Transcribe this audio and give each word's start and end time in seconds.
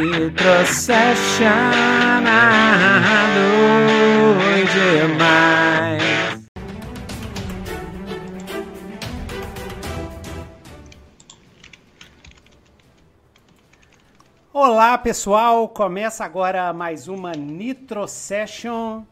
Nitro 0.00 0.64
Session 0.66 1.50
demais. 4.72 6.46
Olá 14.52 14.96
pessoal, 14.98 15.68
começa 15.68 16.24
agora 16.24 16.72
mais 16.72 17.08
uma 17.08 17.32
Nitro 17.32 18.06
Session 18.06 19.02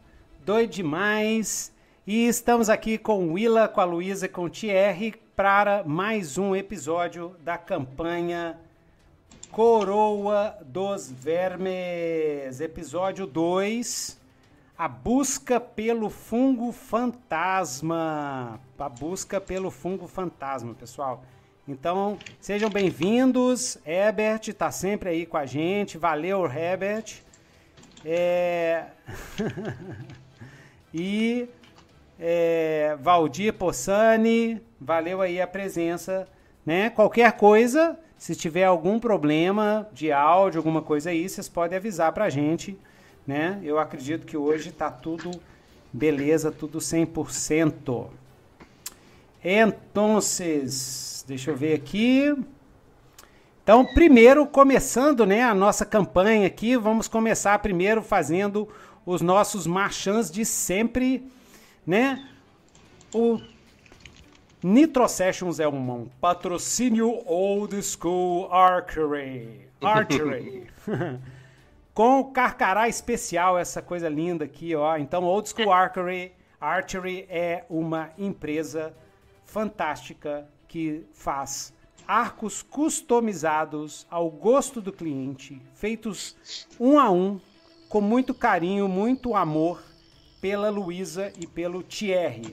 doido 0.45 0.71
demais. 0.71 1.75
E 2.05 2.29
estamos 2.29 2.69
aqui 2.69 2.97
com 2.97 3.33
Willa, 3.33 3.67
com 3.67 3.81
a 3.81 3.83
Luísa, 3.83 4.29
com 4.29 4.45
o 4.45 4.49
Thierry 4.49 5.15
para 5.35 5.83
mais 5.83 6.37
um 6.37 6.55
episódio 6.55 7.35
da 7.43 7.57
campanha 7.57 8.57
Coroa 9.51 10.57
dos 10.65 11.11
Vermes, 11.11 12.61
episódio 12.61 13.25
2, 13.25 14.19
a 14.77 14.87
busca 14.87 15.59
pelo 15.59 16.09
fungo 16.09 16.71
fantasma. 16.71 18.59
A 18.77 18.89
busca 18.89 19.41
pelo 19.41 19.71
fungo 19.71 20.07
fantasma, 20.07 20.73
pessoal. 20.73 21.23
Então, 21.67 22.19
sejam 22.39 22.69
bem-vindos. 22.69 23.77
Herbert 23.85 24.41
está 24.47 24.69
sempre 24.69 25.09
aí 25.09 25.25
com 25.25 25.37
a 25.37 25.45
gente. 25.45 25.97
Valeu, 25.97 26.45
Herbert. 26.45 27.21
É... 28.05 28.85
e 30.93 31.49
é, 32.19 32.97
Valdir 32.99 33.53
Possani, 33.53 34.61
valeu 34.79 35.21
aí 35.21 35.41
a 35.41 35.47
presença, 35.47 36.27
né? 36.65 36.89
Qualquer 36.89 37.31
coisa, 37.33 37.97
se 38.17 38.35
tiver 38.35 38.63
algum 38.63 38.99
problema 38.99 39.87
de 39.93 40.11
áudio, 40.11 40.59
alguma 40.59 40.81
coisa 40.81 41.09
aí, 41.09 41.27
vocês 41.27 41.47
podem 41.47 41.77
avisar 41.77 42.11
pra 42.11 42.29
gente, 42.29 42.77
né? 43.25 43.59
Eu 43.63 43.77
acredito 43.79 44.25
que 44.25 44.35
hoje 44.35 44.71
tá 44.71 44.89
tudo 44.89 45.31
beleza, 45.91 46.51
tudo 46.51 46.79
100%. 46.79 48.07
Então, 49.43 50.19
deixa 51.27 51.51
eu 51.51 51.55
ver 51.55 51.73
aqui. 51.73 52.35
Então, 53.63 53.85
primeiro, 53.85 54.45
começando 54.47 55.25
né, 55.25 55.43
a 55.43 55.53
nossa 55.53 55.85
campanha 55.85 56.47
aqui, 56.47 56.77
vamos 56.77 57.07
começar 57.07 57.59
primeiro 57.59 58.01
fazendo 58.01 58.67
os 59.05 59.21
nossos 59.21 59.67
marchãs 59.67 60.31
de 60.31 60.43
sempre 60.43 61.29
né? 61.87 62.27
O 63.13 63.39
Nitro 64.63 65.07
Sessions 65.07 65.59
é 65.59 65.67
um 65.67 66.07
patrocínio 66.19 67.21
old 67.27 67.79
school 67.83 68.51
archery. 68.51 69.69
Archery. 69.79 70.67
Com 71.93 72.19
o 72.19 72.31
carcará 72.31 72.89
especial, 72.89 73.57
essa 73.57 73.83
coisa 73.83 74.09
linda 74.09 74.45
aqui, 74.45 74.75
ó. 74.75 74.97
Então, 74.97 75.23
Old 75.23 75.49
School 75.49 75.71
Archery, 75.71 76.31
Archery 76.61 77.25
é 77.29 77.65
uma 77.69 78.11
empresa 78.17 78.93
fantástica 79.45 80.47
que 80.67 81.05
faz 81.13 81.73
arcos 82.07 82.61
customizados 82.61 84.05
ao 84.09 84.29
gosto 84.29 84.79
do 84.79 84.93
cliente, 84.93 85.61
feitos 85.73 86.35
um 86.79 86.99
a 86.99 87.11
um, 87.11 87.39
com 87.89 87.99
muito 87.99 88.33
carinho, 88.33 88.87
muito 88.87 89.35
amor 89.35 89.83
pela 90.39 90.69
Luísa 90.69 91.31
e 91.39 91.45
pelo 91.47 91.81
Thierry. 91.81 92.49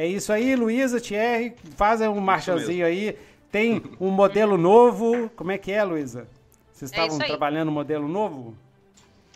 É 0.00 0.06
isso 0.06 0.32
aí, 0.32 0.56
Luísa, 0.56 0.98
Thierry, 0.98 1.54
fazem 1.76 2.08
um 2.08 2.20
marchazinho 2.20 2.86
aí. 2.86 3.18
Tem 3.52 3.82
um 4.00 4.08
modelo 4.08 4.56
novo. 4.56 5.28
Como 5.36 5.52
é 5.52 5.58
que 5.58 5.70
é, 5.70 5.84
Luísa? 5.84 6.26
Vocês 6.72 6.90
é 6.90 6.94
estavam 6.94 7.20
é 7.20 7.26
trabalhando 7.26 7.68
um 7.68 7.72
modelo 7.72 8.08
novo? 8.08 8.56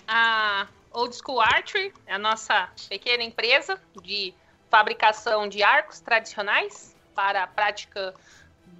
A 0.09 0.67
Old 0.91 1.15
School 1.15 1.43
Archery 1.43 1.93
é 2.07 2.15
a 2.15 2.19
nossa 2.19 2.71
pequena 2.89 3.23
empresa 3.23 3.79
de 4.03 4.33
fabricação 4.71 5.47
de 5.51 5.63
arcos 5.63 6.01
tradicionais 6.01 6.97
para 7.15 7.43
a 7.43 7.47
prática 7.47 8.15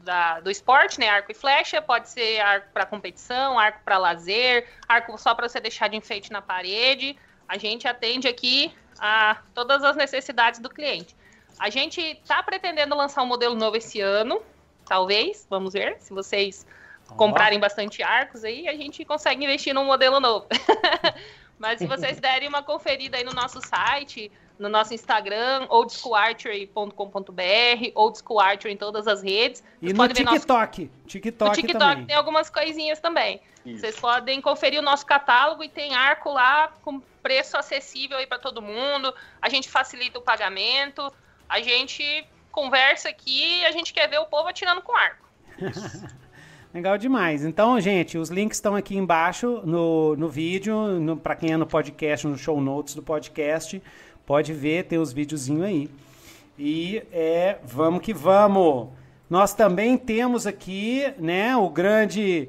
da, 0.03 0.41
do 0.41 0.51
esporte, 0.51 0.99
né? 0.99 1.11
Arco 1.11 1.33
e 1.33 1.35
flecha, 1.35 1.83
pode 1.83 2.09
ser 2.09 2.41
arco 2.41 2.69
para 2.73 2.87
competição, 2.87 3.59
arco 3.59 3.81
para 3.85 3.99
lazer, 3.99 4.67
arco 4.89 5.19
só 5.19 5.35
para 5.35 5.51
você 5.51 5.61
deixar 5.61 5.89
de 5.89 5.99
enfeite 5.99 6.33
na 6.33 6.41
parede. 6.41 7.15
A 7.47 7.59
gente 7.59 7.87
atende 7.87 8.27
aqui 8.27 8.73
a 8.99 9.37
todas 9.53 9.85
as 9.85 9.97
necessidades 9.97 10.61
do 10.61 10.71
cliente. 10.71 11.15
A 11.59 11.71
gente 11.71 12.01
está 12.01 12.43
pretendendo 12.43 12.95
lançar 12.95 13.23
um 13.23 13.27
modelo 13.27 13.55
novo 13.55 13.77
esse 13.77 14.01
ano, 14.01 14.43
talvez, 14.85 15.47
vamos 15.49 15.73
ver, 15.73 15.97
se 16.01 16.13
vocês 16.13 16.67
comprarem 17.17 17.61
bastante 17.61 18.03
arcos 18.03 18.45
aí, 18.45 18.69
a 18.69 18.75
gente 18.75 19.05
consegue 19.05 19.45
investir 19.45 19.75
num 19.75 19.85
modelo 19.85 20.21
novo. 20.21 20.47
Mas 21.59 21.79
se 21.79 21.87
vocês 21.87 22.19
derem 22.19 22.49
uma 22.49 22.63
conferida 22.63 23.17
aí 23.17 23.25
no 23.25 23.33
nosso 23.33 23.61
site, 23.61 24.31
no 24.59 24.69
nosso 24.69 24.93
Instagram, 24.93 25.67
oldschoolarchery.com.br, 25.69 27.93
oldschoolarchery 27.95 28.75
em 28.75 28.77
todas 28.77 29.07
as 29.07 29.23
redes. 29.23 29.63
E 29.81 29.93
no 29.93 30.09
TikTok. 30.09 30.25
Nosso... 30.25 30.41
TikTok. 31.07 31.49
No 31.49 31.55
TikTok 31.55 31.79
também. 31.79 32.07
tem 32.07 32.17
algumas 32.17 32.51
coisinhas 32.51 32.99
também. 33.01 33.41
Isso. 33.65 33.79
Vocês 33.81 33.97
podem 33.99 34.41
conferir 34.41 34.81
o 34.81 34.83
nosso 34.83 35.07
catálogo 35.07 35.65
e 35.65 35.69
tem 35.69 35.95
arco 35.95 36.33
lá 36.33 36.73
com 36.83 37.01
preço 37.23 37.57
acessível 37.57 38.19
aí 38.19 38.27
para 38.27 38.39
todo 38.39 38.61
mundo. 38.61 39.15
A 39.41 39.49
gente 39.49 39.71
facilita 39.71 40.19
o 40.19 40.23
pagamento. 40.23 41.13
A 41.49 41.61
gente 41.61 42.27
conversa 42.51 43.09
aqui 43.09 43.61
e 43.61 43.67
a 43.67 43.73
gente 43.73 43.93
quer 43.93 44.09
ver 44.09 44.19
o 44.19 44.27
povo 44.27 44.49
atirando 44.49 44.81
com 44.83 44.97
arco. 44.97 45.29
Legal 46.75 46.99
demais. 46.99 47.45
Então, 47.45 47.81
gente, 47.81 48.19
os 48.19 48.31
links 48.31 48.57
estão 48.57 48.75
aqui 48.75 48.97
embaixo 48.97 49.63
no, 49.65 50.17
no 50.17 50.29
vídeo, 50.29 50.77
para 51.23 51.37
quem 51.37 51.53
é 51.53 51.57
no 51.57 51.67
podcast, 51.67 52.27
no 52.27 52.37
show 52.37 52.61
notes 52.61 52.97
do 52.97 53.03
podcast, 53.03 53.81
pode 54.27 54.53
ver, 54.53 54.85
tem 54.85 54.99
os 54.99 55.13
videozinhos 55.13 55.65
aí. 55.65 55.91
E 56.59 57.03
é, 57.13 57.59
vamos 57.63 58.03
que 58.03 58.13
vamos. 58.13 58.89
Nós 59.31 59.55
também 59.55 59.97
temos 59.97 60.49
aqui, 60.49 61.15
né, 61.17 61.57
o 61.57 61.71
grande 61.71 62.49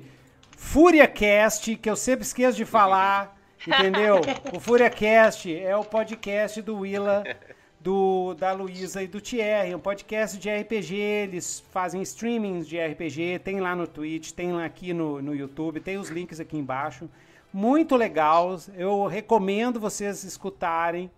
FúriaCast, 0.58 1.76
que 1.76 1.90
eu 1.90 1.96
sempre 1.96 2.26
esqueço 2.26 2.58
de 2.58 2.66
falar, 2.66 3.38
entendeu? 3.66 4.22
o 4.52 4.60
FúriaCast 4.60 5.56
é 5.56 5.76
o 5.78 5.84
podcast 5.84 6.62
do 6.64 6.80
Willa, 6.80 7.24
do, 7.86 8.34
da 8.34 8.52
Luísa 8.52 9.04
e 9.04 9.08
do 9.08 9.22
Thierry, 9.22 9.76
um 9.76 9.80
podcast 9.80 10.40
de 10.40 10.50
RPG, 10.50 10.96
eles 10.96 11.64
fazem 11.70 12.02
streamings 12.02 12.68
de 12.68 12.84
RPG, 12.84 13.38
tem 13.44 13.60
lá 13.60 13.76
no 13.76 13.86
Twitch, 13.86 14.32
tem 14.32 14.52
lá 14.52 14.66
aqui 14.66 14.92
no, 14.92 15.22
no 15.22 15.36
YouTube, 15.36 15.80
tem 15.80 15.96
os 16.00 16.10
links 16.10 16.40
aqui 16.40 16.58
embaixo. 16.58 17.08
Muito 17.54 17.96
legal, 17.96 18.58
eu 18.76 19.06
recomendo 19.06 19.80
vocês 19.80 20.24
escutarem. 20.24 21.12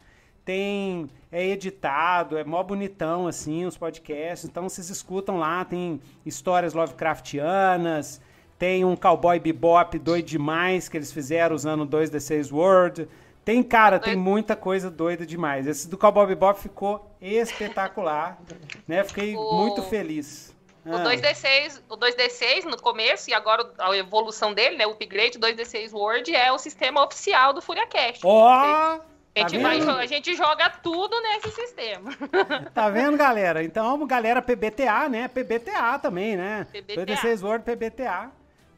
Tem, 0.44 1.10
é 1.32 1.46
editado, 1.46 2.38
é 2.38 2.44
mó 2.44 2.62
bonitão 2.64 3.28
assim 3.28 3.66
os 3.66 3.78
podcasts, 3.78 4.50
então 4.50 4.68
vocês 4.68 4.90
escutam 4.90 5.38
lá, 5.38 5.64
tem 5.64 6.02
histórias 6.26 6.74
Lovecraftianas, 6.74 8.22
tem 8.60 8.84
um 8.84 8.96
Cowboy 8.96 9.40
Bebop 9.40 9.98
doido 10.00 10.26
demais 10.26 10.90
que 10.90 10.98
eles 10.98 11.14
fizeram 11.14 11.56
usando 11.56 11.86
2D6 11.86 12.52
Word. 12.52 13.08
Tem, 13.48 13.64
cara, 13.64 13.98
tem 13.98 14.14
muita 14.14 14.58
coisa 14.58 14.92
doida 14.92 15.26
demais. 15.26 15.66
Esse 15.68 15.88
do 15.88 15.98
Cowboy 15.98 16.28
Bebop 16.28 16.60
ficou 16.60 17.16
espetacular, 17.22 18.38
né? 18.86 19.06
Fiquei 19.06 19.38
o... 19.38 19.54
muito 19.54 19.82
feliz. 19.84 20.54
O 20.86 20.94
ah. 20.94 21.06
2D6, 21.06 21.82
o 21.88 21.96
2D6 21.96 22.66
no 22.66 22.76
começo 22.76 23.30
e 23.30 23.34
agora 23.34 23.72
a 23.80 23.96
evolução 23.96 24.54
dele, 24.54 24.76
né, 24.76 24.86
o 24.86 24.92
upgrade 24.92 25.40
2D6 25.40 25.94
Word 25.94 26.36
é 26.36 26.52
o 26.52 26.58
sistema 26.58 27.02
oficial 27.06 27.54
do 27.54 27.62
FuriaCast. 27.62 28.20
Ó! 28.26 29.00
Oh! 29.00 29.18
A 29.34 29.48
gente, 29.48 29.62
tá 29.62 29.64
vai, 29.64 29.80
a 29.80 30.06
gente 30.06 30.36
joga 30.36 30.70
tudo 30.70 31.18
nesse 31.22 31.50
sistema. 31.52 32.12
Tá 32.76 32.90
vendo, 32.90 33.16
galera? 33.16 33.64
Então, 33.64 34.06
galera 34.06 34.42
PBTA, 34.42 35.08
né? 35.08 35.30
PBTA 35.30 35.98
também, 36.00 36.36
né? 36.36 36.68
PBTA. 36.70 37.06
2D6 37.06 37.44
Word 37.46 37.64
PBTA. 37.64 38.30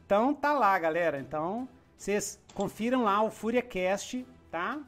Então 0.06 0.32
tá 0.32 0.54
lá, 0.54 0.78
galera. 0.78 1.18
Então 1.18 1.68
vocês 1.98 2.40
confiram 2.54 3.04
lá 3.04 3.24
o 3.24 3.32
FuriaCast, 3.32 4.24
tá? 4.52 4.80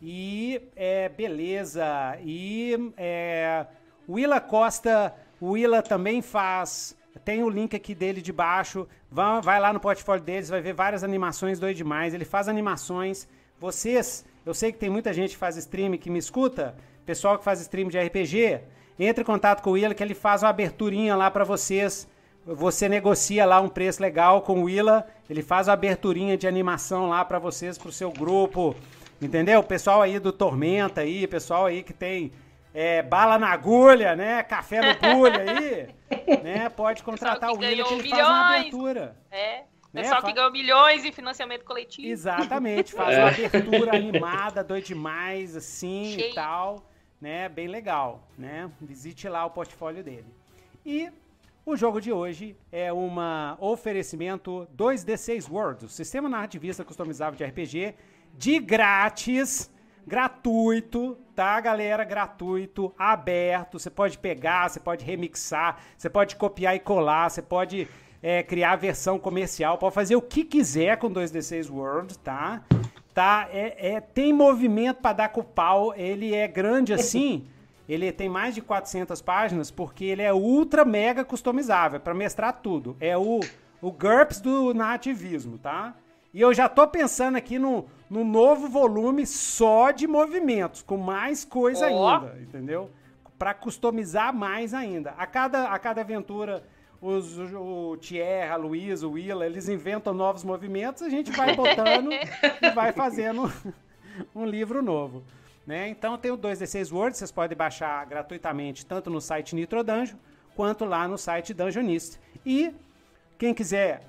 E 0.00 0.60
é, 0.76 1.08
beleza. 1.08 2.18
E 2.22 2.92
é, 2.96 3.66
Willa 4.08 4.40
Costa, 4.40 5.14
Willa 5.40 5.82
também 5.82 6.20
faz. 6.20 6.96
Tem 7.24 7.42
o 7.42 7.48
link 7.48 7.74
aqui 7.74 7.94
dele 7.94 8.20
de 8.20 8.32
baixo. 8.32 8.86
Vai, 9.10 9.40
vai 9.40 9.60
lá 9.60 9.72
no 9.72 9.80
portfólio 9.80 10.22
deles, 10.22 10.48
vai 10.48 10.60
ver 10.60 10.74
várias 10.74 11.02
animações 11.02 11.58
doido 11.58 11.76
demais. 11.76 12.12
Ele 12.12 12.24
faz 12.24 12.48
animações. 12.48 13.28
Vocês, 13.58 14.24
eu 14.44 14.52
sei 14.52 14.72
que 14.72 14.78
tem 14.78 14.90
muita 14.90 15.12
gente 15.12 15.30
que 15.30 15.36
faz 15.36 15.56
stream 15.56 15.96
que 15.96 16.10
me 16.10 16.18
escuta, 16.18 16.74
pessoal 17.06 17.38
que 17.38 17.44
faz 17.44 17.60
stream 17.60 17.88
de 17.88 17.98
RPG, 17.98 18.60
entre 18.98 19.22
em 19.22 19.24
contato 19.24 19.62
com 19.62 19.70
o 19.70 19.72
Willa 19.74 19.94
que 19.94 20.02
ele 20.02 20.14
faz 20.14 20.42
uma 20.42 20.50
aberturinha 20.50 21.16
lá 21.16 21.30
para 21.30 21.44
vocês 21.44 22.06
você 22.46 22.88
negocia 22.88 23.46
lá 23.46 23.60
um 23.60 23.68
preço 23.68 24.02
legal 24.02 24.42
com 24.42 24.60
o 24.60 24.64
Willa, 24.64 25.06
ele 25.28 25.42
faz 25.42 25.68
a 25.68 25.72
aberturinha 25.72 26.36
de 26.36 26.46
animação 26.46 27.08
lá 27.08 27.24
para 27.24 27.38
vocês, 27.38 27.78
pro 27.78 27.90
seu 27.90 28.10
grupo, 28.10 28.76
entendeu? 29.20 29.60
O 29.60 29.64
pessoal 29.64 30.02
aí 30.02 30.18
do 30.18 30.32
Tormenta 30.32 31.00
aí, 31.00 31.26
pessoal 31.26 31.66
aí 31.66 31.82
que 31.82 31.92
tem 31.92 32.32
é, 32.74 33.02
bala 33.02 33.38
na 33.38 33.48
agulha, 33.48 34.14
né? 34.14 34.42
Café 34.42 34.80
no 34.80 34.98
bulha 35.00 35.40
aí, 35.40 35.88
né? 36.42 36.68
Pode 36.68 37.02
contratar 37.02 37.50
o 37.50 37.58
Willa 37.58 37.84
que 37.84 37.94
ele 37.94 38.02
milhões. 38.02 38.10
faz 38.10 38.28
uma 38.28 38.56
abertura. 38.56 39.16
É. 39.30 39.62
Né? 39.92 40.02
Pessoal 40.02 40.22
que 40.24 40.32
ganhou 40.32 40.50
milhões 40.50 41.04
em 41.04 41.12
financiamento 41.12 41.64
coletivo. 41.64 42.08
Exatamente, 42.08 42.92
faz 42.94 43.16
é. 43.16 43.20
uma 43.20 43.28
abertura 43.28 43.94
animada, 43.96 44.64
doido 44.64 44.86
demais, 44.86 45.56
assim 45.56 46.16
Cheio. 46.16 46.32
e 46.32 46.34
tal. 46.34 46.84
Né? 47.20 47.48
Bem 47.48 47.68
legal, 47.68 48.28
né? 48.36 48.68
Visite 48.80 49.28
lá 49.28 49.46
o 49.46 49.50
portfólio 49.50 50.02
dele. 50.02 50.26
E 50.84 51.10
o 51.66 51.76
jogo 51.76 51.98
de 52.00 52.12
hoje 52.12 52.56
é 52.70 52.92
um 52.92 53.10
oferecimento 53.58 54.68
2D6 54.76 55.50
World, 55.50 55.90
sistema 55.90 56.28
narrativista 56.28 56.84
customizável 56.84 57.38
de 57.38 57.44
RPG, 57.44 57.94
de 58.36 58.58
grátis, 58.58 59.70
gratuito, 60.06 61.16
tá, 61.34 61.58
galera? 61.60 62.04
Gratuito, 62.04 62.92
aberto. 62.98 63.78
Você 63.78 63.88
pode 63.88 64.18
pegar, 64.18 64.68
você 64.68 64.78
pode 64.78 65.04
remixar, 65.04 65.78
você 65.96 66.10
pode 66.10 66.36
copiar 66.36 66.76
e 66.76 66.80
colar, 66.80 67.30
você 67.30 67.40
pode 67.40 67.88
é, 68.22 68.42
criar 68.42 68.72
a 68.72 68.76
versão 68.76 69.18
comercial, 69.18 69.78
pode 69.78 69.94
fazer 69.94 70.16
o 70.16 70.22
que 70.22 70.44
quiser 70.44 70.98
com 70.98 71.10
2D6 71.10 71.70
World, 71.70 72.18
tá? 72.18 72.62
Tá, 73.14 73.48
é, 73.50 73.94
é 73.94 74.00
tem 74.00 74.34
movimento 74.34 75.00
para 75.00 75.14
dar 75.14 75.28
com 75.30 75.40
o 75.40 75.44
pau, 75.44 75.94
ele 75.96 76.34
é 76.34 76.46
grande 76.46 76.92
assim. 76.92 77.46
Ele 77.88 78.10
tem 78.12 78.28
mais 78.28 78.54
de 78.54 78.62
400 78.62 79.20
páginas 79.20 79.70
porque 79.70 80.04
ele 80.04 80.22
é 80.22 80.32
ultra 80.32 80.84
mega 80.84 81.24
customizável, 81.24 81.96
é 81.96 82.00
para 82.00 82.14
mestrar 82.14 82.60
tudo. 82.62 82.96
É 82.98 83.16
o, 83.16 83.40
o 83.80 83.92
GURPS 83.92 84.40
do 84.40 84.72
nativismo, 84.72 85.58
tá? 85.58 85.94
E 86.32 86.40
eu 86.40 86.52
já 86.52 86.68
tô 86.68 86.86
pensando 86.88 87.36
aqui 87.36 87.58
no, 87.58 87.86
no 88.10 88.24
novo 88.24 88.68
volume 88.68 89.26
só 89.26 89.90
de 89.90 90.06
movimentos, 90.06 90.82
com 90.82 90.96
mais 90.96 91.44
coisa 91.44 91.88
oh. 91.88 92.08
ainda, 92.08 92.38
entendeu? 92.40 92.90
Para 93.38 93.54
customizar 93.54 94.34
mais 94.34 94.74
ainda. 94.74 95.10
A 95.16 95.26
cada, 95.26 95.68
a 95.68 95.78
cada 95.78 96.00
aventura, 96.00 96.64
os, 97.00 97.38
o 97.38 97.96
Thierry, 97.98 98.50
a 98.50 98.56
Luiz, 98.56 99.02
o 99.02 99.12
Willa, 99.12 99.46
eles 99.46 99.68
inventam 99.68 100.12
novos 100.12 100.42
movimentos, 100.42 101.02
a 101.02 101.08
gente 101.08 101.30
vai 101.30 101.54
botando 101.54 102.10
e 102.62 102.70
vai 102.70 102.92
fazendo 102.92 103.52
um 104.34 104.44
livro 104.44 104.82
novo. 104.82 105.22
Né? 105.66 105.88
Então 105.88 106.18
tem 106.18 106.30
o 106.30 106.36
2D6 106.36 106.92
Word, 106.92 107.16
vocês 107.16 107.30
podem 107.30 107.56
baixar 107.56 108.04
gratuitamente 108.06 108.84
tanto 108.84 109.08
no 109.08 109.20
site 109.20 109.54
Nitro 109.54 109.82
Dungeon 109.82 110.16
quanto 110.54 110.84
lá 110.84 111.08
no 111.08 111.16
site 111.16 111.54
Dungeonist. 111.54 112.18
E 112.44 112.72
quem 113.38 113.54
quiser 113.54 114.02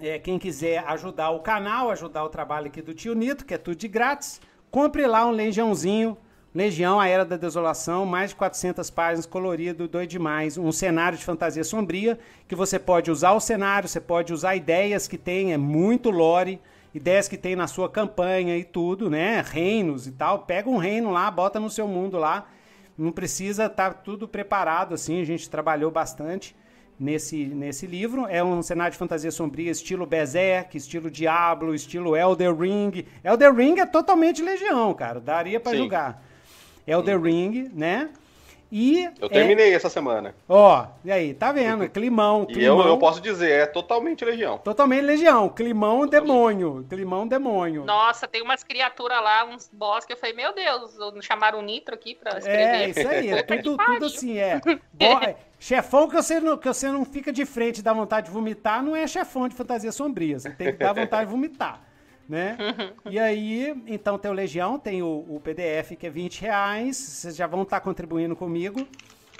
é, 0.00 0.18
quem 0.18 0.38
quiser 0.38 0.84
ajudar 0.86 1.30
o 1.30 1.40
canal, 1.40 1.90
ajudar 1.90 2.24
o 2.24 2.28
trabalho 2.28 2.68
aqui 2.68 2.80
do 2.80 2.94
tio 2.94 3.14
Nito, 3.14 3.44
que 3.44 3.54
é 3.54 3.58
tudo 3.58 3.76
de 3.76 3.88
grátis, 3.88 4.40
compre 4.70 5.06
lá 5.06 5.26
um 5.26 5.30
Legiãozinho, 5.30 6.16
Legião, 6.54 7.00
a 7.00 7.06
Era 7.06 7.24
da 7.24 7.36
Desolação, 7.36 8.06
mais 8.06 8.30
de 8.30 8.36
400 8.36 8.90
páginas, 8.90 9.26
colorido, 9.26 9.88
doido 9.88 10.10
demais. 10.10 10.56
Um 10.56 10.72
cenário 10.72 11.18
de 11.18 11.24
fantasia 11.24 11.64
sombria, 11.64 12.18
que 12.46 12.54
você 12.54 12.78
pode 12.78 13.10
usar 13.10 13.32
o 13.32 13.40
cenário, 13.40 13.88
você 13.88 14.00
pode 14.00 14.32
usar 14.32 14.56
ideias 14.56 15.08
que 15.08 15.18
tem, 15.18 15.52
é 15.52 15.56
muito 15.56 16.10
lore 16.10 16.60
ideias 16.94 17.28
que 17.28 17.36
tem 17.36 17.54
na 17.54 17.66
sua 17.66 17.88
campanha 17.88 18.56
e 18.56 18.64
tudo, 18.64 19.10
né? 19.10 19.42
Reinos 19.46 20.06
e 20.06 20.12
tal. 20.12 20.40
Pega 20.40 20.68
um 20.68 20.76
reino 20.76 21.10
lá, 21.10 21.30
bota 21.30 21.60
no 21.60 21.70
seu 21.70 21.86
mundo 21.86 22.18
lá. 22.18 22.46
Não 22.96 23.12
precisa 23.12 23.66
estar 23.66 23.94
tá 23.94 23.94
tudo 23.94 24.26
preparado 24.26 24.94
assim. 24.94 25.20
A 25.20 25.24
gente 25.24 25.48
trabalhou 25.48 25.90
bastante 25.90 26.54
nesse, 26.98 27.46
nesse 27.46 27.86
livro. 27.86 28.26
É 28.28 28.42
um 28.42 28.62
cenário 28.62 28.92
de 28.92 28.98
fantasia 28.98 29.30
sombria, 29.30 29.70
estilo 29.70 30.06
Berserk, 30.06 30.76
estilo 30.76 31.10
Diablo, 31.10 31.74
estilo 31.74 32.16
Elder 32.16 32.54
Ring. 32.54 33.04
Elder 33.22 33.54
Ring 33.54 33.78
é 33.78 33.86
totalmente 33.86 34.42
legião, 34.42 34.92
cara. 34.94 35.20
Daria 35.20 35.60
para 35.60 35.76
jogar. 35.76 36.24
Elder 36.86 37.18
Sim. 37.18 37.24
Ring, 37.24 37.70
né? 37.74 38.10
E 38.70 39.08
eu 39.20 39.28
terminei 39.28 39.72
é... 39.72 39.74
essa 39.74 39.88
semana. 39.88 40.34
Ó, 40.48 40.86
e 41.04 41.10
aí, 41.10 41.32
tá 41.32 41.52
vendo? 41.52 41.88
Climão, 41.88 42.44
climão. 42.44 42.62
E 42.62 42.64
eu, 42.64 42.80
eu 42.80 42.98
posso 42.98 43.20
dizer, 43.20 43.50
é 43.50 43.66
totalmente 43.66 44.24
legião. 44.24 44.58
Totalmente 44.58 45.02
legião. 45.02 45.48
Climão 45.48 46.00
totalmente. 46.00 46.26
demônio. 46.26 46.86
Climão 46.88 47.26
demônio. 47.26 47.84
Nossa, 47.84 48.28
tem 48.28 48.42
umas 48.42 48.62
criaturas 48.62 49.22
lá, 49.22 49.44
uns 49.44 49.70
boss 49.72 50.04
que 50.04 50.12
eu 50.12 50.16
falei, 50.16 50.34
meu 50.34 50.54
Deus, 50.54 50.98
chamaram 51.22 51.60
o 51.60 51.62
Nitro 51.62 51.94
aqui 51.94 52.14
pra 52.14 52.32
é, 52.34 52.38
escrever. 52.38 52.62
É, 52.62 52.88
isso 52.90 53.08
aí. 53.08 53.30
É 53.30 53.42
tudo, 53.62 53.76
tudo 53.84 54.06
assim, 54.06 54.38
é. 54.38 54.60
Bo... 54.92 55.04
É, 55.04 55.36
chefão 55.58 56.08
que 56.08 56.14
você, 56.14 56.38
não, 56.38 56.56
que 56.56 56.68
você 56.68 56.88
não 56.88 57.04
fica 57.04 57.32
de 57.32 57.46
frente 57.46 57.78
e 57.78 57.82
dá 57.82 57.92
vontade 57.92 58.26
de 58.26 58.32
vomitar, 58.32 58.82
não 58.82 58.94
é 58.94 59.06
chefão 59.06 59.48
de 59.48 59.54
fantasia 59.54 59.90
sombria. 59.90 60.38
Você 60.38 60.50
tem 60.50 60.72
que 60.72 60.78
dar 60.78 60.92
vontade 60.92 61.26
de 61.26 61.32
vomitar 61.32 61.87
né? 62.28 62.56
e 63.08 63.18
aí, 63.18 63.74
então 63.86 64.18
tem 64.18 64.30
o 64.30 64.34
Legião, 64.34 64.78
tem 64.78 65.02
o, 65.02 65.24
o, 65.28 65.40
PDF 65.42 65.96
que 65.98 66.06
é 66.06 66.10
20 66.10 66.42
reais, 66.42 66.96
vocês 66.96 67.36
já 67.36 67.46
vão 67.46 67.62
estar 67.62 67.80
tá 67.80 67.84
contribuindo 67.84 68.36
comigo, 68.36 68.86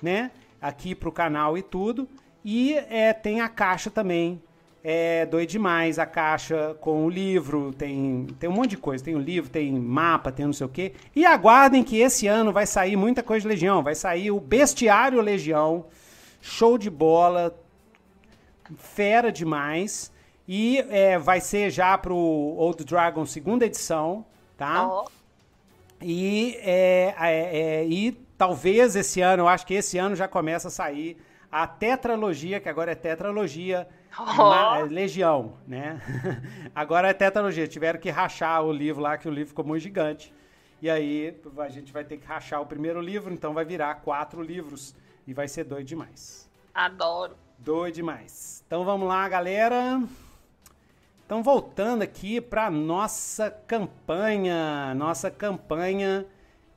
né? 0.02 0.30
Aqui 0.60 0.94
pro 0.94 1.12
canal 1.12 1.58
e 1.58 1.62
tudo. 1.62 2.08
E 2.44 2.74
é, 2.74 3.12
tem 3.12 3.40
a 3.40 3.48
caixa 3.48 3.90
também, 3.90 4.40
é 4.82 5.26
doido 5.26 5.50
demais, 5.50 5.98
a 5.98 6.06
caixa 6.06 6.74
com 6.80 7.04
o 7.04 7.10
livro, 7.10 7.74
tem, 7.74 8.26
tem 8.38 8.48
um 8.48 8.52
monte 8.52 8.70
de 8.70 8.76
coisa, 8.78 9.04
tem 9.04 9.14
o 9.14 9.20
livro, 9.20 9.50
tem 9.50 9.72
mapa, 9.72 10.32
tem 10.32 10.46
não 10.46 10.52
sei 10.52 10.66
o 10.66 10.70
quê. 10.70 10.92
E 11.14 11.26
aguardem 11.26 11.84
que 11.84 11.98
esse 11.98 12.26
ano 12.26 12.52
vai 12.52 12.64
sair 12.64 12.96
muita 12.96 13.22
coisa 13.22 13.42
de 13.42 13.48
Legião, 13.48 13.82
vai 13.82 13.94
sair 13.94 14.30
o 14.30 14.40
Bestiário 14.40 15.20
Legião, 15.20 15.86
show 16.40 16.78
de 16.78 16.88
bola, 16.88 17.54
fera 18.76 19.32
demais. 19.32 20.12
E 20.48 20.78
é, 20.88 21.18
vai 21.18 21.42
ser 21.42 21.70
já 21.70 21.98
pro 21.98 22.16
Old 22.16 22.82
Dragon 22.82 23.26
segunda 23.26 23.66
edição, 23.66 24.24
tá? 24.56 24.88
Oh. 24.88 25.06
E, 26.00 26.56
é, 26.62 27.14
é, 27.18 27.58
é, 27.58 27.86
e 27.86 28.12
talvez 28.38 28.96
esse 28.96 29.20
ano, 29.20 29.42
eu 29.42 29.48
acho 29.48 29.66
que 29.66 29.74
esse 29.74 29.98
ano 29.98 30.16
já 30.16 30.26
começa 30.26 30.68
a 30.68 30.70
sair 30.70 31.18
a 31.52 31.66
tetralogia, 31.66 32.60
que 32.60 32.68
agora 32.68 32.92
é 32.92 32.94
tetralogia 32.94 33.86
oh. 34.18 34.84
Legião, 34.84 35.54
né? 35.66 36.00
agora 36.74 37.08
é 37.08 37.12
tetralogia. 37.12 37.66
Tiveram 37.66 38.00
que 38.00 38.08
rachar 38.08 38.64
o 38.64 38.72
livro 38.72 39.02
lá, 39.02 39.18
que 39.18 39.28
o 39.28 39.30
livro 39.30 39.48
ficou 39.48 39.64
muito 39.64 39.82
gigante. 39.82 40.32
E 40.80 40.88
aí 40.88 41.36
a 41.58 41.68
gente 41.68 41.92
vai 41.92 42.04
ter 42.04 42.16
que 42.16 42.26
rachar 42.26 42.62
o 42.62 42.66
primeiro 42.66 43.00
livro, 43.00 43.34
então 43.34 43.52
vai 43.52 43.64
virar 43.64 43.96
quatro 43.96 44.40
livros. 44.40 44.94
E 45.26 45.34
vai 45.34 45.46
ser 45.46 45.64
doido 45.64 45.86
demais. 45.86 46.48
Adoro. 46.72 47.36
Doido 47.58 47.96
demais. 47.96 48.62
Então 48.66 48.82
vamos 48.84 49.06
lá, 49.06 49.28
galera. 49.28 50.00
Então, 51.28 51.42
voltando 51.42 52.00
aqui 52.00 52.40
para 52.40 52.70
nossa 52.70 53.50
campanha, 53.50 54.94
nossa 54.94 55.30
campanha 55.30 56.24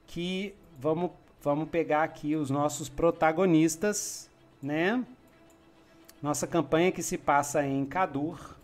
que 0.05 0.53
vamos, 0.77 1.11
vamos 1.41 1.69
pegar 1.69 2.03
aqui 2.03 2.35
os 2.35 2.49
nossos 2.49 2.89
protagonistas, 2.89 4.29
né? 4.61 5.05
Nossa 6.21 6.45
campanha 6.45 6.91
que 6.91 7.01
se 7.01 7.17
passa 7.17 7.65
em 7.65 7.85
Cadur, 7.85 8.57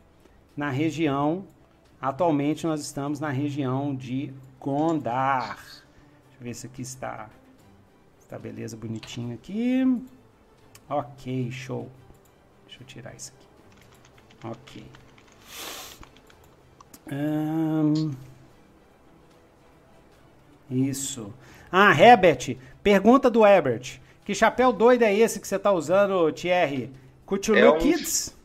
na 0.57 0.69
região. 0.69 1.48
Atualmente 2.01 2.68
nós 2.68 2.81
estamos 2.81 3.21
na 3.21 3.30
região 3.30 3.95
de 3.95 4.33
Gondar. 4.59 5.56
Deixa 5.56 6.38
eu 6.38 6.44
ver 6.44 6.54
se 6.54 6.68
aqui 6.68 6.81
está, 6.81 7.30
está 8.19 8.38
beleza 8.38 8.76
bonitinho 8.76 9.33
aqui. 9.33 9.85
Ok, 10.90 11.50
show. 11.50 11.90
Deixa 12.66 12.83
eu 12.83 12.85
tirar 12.85 13.16
isso 13.16 13.31
aqui. 13.38 13.47
Ok. 14.50 15.06
Hum, 17.11 18.11
isso. 20.69 21.33
Ah, 21.71 21.92
Herbert. 21.92 22.57
Pergunta 22.83 23.30
do 23.30 23.45
Herbert. 23.45 23.99
Que 24.26 24.35
chapéu 24.35 24.73
doido 24.73 25.04
é 25.04 25.14
esse 25.14 25.40
que 25.40 25.47
você 25.47 25.57
tá 25.57 25.71
usando, 25.71 26.31
Thierry? 26.31 26.92
Cthulhu 27.26 27.57
é 27.57 27.69
um, 27.69 27.78
Kids? 27.78 28.37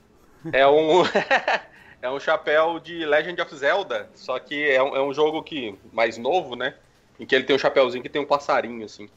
É 0.52 0.66
um... 0.66 1.02
é 2.00 2.10
um 2.10 2.20
chapéu 2.20 2.78
de 2.78 3.04
Legend 3.04 3.40
of 3.40 3.56
Zelda, 3.56 4.08
só 4.14 4.38
que 4.38 4.70
é 4.70 4.82
um, 4.82 4.96
é 4.96 5.02
um 5.02 5.12
jogo 5.12 5.42
que 5.42 5.76
mais 5.92 6.18
novo, 6.18 6.54
né? 6.54 6.74
Em 7.18 7.26
que 7.26 7.34
ele 7.34 7.44
tem 7.44 7.54
um 7.54 7.58
chapéuzinho 7.58 8.02
que 8.02 8.08
tem 8.08 8.22
um 8.22 8.26
passarinho, 8.26 8.84
assim. 8.84 9.08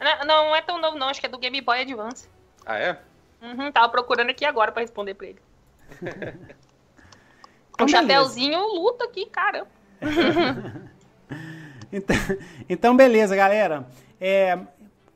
Não, 0.00 0.24
não 0.24 0.56
é 0.56 0.62
tão 0.62 0.80
novo 0.80 0.98
não, 0.98 1.08
acho 1.08 1.20
que 1.20 1.26
é 1.26 1.28
do 1.28 1.38
Game 1.38 1.60
Boy 1.60 1.80
Advance. 1.80 2.28
Ah, 2.64 2.78
é? 2.78 2.98
Uhum, 3.42 3.70
tava 3.72 3.88
procurando 3.88 4.30
aqui 4.30 4.44
agora 4.44 4.72
para 4.72 4.82
responder 4.82 5.14
pra 5.14 5.26
ele. 5.26 5.38
Um 7.80 7.88
chapéuzinho 7.88 8.58
luta 8.74 9.04
aqui, 9.04 9.26
caramba. 9.26 9.68
então, 11.92 12.16
então, 12.68 12.96
beleza, 12.96 13.34
galera. 13.34 13.86
É, 14.20 14.58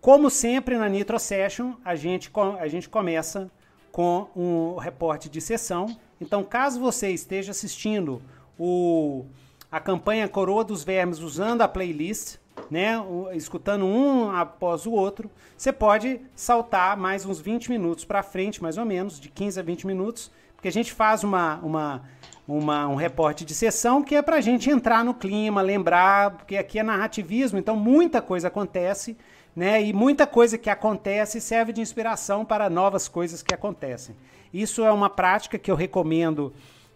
como 0.01 0.31
sempre 0.31 0.77
na 0.77 0.89
Nitro 0.89 1.19
Session, 1.19 1.75
a 1.85 1.95
gente, 1.95 2.31
a 2.59 2.69
gente 2.69 2.89
começa 2.89 3.51
com 3.91 4.29
um 4.37 4.77
reporte 4.77 5.29
de 5.29 5.41
sessão. 5.41 5.97
Então, 6.21 6.45
caso 6.45 6.79
você 6.79 7.11
esteja 7.11 7.51
assistindo 7.51 8.23
o, 8.59 9.25
a 9.71 9.81
campanha 9.81 10.29
Coroa 10.29 10.65
dos 10.65 10.85
Vermes 10.85 11.19
usando 11.21 11.63
a 11.63 11.69
playlist, 11.69 12.37
né, 12.71 12.95
escutando 13.35 13.85
um 13.85 14.31
após 14.31 14.87
o 14.87 14.93
outro, 14.93 15.31
você 15.57 15.73
pode 15.73 16.21
saltar 16.35 16.97
mais 16.97 17.25
uns 17.25 17.41
20 17.41 17.71
minutos 17.71 18.05
para 18.05 18.23
frente, 18.23 18.63
mais 18.63 18.79
ou 18.79 18.85
menos, 18.85 19.21
de 19.21 19.29
15 19.29 19.61
a 19.61 19.63
20 19.63 19.87
minutos, 19.87 20.31
porque 20.55 20.69
a 20.69 20.73
gente 20.73 20.93
faz 20.93 21.23
uma, 21.23 21.57
uma 21.57 22.05
uma, 22.47 22.87
um 22.89 22.95
reporte 22.95 23.45
de 23.45 23.55
sessão 23.55 24.03
que 24.03 24.15
é 24.15 24.23
para 24.23 24.37
a 24.37 24.41
gente 24.41 24.71
entrar 24.71 25.05
no 25.05 25.15
clima, 25.15 25.63
lembrar, 25.63 26.33
porque 26.33 26.57
aqui 26.57 26.79
é 26.79 26.83
narrativismo, 26.83 27.59
então 27.59 27.77
muita 27.77 28.23
coisa 28.23 28.49
acontece 28.49 29.17
né? 29.57 29.83
E 29.83 29.93
muita 29.95 30.27
coisa 30.27 30.59
que 30.59 30.69
acontece 30.69 31.41
serve 31.41 31.73
de 31.73 31.81
inspiração 31.81 32.45
para 32.45 32.69
novas 32.69 33.09
coisas 33.09 33.43
que 33.43 33.55
acontecem. 33.55 34.15
Isso 34.53 34.85
é 34.85 34.93
uma 34.93 35.09
prática 35.09 35.59
que 35.59 35.71
eu 35.71 35.75
recomendo 35.75 36.53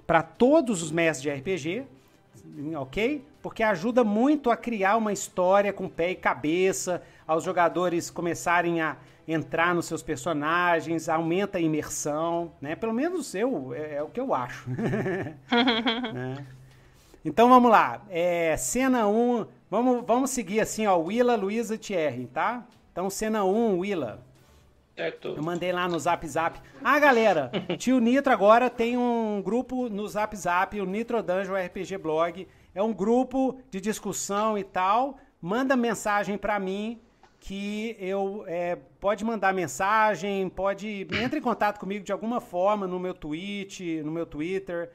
para 0.07 0.23
todos 0.23 0.83
os 0.83 0.92
mestres 0.92 1.23
de 1.23 1.30
RPG, 1.30 1.85
ok? 2.76 3.25
Porque 3.42 3.62
ajuda 3.62 4.04
muito 4.04 4.50
a 4.50 4.57
criar 4.57 4.99
uma 4.99 5.12
história 5.12 5.73
com 5.73 5.88
pé 5.88 6.11
e 6.11 6.14
cabeça, 6.14 7.02
aos 7.30 7.44
jogadores 7.44 8.10
começarem 8.10 8.80
a 8.80 8.96
entrar 9.26 9.72
nos 9.72 9.87
seus 9.87 10.02
personagens, 10.02 11.08
aumenta 11.08 11.58
a 11.58 11.60
imersão, 11.60 12.50
né? 12.60 12.75
Pelo 12.75 12.92
menos 12.92 13.37
eu, 13.37 13.72
é, 13.72 13.94
é 13.94 14.02
o 14.02 14.08
que 14.08 14.18
eu 14.18 14.34
acho. 14.34 14.68
né? 16.12 16.44
Então 17.25 17.49
vamos 17.49 17.70
lá. 17.70 18.02
É, 18.10 18.56
cena 18.56 19.06
1, 19.06 19.12
um, 19.12 19.46
vamos, 19.70 20.04
vamos 20.04 20.30
seguir 20.30 20.58
assim, 20.58 20.88
ó, 20.88 20.96
Willa, 20.99 21.37
Luísa 21.37 21.76
e 21.76 21.78
Thierry, 21.78 22.26
tá? 22.26 22.66
Então 22.90 23.08
cena 23.08 23.44
1, 23.44 23.49
um, 23.49 23.78
Willa. 23.78 24.26
Certo. 24.96 25.28
Eu 25.28 25.42
mandei 25.44 25.70
lá 25.70 25.87
no 25.87 26.00
Zap 26.00 26.26
Zap. 26.26 26.60
Ah, 26.82 26.99
galera, 26.99 27.52
tio 27.78 28.00
Nitro 28.00 28.32
agora 28.32 28.68
tem 28.68 28.99
um 28.99 29.40
grupo 29.40 29.88
no 29.88 30.08
Zap 30.08 30.37
Zap, 30.37 30.80
o 30.80 30.84
Nitro 30.84 31.22
Dungeon 31.22 31.54
RPG 31.54 31.96
Blog. 31.96 32.49
É 32.75 32.82
um 32.82 32.92
grupo 32.92 33.60
de 33.70 33.80
discussão 33.80 34.58
e 34.58 34.64
tal. 34.64 35.16
Manda 35.40 35.76
mensagem 35.76 36.37
para 36.37 36.58
mim 36.58 37.00
que 37.40 37.97
eu 37.99 38.44
é, 38.47 38.76
pode 39.00 39.25
mandar 39.25 39.52
mensagem, 39.52 40.49
pode 40.49 41.09
entre 41.20 41.38
em 41.38 41.42
contato 41.42 41.80
comigo 41.80 42.04
de 42.04 42.12
alguma 42.12 42.40
forma 42.40 42.87
no 42.87 43.00
meu 43.00 43.14
tweet, 43.14 44.02
no 44.04 44.12
meu 44.12 44.26
Twitter 44.26 44.90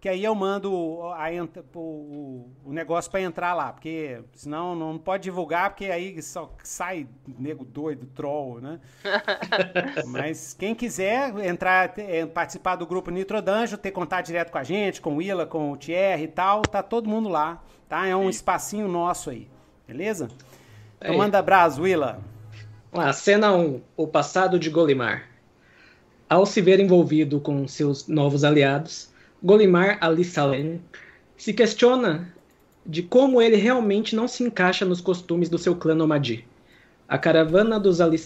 que 0.00 0.08
aí 0.08 0.24
eu 0.24 0.34
mando 0.34 1.02
a, 1.02 1.26
o, 1.74 2.48
o 2.64 2.72
negócio 2.72 3.10
para 3.10 3.20
entrar 3.20 3.52
lá, 3.52 3.70
porque 3.70 4.22
senão 4.34 4.74
não 4.74 4.96
pode 4.96 5.24
divulgar, 5.24 5.70
porque 5.70 5.86
aí 5.86 6.20
só 6.22 6.50
sai 6.64 7.06
nego 7.38 7.66
doido, 7.66 8.06
troll, 8.06 8.60
né? 8.62 8.80
Mas 10.08 10.54
quem 10.54 10.74
quiser 10.74 11.36
entrar, 11.44 11.92
é, 11.98 12.24
participar 12.24 12.76
do 12.76 12.86
grupo 12.86 13.10
Nitro 13.10 13.42
Danjo, 13.42 13.76
ter 13.76 13.90
contato 13.90 14.24
direto 14.24 14.50
com 14.50 14.58
a 14.58 14.64
gente, 14.64 15.02
com 15.02 15.12
o 15.12 15.16
Willa, 15.16 15.44
com 15.44 15.70
o 15.70 15.76
Thierry 15.76 16.22
e 16.22 16.28
tal, 16.28 16.62
tá 16.62 16.82
todo 16.82 17.08
mundo 17.08 17.28
lá, 17.28 17.62
tá? 17.86 18.06
É 18.06 18.16
um 18.16 18.22
Sim. 18.22 18.28
espacinho 18.30 18.88
nosso 18.88 19.28
aí, 19.28 19.50
beleza? 19.86 20.28
Então 21.00 21.16
manda 21.16 21.38
abraço, 21.38 21.82
Willa. 21.82 22.20
Cena 23.14 23.54
1, 23.54 23.80
o 23.96 24.06
passado 24.06 24.58
de 24.58 24.68
Golimar. 24.68 25.28
Ao 26.28 26.44
se 26.44 26.60
ver 26.60 26.78
envolvido 26.78 27.40
com 27.40 27.66
seus 27.66 28.06
novos 28.06 28.44
aliados, 28.44 29.10
Golimar 29.42 29.96
Ali 30.02 30.24
Salem 30.24 30.80
se 31.38 31.54
questiona 31.54 32.30
de 32.84 33.02
como 33.02 33.40
ele 33.40 33.56
realmente 33.56 34.14
não 34.14 34.28
se 34.28 34.42
encaixa 34.42 34.84
nos 34.84 35.00
costumes 35.00 35.48
do 35.48 35.56
seu 35.56 35.74
clã 35.74 35.94
Nomadi. 35.94 36.46
A 37.08 37.16
caravana 37.16 37.80
dos 37.80 38.00
Ali 38.00 38.18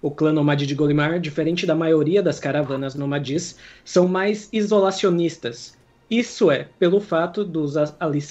o 0.00 0.10
clã 0.10 0.32
Nomadi 0.32 0.66
de 0.66 0.74
Golimar, 0.74 1.20
diferente 1.20 1.66
da 1.66 1.74
maioria 1.74 2.22
das 2.22 2.40
caravanas 2.40 2.94
nomadis, 2.94 3.56
são 3.84 4.08
mais 4.08 4.48
isolacionistas. 4.52 5.76
Isso 6.10 6.50
é, 6.50 6.68
pelo 6.78 7.00
fato 7.00 7.44
dos 7.44 7.76
Ali 7.76 8.22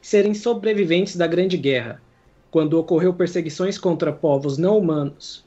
serem 0.00 0.34
sobreviventes 0.34 1.16
da 1.16 1.26
Grande 1.26 1.56
Guerra, 1.56 2.00
quando 2.50 2.74
ocorreu 2.74 3.12
perseguições 3.12 3.78
contra 3.78 4.12
povos 4.12 4.58
não 4.58 4.78
humanos. 4.78 5.44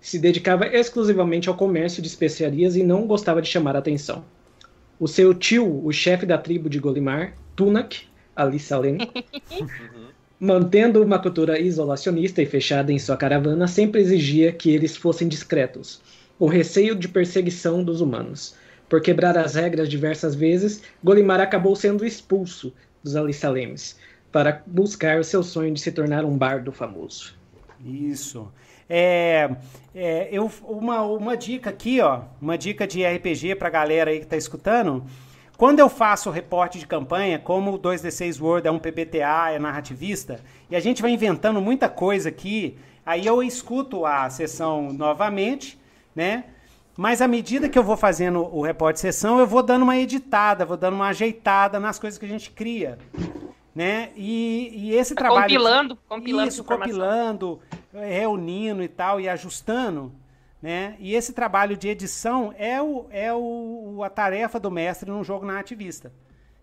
Se 0.00 0.18
dedicava 0.18 0.66
exclusivamente 0.66 1.48
ao 1.48 1.56
comércio 1.56 2.02
de 2.02 2.08
especiarias 2.08 2.76
e 2.76 2.82
não 2.82 3.06
gostava 3.06 3.40
de 3.40 3.48
chamar 3.48 3.76
atenção. 3.76 4.24
O 4.98 5.08
seu 5.08 5.32
tio, 5.32 5.84
o 5.84 5.92
chefe 5.92 6.26
da 6.26 6.36
tribo 6.36 6.68
de 6.68 6.78
Golimar, 6.78 7.34
Tunak, 7.56 8.02
Ali 8.34 8.58
Salem, 8.58 8.98
mantendo 10.38 11.02
uma 11.02 11.18
cultura 11.18 11.58
isolacionista 11.60 12.42
e 12.42 12.46
fechada 12.46 12.92
em 12.92 12.98
sua 12.98 13.16
caravana, 13.16 13.68
sempre 13.68 14.00
exigia 14.00 14.52
que 14.52 14.70
eles 14.70 14.96
fossem 14.96 15.28
discretos. 15.28 16.00
O 16.38 16.46
receio 16.46 16.94
de 16.96 17.08
perseguição 17.08 17.84
dos 17.84 18.00
humanos. 18.00 18.56
Por 18.88 19.00
quebrar 19.00 19.38
as 19.38 19.54
regras 19.54 19.88
diversas 19.88 20.34
vezes, 20.34 20.82
Golimar 21.02 21.40
acabou 21.40 21.74
sendo 21.76 22.04
expulso 22.04 22.72
dos 23.02 23.16
Alisalemes 23.16 23.96
para 24.32 24.62
buscar 24.66 25.20
o 25.20 25.24
seu 25.24 25.42
sonho 25.42 25.74
de 25.74 25.80
se 25.80 25.92
tornar 25.92 26.24
um 26.24 26.36
bardo 26.36 26.72
famoso. 26.72 27.34
Isso. 27.84 28.50
É, 28.88 29.50
é, 29.94 30.28
eu, 30.32 30.50
uma, 30.64 31.02
uma 31.02 31.36
dica 31.36 31.70
aqui, 31.70 32.00
ó, 32.00 32.22
uma 32.40 32.56
dica 32.56 32.86
de 32.86 33.04
RPG 33.04 33.56
pra 33.56 33.68
galera 33.68 34.10
aí 34.10 34.20
que 34.20 34.26
tá 34.26 34.36
escutando. 34.36 35.04
Quando 35.56 35.80
eu 35.80 35.88
faço 35.88 36.30
o 36.30 36.32
reporte 36.32 36.78
de 36.78 36.86
campanha, 36.86 37.38
como 37.38 37.72
o 37.72 37.78
2D6 37.78 38.40
World 38.40 38.66
é 38.66 38.70
um 38.70 38.78
PBTA, 38.78 39.52
é 39.52 39.58
narrativista, 39.58 40.40
e 40.70 40.74
a 40.74 40.80
gente 40.80 41.02
vai 41.02 41.10
inventando 41.10 41.60
muita 41.60 41.88
coisa 41.88 42.30
aqui, 42.30 42.76
aí 43.04 43.26
eu 43.26 43.42
escuto 43.42 44.06
a 44.06 44.28
sessão 44.30 44.92
novamente, 44.92 45.78
né? 46.16 46.44
Mas 46.96 47.22
à 47.22 47.28
medida 47.28 47.68
que 47.68 47.78
eu 47.78 47.82
vou 47.82 47.96
fazendo 47.96 48.40
o 48.54 48.62
reporte 48.62 48.96
de 48.96 49.00
sessão, 49.00 49.38
eu 49.38 49.46
vou 49.46 49.62
dando 49.62 49.82
uma 49.82 49.96
editada, 49.96 50.64
vou 50.64 50.76
dando 50.76 50.94
uma 50.94 51.08
ajeitada 51.08 51.78
nas 51.78 51.98
coisas 51.98 52.18
que 52.18 52.26
a 52.26 52.28
gente 52.28 52.50
cria 52.50 52.98
né? 53.74 54.10
E, 54.16 54.70
e 54.74 54.94
esse 54.94 55.14
tá 55.14 55.22
trabalho 55.22 55.42
compilando, 55.42 55.98
compilando 56.08 56.48
isso, 56.48 56.64
compilando, 56.64 57.60
reunindo 57.92 58.82
e 58.82 58.88
tal 58.88 59.20
e 59.20 59.28
ajustando, 59.28 60.12
né? 60.60 60.96
E 60.98 61.14
esse 61.14 61.32
trabalho 61.32 61.76
de 61.76 61.88
edição 61.88 62.54
é 62.56 62.80
o, 62.80 63.06
é 63.10 63.32
o, 63.32 64.02
a 64.04 64.10
tarefa 64.10 64.60
do 64.60 64.70
mestre 64.70 65.10
num 65.10 65.24
jogo 65.24 65.46
narrativista. 65.46 66.12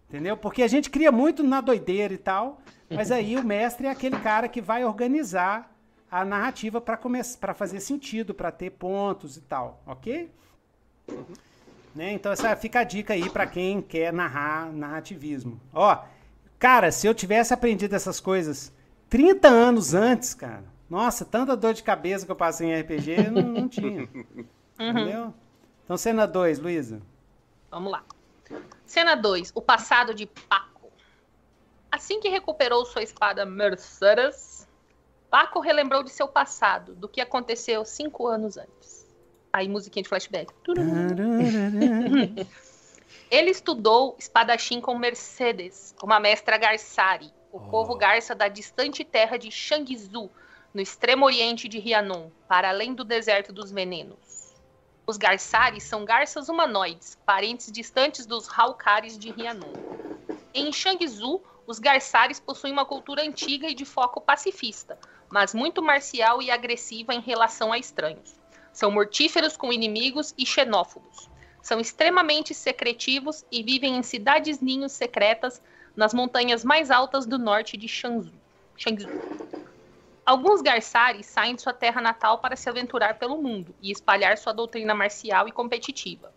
Entendeu? 0.08 0.36
Porque 0.36 0.64
a 0.64 0.68
gente 0.68 0.90
cria 0.90 1.12
muito 1.12 1.44
na 1.44 1.62
doideira 1.62 2.14
e 2.14 2.18
tal, 2.18 2.60
mas 2.90 3.12
aí 3.12 3.38
o 3.38 3.44
mestre 3.44 3.86
é 3.86 3.92
aquele 3.92 4.18
cara 4.18 4.48
que 4.48 4.60
vai 4.60 4.84
organizar 4.84 5.72
a 6.10 6.26
narrativa 6.26 6.82
para 6.82 6.98
começar 6.98 7.38
para 7.38 7.54
fazer 7.54 7.80
sentido, 7.80 8.34
para 8.34 8.52
ter 8.52 8.72
pontos 8.72 9.38
e 9.38 9.42
tal, 9.42 9.80
OK? 9.86 10.32
Né? 11.94 12.14
Então 12.14 12.32
essa 12.32 12.56
fica 12.56 12.80
a 12.80 12.84
dica 12.84 13.14
aí 13.14 13.30
para 13.30 13.46
quem 13.46 13.82
quer 13.82 14.12
narrar 14.12 14.72
narrativismo. 14.72 15.60
Ó, 15.72 15.98
Cara, 16.60 16.92
se 16.92 17.08
eu 17.08 17.16
tivesse 17.16 17.54
aprendido 17.54 17.96
essas 17.96 18.20
coisas 18.20 18.72
30 19.10 19.48
anos 19.48 19.94
antes, 19.94 20.34
cara, 20.34 20.66
nossa, 20.90 21.24
tanta 21.24 21.56
dor 21.56 21.74
de 21.74 21.82
cabeça 21.82 22.26
que 22.26 22.32
eu 22.32 22.36
passei 22.36 22.68
em 22.68 22.82
RPG, 22.82 23.30
não, 23.32 23.42
não 23.42 23.68
tinha. 23.68 24.08
Uhum. 24.80 24.92
Entendeu? 24.92 25.34
Então, 25.84 25.98
cena 25.98 26.26
2, 26.26 26.60
Luísa. 26.60 27.02
Vamos 27.70 27.92
lá. 27.92 28.02
Cena 28.86 29.14
2, 29.14 29.52
o 29.54 29.62
passado 29.62 30.14
de 30.14 30.26
Paco. 30.26 30.90
Assim 31.92 32.22
que 32.22 32.30
recuperou 32.30 32.86
sua 32.86 33.04
espada 33.04 33.46
Mercedes, 33.46 34.66
Paco 35.30 35.60
relembrou 35.60 36.02
de 36.02 36.12
seu 36.12 36.30
passado, 36.30 36.96
do 36.96 37.10
que 37.10 37.20
aconteceu 37.20 37.84
cinco 37.84 38.26
anos 38.26 38.56
antes. 38.56 39.06
Aí, 39.52 39.68
musiquinha 39.68 40.04
de 40.04 40.08
flashback. 40.08 40.54
Ele 43.30 43.52
estudou 43.52 44.16
espadachim 44.18 44.82
com 44.82 44.98
Mercedes, 44.98 45.94
uma 46.02 46.20
mestra 46.20 46.58
Garsari, 46.58 47.32
o 47.52 47.58
oh. 47.58 47.70
povo 47.70 47.96
garça 47.96 48.34
da 48.34 48.48
distante 48.48 49.04
terra 49.04 49.38
de 49.38 49.52
Shangzu, 49.52 50.32
no 50.74 50.82
extremo 50.82 51.26
oriente 51.26 51.68
de 51.68 51.78
Rhiannon, 51.78 52.32
para 52.48 52.70
além 52.70 52.96
do 52.96 53.04
deserto 53.04 53.54
dos 53.54 53.72
venenos. 53.72 54.56
Os 55.06 55.16
Garsares 55.16 55.84
são 55.84 56.06
garças 56.06 56.50
humanoides, 56.50 57.20
parentes 57.24 57.72
distantes 57.72 58.26
dos 58.26 58.48
Halkares 58.48 59.18
de 59.18 59.30
Rhiannon. 59.30 59.74
Em 60.52 60.72
Shangzu, 60.72 61.40
os 61.68 61.78
Garsares 61.78 62.40
possuem 62.40 62.74
uma 62.74 62.86
cultura 62.86 63.22
antiga 63.22 63.70
e 63.70 63.76
de 63.76 63.86
foco 63.86 64.20
pacifista, 64.20 64.98
mas 65.30 65.54
muito 65.54 65.84
marcial 65.84 66.42
e 66.42 66.50
agressiva 66.50 67.14
em 67.14 67.22
relação 67.22 67.72
a 67.72 67.78
estranhos. 67.78 68.36
São 68.74 68.90
mortíferos 68.90 69.56
com 69.56 69.72
inimigos 69.72 70.34
e 70.36 70.48
xenófobos. 70.48 71.29
São 71.62 71.80
extremamente 71.80 72.54
secretivos 72.54 73.46
e 73.52 73.62
vivem 73.64 73.98
em 73.98 74.04
cidades-ninhos 74.04 74.92
secretas 74.94 75.62
nas 75.96 76.14
montanhas 76.14 76.64
mais 76.64 76.90
altas 76.90 77.26
do 77.26 77.38
norte 77.38 77.76
de 77.76 77.88
Shangzhou. 77.88 79.12
Alguns 80.26 80.62
garçares 80.62 81.26
saem 81.26 81.56
de 81.56 81.62
sua 81.62 81.74
terra 81.74 82.00
natal 82.00 82.38
para 82.40 82.56
se 82.56 82.70
aventurar 82.70 83.18
pelo 83.18 83.42
mundo 83.42 83.76
e 83.82 83.92
espalhar 83.92 84.38
sua 84.38 84.54
doutrina 84.54 84.94
marcial 84.94 85.48
e 85.48 85.52
competitiva. 85.52 86.32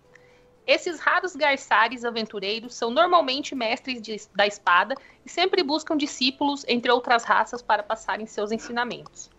Esses 0.67 1.01
raros 1.01 1.37
garçares 1.37 2.05
aventureiros 2.05 2.75
são 2.75 2.91
normalmente 2.91 3.55
mestres 3.55 4.01
de, 4.01 4.17
da 4.35 4.47
espada 4.47 4.95
e 5.25 5.29
sempre 5.29 5.63
buscam 5.63 5.97
discípulos 5.97 6.65
entre 6.69 6.91
outras 6.91 7.25
raças 7.25 7.61
para 7.61 7.83
passarem 7.83 8.27
seus 8.27 8.53
ensinamentos, 8.53 9.31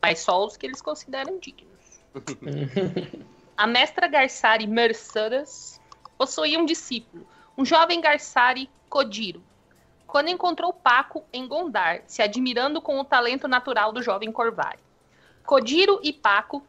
mas 0.00 0.20
só 0.20 0.44
os 0.44 0.56
que 0.56 0.66
eles 0.66 0.82
consideram 0.82 1.38
dignos. 1.38 2.02
A 3.62 3.66
mestra 3.68 4.08
Garsari 4.08 4.66
Mercedes 4.66 5.80
possuía 6.18 6.58
um 6.58 6.66
discípulo, 6.66 7.24
um 7.56 7.64
jovem 7.64 8.00
Garsari 8.00 8.68
Kodiro. 8.88 9.40
Quando 10.04 10.30
encontrou 10.30 10.72
Paco 10.72 11.24
em 11.32 11.46
Gondar, 11.46 12.02
se 12.08 12.20
admirando 12.22 12.82
com 12.82 12.98
o 12.98 13.04
talento 13.04 13.46
natural 13.46 13.92
do 13.92 14.02
jovem 14.02 14.32
Corvari. 14.32 14.80
Kodiro 15.46 16.00
e 16.02 16.12
Paco 16.12 16.66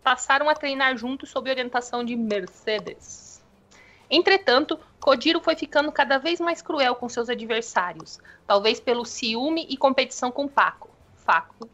passaram 0.00 0.48
a 0.48 0.54
treinar 0.54 0.96
juntos 0.96 1.28
sob 1.28 1.50
orientação 1.50 2.04
de 2.04 2.14
Mercedes. 2.14 3.44
Entretanto, 4.08 4.78
Kodiro 5.00 5.40
foi 5.40 5.56
ficando 5.56 5.90
cada 5.90 6.18
vez 6.18 6.38
mais 6.38 6.62
cruel 6.62 6.94
com 6.94 7.08
seus 7.08 7.28
adversários, 7.28 8.20
talvez 8.46 8.78
pelo 8.78 9.04
ciúme 9.04 9.66
e 9.68 9.76
competição 9.76 10.30
com 10.30 10.46
Paco 10.46 10.88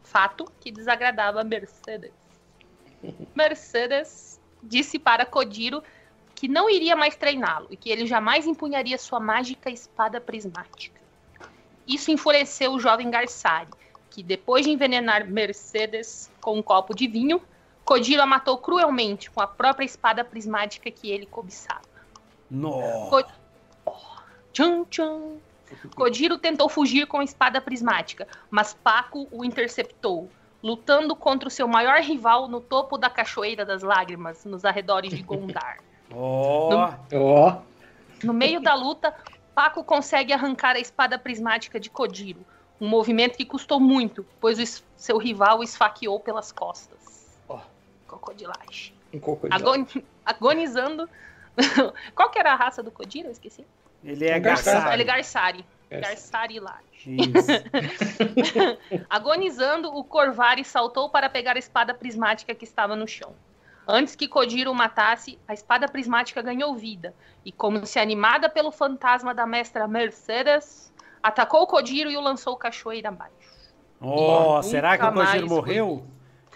fato 0.01 0.51
que 0.59 0.71
desagradava 0.71 1.43
Mercedes. 1.43 2.11
Mercedes 3.35 4.43
disse 4.65 4.99
para 4.99 5.25
Kodiro 5.25 5.83
que 6.33 6.47
não 6.47 6.69
iria 6.69 6.95
mais 6.95 7.15
treiná-lo 7.15 7.67
e 7.69 7.77
que 7.77 7.89
ele 7.89 8.05
jamais 8.05 8.45
empunharia 8.45 8.97
sua 8.97 9.19
mágica 9.19 9.69
espada 9.69 10.19
prismática. 10.19 10.99
Isso 11.87 12.11
enfureceu 12.11 12.73
o 12.73 12.79
jovem 12.79 13.09
Garsari, 13.09 13.69
que 14.09 14.21
depois 14.21 14.65
de 14.65 14.71
envenenar 14.71 15.25
Mercedes 15.27 16.29
com 16.41 16.57
um 16.57 16.63
copo 16.63 16.93
de 16.93 17.07
vinho, 17.07 17.41
Kodiro 17.85 18.21
a 18.21 18.25
matou 18.25 18.57
cruelmente 18.57 19.29
com 19.29 19.39
a 19.39 19.47
própria 19.47 19.85
espada 19.85 20.23
prismática 20.23 20.89
que 20.89 21.11
ele 21.11 21.25
cobiçava. 21.25 21.83
Nossa. 22.49 23.27
Tchum, 24.51 24.85
tchum. 24.85 25.37
Kodiro 25.95 26.37
tentou 26.37 26.69
fugir 26.69 27.05
com 27.07 27.19
a 27.19 27.23
espada 27.23 27.61
prismática, 27.61 28.27
mas 28.49 28.73
Paco 28.73 29.27
o 29.31 29.43
interceptou, 29.43 30.29
lutando 30.69 31.15
contra 31.15 31.47
o 31.47 31.51
seu 31.51 31.67
maior 31.67 31.99
rival 32.01 32.47
no 32.47 32.59
topo 32.59 32.97
da 32.97 33.07
Cachoeira 33.07 33.63
das 33.63 33.83
Lágrimas, 33.83 34.43
nos 34.45 34.65
arredores 34.65 35.13
de 35.13 35.21
Gondar. 35.21 35.77
Ó. 36.11 36.91
Ó, 37.13 37.57
No 38.23 38.33
meio 38.33 38.59
da 38.59 38.73
luta, 38.73 39.13
Paco 39.53 39.83
consegue 39.83 40.33
arrancar 40.33 40.75
a 40.75 40.79
espada 40.79 41.19
prismática 41.19 41.79
de 41.79 41.87
Kodiro, 41.91 42.39
um 42.81 42.87
movimento 42.87 43.37
que 43.37 43.45
custou 43.45 43.79
muito, 43.79 44.25
pois 44.41 44.57
o 44.57 44.61
es- 44.63 44.83
seu 44.97 45.19
rival 45.19 45.59
o 45.59 45.63
esfaqueou 45.63 46.19
pelas 46.19 46.51
costas. 46.51 47.37
Ó. 47.47 47.59
Crocodilagem. 48.07 48.91
um 49.13 49.19
crocodilo. 49.19 49.69
Agon- 49.69 49.85
Agonizando. 50.25 51.07
Qual 52.15 52.29
que 52.31 52.39
era 52.39 52.53
a 52.53 52.55
raça 52.55 52.81
do 52.81 52.89
Kodiro? 52.89 53.27
Eu 53.27 53.31
esqueci. 53.31 53.65
Ele 54.03 54.25
é. 54.27 54.39
Garsari. 54.39 54.93
Ele 54.93 55.03
é 55.03 55.05
Garsari. 55.05 55.65
Essa. 55.89 56.09
Garsari 56.09 56.59
Lage. 56.59 56.81
Isso. 57.05 57.51
Agonizando, 59.09 59.89
o 59.95 60.03
Corvari 60.03 60.63
saltou 60.63 61.09
para 61.09 61.29
pegar 61.29 61.55
a 61.55 61.59
espada 61.59 61.93
prismática 61.93 62.55
que 62.55 62.63
estava 62.63 62.95
no 62.95 63.07
chão. 63.07 63.33
Antes 63.87 64.15
que 64.15 64.27
Kodiro 64.27 64.71
o 64.71 64.75
matasse, 64.75 65.37
a 65.47 65.53
espada 65.53 65.87
prismática 65.87 66.41
ganhou 66.41 66.75
vida, 66.75 67.13
e 67.45 67.51
como 67.51 67.85
se 67.85 67.99
animada 67.99 68.49
pelo 68.49 68.71
fantasma 68.71 69.33
da 69.33 69.45
mestra 69.45 69.87
Mercedes, 69.87 70.91
atacou 71.21 71.67
Kodiro 71.67 72.09
e 72.09 72.17
o 72.17 72.21
lançou 72.21 72.57
cachoeira 72.57 73.09
abaixo. 73.09 73.33
Nunca 74.01 74.63
será 74.63 74.97
que 74.97 75.05
o 75.05 75.13
foi 75.13 75.41
morreu? 75.47 76.05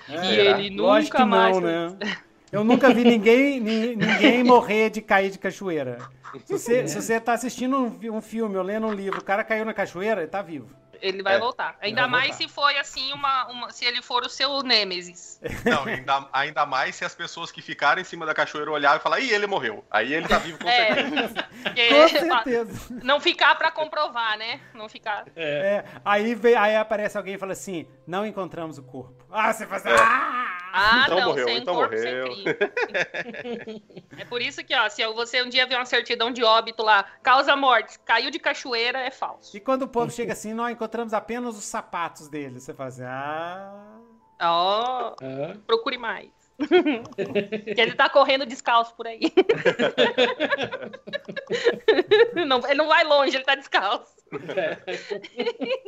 E 0.07 0.13
É, 0.13 0.59
ele 0.61 0.75
Lógico 0.75 1.17
nunca 1.17 1.23
que 1.23 1.29
mais 1.29 1.59
não, 1.59 1.61
né? 1.61 2.17
Eu 2.51 2.63
nunca 2.63 2.91
vi 2.91 3.03
ninguém, 3.03 3.59
ni- 3.59 3.95
ninguém 3.95 4.43
morrer 4.43 4.89
de 4.89 5.01
cair 5.01 5.29
de 5.29 5.37
cachoeira. 5.37 5.99
Se 6.45 6.53
você, 6.53 6.87
se 6.87 7.01
você 7.01 7.19
tá 7.19 7.33
assistindo 7.33 7.77
um, 7.77 8.17
um 8.17 8.21
filme 8.21 8.55
ou 8.57 8.63
lendo 8.63 8.87
um 8.87 8.93
livro, 8.93 9.19
o 9.19 9.23
cara 9.23 9.43
caiu 9.43 9.65
na 9.65 9.73
cachoeira, 9.73 10.21
ele 10.21 10.29
tá 10.29 10.41
vivo. 10.41 10.69
Ele 11.01 11.23
vai 11.23 11.35
É, 11.35 11.39
voltar. 11.39 11.77
Ainda 11.79 12.01
vai 12.01 12.09
mais 12.09 12.27
voltar. 12.31 12.43
se 12.43 12.49
foi 12.53 12.77
assim, 12.77 13.13
uma, 13.13 13.47
uma- 13.47 13.71
se 13.71 13.85
ele 13.85 14.01
for 14.01 14.21
o 14.23 14.27
seu 14.29 14.61
Nêmesis. 14.61 15.39
Não, 15.63 15.85
ainda, 15.85 16.27
ainda 16.33 16.65
mais 16.65 16.93
se 16.93 17.05
as 17.05 17.15
pessoas 17.15 17.53
que 17.53 17.61
ficaram 17.61 18.01
em 18.01 18.03
cima 18.03 18.25
da 18.25 18.33
cachoeira 18.33 18.69
olharem 18.69 18.99
e 18.99 19.01
falar, 19.01 19.21
ih, 19.21 19.31
ele 19.31 19.47
morreu. 19.47 19.85
Aí 19.89 20.13
ele 20.13 20.27
tá 20.27 20.37
vivo 20.39 20.57
com 20.59 20.67
certeza. 20.67 21.47
É, 21.63 21.63
porque- 21.63 21.89
Com 21.89 22.07
certeza. 22.09 22.87
não 23.01 23.19
ficar 23.21 23.55
pra 23.55 23.71
comprovar, 23.71 24.37
né? 24.37 24.59
Não 24.73 24.89
ficar. 24.89 25.25
É, 25.37 25.85
aí, 26.03 26.35
vem, 26.35 26.55
aí 26.55 26.75
aparece 26.75 27.17
alguém 27.17 27.35
e 27.35 27.37
fala 27.37 27.53
assim: 27.53 27.87
não 28.05 28.25
encontramos 28.25 28.77
o 28.77 28.83
corpo. 28.83 29.23
Ah, 29.31 29.53
você 29.53 29.65
faz. 29.65 29.83
Ah! 29.85 30.47
Ah, 30.73 31.03
Então 31.05 31.19
não, 31.19 31.27
morreu, 31.29 31.47
sem 31.47 31.57
então 31.57 31.75
corpo, 31.75 31.95
morreu. 31.95 32.33
sem 32.33 32.43
crime. 32.43 33.83
é 34.17 34.25
por 34.25 34.41
isso 34.41 34.63
que, 34.63 34.75
ó, 34.75 34.87
se 34.89 35.05
você 35.07 35.41
um 35.41 35.49
dia 35.49 35.65
vê 35.65 35.75
uma 35.75 35.85
certidão 35.85 36.31
de 36.31 36.43
óbito 36.43 36.83
lá, 36.83 37.03
causa 37.23 37.55
morte, 37.55 37.97
caiu 37.99 38.29
de 38.29 38.39
cachoeira, 38.39 38.99
é 38.99 39.11
falso. 39.11 39.55
E 39.55 39.59
quando 39.59 39.83
o 39.83 39.87
povo 39.87 40.11
chega 40.11 40.33
assim, 40.33 40.53
nós 40.53 40.71
encontramos 40.71 41.13
apenas 41.13 41.57
os 41.57 41.63
sapatos 41.63 42.27
dele. 42.27 42.59
Você 42.59 42.73
fala 42.73 42.89
assim: 42.89 43.03
ah. 43.03 43.97
Ó, 44.41 45.15
Ah, 45.21 45.55
procure 45.67 45.97
mais. 45.97 46.29
que 46.59 47.79
ele 47.81 47.93
tá 47.93 48.09
correndo 48.09 48.45
descalço 48.45 48.93
por 48.95 49.07
aí. 49.07 49.21
não, 52.47 52.59
ele 52.65 52.75
não 52.75 52.87
vai 52.87 53.03
longe, 53.05 53.35
ele 53.35 53.45
tá 53.45 53.55
descalço. 53.55 54.13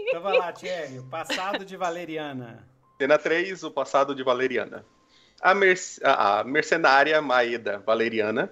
Então 0.07 0.21
vai 0.21 0.37
lá, 0.37 0.51
Thierry. 0.53 0.99
O 0.99 1.03
passado 1.09 1.65
de 1.65 1.75
Valeriana. 1.75 2.67
Cena 3.01 3.17
3, 3.17 3.63
o 3.63 3.71
passado 3.71 4.13
de 4.13 4.21
Valeriana. 4.21 4.85
A, 5.41 5.55
merc- 5.55 5.99
a- 6.03 6.43
mercenária 6.43 7.19
Maeda 7.19 7.81
Valeriana, 7.83 8.51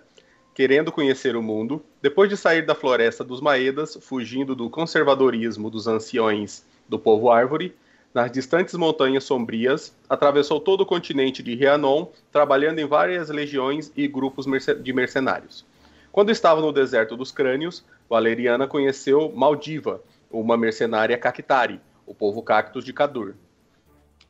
querendo 0.55 0.91
conhecer 0.91 1.35
o 1.35 1.43
mundo, 1.43 1.85
depois 2.01 2.31
de 2.31 2.35
sair 2.35 2.65
da 2.65 2.73
floresta 2.73 3.23
dos 3.23 3.41
Maedas, 3.41 3.99
fugindo 4.01 4.55
do 4.55 4.67
conservadorismo 4.67 5.69
dos 5.69 5.85
anciões 5.85 6.65
do 6.87 6.97
povo 6.97 7.29
árvore, 7.29 7.75
nas 8.11 8.31
distantes 8.31 8.73
montanhas 8.73 9.23
sombrias, 9.23 9.95
atravessou 10.09 10.59
todo 10.59 10.81
o 10.81 10.85
continente 10.85 11.43
de 11.43 11.53
Rhiannon, 11.53 12.07
trabalhando 12.31 12.79
em 12.79 12.87
várias 12.87 13.29
legiões 13.29 13.91
e 13.95 14.07
grupos 14.07 14.47
merce- 14.47 14.73
de 14.73 14.91
mercenários. 14.91 15.63
Quando 16.11 16.31
estava 16.31 16.59
no 16.59 16.73
deserto 16.73 17.15
dos 17.15 17.31
crânios, 17.31 17.85
Valeriana 18.09 18.65
conheceu 18.67 19.31
Maldiva, 19.31 20.01
uma 20.31 20.57
mercenária 20.57 21.19
Cactari, 21.19 21.79
o 22.03 22.15
povo 22.15 22.41
cactus 22.41 22.83
de 22.83 22.91
Cadur. 22.91 23.35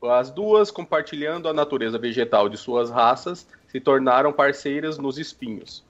As 0.02 0.30
duas, 0.32 0.72
compartilhando 0.72 1.50
a 1.50 1.54
natureza 1.54 1.98
vegetal 1.98 2.48
de 2.48 2.58
suas 2.58 2.90
raças, 2.90 3.46
se 3.68 3.80
tornaram 3.80 4.32
parceiras 4.32 4.98
nos 4.98 5.18
espinhos, 5.18 5.84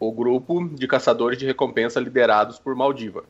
o 0.00 0.10
grupo 0.10 0.68
de 0.74 0.86
caçadores 0.88 1.38
de 1.38 1.44
recompensa 1.46 2.00
liderados 2.00 2.58
por 2.58 2.74
Maldiva. 2.74 3.24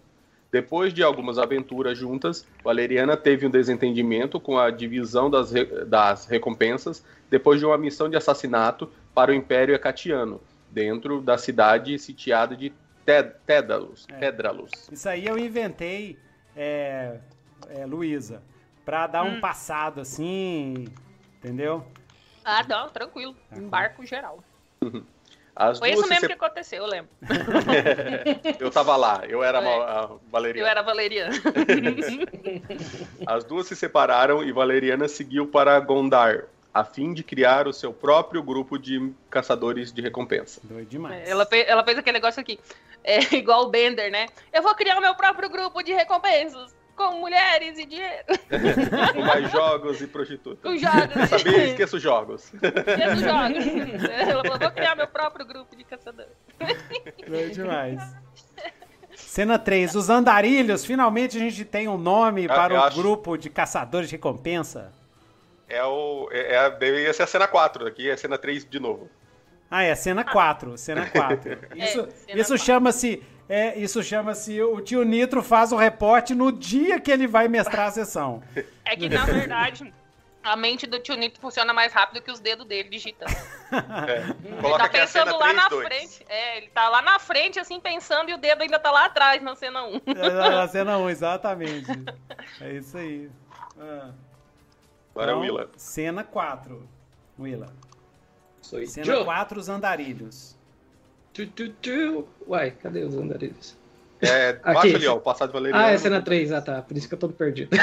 Depois 0.51 0.93
de 0.93 1.03
algumas 1.03 1.39
aventuras 1.39 1.97
juntas, 1.99 2.47
Valeriana 2.63 3.17
teve 3.17 3.47
um 3.47 3.51
desentendimento 3.51 4.39
com 4.39 4.59
a 4.59 4.71
divisão 4.71 5.29
das, 5.31 5.51
re- 5.51 5.85
das 5.87 6.27
recompensas 6.27 7.03
depois 7.31 7.59
de 7.59 7.65
uma 7.67 7.79
missão 7.79 8.09
de 8.09 8.17
assassinato 8.17 8.91
para 9.15 9.31
o 9.33 9.35
Império 9.35 9.75
Acatiano, 9.75 10.41
dentro 10.71 11.21
da 11.23 11.37
cidade 11.39 11.99
sitiada 11.99 12.55
de 12.55 12.71
Ted- 13.05 13.35
Tédalos. 13.47 14.07
É. 14.09 14.31
Isso 14.93 15.09
aí 15.09 15.27
eu 15.27 15.39
inventei, 15.39 16.19
é, 16.55 17.17
é, 17.71 17.87
Luísa, 17.87 18.43
pra 18.85 19.07
dar 19.07 19.25
Hum. 19.25 19.37
um 19.37 19.40
passado 19.40 20.01
assim, 20.01 20.87
entendeu? 21.38 21.85
Ah, 22.45 22.64
não, 22.68 22.88
tranquilo. 22.88 23.35
Tá. 23.51 23.57
Embarco 23.57 24.05
geral. 24.05 24.42
As 25.55 25.79
Foi 25.79 25.90
isso 25.90 26.03
se 26.03 26.09
mesmo 26.09 26.21
sep- 26.23 26.29
que 26.31 26.45
aconteceu, 26.45 26.83
eu 26.83 26.88
lembro. 26.88 27.11
Eu 28.59 28.71
tava 28.71 28.97
lá, 28.97 29.23
eu 29.29 29.45
era 29.45 29.61
É. 29.62 29.81
a 29.83 30.01
a 30.01 30.11
Valeriana. 30.31 30.66
Eu 30.66 30.71
era 30.71 30.83
valeriana. 30.83 31.35
As 33.27 33.45
duas 33.45 33.66
se 33.66 33.77
separaram 33.77 34.42
e 34.42 34.51
Valeriana 34.53 35.07
seguiu 35.09 35.47
para 35.47 35.79
Gondar, 35.81 36.45
a 36.73 36.85
fim 36.85 37.12
de 37.12 37.23
criar 37.23 37.68
o 37.68 37.73
seu 37.73 37.92
próprio 37.92 38.42
grupo 38.42 38.79
de 38.79 39.12
caçadores 39.29 39.92
de 39.92 40.01
recompensa. 40.01 40.61
Doido 40.64 40.88
demais. 40.88 41.29
ela, 41.29 41.45
fez, 41.45 41.68
ela 41.68 41.85
fez 41.85 41.99
aquele 41.99 42.14
negócio 42.18 42.40
aqui. 42.40 42.59
É 43.05 43.18
igual 43.37 43.64
o 43.64 43.68
Bender, 43.71 44.11
né? 44.11 44.27
Eu 44.53 44.62
vou 44.62 44.75
criar 44.75 44.97
o 44.97 45.01
meu 45.03 45.14
próprio 45.14 45.51
grupo 45.51 45.83
de 45.83 45.92
recompensas. 45.92 46.75
Com 47.11 47.19
mulheres 47.19 47.79
e 47.79 47.85
dinheiro. 47.87 48.25
Com 49.15 49.21
mais 49.23 49.51
jogos 49.51 50.01
e 50.01 50.07
prostitutas. 50.07 50.62
Com 50.62 50.77
jogos. 50.79 51.29
Saber, 51.31 51.69
esqueça 51.71 51.97
os 51.97 52.03
jogos. 52.03 52.53
Esqueça 52.55 53.15
os 53.15 53.21
jogos. 53.21 54.05
Ela 54.11 54.43
falou, 54.45 54.59
vou 54.59 54.71
criar 54.71 54.95
meu 54.97 55.09
próprio 55.09 55.45
grupo 55.47 55.75
de 55.77 55.85
caçadores. 55.85 56.31
Doido 57.27 57.53
demais. 57.55 58.01
Cena 59.17 59.59
3. 59.59 59.95
Os 59.95 60.09
andarilhos. 60.11 60.85
Finalmente 60.85 61.37
a 61.37 61.41
gente 61.41 61.65
tem 61.65 61.88
um 61.88 61.99
nome 61.99 62.47
para 62.47 62.75
eu 62.75 62.81
o 62.81 62.85
acho- 62.85 62.97
grupo 62.97 63.37
de 63.37 63.51
caçadores 63.51 64.09
de 64.09 64.15
recompensa. 64.17 64.93
É 65.69 65.83
o. 65.85 66.29
É, 66.31 66.55
é, 66.57 66.71
deveria 66.71 67.12
ser 67.15 67.23
a 67.23 67.27
cena 67.27 67.49
4, 67.49 67.87
aqui 67.87 68.11
é 68.11 68.12
a 68.12 68.17
cena 68.17 68.37
3 68.37 68.65
de 68.69 68.79
novo. 68.79 69.09
Ah, 69.71 69.83
é, 69.83 69.95
cena 69.95 70.23
4. 70.23 70.77
Cena 70.77 71.07
4. 71.11 71.59
Isso, 71.75 72.09
É, 72.29 72.38
isso 72.38 72.59
chama-se. 72.59 73.23
É, 73.53 73.79
isso 73.79 74.03
chama-se. 74.03 74.62
O 74.62 74.81
tio 74.81 75.05
Nitro 75.05 75.43
faz 75.43 75.73
o 75.73 75.77
reporte 75.77 76.35
no 76.35 76.51
dia 76.51 76.99
que 76.99 77.11
ele 77.11 77.27
vai 77.27 77.49
mestrar 77.49 77.88
a 77.88 77.91
sessão. 77.91 78.43
É 78.85 78.97
que, 78.97 79.09
na 79.09 79.25
verdade, 79.25 79.95
a 80.43 80.55
mente 80.57 80.87
do 80.87 80.99
tio 80.99 81.15
Nito 81.17 81.41
funciona 81.41 81.73
mais 81.73 81.93
rápido 81.93 82.21
que 82.21 82.31
os 82.31 82.41
dedos 82.41 82.67
dele 82.67 82.88
digitando. 82.88 83.33
É. 83.73 84.35
Ele 84.45 84.61
Coloca 84.61 84.85
tá 84.85 84.88
pensando 84.91 85.33
lá 85.38 85.49
3, 85.49 85.57
na 85.57 85.69
2. 85.69 85.87
frente. 85.87 86.27
É, 86.29 86.59
ele 86.59 86.69
tá 86.69 86.88
lá 86.91 87.01
na 87.01 87.19
frente, 87.19 87.59
assim, 87.59 87.81
pensando, 87.81 88.29
e 88.31 88.35
o 88.35 88.38
dedo 88.38 88.61
ainda 88.62 88.79
tá 88.79 88.91
lá 88.91 89.07
atrás 89.07 89.43
na 89.43 89.55
cena 89.55 89.85
1. 89.85 90.01
Na 90.51 90.69
cena 90.69 90.99
1, 90.99 91.09
exatamente. 91.11 91.91
É 92.61 92.73
isso 92.73 92.99
aí. 92.99 93.31
Ah, 93.79 94.11
Agora 95.15 95.33
é 95.33 95.35
o 95.35 95.45
então, 95.45 95.57
Willa. 95.57 95.71
Cena 95.77 96.25
4. 96.25 96.88
Willa. 97.38 97.73
sou 98.61 98.87
Cena 98.87 99.07
Joe. 99.07 99.25
4, 99.25 99.59
os 99.61 99.69
andarilhos. 99.71 100.59
Tu, 101.33 101.47
tu, 101.47 101.68
tu. 101.81 102.27
Uai, 102.47 102.73
cadê 102.83 103.05
os 103.05 103.14
andarilhos? 103.14 103.75
É, 104.21 104.51
Aqui. 104.62 104.75
baixa 104.75 104.97
ali, 104.97 105.07
ó, 105.07 105.16
o 105.16 105.21
passado 105.21 105.49
de 105.49 105.55
Valeriana. 105.55 105.87
Ah, 105.87 105.90
é 105.90 105.99
cena 105.99 106.21
3. 106.21 106.53
Ah, 106.53 106.61
tá. 106.61 106.83
Por 106.83 106.97
isso 106.97 107.09
que 107.09 107.14
eu 107.14 107.18
tô 107.18 107.29
perdido. 107.29 107.71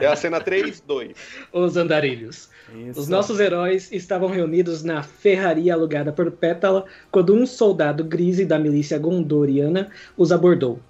É 0.00 0.06
a 0.06 0.16
cena 0.16 0.40
3, 0.40 0.80
2. 0.80 1.12
Os 1.52 1.76
andarilhos. 1.76 2.48
Isso. 2.74 3.00
Os 3.00 3.08
nossos 3.08 3.40
heróis 3.40 3.90
estavam 3.92 4.28
reunidos 4.28 4.82
na 4.82 5.02
ferraria 5.02 5.74
alugada 5.74 6.12
por 6.12 6.30
Pétala 6.30 6.84
quando 7.10 7.34
um 7.34 7.46
soldado 7.46 8.04
grise 8.04 8.44
da 8.44 8.58
milícia 8.58 8.98
gondoriana 8.98 9.90
os 10.16 10.32
abordou, 10.32 10.80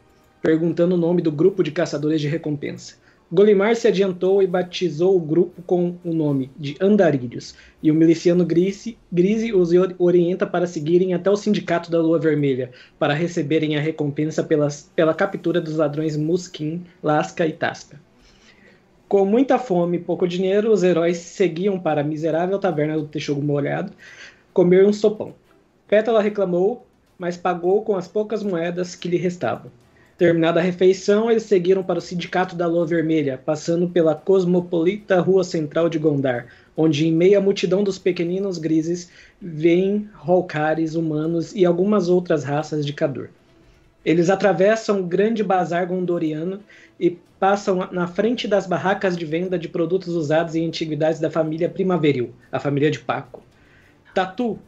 perguntando 0.43 0.95
o 0.95 0.99
nome 0.99 1.23
do 1.23 1.33
grupo 1.33 1.63
de 1.63 1.73
caçadores 1.73 2.21
de 2.21 2.29
recompensa. 2.29 3.00
Golimar 3.33 3.77
se 3.77 3.87
adiantou 3.87 4.43
e 4.43 4.47
batizou 4.47 5.17
o 5.17 5.21
grupo 5.21 5.63
com 5.63 5.95
o 6.05 6.13
nome 6.13 6.51
de 6.59 6.77
Andarilhos, 6.81 7.55
e 7.81 7.89
o 7.89 7.95
miliciano 7.95 8.45
Grise, 8.45 8.99
Grise 9.13 9.55
os 9.55 9.71
orienta 10.01 10.49
para 10.49 10.67
seguirem 10.67 11.15
até 11.15 11.31
o 11.31 11.37
Sindicato 11.37 11.93
da 11.93 12.01
Lua 12.01 12.19
Vermelha, 12.19 12.73
para 12.99 13.15
receberem 13.15 13.77
a 13.77 13.81
recompensa 13.81 14.43
pelas, 14.43 14.91
pela 14.97 15.15
captura 15.15 15.61
dos 15.61 15.77
ladrões 15.77 16.17
Musquin, 16.17 16.83
Lasca 17.01 17.47
e 17.47 17.53
Tasca. 17.53 18.01
Com 19.09 19.25
muita 19.25 19.61
fome 19.61 19.99
e 19.99 20.01
pouco 20.01 20.27
dinheiro, 20.27 20.73
os 20.73 20.83
heróis 20.83 21.19
seguiam 21.19 21.79
para 21.79 22.01
a 22.01 22.05
miserável 22.05 22.59
taverna 22.59 22.97
do 22.97 23.07
Texugo 23.07 23.41
Molhado 23.41 23.93
comer 24.53 24.85
um 24.85 24.93
sopão. 24.93 25.35
Pétala 25.87 26.21
reclamou, 26.21 26.85
mas 27.17 27.37
pagou 27.37 27.83
com 27.83 27.95
as 27.95 28.09
poucas 28.09 28.43
moedas 28.43 28.97
que 28.97 29.09
lhe 29.09 29.17
restavam. 29.17 29.71
Terminada 30.21 30.61
a 30.61 30.63
refeição, 30.63 31.31
eles 31.31 31.45
seguiram 31.45 31.83
para 31.83 31.99
o 31.99 32.03
Sindicato 32.03 32.55
da 32.55 32.67
Lua 32.67 32.85
Vermelha, 32.85 33.41
passando 33.43 33.89
pela 33.89 34.15
cosmopolita 34.15 35.19
rua 35.19 35.43
central 35.43 35.89
de 35.89 35.99
Gondar, 35.99 36.49
onde 36.77 37.07
em 37.07 37.11
meio 37.11 37.39
à 37.39 37.41
multidão 37.41 37.83
dos 37.83 37.99
pequeninos 37.99 38.59
grises 38.59 39.11
vêm 39.41 40.11
Holcares 40.23 40.95
humanos 40.95 41.55
e 41.55 41.65
algumas 41.65 42.11
outras 42.11 42.45
raças 42.45 42.85
de 42.85 42.93
Cadur. 42.93 43.31
Eles 44.05 44.29
atravessam 44.29 45.01
o 45.01 45.07
grande 45.07 45.43
bazar 45.43 45.87
gondoriano 45.87 46.61
e 47.01 47.17
passam 47.39 47.89
na 47.91 48.07
frente 48.07 48.47
das 48.47 48.67
barracas 48.67 49.17
de 49.17 49.25
venda 49.25 49.59
de 49.59 49.71
produtos 49.71 50.15
usados 50.15 50.55
e 50.55 50.63
antiguidades 50.63 51.19
da 51.19 51.31
família 51.31 51.71
Primaveril, 51.71 52.35
a 52.53 52.61
família 52.61 52.91
de 52.91 53.01
Paco. 53.01 53.43
Tatu, 54.15 54.59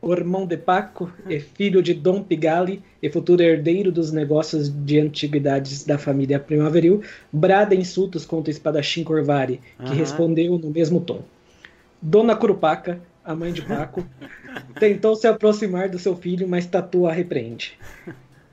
o 0.00 0.12
irmão 0.12 0.46
de 0.46 0.56
Paco 0.56 1.12
é 1.28 1.40
filho 1.40 1.82
de 1.82 1.92
Dom 1.92 2.22
Pigali 2.22 2.82
e 3.02 3.10
futuro 3.10 3.42
herdeiro 3.42 3.90
dos 3.90 4.12
negócios 4.12 4.68
de 4.68 5.00
antiguidades 5.00 5.84
da 5.84 5.98
família 5.98 6.38
Primaveril, 6.38 7.02
brada 7.32 7.74
insultos 7.74 8.24
contra 8.24 8.50
o 8.50 8.52
espadachim 8.52 9.02
Corvari, 9.02 9.60
que 9.78 9.90
uhum. 9.90 9.96
respondeu 9.96 10.58
no 10.58 10.70
mesmo 10.70 11.00
tom. 11.00 11.22
Dona 12.00 12.36
Curupaca, 12.36 13.00
a 13.24 13.34
mãe 13.34 13.52
de 13.52 13.62
Paco, 13.62 14.06
tentou 14.78 15.16
se 15.16 15.26
aproximar 15.26 15.88
do 15.88 15.98
seu 15.98 16.16
filho, 16.16 16.48
mas 16.48 16.66
Tatu 16.66 17.06
a 17.06 17.12
repreende. 17.12 17.76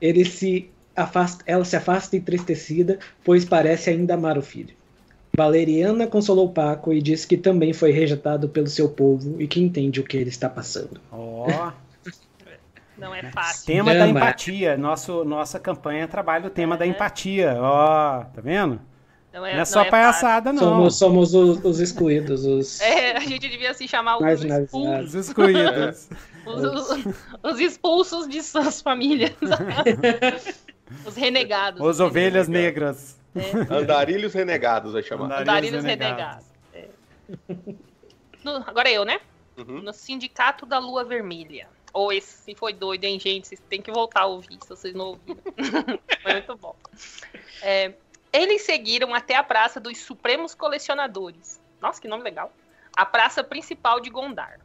Ele 0.00 0.24
se 0.24 0.68
afasta, 0.94 1.44
ela 1.46 1.64
se 1.64 1.76
afasta 1.76 2.16
entristecida, 2.16 2.98
pois 3.24 3.44
parece 3.44 3.90
ainda 3.90 4.14
amar 4.14 4.36
o 4.36 4.42
filho. 4.42 4.74
Valeriana 5.36 6.06
consolou 6.06 6.48
Paco 6.50 6.92
e 6.92 7.02
disse 7.02 7.26
que 7.26 7.36
também 7.36 7.72
foi 7.72 7.92
rejeitado 7.92 8.48
pelo 8.48 8.66
seu 8.66 8.88
povo 8.88 9.40
e 9.40 9.46
que 9.46 9.60
entende 9.60 10.00
o 10.00 10.04
que 10.04 10.16
ele 10.16 10.30
está 10.30 10.48
passando. 10.48 11.00
Ó. 11.12 11.46
Oh. 11.46 11.72
Não 12.96 13.14
é 13.14 13.22
fácil. 13.30 13.66
Tema 13.66 13.94
da 13.94 14.08
empatia. 14.08 14.76
Nosso, 14.78 15.22
nossa 15.24 15.60
campanha 15.60 16.08
trabalha 16.08 16.46
o 16.46 16.50
tema 16.50 16.76
é. 16.76 16.78
da 16.78 16.86
empatia. 16.86 17.54
Ó, 17.58 18.20
oh, 18.20 18.24
tá 18.34 18.40
vendo? 18.42 18.80
Não 19.34 19.44
é, 19.44 19.52
não 19.52 19.60
é 19.60 19.64
só 19.66 19.80
não 19.80 19.86
é 19.86 19.90
palhaçada, 19.90 20.50
não. 20.50 20.62
Somos, 20.62 20.96
somos 20.96 21.34
os, 21.34 21.62
os, 21.62 21.78
excluídos. 21.78 22.46
Os... 22.46 22.80
É, 22.80 23.14
a 23.18 23.20
gente 23.20 23.46
devia 23.50 23.74
se 23.74 23.86
chamar 23.86 24.16
os 24.16 24.42
expulsos. 24.42 25.04
Os 25.04 25.14
excluídos. 25.14 26.08
os, 26.46 26.64
os, 26.64 27.14
os, 27.42 27.60
expulsos 27.60 28.26
de 28.28 28.42
suas 28.42 28.80
famílias. 28.80 29.32
os 31.04 31.14
renegados. 31.14 31.82
Os 31.82 32.00
ovelhas 32.00 32.48
negras. 32.48 33.18
É. 33.36 33.74
Andarilhos 33.74 34.32
renegados, 34.32 34.92
vai 34.92 35.02
chamar. 35.02 35.26
Andarilhos, 35.26 35.82
Andarilhos 35.82 35.84
renegados. 35.84 36.46
renegados. 36.72 36.96
É. 37.52 37.86
No, 38.42 38.56
agora 38.66 38.90
eu, 38.90 39.04
né? 39.04 39.20
Uhum. 39.56 39.82
No 39.82 39.92
Sindicato 39.92 40.64
da 40.64 40.78
Lua 40.78 41.04
Vermelha. 41.04 41.68
Ou 41.92 42.12
esse 42.12 42.54
foi 42.54 42.72
doido, 42.72 43.04
hein, 43.04 43.18
gente? 43.18 43.48
Vocês 43.48 43.60
têm 43.68 43.80
que 43.80 43.90
voltar 43.90 44.22
a 44.22 44.26
ouvir, 44.26 44.58
se 44.62 44.68
vocês 44.68 44.94
não 44.94 45.06
ouviram. 45.06 45.40
foi 46.22 46.32
muito 46.32 46.56
bom. 46.56 46.76
É, 47.62 47.94
eles 48.32 48.62
seguiram 48.62 49.14
até 49.14 49.34
a 49.34 49.42
Praça 49.42 49.80
dos 49.80 49.98
Supremos 49.98 50.54
Colecionadores. 50.54 51.60
Nossa, 51.80 52.00
que 52.00 52.08
nome 52.08 52.22
legal. 52.22 52.52
A 52.94 53.06
praça 53.06 53.42
principal 53.42 54.00
de 54.00 54.10
Gondar. 54.10 54.60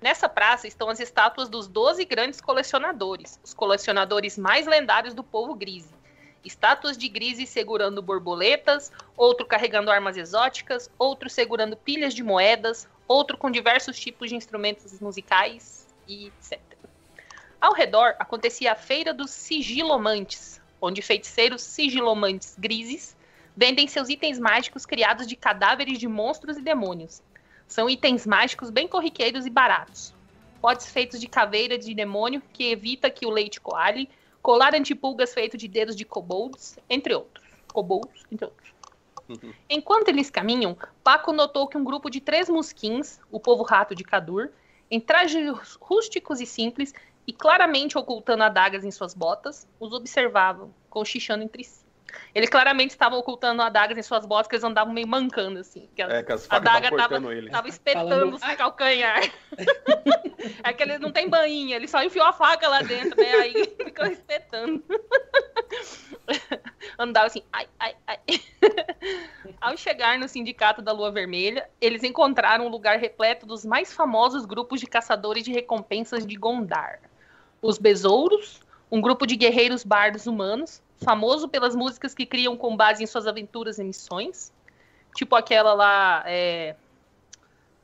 Nessa 0.00 0.28
praça 0.28 0.66
estão 0.66 0.88
as 0.88 0.98
estátuas 0.98 1.48
dos 1.48 1.68
12 1.68 2.04
grandes 2.04 2.40
colecionadores, 2.40 3.38
os 3.44 3.54
colecionadores 3.54 4.36
mais 4.36 4.66
lendários 4.66 5.14
do 5.14 5.22
povo 5.22 5.54
grise 5.54 6.01
estátuas 6.44 6.96
de 6.96 7.08
grises 7.08 7.48
segurando 7.48 8.02
borboletas, 8.02 8.90
outro 9.16 9.46
carregando 9.46 9.90
armas 9.90 10.16
exóticas, 10.16 10.90
outro 10.98 11.30
segurando 11.30 11.76
pilhas 11.76 12.14
de 12.14 12.22
moedas, 12.22 12.88
outro 13.06 13.36
com 13.36 13.50
diversos 13.50 13.98
tipos 13.98 14.28
de 14.28 14.36
instrumentos 14.36 15.00
musicais 15.00 15.86
e 16.08 16.26
etc. 16.26 16.60
Ao 17.60 17.72
redor 17.72 18.16
acontecia 18.18 18.72
a 18.72 18.76
Feira 18.76 19.14
dos 19.14 19.30
Sigilomantes, 19.30 20.60
onde 20.80 21.00
feiticeiros 21.00 21.62
sigilomantes 21.62 22.56
grises 22.58 23.16
vendem 23.56 23.86
seus 23.86 24.08
itens 24.08 24.38
mágicos 24.38 24.84
criados 24.84 25.26
de 25.26 25.36
cadáveres 25.36 25.98
de 25.98 26.08
monstros 26.08 26.56
e 26.56 26.62
demônios. 26.62 27.22
São 27.68 27.88
itens 27.88 28.26
mágicos 28.26 28.70
bem 28.70 28.88
corriqueiros 28.88 29.46
e 29.46 29.50
baratos. 29.50 30.12
Potes 30.60 30.90
feitos 30.90 31.20
de 31.20 31.28
caveira 31.28 31.78
de 31.78 31.94
demônio 31.94 32.42
que 32.52 32.70
evita 32.70 33.10
que 33.10 33.26
o 33.26 33.30
leite 33.30 33.60
coalhe, 33.60 34.08
colar 34.42 34.74
antipulgas 34.74 35.32
feito 35.32 35.56
de 35.56 35.68
dedos 35.68 35.94
de 35.94 36.04
kobolds, 36.04 36.78
entre 36.90 37.14
outros. 37.14 37.46
Kobolds, 37.72 38.24
entre 38.30 38.46
outros. 38.46 38.74
Uhum. 39.28 39.52
Enquanto 39.70 40.08
eles 40.08 40.28
caminham, 40.28 40.76
Paco 41.02 41.32
notou 41.32 41.68
que 41.68 41.78
um 41.78 41.84
grupo 41.84 42.10
de 42.10 42.20
três 42.20 42.48
musquins, 42.48 43.20
o 43.30 43.38
povo 43.38 43.62
rato 43.62 43.94
de 43.94 44.02
Cadur, 44.02 44.50
em 44.90 45.00
trajes 45.00 45.76
rústicos 45.80 46.40
e 46.40 46.46
simples 46.46 46.92
e 47.26 47.32
claramente 47.32 47.96
ocultando 47.96 48.42
adagas 48.42 48.84
em 48.84 48.90
suas 48.90 49.14
botas, 49.14 49.66
os 49.78 49.92
observavam, 49.92 50.74
cochichando 50.90 51.44
entre 51.44 51.64
si. 51.64 51.81
Ele 52.34 52.46
claramente 52.46 52.90
estava 52.90 53.16
ocultando 53.16 53.62
adagas 53.62 53.96
em 53.96 54.02
suas 54.02 54.24
botas, 54.24 54.48
que 54.48 54.54
eles 54.54 54.64
andavam 54.64 54.92
meio 54.92 55.06
mancando, 55.06 55.60
assim. 55.60 55.88
Que 55.94 56.02
é, 56.02 56.22
que 56.22 56.32
as 56.32 56.50
a 56.50 56.56
adaga 56.56 56.94
tava, 56.96 57.34
ele. 57.34 57.50
tava 57.50 57.68
espetando 57.68 58.08
Falando... 58.08 58.34
os 58.34 58.56
calcanhar. 58.56 59.22
é 60.64 60.72
que 60.72 60.82
eles 60.82 61.00
não 61.00 61.12
tem 61.12 61.28
bainha, 61.28 61.76
ele 61.76 61.88
só 61.88 62.02
enfiou 62.02 62.26
a 62.26 62.32
faca 62.32 62.68
lá 62.68 62.82
dentro, 62.82 63.20
né? 63.20 63.32
Aí 63.34 63.64
ficou 63.76 64.06
espetando. 64.06 64.82
Andava 66.98 67.26
assim, 67.26 67.42
ai, 67.52 67.66
ai, 67.78 67.96
ai. 68.06 68.18
Ao 69.60 69.76
chegar 69.76 70.18
no 70.18 70.28
sindicato 70.28 70.82
da 70.82 70.92
Lua 70.92 71.10
Vermelha, 71.10 71.68
eles 71.80 72.02
encontraram 72.02 72.66
um 72.66 72.70
lugar 72.70 72.98
repleto 72.98 73.46
dos 73.46 73.64
mais 73.64 73.92
famosos 73.92 74.44
grupos 74.44 74.80
de 74.80 74.86
caçadores 74.86 75.44
de 75.44 75.52
recompensas 75.52 76.26
de 76.26 76.36
Gondar. 76.36 77.00
Os 77.60 77.78
Besouros, 77.78 78.60
um 78.90 79.00
grupo 79.00 79.26
de 79.26 79.36
guerreiros 79.36 79.84
bardos 79.84 80.26
humanos, 80.26 80.82
famoso 81.02 81.48
pelas 81.48 81.74
músicas 81.74 82.14
que 82.14 82.24
criam 82.26 82.56
com 82.56 82.76
base 82.76 83.02
em 83.02 83.06
suas 83.06 83.26
aventuras 83.26 83.78
e 83.78 83.84
missões. 83.84 84.52
Tipo 85.14 85.34
aquela 85.36 85.74
lá. 85.74 86.22
É... 86.26 86.74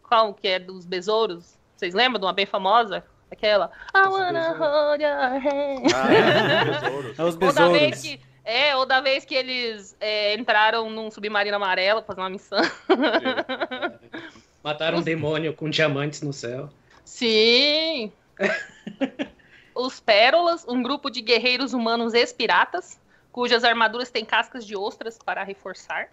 Qual 0.03 0.33
que 0.33 0.49
é 0.49 0.59
dos 0.59 0.87
besouros? 0.87 1.59
Vocês 1.77 1.95
lembram 1.95 2.19
de 2.19 2.27
uma 2.27 2.33
bem 2.33 2.47
famosa? 2.47 3.05
Aquela. 3.31 3.71
I 3.95 4.09
wanna 4.09 4.55
hold 4.55 5.03
your 5.03 5.13
hand. 5.13 5.93
Ah, 5.95 7.23
é, 7.23 7.23
os 7.23 7.37
besouros. 7.37 7.43
Ou 7.43 7.53
da 7.53 7.69
vez 7.69 8.03
que, 8.03 8.21
é, 8.45 8.77
ou 8.77 8.87
da 8.87 9.01
vez 9.01 9.25
que 9.27 9.35
eles 9.35 9.95
é, 10.01 10.35
entraram 10.35 10.89
num 10.89 11.11
submarino 11.11 11.57
amarelo 11.57 12.03
pra 12.03 12.15
fazer 12.15 12.21
uma 12.23 12.31
missão. 12.31 12.63
Mataram 14.65 14.99
um 14.99 15.03
demônio 15.03 15.53
com 15.53 15.69
diamantes 15.69 16.23
no 16.23 16.33
céu. 16.33 16.71
Sim! 17.05 18.11
Os 19.75 20.01
Pérolas, 20.01 20.67
um 20.67 20.83
grupo 20.83 21.11
de 21.11 21.21
guerreiros 21.21 21.73
humanos 21.73 22.13
ex-piratas, 22.13 22.99
cujas 23.33 23.65
armaduras 23.65 24.11
têm 24.11 24.25
cascas 24.25 24.67
de 24.67 24.77
ostras 24.77 25.19
para 25.19 25.43
reforçar. 25.43 26.11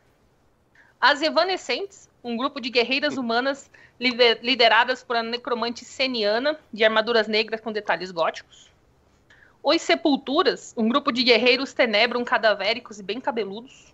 As 0.99 1.21
Evanescentes, 1.21 2.09
um 2.23 2.35
grupo 2.37 2.59
de 2.59 2.69
guerreiras 2.69 3.17
humanas 3.17 3.69
lideradas 3.99 5.03
por 5.03 5.15
a 5.15 5.23
necromante 5.23 5.85
Seniana, 5.85 6.59
de 6.71 6.83
armaduras 6.83 7.27
negras 7.27 7.61
com 7.61 7.71
detalhes 7.71 8.11
góticos. 8.11 8.71
Os 9.61 9.81
Sepulturas, 9.81 10.73
um 10.77 10.87
grupo 10.87 11.11
de 11.11 11.23
guerreiros 11.23 11.73
tenebrum 11.73 12.23
cadavéricos 12.23 12.99
e 12.99 13.03
bem 13.03 13.19
cabeludos, 13.19 13.93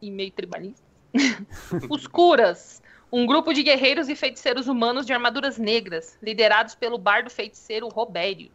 e 0.00 0.10
meio 0.10 0.30
tribalistas. 0.30 0.84
Os 1.88 2.06
Curas, 2.06 2.82
um 3.10 3.26
grupo 3.26 3.52
de 3.52 3.62
guerreiros 3.62 4.08
e 4.08 4.16
feiticeiros 4.16 4.66
humanos 4.66 5.06
de 5.06 5.12
armaduras 5.12 5.56
negras, 5.56 6.18
liderados 6.22 6.74
pelo 6.74 6.98
bardo 6.98 7.30
feiticeiro 7.30 7.88
Robérios. 7.88 8.52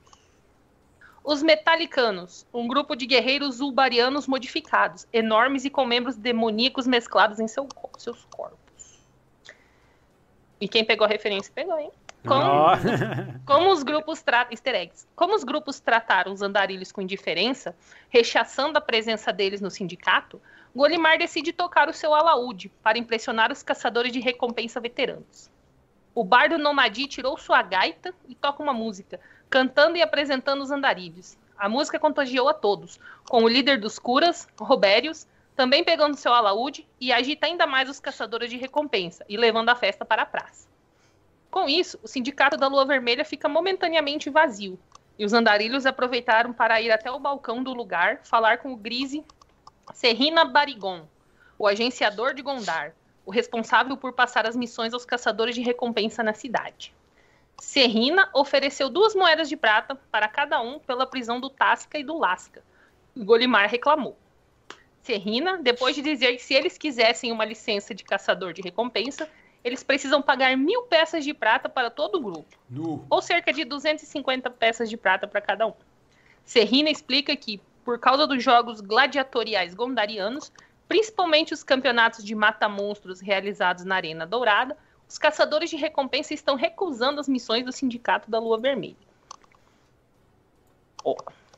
Os 1.23 1.43
Metalicanos, 1.43 2.45
um 2.53 2.67
grupo 2.67 2.95
de 2.95 3.05
guerreiros 3.05 3.59
ulbarianos 3.59 4.27
modificados, 4.27 5.05
enormes 5.11 5.65
e 5.65 5.69
com 5.69 5.85
membros 5.85 6.15
demoníacos 6.15 6.87
mesclados 6.87 7.39
em 7.39 7.47
seu, 7.47 7.67
seus 7.97 8.25
corpos. 8.25 8.99
E 10.59 10.67
quem 10.67 10.83
pegou 10.83 11.05
a 11.05 11.09
referência 11.09 11.51
pegou, 11.53 11.77
hein? 11.77 11.91
Como, 12.25 12.45
como 13.45 13.71
os 13.71 13.83
grupos 13.83 14.21
tratam. 14.21 14.51
Easter 14.51 14.75
eggs. 14.75 15.07
Como 15.15 15.35
os 15.35 15.43
grupos 15.43 15.79
trataram 15.79 16.33
os 16.33 16.41
andarilhos 16.41 16.91
com 16.91 17.01
indiferença, 17.01 17.75
rechaçando 18.09 18.77
a 18.77 18.81
presença 18.81 19.31
deles 19.31 19.61
no 19.61 19.71
sindicato, 19.71 20.41
Golimar 20.75 21.17
decide 21.17 21.51
tocar 21.51 21.89
o 21.89 21.93
seu 21.93 22.13
alaúde 22.13 22.69
para 22.83 22.97
impressionar 22.97 23.51
os 23.51 23.63
caçadores 23.63 24.11
de 24.11 24.19
recompensa 24.19 24.79
veteranos. 24.79 25.49
O 26.13 26.23
bardo 26.23 26.57
Nomadi 26.57 27.07
tirou 27.07 27.37
sua 27.37 27.61
gaita 27.61 28.13
e 28.27 28.35
toca 28.35 28.61
uma 28.61 28.73
música, 28.73 29.19
cantando 29.49 29.97
e 29.97 30.01
apresentando 30.01 30.61
os 30.61 30.71
andarilhos. 30.71 31.37
A 31.57 31.67
música 31.67 31.99
contagiou 31.99 32.47
a 32.47 32.53
todos, 32.53 32.99
com 33.27 33.43
o 33.43 33.47
líder 33.47 33.79
dos 33.79 33.99
curas, 33.99 34.47
Robérios, 34.59 35.27
também 35.55 35.83
pegando 35.83 36.15
seu 36.15 36.33
alaúde 36.33 36.87
e 37.01 37.11
agita 37.11 37.45
ainda 37.45 37.67
mais 37.67 37.89
os 37.89 37.99
caçadores 37.99 38.49
de 38.49 38.55
recompensa 38.55 39.25
e 39.27 39.35
levando 39.35 39.69
a 39.69 39.75
festa 39.75 40.05
para 40.05 40.21
a 40.21 40.25
praça. 40.25 40.69
Com 41.51 41.67
isso, 41.67 41.99
o 42.01 42.07
sindicato 42.07 42.55
da 42.55 42.67
Lua 42.67 42.85
Vermelha 42.85 43.25
fica 43.25 43.49
momentaneamente 43.49 44.29
vazio, 44.29 44.79
e 45.17 45.25
os 45.25 45.33
andarilhos 45.33 45.85
aproveitaram 45.85 46.53
para 46.53 46.79
ir 46.79 46.91
até 46.91 47.11
o 47.11 47.19
balcão 47.19 47.61
do 47.61 47.73
lugar 47.73 48.21
falar 48.23 48.59
com 48.59 48.71
o 48.71 48.77
Grise 48.77 49.25
Serrina 49.93 50.45
Barigon, 50.45 51.05
o 51.57 51.67
agenciador 51.67 52.33
de 52.33 52.41
Gondar, 52.41 52.93
o 53.25 53.31
responsável 53.31 53.97
por 53.97 54.13
passar 54.13 54.47
as 54.47 54.55
missões 54.55 54.93
aos 54.93 55.03
caçadores 55.03 55.55
de 55.55 55.61
recompensa 55.61 56.23
na 56.23 56.33
cidade. 56.33 56.93
Serrina 57.61 58.29
ofereceu 58.33 58.89
duas 58.89 59.13
moedas 59.13 59.49
de 59.49 59.57
prata 59.57 59.95
para 60.11 60.27
cada 60.27 60.61
um 60.61 60.79
pela 60.79 61.05
prisão 61.05 61.39
do 61.39 61.49
Tasca 61.49 61.97
e 61.97 62.03
do 62.03 62.17
Lasca. 62.17 62.63
Golimar 63.15 63.69
reclamou. 63.69 64.17
Serrina, 65.01 65.57
depois 65.57 65.95
de 65.95 66.01
dizer 66.01 66.35
que 66.35 66.43
se 66.43 66.53
eles 66.53 66.77
quisessem 66.77 67.31
uma 67.31 67.45
licença 67.45 67.95
de 67.95 68.03
caçador 68.03 68.53
de 68.53 68.61
recompensa, 68.61 69.29
eles 69.63 69.83
precisam 69.83 70.21
pagar 70.21 70.55
mil 70.55 70.83
peças 70.83 71.23
de 71.23 71.33
prata 71.33 71.67
para 71.67 71.89
todo 71.89 72.15
o 72.15 72.21
grupo, 72.21 72.57
Nu. 72.69 73.05
ou 73.09 73.21
cerca 73.21 73.51
de 73.51 73.65
250 73.65 74.49
peças 74.51 74.89
de 74.89 74.95
prata 74.95 75.27
para 75.27 75.41
cada 75.41 75.67
um. 75.67 75.73
Serrina 76.45 76.89
explica 76.89 77.35
que, 77.35 77.61
por 77.83 77.99
causa 77.99 78.25
dos 78.25 78.43
jogos 78.43 78.81
gladiatoriais 78.81 79.73
gondarianos, 79.73 80.51
principalmente 80.87 81.53
os 81.53 81.63
campeonatos 81.63 82.23
de 82.23 82.33
mata-monstros 82.33 83.19
realizados 83.19 83.83
na 83.83 83.95
Arena 83.95 84.25
Dourada, 84.25 84.77
os 85.09 85.17
caçadores 85.17 85.69
de 85.71 85.75
recompensa 85.75 86.33
estão 86.33 86.55
recusando 86.55 87.19
as 87.19 87.27
missões 87.27 87.65
do 87.65 87.71
Sindicato 87.71 88.29
da 88.29 88.39
Lua 88.39 88.59
Vermelha. 88.59 88.95
Ó, 91.03 91.15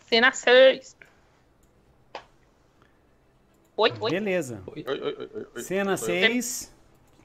cena 0.08 0.32
6. 0.32 0.96
Oi, 3.78 3.94
oi. 4.00 4.12
Beleza. 4.12 4.62
Oi, 4.68 4.86
oi, 4.88 5.02
oi, 5.02 5.30
oi, 5.34 5.48
oi. 5.56 5.62
Cena 5.64 5.98
Sou 5.98 6.10
eu. 6.10 6.28
6, 6.28 6.74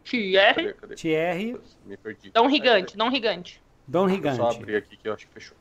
Thierry. 0.04 0.74
Thierry, 0.96 1.60
Me 1.84 1.96
perdi. 1.96 2.30
Dom 2.30 2.46
Rigante, 2.48 2.96
Dom 2.96 3.08
Rigante. 3.10 3.62
Dom 3.86 4.04
eu 4.04 4.08
Só 4.08 4.14
Rigante. 4.14 4.56
abrir 4.56 4.76
aqui 4.76 4.96
que 4.96 5.08
eu 5.08 5.14
acho 5.14 5.26
que 5.28 5.32
fechou. 5.34 5.56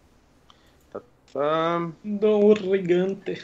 Tá, 0.91 1.01
tá. 1.33 1.91
Do 2.03 2.53
Rigante. 2.53 3.43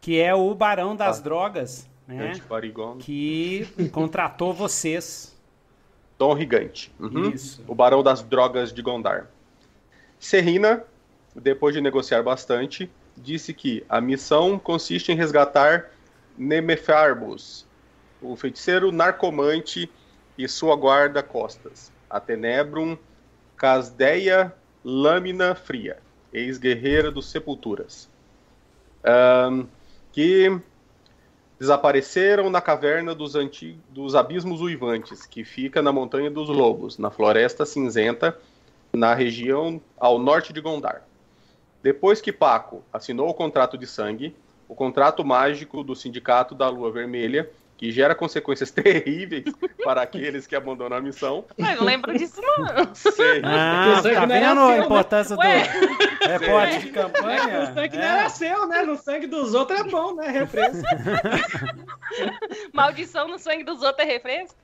Que 0.00 0.20
é 0.20 0.34
o 0.34 0.54
barão 0.54 0.96
das 0.96 1.18
Ah. 1.18 1.22
drogas, 1.22 1.88
né? 2.06 2.32
Que 3.00 3.66
contratou 3.92 4.52
vocês. 4.52 5.33
Dom 6.24 6.32
Rigante. 6.32 6.90
Uhum. 6.98 7.28
Isso. 7.28 7.62
O 7.68 7.74
barão 7.74 8.02
das 8.02 8.22
drogas 8.22 8.72
de 8.72 8.80
Gondar. 8.80 9.26
Serrina, 10.18 10.82
depois 11.36 11.74
de 11.74 11.82
negociar 11.82 12.22
bastante, 12.22 12.90
disse 13.14 13.52
que 13.52 13.84
a 13.90 14.00
missão 14.00 14.58
consiste 14.58 15.12
em 15.12 15.14
resgatar 15.14 15.90
Nemefarbus, 16.38 17.66
o 18.22 18.34
feiticeiro 18.36 18.90
narcomante 18.90 19.90
e 20.38 20.48
sua 20.48 20.74
guarda-costas, 20.74 21.92
a 22.08 22.18
Tenebrum 22.18 22.96
Casdeia 23.54 24.54
Lâmina 24.82 25.54
Fria, 25.54 25.98
ex-guerreira 26.32 27.10
dos 27.10 27.30
Sepulturas, 27.30 28.08
Ahn, 29.04 29.66
que 30.10 30.58
desapareceram 31.64 32.50
na 32.50 32.60
caverna 32.60 33.14
dos, 33.14 33.34
anti- 33.34 33.78
dos 33.88 34.14
Abismos 34.14 34.60
Uivantes, 34.60 35.24
que 35.24 35.44
fica 35.44 35.80
na 35.80 35.90
Montanha 35.90 36.30
dos 36.30 36.50
Lobos, 36.50 36.98
na 36.98 37.10
Floresta 37.10 37.64
Cinzenta, 37.64 38.38
na 38.92 39.14
região 39.14 39.80
ao 39.98 40.18
norte 40.18 40.52
de 40.52 40.60
Gondar. 40.60 41.02
Depois 41.82 42.20
que 42.20 42.30
Paco 42.30 42.82
assinou 42.92 43.30
o 43.30 43.34
contrato 43.34 43.78
de 43.78 43.86
sangue, 43.86 44.36
o 44.68 44.74
contrato 44.74 45.24
mágico 45.24 45.82
do 45.82 45.96
Sindicato 45.96 46.54
da 46.54 46.68
Lua 46.68 46.92
Vermelha, 46.92 47.50
que 47.76 47.90
gera 47.90 48.14
consequências 48.14 48.70
terríveis 48.72 49.44
para 49.82 50.02
aqueles 50.02 50.46
que 50.46 50.54
abandonam 50.54 50.96
a 50.96 51.00
missão, 51.00 51.44
Mas 51.58 51.76
não 51.78 51.84
lembro 51.84 52.16
disso, 52.16 52.40
não. 52.40 52.94
Serrina, 52.94 53.96
Ah, 53.98 54.00
tá 54.02 54.10
era 54.10 54.26
vendo 54.26 54.44
a 54.44 54.54
seu, 54.54 54.66
né? 54.68 54.78
importância 54.78 55.36
Ué. 55.36 55.62
do 55.64 56.28
repórter 56.28 56.80
de 56.80 56.88
É, 56.88 56.92
campanha? 56.92 57.60
o 57.62 57.74
sangue 57.74 57.96
não 57.96 58.02
É. 58.04 58.06
era 58.20 58.28
seu, 58.28 58.66
né? 58.68 58.82
No 58.82 58.96
sangue 58.96 59.26
dos 59.26 59.54
outros 59.54 59.80
é 59.80 59.84
bom, 59.84 60.14
né? 60.14 60.28
Refresco. 60.28 60.82
Maldição 62.72 63.28
no 63.28 63.38
sangue 63.38 63.64
dos 63.64 63.82
outros 63.82 64.06
é 64.06 64.10
refresco? 64.12 64.56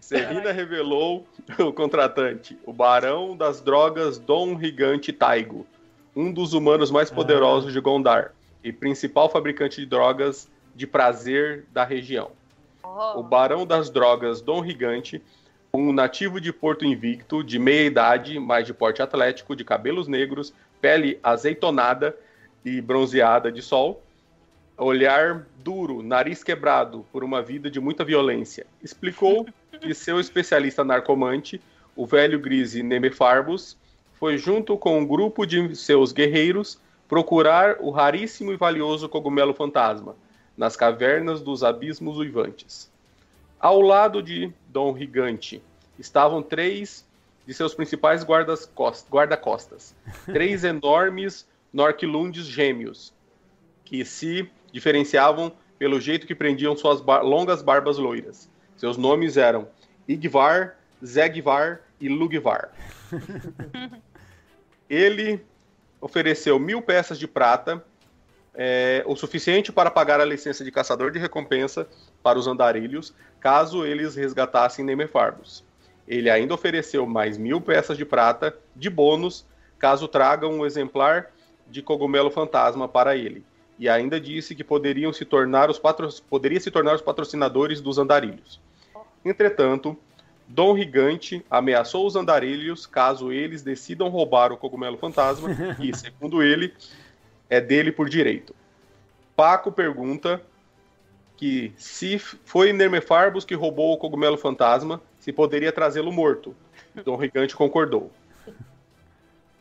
Serrina 0.00 0.52
revelou 0.52 1.26
o 1.58 1.72
contratante, 1.72 2.58
o 2.64 2.72
barão 2.72 3.36
das 3.36 3.60
drogas 3.60 4.18
Dom 4.18 4.54
Rigante 4.54 5.12
Taigo, 5.12 5.66
um 6.14 6.32
dos 6.32 6.52
humanos 6.52 6.90
mais 6.90 7.10
poderosos 7.10 7.72
de 7.72 7.80
Gondar 7.80 8.32
e 8.62 8.72
principal 8.72 9.30
fabricante 9.30 9.80
de 9.80 9.86
drogas 9.86 10.48
de 10.74 10.86
prazer 10.86 11.64
da 11.72 11.84
região. 11.84 12.30
Oh. 12.82 13.20
O 13.20 13.22
barão 13.22 13.66
das 13.66 13.90
drogas 13.90 14.40
Dom 14.40 14.60
Rigante, 14.60 15.22
um 15.72 15.92
nativo 15.92 16.40
de 16.40 16.52
Porto 16.52 16.84
Invicto, 16.84 17.42
de 17.42 17.58
meia 17.58 17.86
idade, 17.86 18.38
mas 18.38 18.66
de 18.66 18.74
porte 18.74 19.02
atlético, 19.02 19.56
de 19.56 19.64
cabelos 19.64 20.06
negros, 20.06 20.52
pele 20.80 21.18
azeitonada 21.22 22.16
e 22.64 22.80
bronzeada 22.80 23.50
de 23.50 23.62
sol, 23.62 24.02
olhar 24.76 25.46
duro, 25.62 26.02
nariz 26.02 26.44
quebrado 26.44 27.04
por 27.12 27.24
uma 27.24 27.40
vida 27.42 27.70
de 27.70 27.80
muita 27.80 28.04
violência, 28.04 28.66
explicou 28.82 29.46
que 29.80 29.94
seu 29.94 30.20
especialista 30.20 30.84
narcomante, 30.84 31.60
o 31.96 32.06
velho 32.06 32.38
grise 32.38 32.82
Nemefarbus, 32.82 33.76
foi 34.14 34.38
junto 34.38 34.76
com 34.76 34.98
um 34.98 35.06
grupo 35.06 35.44
de 35.44 35.74
seus 35.74 36.12
guerreiros 36.12 36.78
procurar 37.08 37.76
o 37.80 37.90
raríssimo 37.90 38.52
e 38.52 38.56
valioso 38.56 39.08
cogumelo 39.08 39.52
fantasma 39.52 40.16
nas 40.56 40.76
cavernas 40.76 41.40
dos 41.42 41.62
abismos 41.64 42.16
uivantes. 42.18 42.90
Ao 43.58 43.80
lado 43.80 44.22
de 44.22 44.52
Dom 44.68 44.92
Rigante 44.92 45.62
estavam 45.98 46.42
três 46.42 47.06
de 47.46 47.52
seus 47.54 47.74
principais 47.74 48.24
guarda-costas, 48.24 49.94
três 50.26 50.64
enormes 50.64 51.46
Norquilundes 51.72 52.46
gêmeos, 52.46 53.12
que 53.84 54.04
se 54.04 54.48
diferenciavam 54.72 55.52
pelo 55.78 56.00
jeito 56.00 56.26
que 56.26 56.34
prendiam 56.34 56.76
suas 56.76 57.00
bar- 57.00 57.22
longas 57.22 57.62
barbas 57.62 57.98
loiras. 57.98 58.48
Seus 58.76 58.96
nomes 58.96 59.36
eram 59.36 59.68
Igvar, 60.06 60.76
Zegvar 61.04 61.80
e 62.00 62.08
Lugvar. 62.08 62.70
Ele 64.88 65.40
ofereceu 66.00 66.58
mil 66.58 66.82
peças 66.82 67.18
de 67.18 67.26
prata, 67.26 67.84
é, 68.54 69.02
o 69.06 69.16
suficiente 69.16 69.72
para 69.72 69.90
pagar 69.90 70.20
a 70.20 70.24
licença 70.24 70.64
de 70.64 70.70
caçador 70.70 71.10
de 71.10 71.18
recompensa 71.18 71.86
para 72.22 72.38
os 72.38 72.46
andarilhos, 72.46 73.14
caso 73.40 73.84
eles 73.84 74.14
resgatassem 74.14 74.84
Nemefarbus. 74.84 75.64
Ele 76.06 76.30
ainda 76.30 76.54
ofereceu 76.54 77.06
mais 77.06 77.36
mil 77.36 77.60
peças 77.60 77.96
de 77.96 78.04
prata 78.04 78.56
de 78.76 78.88
bônus, 78.88 79.46
caso 79.78 80.06
tragam 80.06 80.52
um 80.52 80.66
exemplar 80.66 81.30
de 81.68 81.82
cogumelo 81.82 82.30
fantasma 82.30 82.86
para 82.86 83.16
ele. 83.16 83.44
E 83.78 83.88
ainda 83.88 84.20
disse 84.20 84.54
que 84.54 84.62
poderiam 84.62 85.12
se 85.12 85.24
tornar 85.24 85.68
os 85.68 85.78
patro... 85.78 86.08
poderia 86.28 86.60
se 86.60 86.70
tornar 86.70 86.94
os 86.94 87.02
patrocinadores 87.02 87.80
dos 87.80 87.98
andarilhos. 87.98 88.60
Entretanto, 89.24 89.96
Dom 90.46 90.74
Rigante 90.74 91.44
ameaçou 91.50 92.06
os 92.06 92.14
andarilhos 92.14 92.86
caso 92.86 93.32
eles 93.32 93.62
decidam 93.62 94.08
roubar 94.08 94.52
o 94.52 94.56
cogumelo 94.56 94.98
fantasma, 94.98 95.48
e, 95.80 95.96
segundo 95.96 96.42
ele, 96.42 96.72
é 97.48 97.60
dele 97.60 97.92
por 97.92 98.08
direito. 98.08 98.54
Paco 99.36 99.72
pergunta 99.72 100.40
que 101.36 101.72
se 101.76 102.18
foi 102.18 102.72
Nermefarbus 102.72 103.44
que 103.44 103.54
roubou 103.54 103.92
o 103.92 103.98
cogumelo 103.98 104.36
fantasma, 104.38 105.00
se 105.18 105.32
poderia 105.32 105.72
trazê-lo 105.72 106.12
morto. 106.12 106.54
Dom 107.04 107.16
Rigante 107.16 107.56
concordou. 107.56 108.10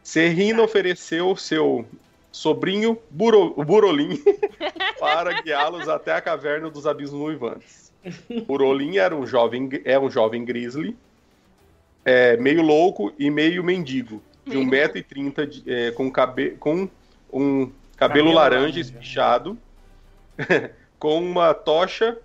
Serrino 0.04 0.63
ofereceu 0.63 1.36
seu 1.36 1.86
sobrinho 2.32 3.00
Buro, 3.10 3.54
o 3.56 3.63
Burolim 3.63 4.22
para 5.00 5.41
guiá-los 5.41 5.88
até 5.88 6.13
a 6.13 6.22
caverna 6.22 6.69
dos 6.69 6.86
abismos 6.86 7.22
uivantes. 7.22 7.91
Burolim 8.46 8.98
era 8.98 9.15
um 9.15 9.26
jovem, 9.26 9.69
é 9.86 9.98
um 9.98 10.10
jovem 10.12 10.43
grizzly, 10.43 10.96
é, 12.04 12.36
meio 12.36 12.62
louco 12.62 13.13
e 13.17 13.30
meio 13.30 13.63
mendigo, 13.63 14.22
de 14.46 14.58
1,30m, 14.58 15.46
de- 15.48 15.63
é, 15.74 15.91
com, 15.91 16.12
cabe, 16.12 16.52
com 16.60 16.89
um 17.34 17.65
cabelo, 17.65 17.76
Cabelo 17.98 18.32
laranja 18.34 18.60
laranja. 18.62 18.80
espichado, 18.80 19.58
com 21.00 21.19
uma 21.19 21.54
tocha, 21.54 22.17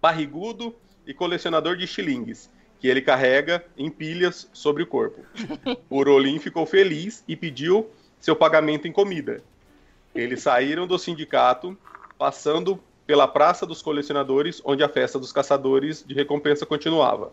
barrigudo 0.00 0.74
e 1.06 1.14
colecionador 1.14 1.76
de 1.76 1.84
estilingues, 1.84 2.50
que 2.78 2.86
ele 2.86 3.00
carrega 3.00 3.64
em 3.76 3.90
pilhas 3.90 4.48
sobre 4.52 4.82
o 4.82 4.86
corpo. 4.86 5.24
O 5.90 6.02
Rolim 6.02 6.38
ficou 6.38 6.66
feliz 6.66 7.24
e 7.26 7.34
pediu 7.34 7.90
seu 8.20 8.36
pagamento 8.36 8.86
em 8.86 8.92
comida. 8.92 9.42
Eles 10.14 10.42
saíram 10.42 10.86
do 10.86 10.98
sindicato, 10.98 11.76
passando 12.18 12.80
pela 13.06 13.26
Praça 13.26 13.64
dos 13.64 13.80
Colecionadores, 13.80 14.60
onde 14.64 14.84
a 14.84 14.88
festa 14.88 15.18
dos 15.18 15.32
caçadores 15.32 16.04
de 16.06 16.14
recompensa 16.14 16.66
continuava. 16.66 17.32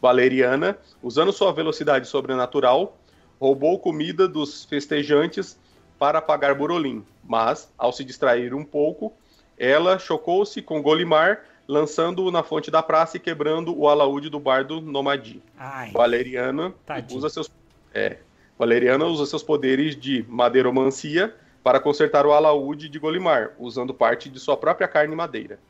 Valeriana, 0.00 0.76
usando 1.00 1.32
sua 1.32 1.52
velocidade 1.52 2.08
sobrenatural, 2.08 2.98
roubou 3.40 3.78
comida 3.78 4.26
dos 4.26 4.64
festejantes 4.64 5.56
para 6.02 6.20
pagar 6.20 6.52
Burolim, 6.52 7.04
mas, 7.22 7.72
ao 7.78 7.92
se 7.92 8.02
distrair 8.02 8.52
um 8.52 8.64
pouco, 8.64 9.12
ela 9.56 10.00
chocou-se 10.00 10.60
com 10.60 10.82
Golimar, 10.82 11.44
lançando-o 11.68 12.28
na 12.28 12.42
fonte 12.42 12.72
da 12.72 12.82
praça 12.82 13.18
e 13.18 13.20
quebrando 13.20 13.72
o 13.78 13.88
alaúde 13.88 14.28
do 14.28 14.40
bardo 14.40 14.80
Nomadi. 14.80 15.40
Ai, 15.56 15.92
Valeriana 15.92 16.74
tadinho. 16.84 17.18
usa 17.18 17.28
seus 17.28 17.48
é, 17.94 18.16
Valeriana 18.58 19.04
usa 19.04 19.26
seus 19.26 19.44
poderes 19.44 19.94
de 19.94 20.26
madeiromancia 20.28 21.32
para 21.62 21.78
consertar 21.78 22.26
o 22.26 22.32
alaúde 22.32 22.88
de 22.88 22.98
Golimar, 22.98 23.52
usando 23.56 23.94
parte 23.94 24.28
de 24.28 24.40
sua 24.40 24.56
própria 24.56 24.88
carne 24.88 25.12
e 25.12 25.16
madeira. 25.16 25.60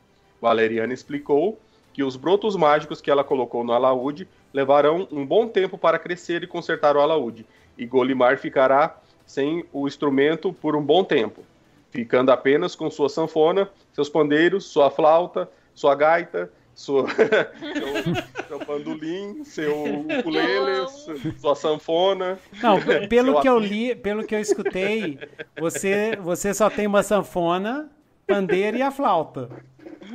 Valeriana 0.41 0.95
explicou 0.95 1.59
que 1.93 2.03
os 2.03 2.15
brotos 2.15 2.55
mágicos 2.55 2.99
que 2.99 3.11
ela 3.11 3.23
colocou 3.23 3.63
no 3.63 3.71
alaúde 3.71 4.27
levarão 4.51 5.07
um 5.11 5.23
bom 5.23 5.47
tempo 5.47 5.77
para 5.77 5.99
crescer 5.99 6.41
e 6.41 6.47
consertar 6.47 6.97
o 6.97 7.01
alaúde, 7.01 7.45
e 7.77 7.85
Golimar 7.85 8.39
ficará 8.39 8.97
sem 9.25 9.65
o 9.71 9.87
instrumento 9.87 10.51
por 10.53 10.75
um 10.75 10.81
bom 10.81 11.03
tempo, 11.03 11.43
ficando 11.91 12.31
apenas 12.31 12.75
com 12.75 12.89
sua 12.89 13.09
sanfona, 13.09 13.69
seus 13.93 14.09
pandeiros, 14.09 14.65
sua 14.65 14.89
flauta, 14.89 15.49
sua 15.73 15.95
gaita, 15.95 16.51
sua, 16.75 17.05
seu, 17.09 18.47
seu 18.47 18.65
bandolim, 18.65 19.43
seu 19.43 19.83
ukulele, 20.19 20.87
su- 20.89 21.39
sua 21.39 21.55
sanfona. 21.55 22.39
Não, 22.61 22.79
pelo 23.07 23.39
que 23.41 23.49
eu 23.49 23.59
li, 23.59 23.95
pelo 23.95 24.25
que 24.25 24.35
eu 24.35 24.39
escutei, 24.39 25.19
você, 25.57 26.17
você 26.21 26.53
só 26.53 26.69
tem 26.69 26.87
uma 26.87 27.03
sanfona, 27.03 27.89
pandeiro 28.27 28.77
e 28.77 28.81
a 28.81 28.91
flauta. 28.91 29.49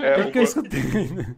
É, 0.01 0.15
Pelo 0.17 0.29
o, 0.29 0.33
que 0.33 0.39
eu 0.39 0.43
escutei. 0.43 0.81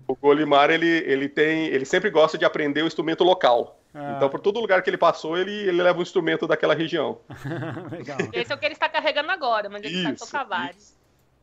o 0.09 0.17
Golimar, 0.17 0.71
ele, 0.71 0.87
ele 0.87 1.29
tem, 1.29 1.67
ele 1.67 1.85
sempre 1.85 2.11
gosta 2.11 2.37
de 2.37 2.45
aprender 2.45 2.83
o 2.83 2.87
instrumento 2.87 3.23
local. 3.23 3.80
Ah. 3.95 4.15
Então, 4.17 4.29
por 4.29 4.41
todo 4.41 4.61
lugar 4.61 4.83
que 4.83 4.91
ele 4.91 4.97
passou, 4.97 5.37
ele, 5.37 5.53
ele 5.53 5.83
leva 5.83 5.99
um 5.99 6.03
instrumento 6.03 6.47
daquela 6.47 6.75
região. 6.75 7.19
Legal. 7.91 8.19
Esse 8.33 8.53
é 8.53 8.55
o 8.55 8.59
que 8.59 8.67
ele 8.67 8.75
está 8.75 8.89
carregando 8.89 9.31
agora, 9.31 9.69
mas 9.69 9.83
ele 9.83 9.95
Isso, 9.95 10.27
tocar 10.27 10.45
vários. 10.45 10.95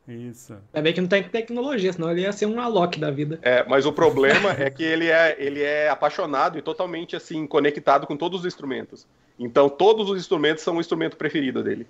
Isso. 0.08 0.54
Ainda 0.54 0.82
bem 0.82 0.94
que 0.94 1.02
não 1.02 1.08
tem 1.08 1.24
tecnologia, 1.24 1.92
senão 1.92 2.10
ele 2.10 2.22
ia 2.22 2.32
ser 2.32 2.46
um 2.46 2.62
Alok 2.62 2.98
da 2.98 3.12
vida. 3.12 3.40
É, 3.42 3.66
mas 3.68 3.86
o 3.86 3.92
problema 3.92 4.52
é 4.52 4.70
que 4.70 4.82
ele 4.82 5.08
é, 5.08 5.36
ele 5.38 5.62
é 5.62 5.90
apaixonado 5.90 6.58
e 6.58 6.62
totalmente 6.62 7.16
assim 7.16 7.46
conectado 7.46 8.08
com 8.08 8.16
todos 8.16 8.40
os 8.42 8.46
instrumentos. 8.46 9.06
Então, 9.38 9.70
todos 9.70 10.10
os 10.10 10.18
instrumentos 10.18 10.64
são 10.64 10.78
o 10.78 10.80
instrumento 10.80 11.18
preferido 11.18 11.62
dele. 11.62 11.86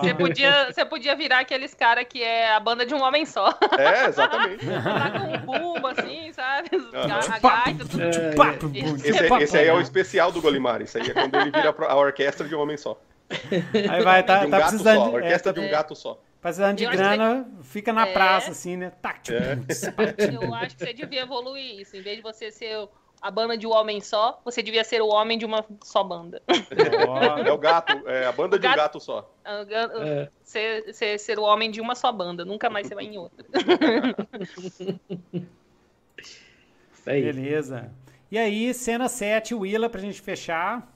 Você 0.00 0.14
podia, 0.14 0.72
você 0.72 0.84
podia 0.84 1.14
virar 1.16 1.40
aqueles 1.40 1.74
cara 1.74 2.04
que 2.04 2.22
é 2.22 2.52
a 2.54 2.60
banda 2.60 2.84
de 2.84 2.94
um 2.94 3.02
homem 3.02 3.24
só. 3.26 3.56
É, 3.78 4.06
exatamente. 4.06 4.64
Tá 4.66 5.10
com 5.10 5.26
um 5.26 5.38
bumbo, 5.38 5.86
assim, 5.86 6.32
sabe? 6.32 6.70
A, 6.94 7.38
gaita, 7.38 7.84
tudo. 7.84 8.02
É, 8.02 8.06
é. 8.06 9.08
Esse, 9.08 9.34
esse 9.42 9.58
aí 9.58 9.66
é 9.68 9.72
o 9.72 9.80
especial 9.80 10.30
do 10.32 10.40
Golimar. 10.40 10.80
Isso 10.82 10.98
aí 10.98 11.10
é 11.10 11.12
quando 11.12 11.34
ele 11.36 11.50
vira 11.50 11.74
a 11.78 11.96
orquestra 11.96 12.46
de 12.48 12.54
um 12.54 12.60
homem 12.60 12.76
só. 12.76 13.00
Aí 13.90 14.02
vai, 14.02 14.22
tá, 14.22 14.38
de 14.40 14.46
um 14.46 14.50
tá 14.50 14.58
gato 14.58 14.68
precisando, 14.70 14.98
só. 14.98 15.06
é, 15.06 15.14
Orquestra 15.22 15.52
tá 15.52 15.60
de 15.60 15.66
um 15.66 15.70
gato 15.70 15.94
só. 15.96 16.20
precisando 16.40 16.76
de 16.76 16.86
grana, 16.86 17.46
fica 17.62 17.92
na 17.92 18.06
É. 18.06 18.12
praça, 18.12 18.50
assim, 18.52 18.76
né? 18.76 18.92
Tá, 19.02 19.16
É. 19.30 19.56
Eu 20.42 20.54
acho 20.54 20.76
que 20.76 20.84
você 20.84 20.92
devia 20.92 21.22
evoluir 21.22 21.80
isso. 21.80 21.96
Em 21.96 22.02
vez 22.02 22.16
de 22.16 22.22
você 22.22 22.50
ser 22.50 22.88
a 23.20 23.30
banda 23.30 23.56
de 23.56 23.66
um 23.66 23.72
homem 23.72 24.00
só, 24.00 24.40
você 24.44 24.62
devia 24.62 24.84
ser 24.84 25.00
o 25.02 25.08
homem 25.08 25.38
de 25.38 25.44
uma 25.44 25.64
só 25.82 26.02
banda. 26.04 26.40
ó. 26.46 26.46
É 27.46 27.52
o 27.52 27.58
gato, 27.58 27.92
é 28.08 28.26
a 28.26 28.32
banda 28.32 28.56
O 28.56 28.58
de 28.58 28.66
um 28.66 28.70
gato- 28.70 28.76
gato 28.78 29.00
só. 29.00 29.30
É. 29.44 30.28
Ser, 30.44 30.94
ser, 30.94 31.18
ser 31.18 31.38
o 31.38 31.42
homem 31.42 31.70
de 31.70 31.80
uma 31.80 31.94
só 31.94 32.12
banda. 32.12 32.44
Nunca 32.44 32.70
mais 32.70 32.86
você 32.86 32.94
vai 32.94 33.04
em 33.04 33.18
outra. 33.18 33.44
Isso 36.22 37.10
aí. 37.10 37.22
Beleza. 37.22 37.90
E 38.30 38.38
aí, 38.38 38.72
cena 38.74 39.08
7, 39.08 39.54
Willa, 39.54 39.88
pra 39.88 40.00
gente 40.00 40.20
fechar. 40.20 40.92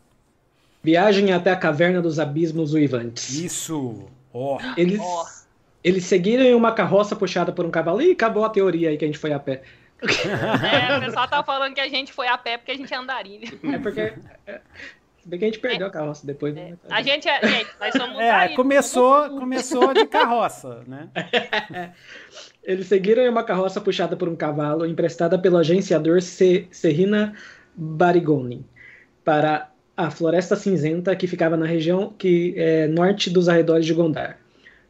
Viagem 0.83 1.33
até 1.33 1.51
a 1.53 1.57
caverna 1.57 2.01
dos 2.01 2.19
abismos 2.19 2.73
uivantes. 2.75 3.31
Isso. 3.35 4.07
Ó. 4.33 4.59
Eles, 4.77 5.01
Ó. 5.01 5.25
eles 5.85 6.05
seguiram 6.05 6.45
em 6.45 6.55
uma 6.55 6.73
carroça 6.73 7.15
puxada 7.15 7.53
por 7.53 7.65
um 7.67 7.71
cavalo. 7.71 8.01
Ih, 8.03 8.13
acabou 8.13 8.45
a 8.45 8.51
teoria 8.51 8.89
aí 8.89 8.97
que 8.97 9.05
a 9.05 9.09
gente 9.09 9.19
foi 9.19 9.33
a 9.33 9.39
pé. 9.39 9.63
É, 10.03 10.97
o 10.97 11.01
pessoal 11.01 11.29
tá 11.29 11.43
falando 11.43 11.75
que 11.75 11.81
a 11.81 11.89
gente 11.89 12.13
foi 12.13 12.27
a 12.29 12.37
pé 12.39 12.57
porque 12.59 12.73
a 12.73 12.77
gente 12.77 12.93
é 12.93 12.97
andarilho. 12.97 13.59
É 13.73 13.79
porque. 13.79 14.01
é, 14.47 14.61
se 15.19 15.29
bem 15.29 15.39
que 15.39 15.45
a 15.45 15.49
gente 15.49 15.59
perdeu 15.59 15.87
a 15.87 15.91
carroça 15.91 16.27
depois. 16.27 16.55
né? 16.55 16.75
A 16.89 17.03
gente 17.03 17.29
é. 17.29 17.47
Gente, 17.47 17.71
nós 17.79 17.93
somos 17.93 18.19
É, 18.19 18.29
andarilhos. 18.31 18.57
começou, 18.57 19.29
começou 19.31 19.93
de 19.95 20.07
carroça, 20.07 20.83
né? 20.87 21.09
Eles 22.65 22.87
seguiram 22.87 23.23
em 23.23 23.29
uma 23.29 23.45
carroça 23.45 23.81
puxada 23.81 24.17
por 24.17 24.29
um 24.29 24.37
cavalo, 24.37 24.87
emprestada 24.87 25.39
pelo 25.39 25.57
agenciador 25.59 26.21
Se- 26.23 26.67
Serrina 26.71 27.35
Barigoni, 27.75 28.67
para 29.25 29.71
a 29.97 30.11
Floresta 30.11 30.57
Cinzenta, 30.57 31.15
que 31.17 31.27
ficava 31.27 31.57
na 31.57 31.67
região 31.67 32.13
que 32.17 32.55
é 32.57 32.87
norte 32.87 33.29
dos 33.31 33.49
arredores 33.49 33.85
de 33.87 33.93
Gondar. 33.95 34.39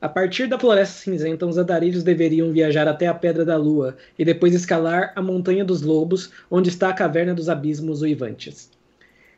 A 0.01 0.09
partir 0.09 0.47
da 0.47 0.59
Floresta 0.59 1.03
Cinzenta, 1.05 1.47
os 1.47 1.59
andarilhos 1.59 2.03
deveriam 2.03 2.51
viajar 2.51 2.89
até 2.89 3.07
a 3.07 3.13
Pedra 3.13 3.45
da 3.45 3.59
Lua 3.59 3.99
e 4.19 4.25
depois 4.25 4.55
escalar 4.55 5.13
a 5.15 5.21
Montanha 5.21 5.63
dos 5.63 5.83
Lobos, 5.83 6.31
onde 6.51 6.71
está 6.71 6.89
a 6.89 6.95
Caverna 6.95 7.35
dos 7.35 7.51
Abismos 7.51 8.01
Uivantes. 8.01 8.71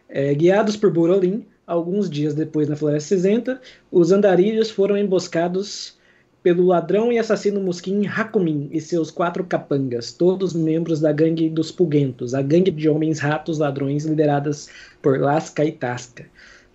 É, 0.09 0.33
guiados 0.33 0.77
por 0.77 0.93
Burolim, 0.93 1.45
alguns 1.67 2.09
dias 2.09 2.33
depois 2.33 2.69
na 2.69 2.77
Floresta 2.77 3.17
Cinzenta, 3.17 3.61
os 3.91 4.13
andarilhos 4.13 4.71
foram 4.71 4.97
emboscados 4.97 5.99
pelo 6.45 6.67
ladrão 6.67 7.13
e 7.13 7.19
assassino 7.19 7.61
Musquin 7.61 8.07
Hakumin 8.07 8.69
e 8.71 8.81
seus 8.81 9.11
quatro 9.11 9.43
capangas, 9.43 10.13
todos 10.13 10.53
membros 10.53 11.01
da 11.01 11.11
gangue 11.11 11.51
dos 11.51 11.73
Pugentos, 11.73 12.35
a 12.35 12.43
gangue 12.43 12.71
de 12.71 12.89
homens 12.89 13.19
ratos 13.19 13.59
ladrões 13.59 14.05
lideradas 14.05 14.69
por 15.01 15.19
Lasca 15.19 15.65
e 15.65 15.73
Tasca, 15.73 16.25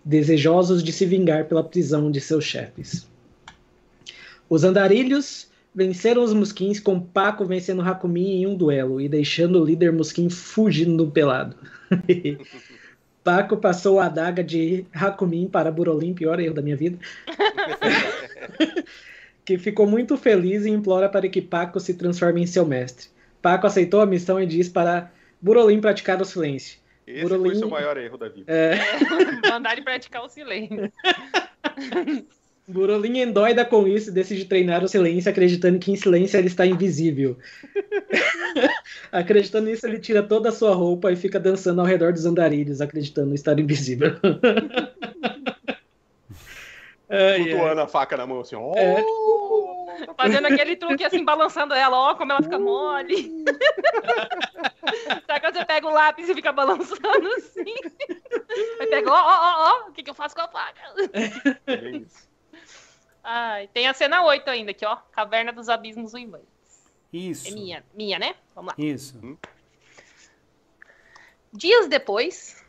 desejosos 0.03 0.83
de 0.83 0.91
se 0.91 1.05
vingar 1.05 1.45
pela 1.45 1.63
prisão 1.63 2.11
de 2.11 2.19
seus 2.19 2.43
chefes. 2.43 3.07
Os 4.49 4.63
andarilhos 4.63 5.49
venceram 5.73 6.23
os 6.23 6.33
Musquins 6.33 6.79
com 6.79 6.99
Paco 6.99 7.45
vencendo 7.45 7.81
Hakumin 7.81 8.41
em 8.41 8.47
um 8.47 8.55
duelo 8.55 8.99
e 8.99 9.07
deixando 9.07 9.61
o 9.61 9.65
líder 9.65 9.91
Musquin 9.91 10.29
fugindo 10.29 11.09
pelado. 11.11 11.55
Paco 13.23 13.57
passou 13.57 13.99
a 13.99 14.05
adaga 14.05 14.43
de 14.43 14.85
Hakumin 14.93 15.47
para 15.47 15.69
Burolim, 15.69 16.13
pior 16.13 16.39
erro 16.39 16.53
da 16.53 16.61
minha 16.61 16.77
vida 16.77 16.97
que 19.43 19.57
ficou 19.57 19.85
muito 19.85 20.17
feliz 20.17 20.65
e 20.65 20.69
implora 20.69 21.09
para 21.09 21.27
que 21.27 21.41
Paco 21.41 21.79
se 21.79 21.93
transforme 21.93 22.41
em 22.41 22.47
seu 22.47 22.65
mestre. 22.65 23.07
Paco 23.41 23.67
aceitou 23.67 24.01
a 24.01 24.05
missão 24.05 24.41
e 24.41 24.45
diz 24.45 24.69
para 24.69 25.11
Burolim 25.41 25.79
praticar 25.79 26.21
o 26.21 26.25
silêncio. 26.25 26.79
Esse 27.05 27.21
Burolim- 27.21 27.49
foi 27.49 27.55
o 27.55 27.59
seu 27.59 27.69
maior 27.69 27.97
erro 27.97 28.17
da 28.17 28.29
vida. 28.29 28.51
É, 28.51 28.75
Mandar 29.49 29.73
ele 29.73 29.83
praticar 29.83 30.23
o 30.23 30.29
silêncio. 30.29 30.91
Burolim 32.67 33.19
endoida 33.19 33.63
com 33.63 33.87
isso 33.87 34.09
e 34.09 34.13
decide 34.13 34.43
treinar 34.43 34.83
o 34.83 34.89
silêncio, 34.89 35.31
acreditando 35.31 35.79
que 35.79 35.89
em 35.89 35.95
silêncio 35.95 36.37
ele 36.37 36.47
está 36.47 36.65
invisível. 36.65 37.37
acreditando 39.09 39.67
nisso, 39.67 39.87
ele 39.87 39.99
tira 39.99 40.21
toda 40.21 40.49
a 40.49 40.51
sua 40.51 40.75
roupa 40.75 41.09
e 41.09 41.15
fica 41.15 41.39
dançando 41.39 41.79
ao 41.79 41.87
redor 41.87 42.11
dos 42.11 42.25
andarilhos, 42.25 42.81
acreditando 42.81 43.33
estar 43.33 43.57
invisível. 43.57 44.17
Flutuando 47.07 47.81
a 47.81 47.87
faca 47.87 48.17
na 48.17 48.27
mão 48.27 48.41
assim, 48.41 48.57
ó. 48.57 48.73
É. 48.75 49.01
Fazendo 50.17 50.47
aquele 50.47 50.75
truque 50.75 51.05
assim, 51.05 51.23
balançando 51.23 51.73
ela, 51.73 51.97
ó, 51.97 52.15
como 52.15 52.33
ela 52.33 52.43
fica 52.43 52.59
mole. 52.59 53.45
Sabe 55.25 55.39
quando 55.39 55.55
você 55.55 55.65
pega 55.65 55.87
o 55.87 55.93
lápis 55.93 56.27
e 56.27 56.35
fica 56.35 56.51
balançando 56.51 57.27
assim? 57.37 57.73
Aí 58.81 58.87
pega, 58.87 59.09
ó, 59.09 59.15
ó, 59.15 59.19
ó, 59.19 59.85
ó, 59.85 59.89
o 59.89 59.93
que, 59.93 60.03
que 60.03 60.09
eu 60.09 60.13
faço 60.13 60.35
com 60.35 60.41
a 60.41 60.49
faca? 60.49 60.81
É 61.65 61.89
isso. 61.91 62.26
Ai, 63.29 63.67
tem 63.73 63.89
a 63.89 63.93
cena 63.93 64.23
8 64.23 64.49
ainda 64.49 64.71
aqui, 64.71 64.85
ó. 64.85 64.95
Caverna 65.11 65.51
dos 65.51 65.67
Abismos 65.67 66.13
Uivantes. 66.13 66.47
Isso. 67.11 67.49
É 67.49 67.51
minha, 67.51 67.83
minha, 67.93 68.17
né? 68.17 68.35
Vamos 68.55 68.71
lá. 68.71 68.75
Isso. 68.81 69.19
Dias 71.51 71.89
depois, 71.89 72.63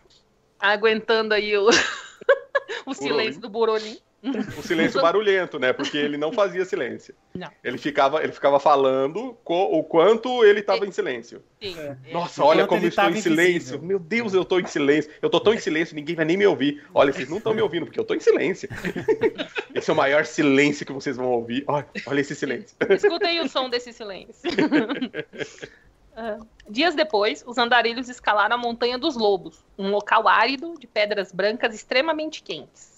aguentando 0.59 1.33
aí 1.33 1.57
o, 1.57 1.69
o 2.85 2.93
silêncio 2.93 3.41
do 3.41 3.49
Burolim. 3.49 4.01
O 4.21 4.63
silêncio 4.63 5.01
barulhento, 5.01 5.61
né? 5.61 5.73
Porque 5.73 5.97
ele 5.97 6.17
não 6.17 6.33
fazia 6.33 6.65
silêncio. 6.65 7.15
Não. 7.33 7.49
Ele 7.63 7.79
ficava, 7.79 8.21
ele 8.21 8.33
ficava 8.33 8.59
falando 8.59 9.39
co- 9.45 9.67
o 9.79 9.85
quanto 9.85 10.45
ele 10.45 10.59
estava 10.59 10.85
em 10.85 10.91
silêncio. 10.91 11.41
Sim. 11.63 11.79
é. 11.79 11.97
Nossa, 12.13 12.43
olha 12.45 12.67
como 12.67 12.81
ele 12.81 12.87
eu 12.87 12.89
estou 12.89 13.05
em 13.11 13.21
silêncio. 13.21 13.51
invisível. 13.55 13.83
Meu 13.83 13.99
Deus, 14.01 14.35
eu 14.35 14.43
estou 14.43 14.59
em 14.59 14.67
silêncio. 14.67 15.09
Eu 15.23 15.31
tô 15.31 15.39
tão 15.39 15.55
em 15.55 15.59
silêncio, 15.59 15.95
ninguém 15.95 16.17
vai 16.17 16.25
nem 16.25 16.37
me 16.37 16.45
ouvir. 16.47 16.85
Olha, 16.93 17.13
vocês 17.13 17.29
não 17.29 17.39
estão 17.39 17.55
me 17.55 17.63
ouvindo, 17.63 17.87
porque 17.87 17.99
eu 18.01 18.03
estou 18.03 18.17
em 18.17 18.21
silêncio. 18.21 18.69
Esse 19.73 19.89
é 19.89 19.93
o 19.93 19.97
maior 19.97 20.25
silêncio 20.27 20.85
que 20.85 20.93
vocês 20.93 21.17
vão 21.17 21.27
ouvir. 21.31 21.63
Olha, 21.69 21.87
olha 22.07 22.21
esse 22.21 22.35
silêncio. 22.35 22.77
Escutem 22.91 23.41
o 23.41 23.49
som 23.49 23.69
desse 23.71 23.93
silêncio. 23.93 24.51
Ah, 26.21 26.37
Dias 26.69 26.97
depois, 26.97 27.45
os 27.47 27.59
andarilhos 27.59 28.09
escalaram 28.09 28.57
a 28.57 28.59
Montanha 28.59 28.99
dos 28.99 29.15
Lobos, 29.17 29.65
um 29.79 29.89
local 29.91 30.27
árido 30.27 30.75
de 30.77 30.85
pedras 30.85 31.31
brancas 31.31 31.73
extremamente 31.73 32.43
quentes. 32.43 32.98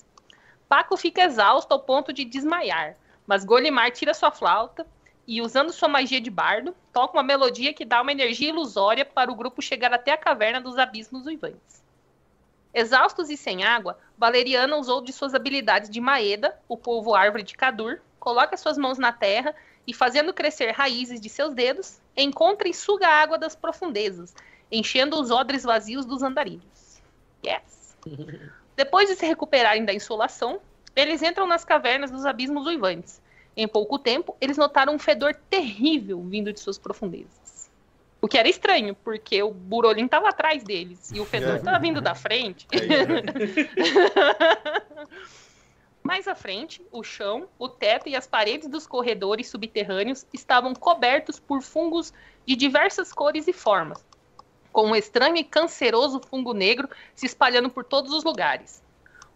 Paco 0.70 0.96
fica 0.96 1.24
exausto 1.24 1.72
ao 1.72 1.80
ponto 1.80 2.12
de 2.12 2.24
desmaiar, 2.24 2.96
mas 3.26 3.44
Golimar 3.44 3.90
tira 3.90 4.14
sua 4.14 4.30
flauta 4.30 4.86
e, 5.26 5.42
usando 5.42 5.72
sua 5.72 5.88
magia 5.88 6.20
de 6.20 6.30
bardo, 6.30 6.76
toca 6.92 7.16
uma 7.16 7.24
melodia 7.24 7.74
que 7.74 7.84
dá 7.84 8.00
uma 8.00 8.12
energia 8.12 8.50
ilusória 8.50 9.04
para 9.04 9.32
o 9.32 9.34
grupo 9.34 9.60
chegar 9.60 9.92
até 9.92 10.12
a 10.12 10.16
caverna 10.16 10.60
dos 10.60 10.78
abismos 10.78 11.26
uivantes. 11.26 11.82
Exaustos 12.72 13.30
e 13.30 13.36
sem 13.36 13.64
água, 13.64 13.98
Valeriana 14.16 14.76
usou 14.76 15.00
de 15.00 15.12
suas 15.12 15.34
habilidades 15.34 15.90
de 15.90 16.00
Maeda, 16.00 16.56
o 16.68 16.76
povo 16.76 17.16
árvore 17.16 17.42
de 17.42 17.56
Kadur, 17.56 17.98
coloca 18.20 18.56
suas 18.56 18.78
mãos 18.78 18.96
na 18.96 19.12
terra 19.12 19.52
e, 19.84 19.92
fazendo 19.92 20.32
crescer 20.32 20.70
raízes 20.70 21.20
de 21.20 21.28
seus 21.28 21.52
dedos, 21.52 22.00
encontra 22.16 22.68
e 22.68 22.74
suga 22.74 23.08
a 23.08 23.20
água 23.20 23.36
das 23.36 23.56
profundezas, 23.56 24.36
enchendo 24.70 25.20
os 25.20 25.32
odres 25.32 25.64
vazios 25.64 26.06
dos 26.06 26.22
andarilhos. 26.22 27.02
Yes! 27.44 27.96
Depois 28.80 29.10
de 29.10 29.14
se 29.14 29.26
recuperarem 29.26 29.84
da 29.84 29.92
insolação, 29.92 30.58
eles 30.96 31.22
entram 31.22 31.46
nas 31.46 31.66
cavernas 31.66 32.10
dos 32.10 32.24
abismos 32.24 32.66
uivantes. 32.66 33.20
Em 33.54 33.68
pouco 33.68 33.98
tempo, 33.98 34.34
eles 34.40 34.56
notaram 34.56 34.94
um 34.94 34.98
fedor 34.98 35.34
terrível 35.50 36.18
vindo 36.22 36.50
de 36.50 36.58
suas 36.58 36.78
profundezas. 36.78 37.70
O 38.22 38.26
que 38.26 38.38
era 38.38 38.48
estranho, 38.48 38.96
porque 39.04 39.42
o 39.42 39.50
Burolim 39.50 40.06
estava 40.06 40.30
atrás 40.30 40.64
deles 40.64 41.12
e 41.12 41.20
o 41.20 41.26
fedor 41.26 41.56
estava 41.56 41.78
vindo 41.78 42.00
da 42.00 42.14
frente. 42.14 42.66
Mais 46.02 46.26
à 46.26 46.34
frente, 46.34 46.80
o 46.90 47.04
chão, 47.04 47.50
o 47.58 47.68
teto 47.68 48.08
e 48.08 48.16
as 48.16 48.26
paredes 48.26 48.66
dos 48.66 48.86
corredores 48.86 49.50
subterrâneos 49.50 50.24
estavam 50.32 50.74
cobertos 50.74 51.38
por 51.38 51.60
fungos 51.60 52.14
de 52.46 52.56
diversas 52.56 53.12
cores 53.12 53.46
e 53.46 53.52
formas, 53.52 54.02
com 54.72 54.88
um 54.88 54.96
estranho 54.96 55.36
e 55.36 55.44
canceroso 55.44 56.20
fungo 56.20 56.52
negro 56.52 56.88
se 57.14 57.26
espalhando 57.26 57.70
por 57.70 57.84
todos 57.84 58.12
os 58.12 58.24
lugares. 58.24 58.82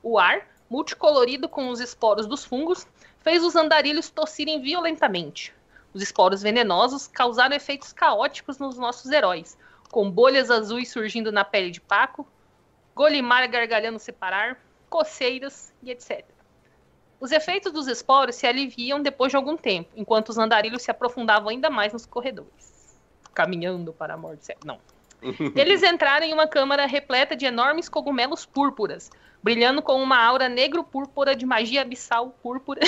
O 0.03 0.19
ar, 0.19 0.47
multicolorido 0.69 1.49
com 1.49 1.69
os 1.69 1.81
esporos 1.81 2.27
dos 2.27 2.45
fungos, 2.45 2.87
fez 3.21 3.43
os 3.43 3.57
andarilhos 3.57 4.11
tossirem 4.11 4.61
violentamente. 4.61 5.55
Os 5.93 6.03
esporos 6.03 6.43
venenosos 6.43 7.07
causaram 7.07 7.55
efeitos 7.55 7.93
caóticos 7.93 8.59
nos 8.59 8.77
nossos 8.77 9.11
heróis, 9.11 9.57
com 9.91 10.11
bolhas 10.11 10.51
azuis 10.51 10.91
surgindo 10.91 11.31
na 11.31 11.45
pele 11.45 11.71
de 11.71 11.81
Paco, 11.81 12.27
Golimar 12.95 13.49
gargalhando 13.51 13.99
separar, 13.99 14.61
coceiras 14.89 15.73
e 15.83 15.91
etc. 15.91 16.25
Os 17.19 17.33
efeitos 17.33 17.73
dos 17.73 17.89
esporos 17.89 18.37
se 18.37 18.47
aliviam 18.47 19.03
depois 19.03 19.33
de 19.33 19.37
algum 19.37 19.57
tempo, 19.57 19.91
enquanto 19.97 20.29
os 20.29 20.39
andarilhos 20.39 20.83
se 20.83 20.93
aprofundavam 20.93 21.49
ainda 21.49 21.69
mais 21.69 21.93
nos 21.93 22.07
corredores, 22.07 22.97
caminhando 23.35 23.93
para 23.93 24.15
a 24.15 24.17
morte. 24.17 24.57
Não. 24.65 24.79
Eles 25.55 25.83
entraram 25.83 26.27
em 26.27 26.33
uma 26.33 26.47
câmara 26.47 26.87
repleta 26.87 27.37
de 27.37 27.47
enormes 27.47 27.89
cogumelos 27.89 28.45
púrpuras, 28.45 29.11
brilhando 29.43 29.83
com 29.83 30.03
uma 30.03 30.19
aura 30.19 30.49
negro-púrpura 30.49 31.35
de 31.35 31.45
magia 31.45 31.83
abissal 31.83 32.31
púrpura. 32.43 32.81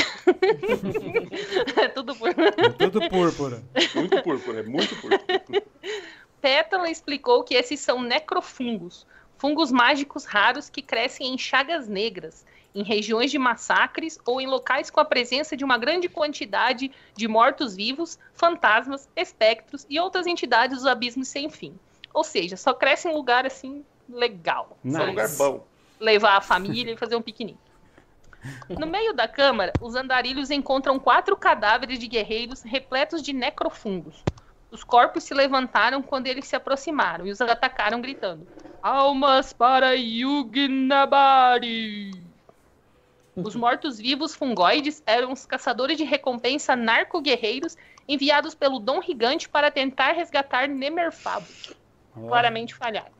é 1.76 1.88
tudo 1.92 2.14
púrpura. 2.14 2.54
É 2.56 2.68
tudo 2.70 3.08
púrpura. 3.08 3.62
Muito 3.94 4.22
púrpura, 4.22 4.60
é 4.60 4.62
muito 4.62 4.96
púrpura. 4.96 5.42
Pétala 6.40 6.90
explicou 6.90 7.42
que 7.42 7.54
esses 7.54 7.80
são 7.80 8.00
necrofungos, 8.00 9.06
fungos 9.36 9.72
mágicos 9.72 10.24
raros 10.24 10.70
que 10.70 10.80
crescem 10.80 11.34
em 11.34 11.38
chagas 11.38 11.88
negras, 11.88 12.46
em 12.74 12.82
regiões 12.82 13.30
de 13.30 13.38
massacres 13.38 14.18
ou 14.24 14.40
em 14.40 14.46
locais 14.46 14.90
com 14.90 15.00
a 15.00 15.04
presença 15.04 15.56
de 15.56 15.64
uma 15.64 15.78
grande 15.78 16.08
quantidade 16.08 16.92
de 17.16 17.26
mortos-vivos, 17.26 18.18
fantasmas, 18.34 19.08
espectros 19.16 19.86
e 19.88 19.98
outras 19.98 20.26
entidades 20.26 20.78
dos 20.78 20.86
abismos 20.86 21.28
sem 21.28 21.48
fim. 21.48 21.78
Ou 22.16 22.24
seja, 22.24 22.56
só 22.56 22.72
cresce 22.72 23.08
em 23.10 23.12
lugar 23.12 23.44
assim 23.44 23.84
legal. 24.08 24.78
Nice. 24.82 24.98
Um 24.98 25.06
lugar 25.08 25.28
bom. 25.36 25.66
Levar 26.00 26.38
a 26.38 26.40
família 26.40 26.94
e 26.94 26.96
fazer 26.96 27.14
um 27.14 27.20
piquenique. 27.20 27.60
No 28.78 28.86
meio 28.86 29.12
da 29.12 29.26
câmara, 29.26 29.72
os 29.80 29.96
andarilhos 29.96 30.52
encontram 30.52 31.00
quatro 31.00 31.36
cadáveres 31.36 31.98
de 31.98 32.06
guerreiros 32.06 32.62
repletos 32.62 33.20
de 33.20 33.32
necrofungos. 33.32 34.22
Os 34.70 34.84
corpos 34.84 35.24
se 35.24 35.34
levantaram 35.34 36.00
quando 36.00 36.28
eles 36.28 36.46
se 36.46 36.54
aproximaram 36.54 37.26
e 37.26 37.32
os 37.32 37.40
atacaram 37.40 38.00
gritando: 38.00 38.46
Almas 38.80 39.52
para 39.52 39.96
Yugnabari! 39.96 41.02
Os 43.34 43.56
mortos-vivos 43.56 44.32
fungoides 44.32 45.02
eram 45.04 45.32
os 45.32 45.44
caçadores 45.44 45.98
de 45.98 46.04
recompensa 46.04 46.76
narco-guerreiros 46.76 47.76
enviados 48.06 48.54
pelo 48.54 48.78
Dom 48.78 49.02
Gigante 49.02 49.48
para 49.48 49.72
tentar 49.72 50.12
resgatar 50.12 50.68
Nemerfabo. 50.68 51.46
Claramente 52.16 52.74
falharam. 52.74 53.14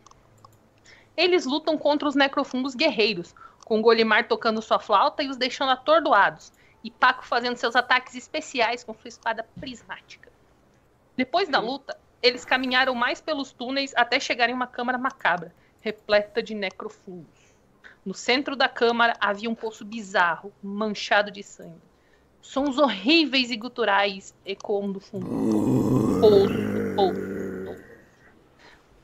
Eles 1.16 1.46
lutam 1.46 1.78
contra 1.78 2.08
os 2.08 2.14
necrofungos 2.14 2.74
guerreiros, 2.74 3.34
com 3.64 3.82
Golimar 3.82 4.28
tocando 4.28 4.62
sua 4.62 4.78
flauta 4.78 5.22
e 5.22 5.28
os 5.28 5.36
deixando 5.36 5.70
atordoados, 5.70 6.52
e 6.84 6.90
Paco 6.90 7.24
fazendo 7.24 7.56
seus 7.56 7.74
ataques 7.74 8.14
especiais 8.14 8.84
com 8.84 8.94
sua 8.94 9.08
espada 9.08 9.44
prismática. 9.58 10.30
Depois 11.16 11.48
da 11.48 11.58
luta, 11.58 11.98
eles 12.22 12.44
caminharam 12.44 12.94
mais 12.94 13.20
pelos 13.20 13.52
túneis 13.52 13.92
até 13.96 14.20
chegarem 14.20 14.52
em 14.52 14.56
uma 14.56 14.66
câmara 14.66 14.98
macabra, 14.98 15.54
repleta 15.80 16.42
de 16.42 16.54
necrofungos. 16.54 17.54
No 18.04 18.14
centro 18.14 18.54
da 18.54 18.68
câmara 18.68 19.14
havia 19.20 19.50
um 19.50 19.54
poço 19.54 19.84
bizarro, 19.84 20.52
manchado 20.62 21.30
de 21.30 21.42
sangue. 21.42 21.82
Sons 22.40 22.78
horríveis 22.78 23.50
e 23.50 23.56
guturais 23.56 24.32
ecoam 24.44 24.92
do 24.92 25.00
fundo. 25.00 25.26
Poço, 26.20 26.94
poço. 26.94 27.35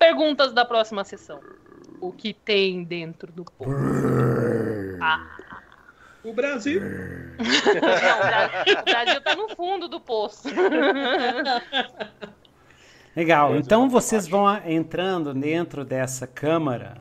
Perguntas 0.07 0.53
da 0.53 0.65
próxima 0.65 1.05
sessão. 1.05 1.39
O 2.01 2.11
que 2.11 2.35
tem 2.35 2.83
dentro 2.83 3.31
do 3.31 3.45
poço? 3.45 3.71
Ah, 5.01 5.25
O 6.25 6.33
Brasil. 6.33 6.81
não, 6.81 8.19
o 8.19 8.27
Brasil, 8.27 8.79
o 8.81 8.85
Brasil 8.85 9.21
tá 9.21 9.37
no 9.37 9.49
fundo 9.55 9.87
do 9.87 10.01
poço. 10.01 10.49
Legal. 13.15 13.55
Então 13.57 13.89
vocês 13.89 14.27
vão 14.27 14.45
entrando 14.67 15.33
dentro 15.35 15.85
dessa 15.85 16.27
câmara, 16.27 16.97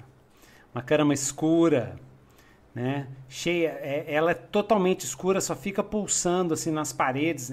uma 0.74 0.84
câmara 0.84 1.14
escura, 1.16 1.96
né? 2.76 3.08
Cheia, 3.28 3.70
é- 3.82 4.06
ela 4.14 4.30
é 4.32 4.36
totalmente 4.36 5.06
escura, 5.06 5.42
só 5.42 5.56
fica 5.56 5.82
pulsando 5.84 6.54
assim 6.54 6.70
nas 6.72 6.94
paredes, 6.94 7.52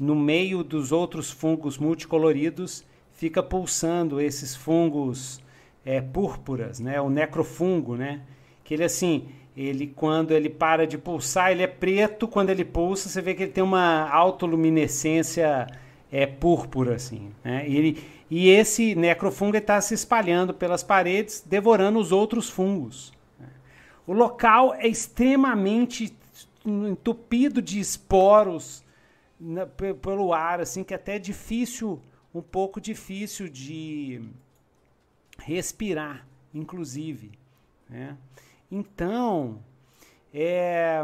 no 0.00 0.14
meio 0.14 0.62
dos 0.62 0.92
outros 0.92 1.30
fungos 1.32 1.78
multicoloridos, 1.78 2.84
fica 3.14 3.42
pulsando 3.42 4.20
esses 4.20 4.54
fungos 4.54 5.40
é, 5.84 6.00
púrpuras, 6.00 6.80
né? 6.80 7.00
O 7.00 7.08
necrofungo, 7.08 7.96
né? 7.96 8.20
Que 8.62 8.74
ele 8.74 8.84
assim, 8.84 9.28
ele 9.56 9.86
quando 9.86 10.32
ele 10.32 10.48
para 10.50 10.86
de 10.86 10.98
pulsar, 10.98 11.50
ele 11.52 11.62
é 11.62 11.66
preto, 11.66 12.26
quando 12.26 12.50
ele 12.50 12.64
pulsa, 12.64 13.08
você 13.08 13.20
vê 13.22 13.34
que 13.34 13.42
ele 13.44 13.52
tem 13.52 13.62
uma 13.64 14.08
autoluminescência 14.10 15.66
é, 16.10 16.26
púrpura, 16.26 16.94
assim. 16.94 17.30
Né? 17.42 17.68
E, 17.68 17.76
ele, 17.76 18.04
e 18.30 18.48
esse 18.48 18.94
necrofungo 18.94 19.56
está 19.56 19.80
se 19.80 19.94
espalhando 19.94 20.54
pelas 20.54 20.82
paredes, 20.82 21.42
devorando 21.44 21.98
os 21.98 22.12
outros 22.12 22.48
fungos. 22.48 23.12
né? 23.38 23.46
O 24.06 24.12
local 24.12 24.74
é 24.74 24.88
extremamente 24.88 26.16
entupido 26.64 27.60
de 27.60 27.78
esporos 27.78 28.82
na- 29.38 29.66
pe- 29.66 29.92
pelo 29.94 30.32
ar, 30.32 30.60
assim, 30.60 30.82
que 30.82 30.94
até 30.94 31.16
é 31.16 31.18
difícil, 31.18 32.00
um 32.34 32.42
pouco 32.42 32.80
difícil 32.80 33.48
de 33.48 34.20
respirar, 35.38 36.26
inclusive. 36.52 37.32
né? 37.88 38.16
Então, 38.70 39.62
é, 40.32 41.00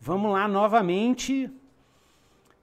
vamos 0.00 0.32
lá 0.32 0.48
novamente. 0.48 1.50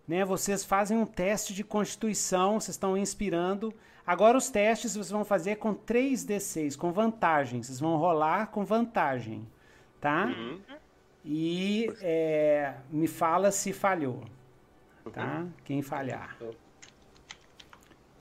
Né, 0.08 0.26
vocês 0.26 0.66
fazem 0.66 0.98
um 0.98 1.06
teste 1.06 1.54
de 1.54 1.64
constituição, 1.64 2.60
vocês 2.60 2.76
estão 2.76 2.98
inspirando. 2.98 3.74
Agora 4.06 4.38
os 4.38 4.50
testes 4.50 4.94
vocês 4.94 5.12
vão 5.12 5.24
fazer 5.24 5.58
com 5.58 5.74
3d6, 5.74 6.76
com 6.76 6.92
vantagem. 6.92 7.62
Vocês 7.62 7.80
vão 7.80 7.96
rolar 7.98 8.48
com 8.48 8.66
vantagem, 8.66 9.48
tá? 10.02 10.26
Uhum. 10.26 10.60
E 11.24 11.94
é, 12.02 12.74
me 12.90 13.08
fala 13.08 13.52
se 13.52 13.72
falhou, 13.72 14.24
tá? 15.14 15.46
Quem 15.64 15.82
falhar. 15.82 16.36
Então, 16.36 16.52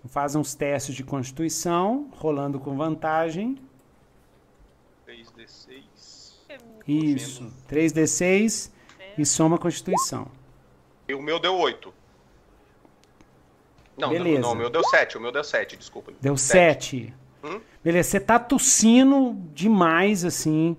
faz 0.08 0.34
uns 0.34 0.54
testes 0.54 0.94
de 0.94 1.04
constituição, 1.04 2.08
rolando 2.16 2.58
com 2.58 2.76
vantagem. 2.76 3.58
3D6. 5.06 5.80
Isso, 6.86 7.52
3d6 7.68 8.70
e 9.18 9.24
soma 9.26 9.56
a 9.56 9.58
constituição. 9.58 10.28
E 11.08 11.14
o 11.14 11.22
meu 11.22 11.38
deu 11.38 11.54
8. 11.56 11.92
Não, 13.98 14.08
Beleza. 14.10 14.40
não, 14.40 14.48
não, 14.48 14.54
o 14.54 14.58
meu 14.58 14.70
deu 14.70 14.82
7. 14.82 15.18
O 15.18 15.20
meu 15.20 15.30
deu 15.30 15.44
7, 15.44 15.76
desculpa. 15.76 16.12
Deu 16.20 16.36
Sete. 16.36 17.12
7. 17.12 17.14
Hum? 17.44 17.60
Beleza, 17.82 18.10
você 18.10 18.20
tá 18.20 18.38
tossindo 18.38 19.36
demais, 19.54 20.24
assim. 20.24 20.76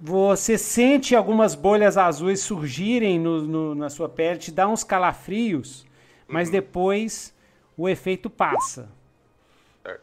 Você 0.00 0.56
sente 0.58 1.14
algumas 1.14 1.54
bolhas 1.54 1.96
azuis 1.96 2.40
surgirem 2.40 3.18
no- 3.20 3.42
no- 3.42 3.74
na 3.74 3.88
sua 3.90 4.08
pele, 4.08 4.38
te 4.38 4.50
dá 4.50 4.66
uns 4.68 4.82
calafrios, 4.82 5.86
mas 6.26 6.50
depois 6.50 7.32
o 7.76 7.88
efeito 7.88 8.28
passa. 8.30 8.88
Certo. 9.82 10.02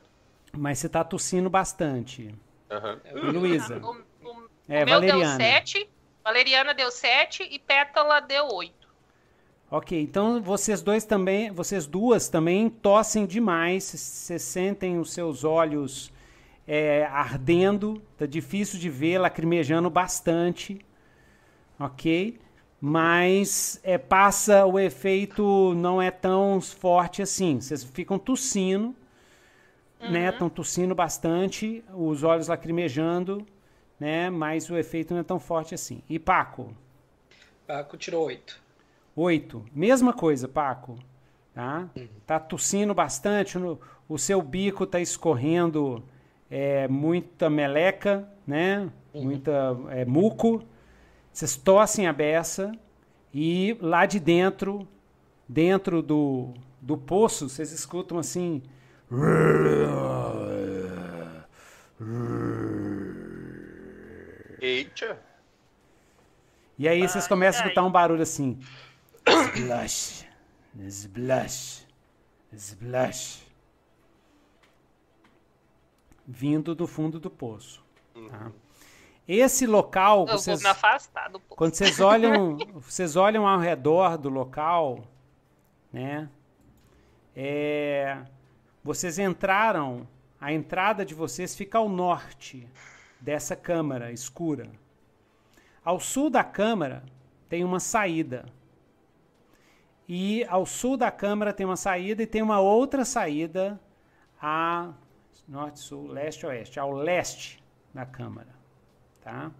Mas 0.58 0.80
você 0.80 0.90
tá 0.90 1.04
tossindo 1.04 1.50
bastante. 1.50 2.34
E 3.14 3.20
Luísa? 3.32 3.78
O, 3.80 3.92
o- 4.28 4.50
É, 4.68 4.84
o 4.84 4.86
meu 4.86 4.96
Valeriana. 4.96 5.38
deu 5.38 5.46
7, 5.48 5.90
Valeriana 6.24 6.74
deu 6.74 6.90
7 6.92 7.44
e 7.44 7.60
Pétala 7.60 8.20
deu 8.22 8.48
8. 8.48 8.84
Ok, 9.70 10.00
então 10.00 10.42
vocês 10.42 10.82
dois 10.84 11.04
também, 11.04 11.52
vocês 11.52 11.88
duas 11.88 12.30
também 12.30 12.70
tossem 12.70 13.26
demais, 13.26 13.84
vocês 13.84 14.42
sentem 14.44 15.00
os 15.00 15.12
seus 15.12 15.44
olhos 15.44 16.14
é, 16.68 17.06
ardendo, 17.08 18.00
tá 18.18 18.26
difícil 18.28 18.80
de 18.80 18.88
ver, 18.90 19.18
lacrimejando 19.18 19.90
bastante. 19.90 20.80
Ok? 21.80 22.40
Mas 22.86 23.80
é, 23.82 23.98
passa 23.98 24.66
o 24.66 24.78
efeito 24.78 25.74
não 25.74 26.02
é 26.02 26.12
tão 26.12 26.60
forte 26.60 27.22
assim. 27.22 27.62
Vocês 27.62 27.82
ficam 27.82 28.20
tossindo, 28.20 28.94
né? 30.02 30.30
Estão 30.30 30.50
tossindo 30.50 30.94
bastante, 30.94 31.84
os 31.94 32.24
olhos 32.24 32.48
lacrimejando, 32.50 33.46
né? 34.00 34.30
Mas 34.30 34.70
o 34.70 34.78
efeito 34.78 35.14
não 35.14 35.22
é 35.22 35.24
tão 35.24 35.40
forte 35.40 35.74
assim. 35.74 36.02
E 36.10 36.20
Paco? 36.20 36.74
Paco 37.68 37.98
tirou 37.98 38.26
oito. 38.26 38.60
Oito. 39.16 39.64
Mesma 39.74 40.14
coisa, 40.14 40.48
Paco. 40.48 40.98
Tá? 41.54 41.88
Tá 42.26 42.40
tossindo 42.40 42.94
bastante, 42.94 43.58
no- 43.60 43.80
o 44.10 44.18
seu 44.18 44.42
bico 44.42 44.86
tá 44.88 45.00
escorrendo 45.00 46.04
é, 46.50 46.88
muita 46.88 47.50
meleca, 47.50 48.28
né? 48.46 48.90
Muita 49.14 49.78
é, 49.90 50.04
muco. 50.04 50.64
Vocês 51.34 51.56
tossem 51.58 52.08
a 52.08 52.14
beça 52.14 52.72
e 53.34 53.76
lá 53.82 54.06
de 54.06 54.20
dentro, 54.20 54.88
dentro 55.50 56.02
do, 56.02 56.54
do 56.80 56.96
poço, 56.96 57.50
vocês 57.50 57.72
escutam 57.72 58.20
assim. 58.20 58.62
Eita. 64.62 65.20
E 66.78 66.88
aí 66.88 67.02
vocês 67.08 67.24
Ai, 67.26 67.30
começam 67.30 67.62
a 67.62 67.64
ai. 67.64 67.68
escutar 67.70 67.84
um 67.86 67.92
barulho 67.92 68.22
assim. 68.22 68.60
Splash, 69.28 70.26
splash, 70.88 71.88
splash. 72.54 73.44
Vindo 76.26 76.74
do 76.74 76.88
fundo 76.88 77.20
do 77.20 77.30
poço. 77.30 77.84
tá? 78.30 78.52
Esse 79.28 79.66
local, 79.66 80.26
Eu 80.28 80.38
vocês, 80.38 80.62
vou 80.62 80.70
me 80.70 80.72
afastar 80.72 81.30
do 81.30 81.40
poço. 81.40 81.56
quando 81.58 81.76
vocês 81.76 82.00
olham, 82.00 82.58
vocês 82.76 83.16
olham 83.16 83.48
ao 83.48 83.60
redor 83.60 84.18
do 84.18 84.30
local, 84.30 85.04
né? 85.92 86.30
É, 87.36 88.18
vocês 88.84 89.18
entraram, 89.18 90.08
a 90.40 90.52
entrada 90.52 91.06
de 91.06 91.14
vocês 91.16 91.56
fica 91.56 91.78
ao 91.78 91.88
norte 91.88 92.68
dessa 93.20 93.56
câmara 93.56 94.12
escura. 94.12 94.70
Ao 95.84 96.00
sul 96.00 96.30
da 96.30 96.44
câmara 96.44 97.04
tem 97.48 97.64
uma 97.64 97.80
saída. 97.80 98.46
E 100.08 100.44
ao 100.50 100.66
sul 100.66 100.98
da 100.98 101.10
câmara 101.10 101.54
tem 101.54 101.66
uma 101.66 101.78
saída 101.78 102.24
e 102.24 102.28
tem 102.28 102.42
uma 102.42 102.60
outra 102.60 103.06
saída 103.06 103.80
a 104.42 104.92
norte, 105.48 105.80
sul, 105.80 106.08
leste, 106.08 106.46
oeste, 106.46 106.78
ao 106.78 106.92
leste 106.92 107.64
da 107.94 108.06
câmara, 108.06 108.50
tá? 109.24 109.52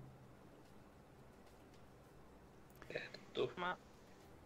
Uma- 3.58 3.78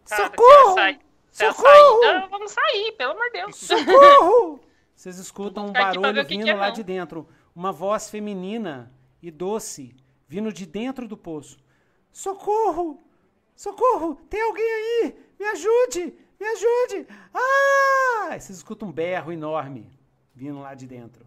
Cara, 0.06 0.24
Socorro! 0.24 0.74
sair- 0.74 1.00
Socorro! 1.30 2.02
sair? 2.02 2.20
Não, 2.20 2.28
vamos 2.30 2.52
sair, 2.52 2.92
pelo 2.92 3.12
amor 3.12 3.24
de 3.26 3.32
Deus. 3.32 3.56
Socorro! 3.56 4.60
Vocês 4.96 5.18
escutam 5.18 5.66
um 5.66 5.72
barulho 5.72 6.22
o 6.22 6.24
que 6.24 6.28
vindo 6.34 6.44
que 6.44 6.50
é, 6.50 6.54
lá 6.54 6.68
não. 6.68 6.72
de 6.74 6.82
dentro. 6.82 7.28
Uma 7.54 7.70
voz 7.70 8.08
feminina 8.10 8.90
e 9.22 9.30
doce 9.30 9.94
vindo 10.26 10.52
de 10.52 10.64
dentro 10.66 11.06
do 11.06 11.16
poço. 11.16 11.58
Socorro! 12.10 13.02
Socorro! 13.54 14.16
Tem 14.30 14.40
alguém 14.42 14.64
aí! 14.64 15.26
Me 15.38 15.46
ajude! 15.46 16.14
Me 16.40 16.46
ajude! 16.46 17.06
Ah! 17.34 18.28
Vocês 18.30 18.50
escutam 18.50 18.88
um 18.88 18.92
berro 18.92 19.30
enorme 19.30 19.90
vindo 20.34 20.60
lá 20.60 20.74
de 20.74 20.86
dentro. 20.86 21.26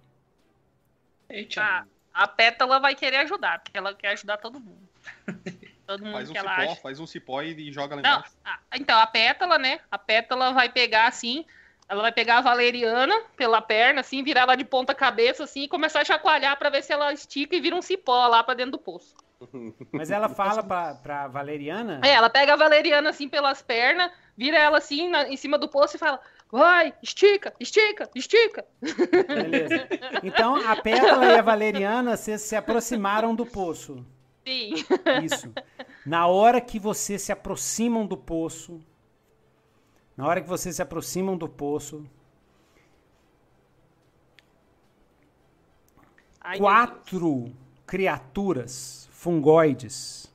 Eita. 1.30 1.62
A, 1.62 1.86
a 2.14 2.28
Pétala 2.28 2.80
vai 2.80 2.95
querer 2.95 3.18
ajudar, 3.18 3.59
porque 3.59 3.78
ela 3.78 3.93
quer 3.93 4.09
ajudar 4.09 4.38
todo 4.38 4.59
mundo. 4.59 4.88
Todo 5.88 6.05
mundo 6.05 6.14
Faz 6.14 6.30
um 6.30 6.32
que 6.32 6.38
ela 6.38 6.55
cipó, 6.55 6.72
acha. 6.72 6.82
faz 6.82 6.99
um 7.01 7.05
cipó 7.07 7.41
e, 7.41 7.68
e 7.70 7.72
joga 7.74 7.95
lá 7.95 8.01
Não, 8.01 8.18
embaixo. 8.20 8.34
a- 8.45 8.59
então, 8.76 8.97
a 8.97 9.05
Pétala, 9.07 9.57
né? 9.57 9.80
A 9.91 9.97
Pétala 9.97 10.53
vai 10.53 10.70
pegar 10.70 11.07
assim. 11.07 11.43
Ela 11.89 12.01
vai 12.03 12.12
pegar 12.14 12.38
a 12.38 12.41
Valeriana 12.41 13.14
pela 13.36 13.62
perna, 13.62 13.99
assim, 13.99 14.24
virar 14.24 14.41
ela 14.43 14.55
de 14.55 14.64
ponta 14.64 14.95
cabeça, 14.95 15.43
assim, 15.43 15.64
e 15.64 15.68
começar 15.68 15.99
a 15.99 16.05
chacoalhar 16.05 16.57
pra 16.57 16.70
ver 16.70 16.82
se 16.82 16.93
ela 16.93 17.12
estica 17.12 17.53
e 17.55 17.59
vira 17.59 17.76
um 17.76 17.82
cipó 17.82 18.26
lá 18.28 18.41
pra 18.41 18.53
dentro 18.53 18.74
do 18.74 18.78
poço. 18.78 19.14
Mas 19.91 20.09
ela 20.09 20.30
fala 20.30 20.64
pra, 20.64 20.93
pra 20.93 21.28
Valeriana. 21.28 21.99
É, 22.05 22.12
ela 22.14 22.30
pega 22.30 22.53
a 22.53 22.57
Valeriana 22.57 23.09
assim 23.09 23.28
pelas 23.28 23.62
pernas, 23.62 24.09
vira 24.38 24.57
ela 24.57 24.78
assim 24.78 25.09
na- 25.09 25.28
em 25.28 25.36
cima 25.36 25.57
do 25.57 25.68
poço 25.68 25.97
e 25.97 25.99
fala: 25.99 26.22
Vai, 26.52 26.93
estica, 27.02 27.54
estica, 27.60 28.10
estica. 28.14 28.66
Beleza. 28.82 29.88
Então 30.24 30.56
a 30.56 30.76
Pétala 30.76 31.26
e 31.26 31.39
a 31.39 31.41
Valeriana 31.41 32.18
vocês 32.18 32.41
se 32.41 32.56
aproximaram 32.56 33.34
do 33.34 33.45
poço. 33.45 34.06
Sim. 34.45 34.74
Isso. 35.24 35.52
Na 36.06 36.28
hora 36.28 36.60
que 36.60 36.80
vocês 36.80 37.22
se 37.22 37.32
aproximam 37.32 38.06
do 38.06 38.18
poço, 38.18 38.82
na 40.18 40.28
hora 40.28 40.41
que 40.41 40.49
vocês 40.49 40.76
se 40.76 40.82
aproximam 40.82 41.38
do 41.38 41.47
poço, 41.47 42.06
Ai, 46.39 46.58
quatro 46.58 47.52
criaturas 47.86 49.08
fungoides 49.12 50.32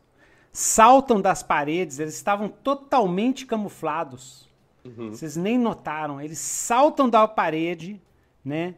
saltam 0.57 1.21
das 1.21 1.43
paredes, 1.43 1.99
eles 1.99 2.15
estavam 2.15 2.49
totalmente 2.49 3.45
camuflados. 3.45 4.46
Vocês 4.89 5.37
nem 5.37 5.59
notaram, 5.59 6.21
eles 6.21 6.39
saltam 6.39 7.09
da 7.09 7.27
parede, 7.27 8.01
né? 8.45 8.75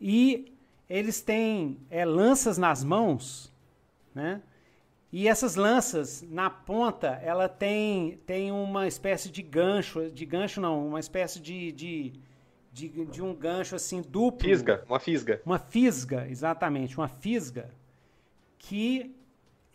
E 0.00 0.52
eles 0.88 1.20
têm 1.20 1.78
é, 1.90 2.04
lanças 2.04 2.58
nas 2.58 2.84
mãos, 2.84 3.52
né? 4.14 4.42
E 5.12 5.28
essas 5.28 5.56
lanças, 5.56 6.24
na 6.30 6.48
ponta, 6.48 7.20
ela 7.22 7.46
tem, 7.46 8.18
tem 8.26 8.50
uma 8.50 8.88
espécie 8.88 9.30
de 9.30 9.42
gancho, 9.42 10.10
de 10.10 10.24
gancho 10.24 10.58
não, 10.58 10.88
uma 10.88 11.00
espécie 11.00 11.38
de, 11.38 11.70
de, 11.72 12.12
de, 12.72 12.88
de 13.06 13.22
um 13.22 13.34
gancho 13.34 13.76
assim 13.76 14.00
duplo. 14.00 14.48
Fisga, 14.48 14.82
uma 14.88 14.98
fisga. 14.98 15.42
Uma 15.44 15.58
fisga, 15.58 16.26
exatamente, 16.30 16.96
uma 16.96 17.08
fisga 17.08 17.68
que 18.58 19.14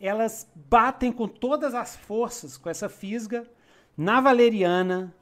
elas 0.00 0.50
batem 0.54 1.12
com 1.12 1.28
todas 1.28 1.74
as 1.74 1.94
forças 1.94 2.56
com 2.56 2.68
essa 2.68 2.88
fisga 2.88 3.46
na 3.96 4.20
valeriana 4.20 5.14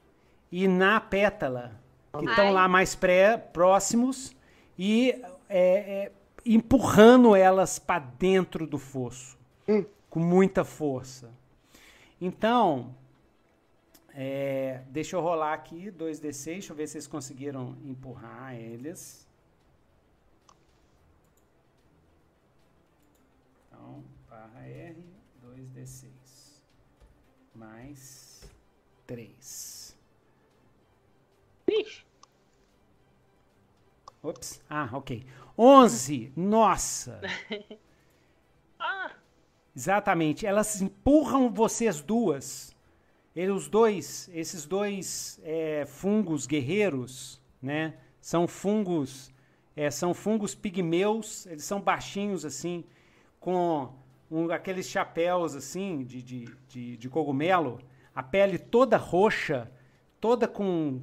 e 0.50 0.66
na 0.68 1.00
pétala, 1.00 1.80
que 2.18 2.24
estão 2.24 2.52
lá 2.52 2.66
mais 2.66 2.94
pré, 2.94 3.36
próximos 3.36 4.34
e 4.78 5.10
é, 5.48 5.58
é, 5.58 6.12
empurrando 6.44 7.34
elas 7.34 7.78
para 7.78 8.00
dentro 8.00 8.66
do 8.66 8.78
fosso 8.78 9.36
com 10.16 10.20
muita 10.20 10.64
força. 10.64 11.30
Então, 12.18 12.94
é, 14.14 14.82
deixa 14.88 15.14
eu 15.14 15.20
rolar 15.20 15.52
aqui 15.52 15.90
2d6, 15.90 16.44
deixa 16.44 16.72
eu 16.72 16.76
ver 16.76 16.86
se 16.86 16.92
vocês 16.92 17.06
conseguiram 17.06 17.76
empurrar 17.84 18.54
eles. 18.54 19.28
Então, 23.68 24.02
barra 24.26 24.66
R, 24.66 25.04
2d6. 25.44 26.08
Mais 27.54 28.50
3. 29.06 29.75
Ixi, 31.80 32.06
Ops. 34.22 34.62
Ah, 34.68 34.88
ok. 34.92 35.24
11. 35.56 36.32
Nossa. 36.36 37.20
ah, 38.78 39.12
Exatamente. 39.74 40.46
Elas 40.46 40.80
empurram 40.80 41.52
vocês 41.52 42.00
duas. 42.00 42.74
Eles, 43.34 43.54
os 43.54 43.68
dois, 43.68 44.30
esses 44.32 44.64
dois 44.64 45.38
é, 45.44 45.84
fungos 45.86 46.46
guerreiros, 46.46 47.40
né? 47.60 47.94
São 48.20 48.48
fungos, 48.48 49.30
é, 49.76 49.90
são 49.90 50.14
fungos 50.14 50.54
pigmeus. 50.54 51.46
Eles 51.46 51.64
são 51.64 51.80
baixinhos 51.80 52.44
assim, 52.44 52.84
com 53.38 53.92
um, 54.30 54.50
aqueles 54.50 54.88
chapéus 54.88 55.54
assim 55.54 56.02
de, 56.02 56.22
de, 56.22 56.56
de, 56.68 56.96
de 56.96 57.08
cogumelo, 57.08 57.80
a 58.14 58.22
pele 58.22 58.58
toda 58.58 58.96
roxa, 58.96 59.70
toda 60.20 60.48
com 60.48 61.02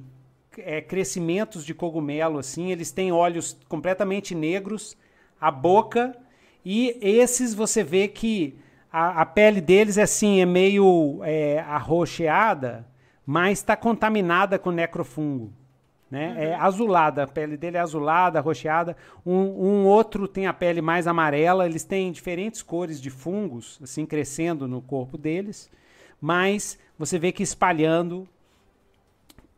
é, 0.58 0.80
crescimentos 0.80 1.64
de 1.64 1.74
cogumelo 1.74 2.38
assim. 2.38 2.70
Eles 2.70 2.90
têm 2.90 3.12
olhos 3.12 3.56
completamente 3.68 4.34
negros, 4.34 4.96
a 5.40 5.50
boca 5.50 6.16
e 6.64 6.98
esses 7.00 7.54
você 7.54 7.82
vê 7.82 8.08
que 8.08 8.56
a, 8.90 9.22
a 9.22 9.26
pele 9.26 9.60
deles 9.60 9.98
é 9.98 10.02
assim, 10.02 10.40
é 10.40 10.46
meio 10.46 11.20
é, 11.24 11.58
arroxeada, 11.60 12.86
mas 13.26 13.58
está 13.58 13.76
contaminada 13.76 14.58
com 14.58 14.70
necrofungo. 14.70 15.52
Né? 16.10 16.50
É 16.50 16.54
azulada, 16.54 17.24
a 17.24 17.26
pele 17.26 17.56
dele 17.56 17.76
é 17.76 17.80
azulada, 17.80 18.38
arroxeada. 18.38 18.96
Um, 19.26 19.34
um 19.34 19.84
outro 19.84 20.28
tem 20.28 20.46
a 20.46 20.52
pele 20.52 20.80
mais 20.80 21.08
amarela. 21.08 21.66
Eles 21.66 21.82
têm 21.82 22.12
diferentes 22.12 22.62
cores 22.62 23.00
de 23.00 23.10
fungos, 23.10 23.80
assim, 23.82 24.06
crescendo 24.06 24.68
no 24.68 24.80
corpo 24.80 25.18
deles. 25.18 25.68
Mas 26.20 26.78
você 26.96 27.18
vê 27.18 27.32
que 27.32 27.42
espalhando 27.42 28.28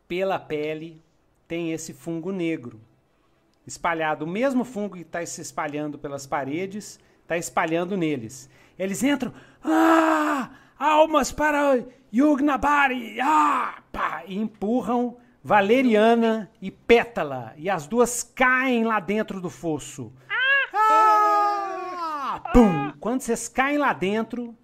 pela 0.07 0.39
pele 0.39 1.01
tem 1.47 1.71
esse 1.71 1.93
fungo 1.93 2.31
negro 2.31 2.79
espalhado. 3.65 4.25
O 4.25 4.27
mesmo 4.27 4.63
fungo 4.63 4.95
que 4.95 5.01
está 5.01 5.25
se 5.25 5.41
espalhando 5.41 5.99
pelas 5.99 6.25
paredes 6.25 6.99
está 7.21 7.37
espalhando 7.37 7.97
neles. 7.97 8.49
Eles 8.79 9.03
entram, 9.03 9.33
ah, 9.63 10.51
almas 10.77 11.31
para 11.31 11.83
Yugnabari! 12.13 13.19
Ah! 13.19 13.81
Pá, 13.91 14.23
e 14.27 14.37
empurram 14.37 15.17
Valeriana 15.43 16.49
e 16.61 16.69
Pétala. 16.71 17.53
E 17.57 17.69
as 17.69 17.87
duas 17.87 18.23
caem 18.23 18.83
lá 18.83 18.99
dentro 18.99 19.41
do 19.41 19.49
fosso. 19.49 20.13
Ah! 20.73 22.43
Pum! 22.53 22.93
Quando 22.99 23.21
vocês 23.21 23.47
caem 23.47 23.77
lá 23.77 23.93
dentro, 23.93 24.55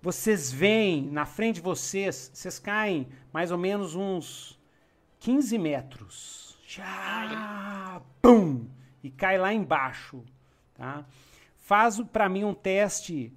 vocês 0.00 0.50
veem 0.50 1.10
na 1.10 1.26
frente 1.26 1.56
de 1.56 1.62
vocês, 1.62 2.30
vocês 2.32 2.58
caem 2.58 3.08
mais 3.32 3.50
ou 3.50 3.58
menos 3.58 3.94
uns 3.94 4.59
15 5.20 5.58
metros. 5.58 6.58
Já! 6.66 8.02
Pum! 8.20 8.66
E 9.02 9.10
cai 9.10 9.38
lá 9.38 9.52
embaixo. 9.52 10.24
Tá? 10.74 11.04
Faz 11.56 12.00
para 12.00 12.28
mim 12.28 12.44
um 12.44 12.54
teste 12.54 13.32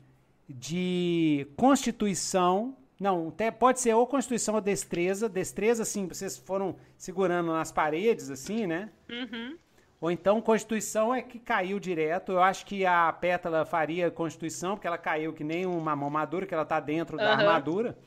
de 0.48 1.48
constituição. 1.56 2.76
Não, 3.00 3.34
pode 3.60 3.82
ser 3.82 3.94
ou 3.94 4.08
constituição 4.08 4.56
ou 4.56 4.62
destreza. 4.62 5.28
Destreza, 5.28 5.84
assim, 5.84 6.08
vocês 6.08 6.38
foram 6.38 6.76
segurando 6.98 7.52
nas 7.52 7.72
paredes, 7.72 8.30
assim, 8.30 8.66
né? 8.66 8.90
Uhum. 9.10 9.58
Ou 10.04 10.12
então 10.12 10.42
Constituição 10.42 11.16
é 11.16 11.22
que 11.22 11.40
caiu 11.40 11.80
direto. 11.80 12.34
Eu 12.34 12.44
acho 12.44 12.66
que 12.66 12.86
a 12.86 13.12
Pétala 13.14 13.66
faria 13.66 14.12
Constituição, 14.12 14.76
porque 14.76 14.86
ela 14.86 14.98
caiu 14.98 15.32
que 15.32 15.46
nem 15.46 15.66
uma 15.66 15.96
mão 15.96 16.10
madura, 16.10 16.46
que 16.46 16.54
ela 16.54 16.66
tá 16.66 16.78
dentro 16.82 17.16
da 17.16 17.32
Aham. 17.32 17.42
armadura, 17.42 17.98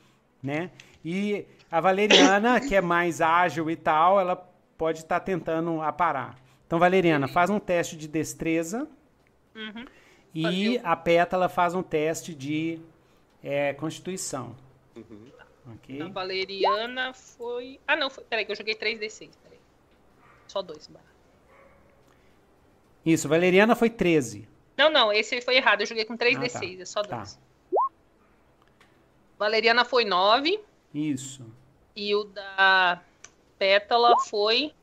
né? 0.41 0.71
E 1.03 1.45
a 1.71 1.79
Valeriana, 1.79 2.59
que 2.59 2.75
é 2.75 2.81
mais 2.81 3.21
ágil 3.21 3.69
e 3.69 3.75
tal, 3.75 4.19
ela 4.19 4.35
pode 4.77 4.99
estar 4.99 5.19
tentando 5.19 5.81
aparar. 5.81 6.37
Então, 6.65 6.79
Valeriana, 6.79 7.27
faz 7.27 7.49
um 7.49 7.59
teste 7.59 7.95
de 7.95 8.07
destreza. 8.07 8.87
Uhum. 9.55 9.85
E 10.33 10.79
a 10.83 10.95
Pétala 10.95 11.49
faz 11.49 11.73
um 11.73 11.81
teste 11.81 12.35
de 12.35 12.79
é, 13.43 13.73
Constituição. 13.73 14.55
Ok? 15.65 16.01
A 16.01 16.07
Valeriana 16.07 17.13
foi. 17.13 17.79
Ah, 17.87 17.95
não, 17.95 18.09
foi... 18.09 18.23
peraí, 18.25 18.45
que 18.45 18.51
eu 18.51 18.55
joguei 18.55 18.75
3D6. 18.75 19.29
Peraí. 19.43 19.59
Só 20.47 20.61
dois. 20.61 20.89
Isso, 23.05 23.27
Valeriana 23.27 23.75
foi 23.75 23.89
13. 23.89 24.47
Não, 24.77 24.89
não, 24.91 25.11
esse 25.11 25.41
foi 25.41 25.55
errado. 25.55 25.81
Eu 25.81 25.87
joguei 25.87 26.05
com 26.05 26.17
3D6, 26.17 26.55
Ah, 26.55 26.59
tá. 26.59 26.81
é 26.81 26.85
só 26.85 27.01
Tá. 27.03 27.23
Valeriana 29.37 29.85
foi 29.85 30.05
9 30.05 30.59
Isso. 30.93 31.45
e 31.95 32.15
o 32.15 32.23
da 32.25 33.01
Pétala 33.57 34.15
foi. 34.29 34.73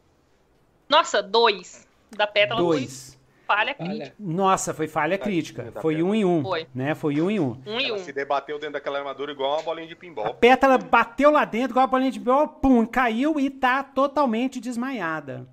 Nossa, 0.88 1.22
2. 1.22 1.86
Da 2.10 2.26
Pétala 2.26 2.60
Dois. 2.60 3.14
foi 3.14 3.24
falha 3.46 3.74
crítica. 3.74 4.14
Nossa, 4.18 4.72
foi 4.74 4.88
falha 4.88 5.18
crítica. 5.18 5.72
Foi 5.80 6.02
um 6.02 6.14
em 6.14 6.24
um. 6.24 6.42
Foi. 6.42 6.66
Né? 6.74 6.94
Foi 6.94 7.20
um 7.20 7.30
em 7.30 7.40
um. 7.40 7.60
Um 7.66 7.80
e 7.80 7.86
Ela 7.86 7.96
um. 7.96 7.98
se 7.98 8.12
debateu 8.12 8.58
dentro 8.58 8.74
daquela 8.74 8.98
armadura 8.98 9.32
igual 9.32 9.54
uma 9.54 9.62
bolinha 9.62 9.86
de 9.86 9.94
A 9.94 9.96
pinball. 9.96 10.34
pétala 10.34 10.78
bateu 10.78 11.30
lá 11.30 11.44
dentro, 11.44 11.72
igual 11.72 11.84
a 11.84 11.88
bolinha 11.88 12.10
de 12.10 12.20
bola, 12.20 12.48
pum, 12.48 12.86
caiu 12.86 13.38
e 13.38 13.50
tá 13.50 13.82
totalmente 13.82 14.60
desmaiada. 14.60 15.46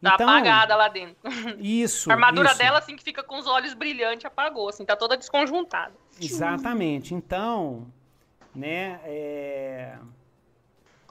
Tá 0.00 0.14
então, 0.14 0.28
apagada 0.28 0.76
lá 0.76 0.88
dentro. 0.88 1.16
Isso. 1.58 2.10
A 2.10 2.14
armadura 2.14 2.50
isso. 2.50 2.58
dela, 2.58 2.78
assim, 2.78 2.94
que 2.94 3.02
fica 3.02 3.22
com 3.22 3.36
os 3.38 3.46
olhos 3.46 3.74
brilhantes, 3.74 4.24
apagou, 4.26 4.68
assim, 4.68 4.84
tá 4.84 4.94
toda 4.94 5.16
desconjuntada. 5.16 5.92
Exatamente. 6.20 7.14
Então, 7.14 7.86
né, 8.58 9.00
é, 9.04 9.96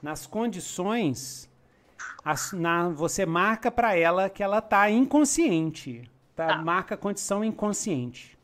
nas 0.02 0.26
condições, 0.26 1.48
as- 2.24 2.52
na- 2.52 2.88
você 2.90 3.24
marca 3.24 3.70
para 3.70 3.96
ela 3.96 4.28
que 4.28 4.42
ela 4.42 4.60
tá 4.60 4.90
inconsciente. 4.90 6.08
Tá? 6.36 6.46
Tá. 6.48 6.56
Marca 6.58 6.94
a 6.94 6.98
condição 6.98 7.42
inconsciente. 7.42 8.38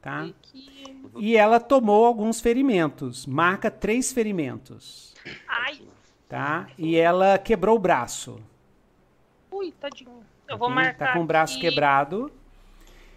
Tá? 0.00 0.26
E 0.26 0.32
que... 0.42 0.86
E 1.18 1.36
ela 1.36 1.58
tomou 1.58 2.04
alguns 2.04 2.40
ferimentos. 2.40 3.26
Marca 3.26 3.70
três 3.70 4.12
ferimentos. 4.12 5.14
Ai, 5.48 5.80
Tá? 6.28 6.66
E 6.76 6.96
ela 6.96 7.38
quebrou 7.38 7.76
o 7.76 7.78
braço. 7.78 8.40
ui, 9.50 9.72
tadinho. 9.72 10.24
Eu 10.48 10.58
vou 10.58 10.66
Ok? 10.68 10.74
marcar 10.74 11.06
Tá 11.06 11.12
com 11.14 11.20
o 11.20 11.24
braço 11.26 11.54
aqui. 11.56 11.62
quebrado. 11.62 12.30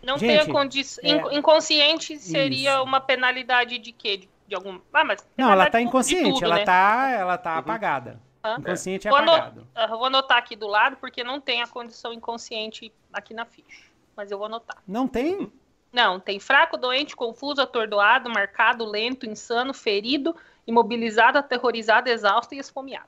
Não 0.01 0.17
Gente, 0.17 0.29
tem 0.29 0.39
a 0.39 0.45
condição. 0.53 1.03
é- 1.03 1.37
Inconsciente 1.37 2.17
seria 2.19 2.75
Isso. 2.75 2.83
uma 2.83 3.01
penalidade 3.01 3.77
de 3.79 3.91
quê? 3.91 4.17
De, 4.17 4.29
de 4.49 4.55
algum. 4.55 4.79
Ah, 4.91 5.05
mas. 5.05 5.25
Não, 5.37 5.51
ela 5.51 5.69
tá 5.69 5.79
de 5.79 5.85
inconsciente, 5.85 6.33
tudo, 6.33 6.45
ela 6.45 6.55
né? 6.55 6.65
tá, 6.65 7.09
ela 7.11 7.37
tá 7.37 7.57
apagada. 7.57 8.19
Ah. 8.43 8.57
Inconsciente 8.59 9.07
é 9.07 9.11
Vou, 9.11 9.19
ano- 9.19 9.31
apagado. 9.31 9.67
ah, 9.75 9.87
vou 9.87 10.05
anotar 10.05 10.37
aqui 10.37 10.55
do 10.55 10.67
lado, 10.67 10.97
porque 10.97 11.23
não 11.23 11.39
tem 11.39 11.61
a 11.61 11.67
condição 11.67 12.11
inconsciente 12.11 12.91
aqui 13.13 13.33
na 13.33 13.45
ficha. 13.45 13.87
Mas 14.15 14.31
eu 14.31 14.37
vou 14.37 14.47
anotar. 14.47 14.81
Não 14.87 15.07
tem? 15.07 15.51
Não, 15.91 16.19
tem 16.19 16.39
fraco, 16.39 16.77
doente, 16.77 17.15
confuso, 17.15 17.61
atordoado, 17.61 18.29
marcado, 18.29 18.85
lento, 18.85 19.25
insano, 19.25 19.73
ferido, 19.73 20.35
imobilizado, 20.67 21.37
aterrorizado, 21.37 22.09
exausto 22.09 22.53
e 22.53 22.59
esfomeado. 22.59 23.07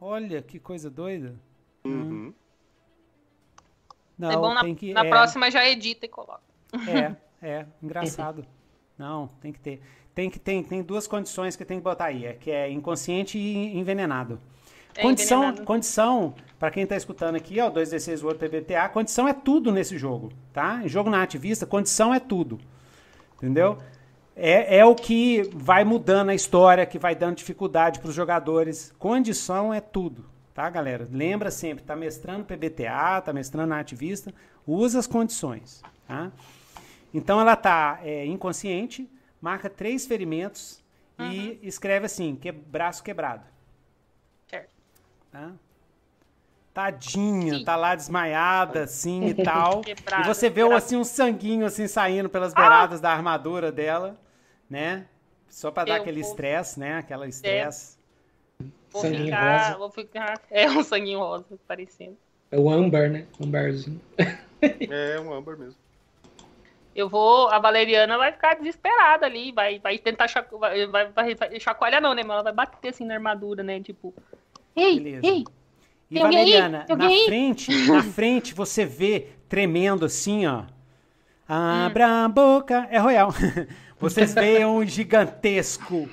Olha 0.00 0.42
que 0.42 0.58
coisa 0.58 0.90
doida. 0.90 1.34
Uhum. 1.84 2.32
Não, 4.18 4.30
é 4.30 4.36
bom 4.36 4.52
na, 4.52 4.60
tem 4.62 4.74
que 4.74 4.92
na 4.92 5.04
é, 5.04 5.08
próxima 5.08 5.50
já 5.50 5.66
edita 5.66 6.06
e 6.06 6.08
coloca. 6.08 6.42
É, 6.86 7.16
é, 7.46 7.66
engraçado. 7.82 8.44
Não, 8.98 9.28
tem 9.40 9.52
que 9.52 9.60
ter. 9.60 9.80
Tem 10.18 10.28
que 10.28 10.40
tem, 10.40 10.64
tem 10.64 10.82
duas 10.82 11.06
condições 11.06 11.54
que 11.54 11.64
tem 11.64 11.78
que 11.78 11.84
botar 11.84 12.06
aí, 12.06 12.26
é 12.26 12.32
que 12.32 12.50
é 12.50 12.68
inconsciente 12.68 13.38
e 13.38 13.78
envenenado. 13.78 14.40
É 14.96 15.02
condição, 15.02 15.44
envenenado. 15.44 15.64
condição, 15.64 16.34
para 16.58 16.72
quem 16.72 16.84
tá 16.84 16.96
escutando 16.96 17.36
aqui, 17.36 17.60
ó, 17.60 17.70
2D6 17.70 18.24
Word 18.24 18.36
PBTA, 18.36 18.88
condição 18.88 19.28
é 19.28 19.32
tudo 19.32 19.70
nesse 19.70 19.96
jogo, 19.96 20.32
tá? 20.52 20.80
Em 20.84 20.88
jogo 20.88 21.08
na 21.08 21.22
ativista, 21.22 21.66
condição 21.66 22.12
é 22.12 22.18
tudo. 22.18 22.58
Entendeu? 23.36 23.78
É, 24.34 24.78
é 24.78 24.84
o 24.84 24.96
que 24.96 25.48
vai 25.54 25.84
mudando 25.84 26.30
a 26.30 26.34
história, 26.34 26.84
que 26.84 26.98
vai 26.98 27.14
dando 27.14 27.36
dificuldade 27.36 28.00
para 28.00 28.08
os 28.08 28.14
jogadores. 28.16 28.92
Condição 28.98 29.72
é 29.72 29.80
tudo, 29.80 30.24
tá, 30.52 30.68
galera? 30.68 31.08
Lembra 31.12 31.48
sempre, 31.52 31.84
tá 31.84 31.94
mestrando 31.94 32.44
PBTA, 32.44 33.20
tá 33.24 33.32
mestrando 33.32 33.68
na 33.68 33.78
ativista, 33.78 34.34
usa 34.66 34.98
as 34.98 35.06
condições, 35.06 35.80
tá? 36.08 36.32
Então 37.14 37.40
ela 37.40 37.54
tá 37.54 38.00
é, 38.02 38.26
inconsciente, 38.26 39.08
marca 39.40 39.68
três 39.70 40.06
ferimentos 40.06 40.82
e 41.18 41.58
escreve 41.62 42.06
assim, 42.06 42.36
que, 42.36 42.50
braço 42.52 43.02
quebrado. 43.02 43.44
Certo. 44.48 44.72
Tá? 45.32 45.52
Tadinha, 46.72 47.58
Sim. 47.58 47.64
tá 47.64 47.74
lá 47.74 47.94
desmaiada, 47.96 48.84
assim 48.84 49.26
e 49.26 49.34
tal. 49.42 49.80
Quebrada, 49.80 50.22
e 50.22 50.26
você 50.26 50.48
vê 50.48 50.60
quebrada. 50.62 50.76
assim 50.76 50.96
um 50.96 51.02
sanguinho 51.04 51.66
assim 51.66 51.88
saindo 51.88 52.28
pelas 52.28 52.54
beiradas 52.54 53.00
da 53.00 53.10
armadura 53.10 53.72
dela, 53.72 54.16
né? 54.70 55.06
Só 55.48 55.70
pra 55.70 55.84
dar 55.84 55.96
aquele 55.96 56.20
vou- 56.22 56.30
estresse, 56.30 56.78
né? 56.78 56.98
Aquela 56.98 57.26
estresse. 57.26 57.98
Vou 58.90 59.02
Sanguinho 59.02 59.24
ficar, 59.26 59.66
rosa. 59.66 59.78
vou 59.78 59.90
ficar. 59.90 60.40
É 60.50 60.70
um 60.70 60.82
sanguinho 60.84 61.18
rosa 61.18 61.44
parecendo. 61.66 62.16
É 62.50 62.58
o 62.58 62.70
âmbar, 62.70 63.10
né? 63.10 63.26
Âmbarzinho. 63.42 64.00
É 64.62 65.20
um 65.20 65.32
âmbar 65.32 65.58
mesmo. 65.58 65.76
Eu 66.98 67.08
vou. 67.08 67.48
A 67.48 67.60
Valeriana 67.60 68.18
vai 68.18 68.32
ficar 68.32 68.54
desesperada 68.54 69.24
ali, 69.24 69.52
vai, 69.52 69.78
vai 69.78 69.98
tentar 69.98 70.26
chaco, 70.26 70.58
vai, 70.58 70.84
vai, 70.88 71.06
vai, 71.12 71.60
chacoalhar, 71.60 72.02
não, 72.02 72.12
né? 72.12 72.22
Mas 72.24 72.32
ela 72.34 72.42
vai 72.42 72.52
bater 72.52 72.88
assim 72.88 73.04
na 73.04 73.14
armadura, 73.14 73.62
né? 73.62 73.80
Tipo. 73.80 74.12
Ei, 74.74 74.98
Beleza. 75.00 75.26
ei! 75.26 75.44
E 76.10 76.14
Tem? 76.14 76.22
Valeriana, 76.22 76.86
na 76.88 77.06
aí? 77.06 77.24
frente, 77.26 77.86
na 77.86 78.02
frente 78.02 78.52
você 78.54 78.84
vê 78.84 79.28
tremendo 79.48 80.04
assim, 80.06 80.44
ó. 80.46 80.62
Hum. 81.48 81.86
Abra 81.86 82.24
a 82.24 82.28
boca, 82.28 82.88
é 82.90 82.98
royal. 82.98 83.32
Vocês 84.00 84.34
veem 84.34 84.64
um 84.64 84.84
gigantesco 84.84 86.08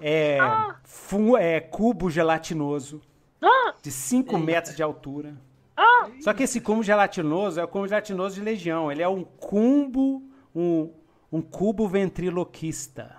é, 0.00 0.38
fu- 0.84 1.36
é, 1.36 1.60
cubo 1.60 2.08
gelatinoso 2.10 3.00
Ah! 3.42 3.74
de 3.82 3.90
5 3.90 4.36
metros 4.38 4.74
de 4.76 4.82
altura. 4.82 5.34
Ah! 5.76 6.08
Só 6.20 6.32
que 6.32 6.42
esse 6.42 6.60
cubo 6.60 6.82
gelatinoso 6.82 7.60
é 7.60 7.64
o 7.64 7.68
cubo 7.68 7.88
gelatinoso 7.88 8.36
de 8.36 8.40
Legião. 8.40 8.90
Ele 8.90 9.02
é 9.02 9.08
um 9.08 9.24
cumbo, 9.24 10.22
um, 10.54 10.90
um 11.32 11.42
cubo 11.42 11.88
ventriloquista. 11.88 13.16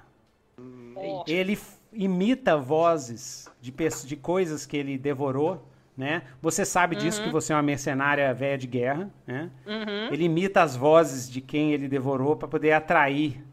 Ó, 0.96 1.24
Ele 1.28 1.58
imita 1.92 2.58
vozes 2.58 3.50
de, 3.62 3.74
de 4.06 4.16
coisas 4.16 4.66
que 4.66 4.78
ele 4.78 4.98
devorou, 4.98 5.68
né? 5.98 6.24
Você 6.42 6.66
sabe 6.66 6.96
disso 6.96 7.24
que 7.24 7.30
você 7.30 7.54
é 7.54 7.56
uma 7.56 7.62
mercenária 7.62 8.34
velha 8.34 8.58
de 8.58 8.68
guerra, 8.68 9.10
né? 9.26 9.50
Uhum. 9.66 10.14
Ele 10.14 10.26
imita 10.26 10.62
as 10.62 10.76
vozes 10.76 11.30
de 11.30 11.40
quem 11.42 11.72
ele 11.72 11.88
devorou 11.88 12.36
para 12.36 12.48
poder 12.48 12.74
atrair 12.74 13.44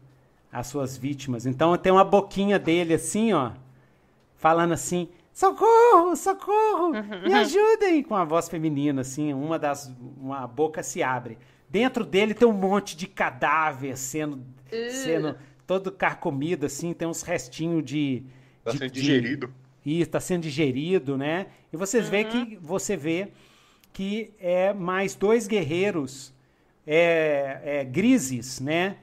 as 0.51 0.67
suas 0.67 0.97
vítimas. 0.97 1.45
Então 1.45 1.75
tem 1.77 1.91
uma 1.91 2.03
boquinha 2.03 2.59
dele 2.59 2.93
assim, 2.93 3.33
ó, 3.33 3.51
falando 4.35 4.73
assim: 4.73 5.09
"Socorro, 5.33 6.15
socorro! 6.15 6.91
Me 7.25 7.33
ajudem!" 7.33 8.03
com 8.03 8.15
a 8.15 8.23
voz 8.23 8.47
feminina 8.47 9.01
assim, 9.01 9.33
uma 9.33 9.57
das 9.57 9.91
uma 10.17 10.45
boca 10.47 10.83
se 10.83 11.01
abre. 11.01 11.37
Dentro 11.69 12.05
dele 12.05 12.33
tem 12.33 12.47
um 12.47 12.51
monte 12.53 12.95
de 12.95 13.07
cadáver 13.07 13.97
sendo 13.97 14.43
sendo 14.91 15.35
todo 15.67 15.91
carcomido 15.91 16.65
assim, 16.65 16.93
tem 16.93 17.07
uns 17.07 17.21
restinhos 17.23 17.83
de 17.83 18.23
Tá 18.63 18.71
de- 18.71 18.77
sendo 18.77 18.91
de- 18.91 19.01
digerido. 19.01 19.53
isso, 19.85 20.03
está 20.03 20.19
sendo 20.19 20.43
digerido, 20.43 21.17
né? 21.17 21.47
E 21.71 21.77
vocês 21.77 22.07
vê 22.09 22.23
que 22.25 22.57
você 22.61 22.95
vê 22.95 23.29
que 23.91 24.31
é 24.39 24.71
mais 24.73 25.15
dois 25.15 25.47
guerreiros 25.47 26.33
é, 26.85 27.61
é, 27.63 27.83
grises, 27.85 28.59
né? 28.59 28.97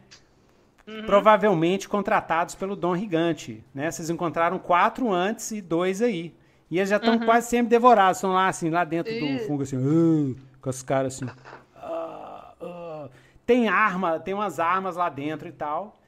Provavelmente 1.06 1.88
contratados 1.88 2.54
pelo 2.54 2.76
Dom 2.76 2.96
Gigante, 2.96 3.64
né? 3.74 3.90
Vocês 3.90 4.10
encontraram 4.10 4.58
quatro 4.58 5.12
antes 5.12 5.50
e 5.50 5.60
dois 5.60 6.00
aí. 6.02 6.34
E 6.70 6.78
eles 6.78 6.88
já 6.90 6.96
estão 6.96 7.18
quase 7.18 7.48
sempre 7.48 7.68
devorados, 7.70 8.18
estão 8.18 8.32
lá 8.32 8.46
assim, 8.48 8.70
lá 8.70 8.84
dentro 8.84 9.12
do 9.12 9.38
fungo 9.46 9.62
assim, 9.62 9.76
"Ah", 9.76 10.40
com 10.60 10.70
as 10.70 10.82
caras 10.82 11.16
assim. 11.16 11.30
"Ah, 11.74 12.54
ah". 12.60 13.08
Tem 13.44 13.68
arma, 13.68 14.20
tem 14.20 14.34
umas 14.34 14.60
armas 14.60 14.94
lá 14.96 15.08
dentro 15.08 15.48
e 15.48 15.52
tal. 15.52 15.98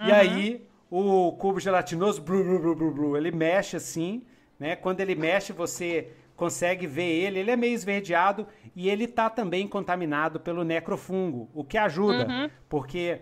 E 0.00 0.12
aí 0.12 0.66
o 0.90 1.32
cubo 1.32 1.58
gelatinoso, 1.58 2.20
blu, 2.20 2.44
blu, 2.44 2.74
blu, 2.76 2.90
blu, 2.92 3.16
ele 3.16 3.30
mexe 3.32 3.76
assim, 3.76 4.22
né? 4.58 4.76
Quando 4.76 5.00
ele 5.00 5.14
mexe, 5.14 5.52
você 5.52 6.10
consegue 6.36 6.86
ver 6.86 7.02
ele. 7.08 7.38
Ele 7.40 7.50
é 7.50 7.56
meio 7.56 7.74
esverdeado 7.74 8.46
e 8.76 8.88
ele 8.88 9.06
tá 9.08 9.28
também 9.30 9.66
contaminado 9.66 10.38
pelo 10.40 10.62
necrofungo, 10.64 11.48
o 11.54 11.64
que 11.64 11.78
ajuda, 11.78 12.26
porque 12.68 13.20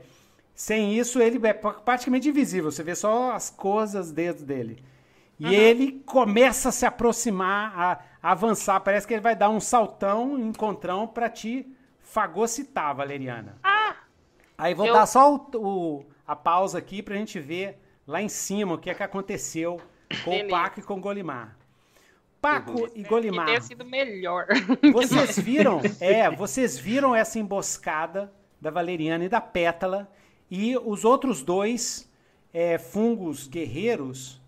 sem 0.62 0.92
isso 0.98 1.18
ele 1.22 1.40
é 1.46 1.54
pra- 1.54 1.72
praticamente 1.72 2.28
invisível. 2.28 2.70
Você 2.70 2.82
vê 2.82 2.94
só 2.94 3.32
as 3.32 3.48
dos 3.94 4.12
dedos 4.12 4.42
dele. 4.42 4.84
E 5.38 5.54
ele 5.54 6.02
começa 6.04 6.68
a 6.68 6.72
se 6.72 6.84
aproximar, 6.84 7.72
a, 7.74 7.92
a 8.22 8.32
avançar. 8.32 8.78
Parece 8.80 9.06
que 9.06 9.14
ele 9.14 9.22
vai 9.22 9.34
dar 9.34 9.48
um 9.48 9.58
saltão, 9.58 10.34
um 10.34 10.48
encontrão 10.50 11.06
pra 11.08 11.30
te 11.30 11.66
fagocitar, 12.00 12.94
Valeriana. 12.94 13.56
Aí 14.58 14.74
vou 14.74 14.84
Eu- 14.86 14.92
dar 14.92 15.06
só 15.06 15.34
o, 15.34 15.48
o- 15.56 16.04
a 16.26 16.36
pausa 16.36 16.76
aqui 16.76 17.02
pra 17.02 17.16
gente 17.16 17.40
ver 17.40 17.80
lá 18.06 18.20
em 18.20 18.28
cima 18.28 18.74
o 18.74 18.78
que 18.78 18.90
é 18.90 18.94
que 18.94 19.02
aconteceu 19.02 19.80
com 20.26 20.30
Beleza. 20.32 20.46
o 20.46 20.50
Paco 20.50 20.80
e 20.80 20.82
com 20.82 20.94
o 20.98 21.00
Golimar. 21.00 21.56
Paco 22.38 22.86
e 22.94 23.02
Que 23.02 23.08
Golimar, 23.08 23.46
tenha 23.46 23.61
sido 23.62 23.82
melhor. 23.86 24.46
vocês 24.92 25.38
viram? 25.40 25.80
É, 26.00 26.28
vocês 26.30 26.78
viram 26.78 27.14
essa 27.16 27.38
emboscada 27.38 28.30
da 28.61 28.70
Valeriana 28.70 29.24
e 29.24 29.28
da 29.30 29.40
Pétala 29.40 30.06
e 30.51 30.76
os 30.76 31.05
outros 31.05 31.42
dois 31.42 32.11
é, 32.53 32.78
fungos 32.78 33.46
guerreiros, 33.46 34.40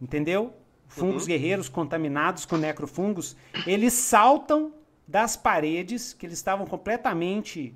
entendeu? 0.00 0.52
Fungos 0.86 1.26
guerreiros 1.26 1.68
contaminados 1.68 2.44
com 2.44 2.56
necrofungos, 2.56 3.36
eles 3.66 3.92
saltam 3.92 4.72
das 5.06 5.36
paredes 5.36 6.12
que 6.12 6.26
eles 6.26 6.38
estavam 6.38 6.66
completamente 6.66 7.74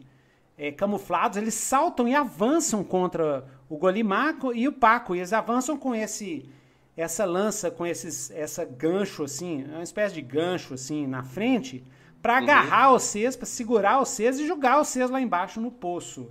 é, 0.57 0.70
camuflados, 0.70 1.37
eles 1.39 1.55
saltam 1.55 2.07
e 2.07 2.14
avançam 2.14 2.85
contra 2.85 3.47
o 3.68 3.77
Golimar 3.77 4.37
co- 4.37 4.53
e 4.55 4.68
o 4.68 4.73
Paco. 4.73 5.14
E 5.14 5.18
eles 5.18 5.33
avançam 5.33 5.77
com 5.79 5.95
esse 5.95 6.49
essa 6.95 7.25
lança, 7.25 7.70
com 7.70 7.87
esses 7.87 8.31
essa 8.31 8.66
gancho 8.66 9.25
assim, 9.25 9.64
uma 9.64 9.83
espécie 9.83 10.14
de 10.14 10.20
gancho 10.20 10.75
assim 10.75 11.07
na 11.07 11.23
frente, 11.23 11.83
para 12.20 12.37
agarrar 12.37 12.91
vocês, 12.91 13.35
para 13.35 13.47
segurar 13.47 13.99
vocês 13.99 14.39
e 14.39 14.47
jogar 14.47 14.77
vocês 14.79 15.09
lá 15.11 15.18
embaixo 15.20 15.59
no 15.61 15.70
poço. 15.70 16.31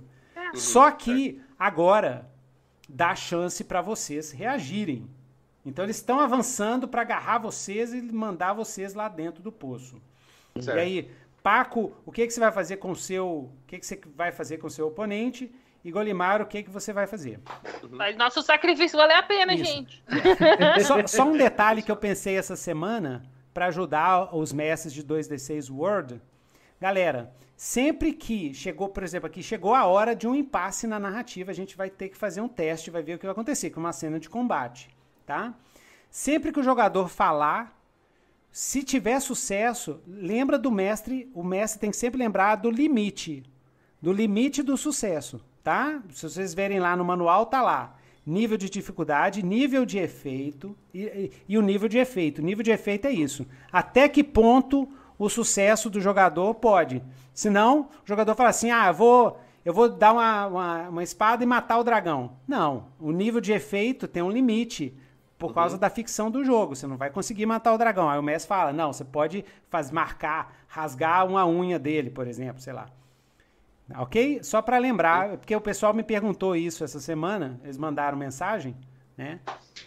Só 0.54 0.90
que 0.90 1.40
agora 1.58 2.30
dá 2.88 3.14
chance 3.14 3.64
para 3.64 3.80
vocês 3.80 4.30
reagirem. 4.30 5.08
Então 5.64 5.84
eles 5.84 5.96
estão 5.96 6.20
avançando 6.20 6.88
para 6.88 7.02
agarrar 7.02 7.38
vocês 7.38 7.94
e 7.94 8.02
mandar 8.02 8.52
vocês 8.52 8.94
lá 8.94 9.08
dentro 9.08 9.42
do 9.42 9.52
poço. 9.52 10.00
Certo. 10.60 10.76
E 10.76 10.80
aí, 10.80 11.10
Paco, 11.42 11.92
o 12.04 12.12
que, 12.12 12.26
que 12.26 12.32
você 12.32 12.40
vai 12.40 12.52
fazer 12.52 12.76
com 12.76 12.90
o 12.90 12.96
seu. 12.96 13.26
O 13.26 13.52
que, 13.66 13.78
que 13.78 13.86
você 13.86 14.00
vai 14.14 14.32
fazer 14.32 14.58
com 14.58 14.66
o 14.66 14.70
seu 14.70 14.88
oponente? 14.88 15.52
E 15.84 15.90
Golimar, 15.90 16.40
o 16.40 16.46
que, 16.46 16.62
que 16.62 16.70
você 16.70 16.92
vai 16.92 17.08
fazer? 17.08 17.40
Faz 17.96 18.16
nosso 18.16 18.40
sacrifício 18.42 18.96
valer 18.96 19.16
a 19.16 19.22
pena, 19.22 19.52
Isso. 19.52 19.64
gente. 19.64 20.04
Só, 20.86 21.04
só 21.06 21.24
um 21.24 21.36
detalhe 21.36 21.82
que 21.82 21.90
eu 21.90 21.96
pensei 21.96 22.36
essa 22.36 22.54
semana 22.54 23.24
para 23.52 23.66
ajudar 23.66 24.32
os 24.32 24.52
mestres 24.52 24.92
de 24.92 25.02
2D6 25.02 25.70
World. 25.70 26.22
Galera, 26.80 27.32
sempre 27.62 28.12
que 28.12 28.52
chegou, 28.52 28.88
por 28.88 29.04
exemplo, 29.04 29.28
aqui 29.28 29.40
chegou 29.40 29.72
a 29.72 29.86
hora 29.86 30.16
de 30.16 30.26
um 30.26 30.34
impasse 30.34 30.84
na 30.84 30.98
narrativa, 30.98 31.52
a 31.52 31.54
gente 31.54 31.76
vai 31.76 31.88
ter 31.88 32.08
que 32.08 32.16
fazer 32.16 32.40
um 32.40 32.48
teste, 32.48 32.90
vai 32.90 33.04
ver 33.04 33.14
o 33.14 33.18
que 33.20 33.24
vai 33.24 33.30
acontecer, 33.30 33.70
com 33.70 33.78
uma 33.78 33.92
cena 33.92 34.18
de 34.18 34.28
combate, 34.28 34.90
tá? 35.24 35.54
Sempre 36.10 36.50
que 36.50 36.58
o 36.58 36.62
jogador 36.62 37.06
falar, 37.08 37.80
se 38.50 38.82
tiver 38.82 39.20
sucesso, 39.20 40.00
lembra 40.08 40.58
do 40.58 40.72
mestre, 40.72 41.30
o 41.32 41.44
mestre 41.44 41.78
tem 41.80 41.92
que 41.92 41.96
sempre 41.96 42.18
lembrar 42.18 42.56
do 42.56 42.68
limite, 42.68 43.44
do 44.00 44.12
limite 44.12 44.60
do 44.60 44.76
sucesso, 44.76 45.40
tá? 45.62 46.02
Se 46.10 46.28
vocês 46.28 46.52
verem 46.54 46.80
lá 46.80 46.96
no 46.96 47.04
manual, 47.04 47.46
tá 47.46 47.62
lá. 47.62 47.96
Nível 48.26 48.56
de 48.58 48.68
dificuldade, 48.68 49.40
nível 49.40 49.86
de 49.86 49.98
efeito 49.98 50.76
e, 50.92 51.02
e- 51.04 51.30
e 51.50 51.56
o 51.56 51.62
nível 51.62 51.88
de 51.88 51.98
efeito. 51.98 52.40
O 52.40 52.44
nível 52.44 52.64
de 52.64 52.72
efeito 52.72 53.06
é 53.06 53.12
isso. 53.12 53.46
Até 53.70 54.08
que 54.08 54.24
ponto 54.24 54.88
o 55.16 55.28
sucesso 55.28 55.88
do 55.88 56.00
jogador 56.00 56.54
pode. 56.54 57.00
Senão, 57.34 57.88
o 58.04 58.06
jogador 58.06 58.34
fala 58.34 58.50
assim: 58.50 58.70
ah, 58.70 58.88
eu 58.88 58.94
vou, 58.94 59.40
eu 59.64 59.72
vou 59.72 59.88
dar 59.88 60.12
uma, 60.12 60.46
uma, 60.46 60.88
uma 60.88 61.02
espada 61.02 61.42
e 61.42 61.46
matar 61.46 61.78
o 61.78 61.84
dragão. 61.84 62.36
Não. 62.46 62.88
O 62.98 63.12
nível 63.12 63.40
de 63.40 63.52
efeito 63.52 64.06
tem 64.06 64.22
um 64.22 64.30
limite 64.30 64.96
por 65.38 65.52
causa 65.52 65.76
da 65.76 65.90
ficção 65.90 66.30
do 66.30 66.44
jogo. 66.44 66.76
Você 66.76 66.86
não 66.86 66.96
vai 66.96 67.10
conseguir 67.10 67.46
matar 67.46 67.72
o 67.72 67.78
dragão. 67.78 68.08
Aí 68.08 68.18
o 68.18 68.22
mestre 68.22 68.48
fala: 68.48 68.72
não, 68.72 68.92
você 68.92 69.04
pode 69.04 69.44
faz, 69.68 69.90
marcar, 69.90 70.54
rasgar 70.68 71.26
uma 71.26 71.46
unha 71.46 71.78
dele, 71.78 72.10
por 72.10 72.26
exemplo, 72.26 72.60
sei 72.60 72.72
lá. 72.72 72.86
Ok? 73.96 74.42
Só 74.42 74.62
para 74.62 74.78
lembrar, 74.78 75.36
porque 75.38 75.54
o 75.54 75.60
pessoal 75.60 75.92
me 75.92 76.02
perguntou 76.02 76.56
isso 76.56 76.84
essa 76.84 77.00
semana, 77.00 77.60
eles 77.62 77.76
mandaram 77.76 78.16
mensagem, 78.16 78.74
né? 79.16 79.40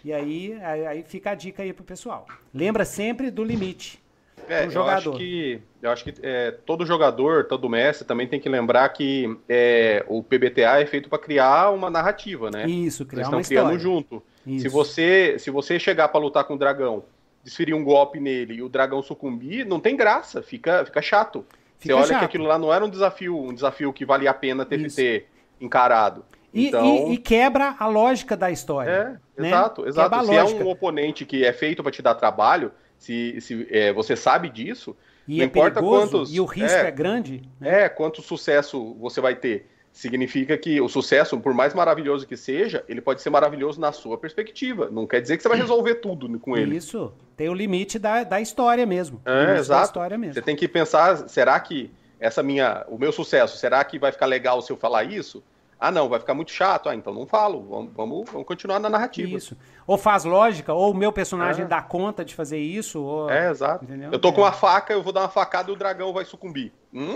E 0.03 0.13
aí, 0.13 0.53
aí 0.61 1.03
fica 1.03 1.31
a 1.31 1.35
dica 1.35 1.63
aí 1.63 1.73
pro 1.73 1.83
pessoal. 1.83 2.27
Lembra 2.53 2.85
sempre 2.85 3.31
do 3.31 3.43
limite. 3.43 4.03
É, 4.47 4.67
eu 4.71 4.83
acho 4.83 5.11
que, 5.13 5.61
eu 5.81 5.89
acho 5.91 6.03
que 6.03 6.13
é, 6.21 6.51
todo 6.51 6.85
jogador, 6.85 7.45
todo 7.45 7.69
mestre 7.69 8.05
também 8.07 8.27
tem 8.27 8.39
que 8.39 8.47
lembrar 8.49 8.87
que 8.89 9.35
é, 9.49 10.03
o 10.07 10.21
PBTA 10.23 10.79
é 10.81 10.85
feito 10.85 11.09
para 11.09 11.17
criar 11.19 11.71
uma 11.71 11.89
narrativa, 11.89 12.49
né? 12.51 12.65
Isso, 12.67 13.03
Eles 13.03 13.09
criar 13.09 13.23
estão 13.23 13.39
uma 13.39 13.45
criando 13.45 13.65
história. 13.75 13.79
junto. 13.79 14.23
Isso. 14.45 14.61
Se 14.63 14.69
você, 14.69 15.35
se 15.39 15.49
você 15.49 15.79
chegar 15.79 16.07
para 16.09 16.19
lutar 16.19 16.43
com 16.43 16.53
o 16.53 16.57
dragão, 16.57 17.03
desferir 17.43 17.73
um 17.73 17.83
golpe 17.83 18.19
nele 18.19 18.55
e 18.55 18.61
o 18.61 18.69
dragão 18.69 19.01
sucumbir, 19.03 19.65
não 19.65 19.79
tem 19.79 19.95
graça, 19.95 20.41
fica, 20.41 20.83
fica 20.85 21.01
chato. 21.01 21.45
Fica 21.77 21.93
você 21.93 22.01
olha 22.01 22.07
chato. 22.07 22.19
que 22.19 22.25
aquilo 22.25 22.45
lá 22.45 22.57
não 22.57 22.73
era 22.73 22.83
um 22.85 22.89
desafio, 22.89 23.37
um 23.39 23.53
desafio 23.53 23.91
que 23.93 24.05
valia 24.05 24.31
a 24.31 24.33
pena 24.33 24.65
ter, 24.65 24.79
Isso. 24.79 24.95
ter 24.95 25.27
encarado. 25.59 26.23
E, 26.53 26.67
então, 26.69 26.85
e- 27.09 27.13
e 27.13 27.17
quebra 27.17 27.75
a 27.77 27.85
lógica 27.87 28.37
da 28.37 28.49
história. 28.49 28.89
é, 29.37 29.41
né? 29.41 29.47
exato, 29.49 29.87
exato. 29.87 30.25
Se 30.25 30.35
é 30.35 30.43
um 30.43 30.69
oponente 30.69 31.25
que 31.25 31.43
é 31.43 31.51
feito 31.51 31.83
para 31.83 31.91
te 31.91 32.01
dar 32.01 32.15
trabalho, 32.15 32.71
se, 32.97 33.39
se 33.41 33.67
é, 33.69 33.91
você 33.93 34.15
sabe 34.15 34.49
disso, 34.49 34.95
E 35.27 35.37
não 35.37 35.43
é 35.43 35.45
importa 35.45 35.75
perigoso, 35.75 36.11
quantos- 36.11 36.33
e 36.33 36.39
o 36.39 36.45
risco 36.45 36.77
é, 36.77 36.87
é. 36.87 36.91
grande. 36.91 37.41
né? 37.59 37.83
É, 37.83 37.89
quanto 37.89 38.21
sucesso 38.21 38.93
você 38.99 39.19
vai 39.21 39.35
ter. 39.35 39.67
Significa 39.91 40.57
que 40.57 40.81
o 40.81 40.89
sucesso, 40.89 41.39
por 41.39 41.53
mais 41.53 41.73
maravilhoso 41.73 42.27
que 42.27 42.35
seja, 42.35 42.83
ele 42.89 42.99
pode 42.99 43.21
ser 43.21 43.29
maravilhoso 43.29 43.79
na 43.79 43.93
sua 43.93 44.17
perspectiva. 44.17 44.89
Não 44.91 45.07
quer 45.07 45.21
dizer 45.21 45.37
que 45.37 45.43
você 45.43 45.47
vai 45.47 45.57
resolver 45.57 45.95
tudo 45.95 46.37
com 46.37 46.57
ele. 46.57 46.75
Isso. 46.75 47.13
Tem 47.37 47.47
o 47.47 47.53
limite 47.53 47.97
da, 47.97 48.23
da 48.25 48.41
história 48.41 48.85
mesmo. 48.85 49.21
É, 49.23 49.31
limite 49.31 49.53
Da 49.53 49.59
exato. 49.59 49.85
história 49.85 50.17
mesmo. 50.17 50.33
Você 50.33 50.41
tem 50.41 50.55
que 50.55 50.67
pensar, 50.67 51.29
será 51.29 51.57
que 51.61 51.89
essa 52.19 52.43
minha, 52.43 52.85
o 52.89 52.97
meu 52.97 53.13
sucesso, 53.13 53.57
será 53.57 53.81
que 53.85 53.97
vai 53.97 54.11
ficar 54.11 54.25
legal 54.25 54.61
se 54.61 54.69
eu 54.71 54.75
falar 54.75 55.05
isso? 55.05 55.41
Ah, 55.79 55.91
não, 55.91 56.07
vai 56.07 56.19
ficar 56.19 56.33
muito 56.33 56.51
chato. 56.51 56.87
Ah, 56.89 56.95
então 56.95 57.13
não 57.13 57.25
falo. 57.27 57.61
Vamos, 57.69 57.93
vamos, 57.93 58.29
vamos 58.31 58.47
continuar 58.47 58.79
na 58.79 58.89
narrativa. 58.89 59.35
Isso. 59.37 59.57
Ou 59.85 59.97
faz 59.97 60.23
lógica, 60.23 60.73
ou 60.73 60.91
o 60.91 60.93
meu 60.95 61.11
personagem 61.11 61.65
É. 61.65 61.67
dá 61.67 61.81
conta 61.81 62.23
de 62.23 62.33
fazer 62.33 62.57
isso, 62.59 63.01
ou... 63.03 63.29
É, 63.29 63.49
exato. 63.51 63.83
Entendeu? 63.83 64.09
Eu 64.11 64.19
tô 64.19 64.31
com 64.31 64.41
É. 64.41 64.45
uma 64.45 64.51
faca, 64.53 64.93
eu 64.93 65.03
vou 65.03 65.11
dar 65.13 65.21
uma 65.21 65.29
facada 65.29 65.69
e 65.69 65.73
o 65.73 65.77
dragão 65.77 66.13
vai 66.13 66.23
sucumbir. 66.25 66.71
Hum? 66.93 67.15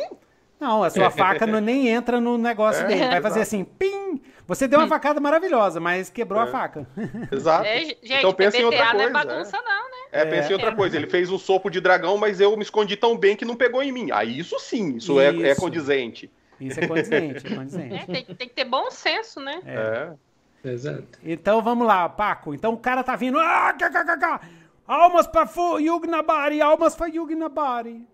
Não, 0.60 0.84
a 0.84 0.90
sua 0.90 1.10
faca 1.10 1.48
não, 1.48 1.62
nem 1.62 1.88
entra 1.88 2.20
no 2.20 2.38
negócio 2.38 2.84
É, 2.84 2.88
dele. 2.88 3.08
Vai 3.08 3.22
fazer 3.22 3.42
assim, 3.42 3.64
pim! 3.64 4.22
Você 4.46 4.68
deu 4.68 4.80
uma 4.80 4.86
Hum. 4.88 4.90
facada 4.90 5.20
maravilhosa, 5.22 5.80
mas 5.80 6.10
quebrou 6.10 6.42
a 6.42 6.48
É. 6.48 6.52
faca. 6.52 6.86
Exato. 7.32 7.66
É, 7.66 7.80
gente, 7.86 7.98
então 8.04 8.34
pensa 8.34 8.58
em 8.58 8.66
outra 8.66 8.80
PBTA 8.80 8.94
não 8.94 9.02
é 9.02 9.12
coisa. 9.12 9.26
bagunça, 9.28 9.58
não, 9.62 9.90
né? 9.90 9.98
É, 10.12 10.26
pensa 10.26 10.50
em 10.50 10.54
outra 10.54 10.72
É. 10.72 10.76
coisa. 10.76 10.98
Ele 10.98 11.08
fez 11.08 11.32
um 11.32 11.38
sopro 11.40 11.72
de 11.72 11.80
dragão, 11.80 12.18
mas 12.18 12.42
eu 12.42 12.58
me 12.58 12.64
escondi 12.64 12.98
tão 12.98 13.16
bem 13.18 13.38
que 13.38 13.46
não 13.46 13.56
pegou 13.56 13.82
em 13.82 13.92
mim. 13.92 14.10
Aí 14.12 14.38
isso 14.38 14.60
sim, 14.60 14.98
isso, 14.98 15.18
É, 15.20 15.28
é 15.28 15.52
Isso. 15.52 15.62
condizente. 15.62 16.30
Isso 16.60 16.80
é 16.80 16.88
condizente, 16.88 17.48
é 17.48 17.56
condizente. 17.56 17.96
É, 17.96 18.06
tem, 18.06 18.26
tem 18.26 18.48
que 18.48 18.54
ter 18.56 18.66
bom 18.66 18.90
senso, 18.92 19.40
né? 19.40 19.62
É. 19.66 20.12
Exato. 20.64 21.20
Então 21.24 21.62
vamos 21.62 21.88
lá, 21.88 22.10
Paco. 22.10 22.54
Então 22.54 22.74
o 22.74 22.78
cara 22.78 23.04
tá 23.04 23.16
vindo. 23.16 23.40
Ah, 23.40 23.74
cá, 23.78 23.90
cá, 23.90 24.04
cá, 24.04 24.18
cá. 24.18 24.42
Almas 24.88 25.28
pra 25.28 25.48
Yugnabari, 25.80 26.62
almas 26.62 26.96
pra 26.96 27.08
Yugnabari. 27.08 28.06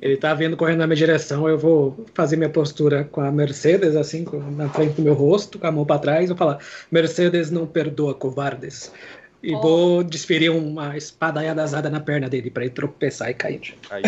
Ele 0.00 0.16
tá 0.16 0.32
vindo 0.34 0.56
correndo 0.56 0.78
na 0.78 0.86
minha 0.86 0.96
direção, 0.96 1.48
eu 1.48 1.58
vou 1.58 2.06
fazer 2.14 2.36
minha 2.36 2.50
postura 2.50 3.02
com 3.04 3.20
a 3.22 3.32
Mercedes, 3.32 3.96
assim, 3.96 4.24
na 4.56 4.68
frente 4.68 4.94
do 4.94 5.02
meu 5.02 5.14
rosto, 5.14 5.58
com 5.58 5.66
a 5.66 5.72
mão 5.72 5.84
pra 5.84 5.98
trás, 5.98 6.28
vou 6.28 6.36
falar: 6.38 6.58
Mercedes 6.92 7.50
não 7.50 7.66
perdoa 7.66 8.14
covardes. 8.14 8.92
E 9.42 9.54
Oh. 9.54 9.60
vou 9.60 10.04
desferir 10.04 10.50
uma 10.50 10.96
espadaiada 10.98 11.62
asada 11.62 11.88
na 11.88 11.98
perna 11.98 12.28
dele 12.28 12.50
pra 12.50 12.62
ele 12.62 12.72
tropeçar 12.74 13.30
e 13.30 13.34
cair. 13.34 13.74
Aí. 13.90 14.02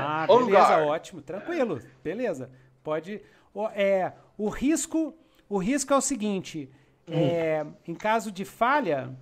Ah, 0.00 0.26
beleza, 0.26 0.78
ótimo, 0.78 1.20
tranquilo, 1.20 1.78
beleza. 2.02 2.48
Pode. 2.82 3.20
o- 3.54 3.68
É, 3.68 4.12
o 4.38 4.48
risco, 4.48 5.14
o 5.48 5.58
risco 5.58 5.92
é 5.92 5.96
o 5.96 6.00
seguinte: 6.00 6.70
é, 7.08 7.66
em 7.86 7.94
caso 7.94 8.30
de 8.32 8.44
falha, 8.44 9.14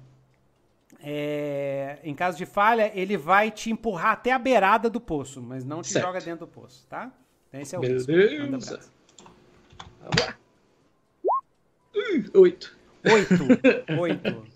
é, 1.00 1.98
em 2.02 2.14
caso 2.14 2.36
de 2.36 2.46
falha, 2.46 2.90
ele 2.94 3.16
vai 3.16 3.50
te 3.50 3.70
empurrar 3.70 4.12
até 4.12 4.32
a 4.32 4.38
beirada 4.38 4.88
do 4.90 5.00
poço, 5.00 5.40
mas 5.42 5.64
não 5.64 5.82
te 5.82 5.92
Certo. 5.92 6.04
joga 6.06 6.20
dentro 6.20 6.46
do 6.46 6.52
poço, 6.52 6.86
tá? 6.88 7.11
Então 7.48 7.61
esse 7.61 7.74
é 7.74 7.78
o 7.78 7.82
risco. 7.82 8.06
Beleza. 8.12 8.44
abraço. 8.74 8.92
Vamos 10.00 10.26
lá. 10.26 10.36
Oito. 12.34 12.76
Oito. 13.04 13.34
Oito. 14.00 14.46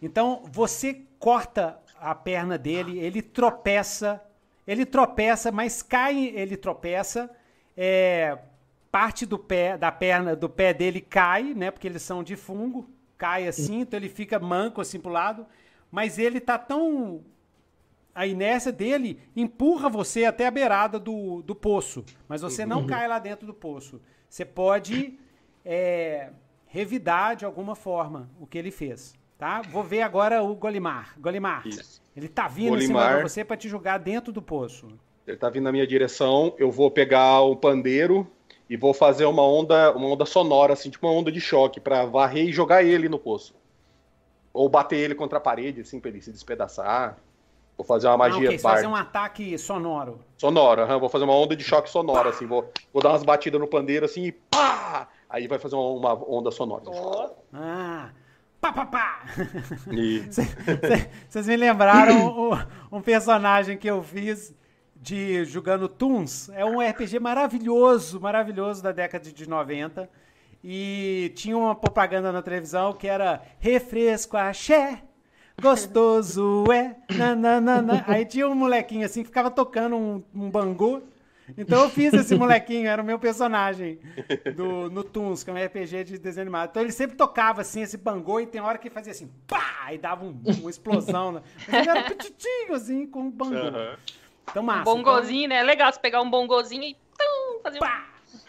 Então, 0.00 0.42
você 0.50 1.02
corta 1.18 1.78
a 1.98 2.14
perna 2.14 2.56
dele, 2.56 2.98
ele 2.98 3.20
tropeça, 3.20 4.22
ele 4.66 4.86
tropeça, 4.86 5.50
mas 5.50 5.82
cai, 5.82 6.26
ele 6.26 6.56
tropeça, 6.56 7.28
é, 7.76 8.38
parte 8.90 9.26
do 9.26 9.38
pé, 9.38 9.76
da 9.76 9.92
perna, 9.92 10.34
do 10.34 10.48
pé 10.48 10.72
dele 10.72 11.00
cai, 11.00 11.54
né, 11.54 11.70
porque 11.70 11.86
eles 11.86 12.02
são 12.02 12.22
de 12.22 12.36
fungo, 12.36 12.88
cai 13.16 13.46
assim, 13.46 13.80
então 13.80 13.98
ele 13.98 14.08
fica 14.08 14.38
manco 14.38 14.80
assim 14.80 14.98
pro 14.98 15.10
lado, 15.10 15.46
mas 15.90 16.18
ele 16.18 16.40
tá 16.40 16.58
tão 16.58 17.22
a 18.14 18.26
inércia 18.26 18.72
dele 18.72 19.20
empurra 19.36 19.88
você 19.88 20.24
até 20.24 20.46
a 20.46 20.50
beirada 20.50 20.98
do, 20.98 21.40
do 21.42 21.54
poço, 21.54 22.04
mas 22.26 22.40
você 22.40 22.66
não 22.66 22.84
cai 22.84 23.06
lá 23.06 23.20
dentro 23.20 23.46
do 23.46 23.54
poço. 23.54 24.00
Você 24.28 24.44
pode 24.44 25.16
é, 25.64 26.30
revidar 26.66 27.36
de 27.36 27.44
alguma 27.44 27.76
forma 27.76 28.28
o 28.40 28.46
que 28.46 28.58
ele 28.58 28.72
fez. 28.72 29.14
Tá? 29.38 29.62
Vou 29.62 29.84
ver 29.84 30.02
agora 30.02 30.42
o 30.42 30.52
Golimar. 30.56 31.14
Golimar, 31.20 31.64
Isso. 31.64 32.02
ele 32.16 32.26
tá 32.26 32.48
vindo 32.48 32.76
em 32.76 32.80
cima 32.80 33.02
Golimar. 33.02 33.16
de 33.18 33.30
você 33.30 33.44
para 33.44 33.56
te 33.56 33.68
jogar 33.68 33.98
dentro 33.98 34.32
do 34.32 34.42
poço. 34.42 34.88
Ele 35.24 35.36
tá 35.36 35.48
vindo 35.48 35.64
na 35.64 35.70
minha 35.70 35.86
direção, 35.86 36.56
eu 36.58 36.72
vou 36.72 36.90
pegar 36.90 37.42
o 37.42 37.54
pandeiro 37.54 38.26
e 38.68 38.76
vou 38.76 38.92
fazer 38.92 39.24
uma 39.24 39.42
onda, 39.42 39.92
uma 39.96 40.08
onda 40.08 40.26
sonora, 40.26 40.74
assim, 40.74 40.90
tipo 40.90 41.06
uma 41.06 41.14
onda 41.14 41.32
de 41.32 41.40
choque, 41.40 41.80
pra 41.80 42.04
varrer 42.04 42.48
e 42.48 42.52
jogar 42.52 42.84
ele 42.84 43.08
no 43.08 43.18
poço. 43.18 43.54
Ou 44.52 44.68
bater 44.68 44.96
ele 44.98 45.14
contra 45.14 45.38
a 45.38 45.40
parede, 45.40 45.80
assim, 45.82 46.00
pra 46.00 46.10
ele 46.10 46.20
se 46.20 46.32
despedaçar. 46.32 47.16
Vou 47.76 47.86
fazer 47.86 48.08
uma 48.08 48.14
Ah, 48.14 48.18
magia 48.18 48.48
ok, 48.48 48.58
você 48.58 48.62
vai 48.64 48.74
fazer 48.76 48.86
um 48.88 48.96
ataque 48.96 49.56
sonoro. 49.56 50.20
sonora, 50.36 50.82
aham, 50.84 50.98
vou 50.98 51.08
fazer 51.08 51.24
uma 51.24 51.34
onda 51.34 51.54
de 51.54 51.62
choque 51.62 51.88
sonora, 51.88 52.30
assim, 52.30 52.46
vou, 52.46 52.72
vou 52.92 53.02
dar 53.02 53.10
umas 53.10 53.22
batidas 53.22 53.60
no 53.60 53.68
pandeiro, 53.68 54.04
assim, 54.04 54.24
e 54.24 54.32
pá! 54.32 55.08
Aí 55.28 55.46
vai 55.46 55.58
fazer 55.58 55.76
uma, 55.76 56.14
uma 56.14 56.30
onda 56.30 56.50
sonora. 56.50 56.82
Ó, 56.86 57.30
Ah, 57.52 58.10
pá, 58.60 58.72
pá, 58.72 58.86
pá. 58.86 59.22
Vocês 61.28 61.46
me 61.46 61.56
lembraram 61.56 62.18
o- 62.18 62.96
um 62.96 63.00
personagem 63.00 63.76
que 63.76 63.88
eu 63.88 64.02
fiz 64.02 64.54
de 65.00 65.44
jogando 65.44 65.88
Toons. 65.88 66.48
É 66.50 66.64
um 66.64 66.80
RPG 66.80 67.18
maravilhoso, 67.20 68.20
maravilhoso 68.20 68.82
da 68.82 68.92
década 68.92 69.30
de 69.30 69.48
90. 69.48 70.08
E 70.62 71.32
tinha 71.36 71.56
uma 71.56 71.74
propaganda 71.74 72.32
na 72.32 72.42
televisão 72.42 72.92
que 72.92 73.06
era 73.06 73.40
refresco 73.60 74.36
axé, 74.36 75.02
gostoso 75.60 76.64
é, 76.72 76.96
nananana. 77.14 78.04
Aí 78.06 78.24
tinha 78.24 78.48
um 78.48 78.54
molequinho 78.54 79.04
assim 79.06 79.20
que 79.22 79.28
ficava 79.28 79.50
tocando 79.50 79.96
um, 79.96 80.22
um 80.34 80.50
bangô. 80.50 81.02
Então 81.56 81.82
eu 81.82 81.88
fiz 81.88 82.12
esse 82.12 82.34
molequinho, 82.36 82.86
era 82.88 83.00
o 83.00 83.04
meu 83.04 83.18
personagem 83.18 83.98
do, 84.54 84.90
no 84.90 85.02
Toons, 85.02 85.42
que 85.42 85.48
é 85.48 85.52
um 85.54 85.64
RPG 85.64 86.04
de 86.04 86.18
desenho 86.18 86.42
animado. 86.42 86.68
Então 86.70 86.82
ele 86.82 86.92
sempre 86.92 87.16
tocava 87.16 87.62
assim 87.62 87.80
esse 87.80 87.96
bangô 87.96 88.38
e 88.38 88.46
tem 88.46 88.60
hora 88.60 88.76
que 88.76 88.90
fazia 88.90 89.12
assim, 89.12 89.30
pá, 89.46 89.88
e 89.90 89.96
dava 89.96 90.26
um- 90.26 90.38
uma 90.60 90.68
explosão. 90.68 91.32
Né? 91.32 91.42
Mas 91.66 91.80
ele 91.80 91.88
era 91.90 92.02
petitinho 92.10 92.74
assim, 92.74 93.06
com 93.06 93.20
um 93.22 93.30
bangô. 93.30 93.54
Aham. 93.56 93.96
Então 94.50 94.62
um 94.62 94.66
massa. 94.66 94.84
bongozinho, 94.84 95.48
né? 95.48 95.56
É 95.56 95.62
legal 95.62 95.92
você 95.92 95.98
pegar 96.00 96.20
um 96.22 96.30
bongozinho 96.30 96.82
e 96.84 96.94
tum, 96.94 97.60
fazer 97.62 97.76
um... 97.78 97.80
Pá! 97.80 98.06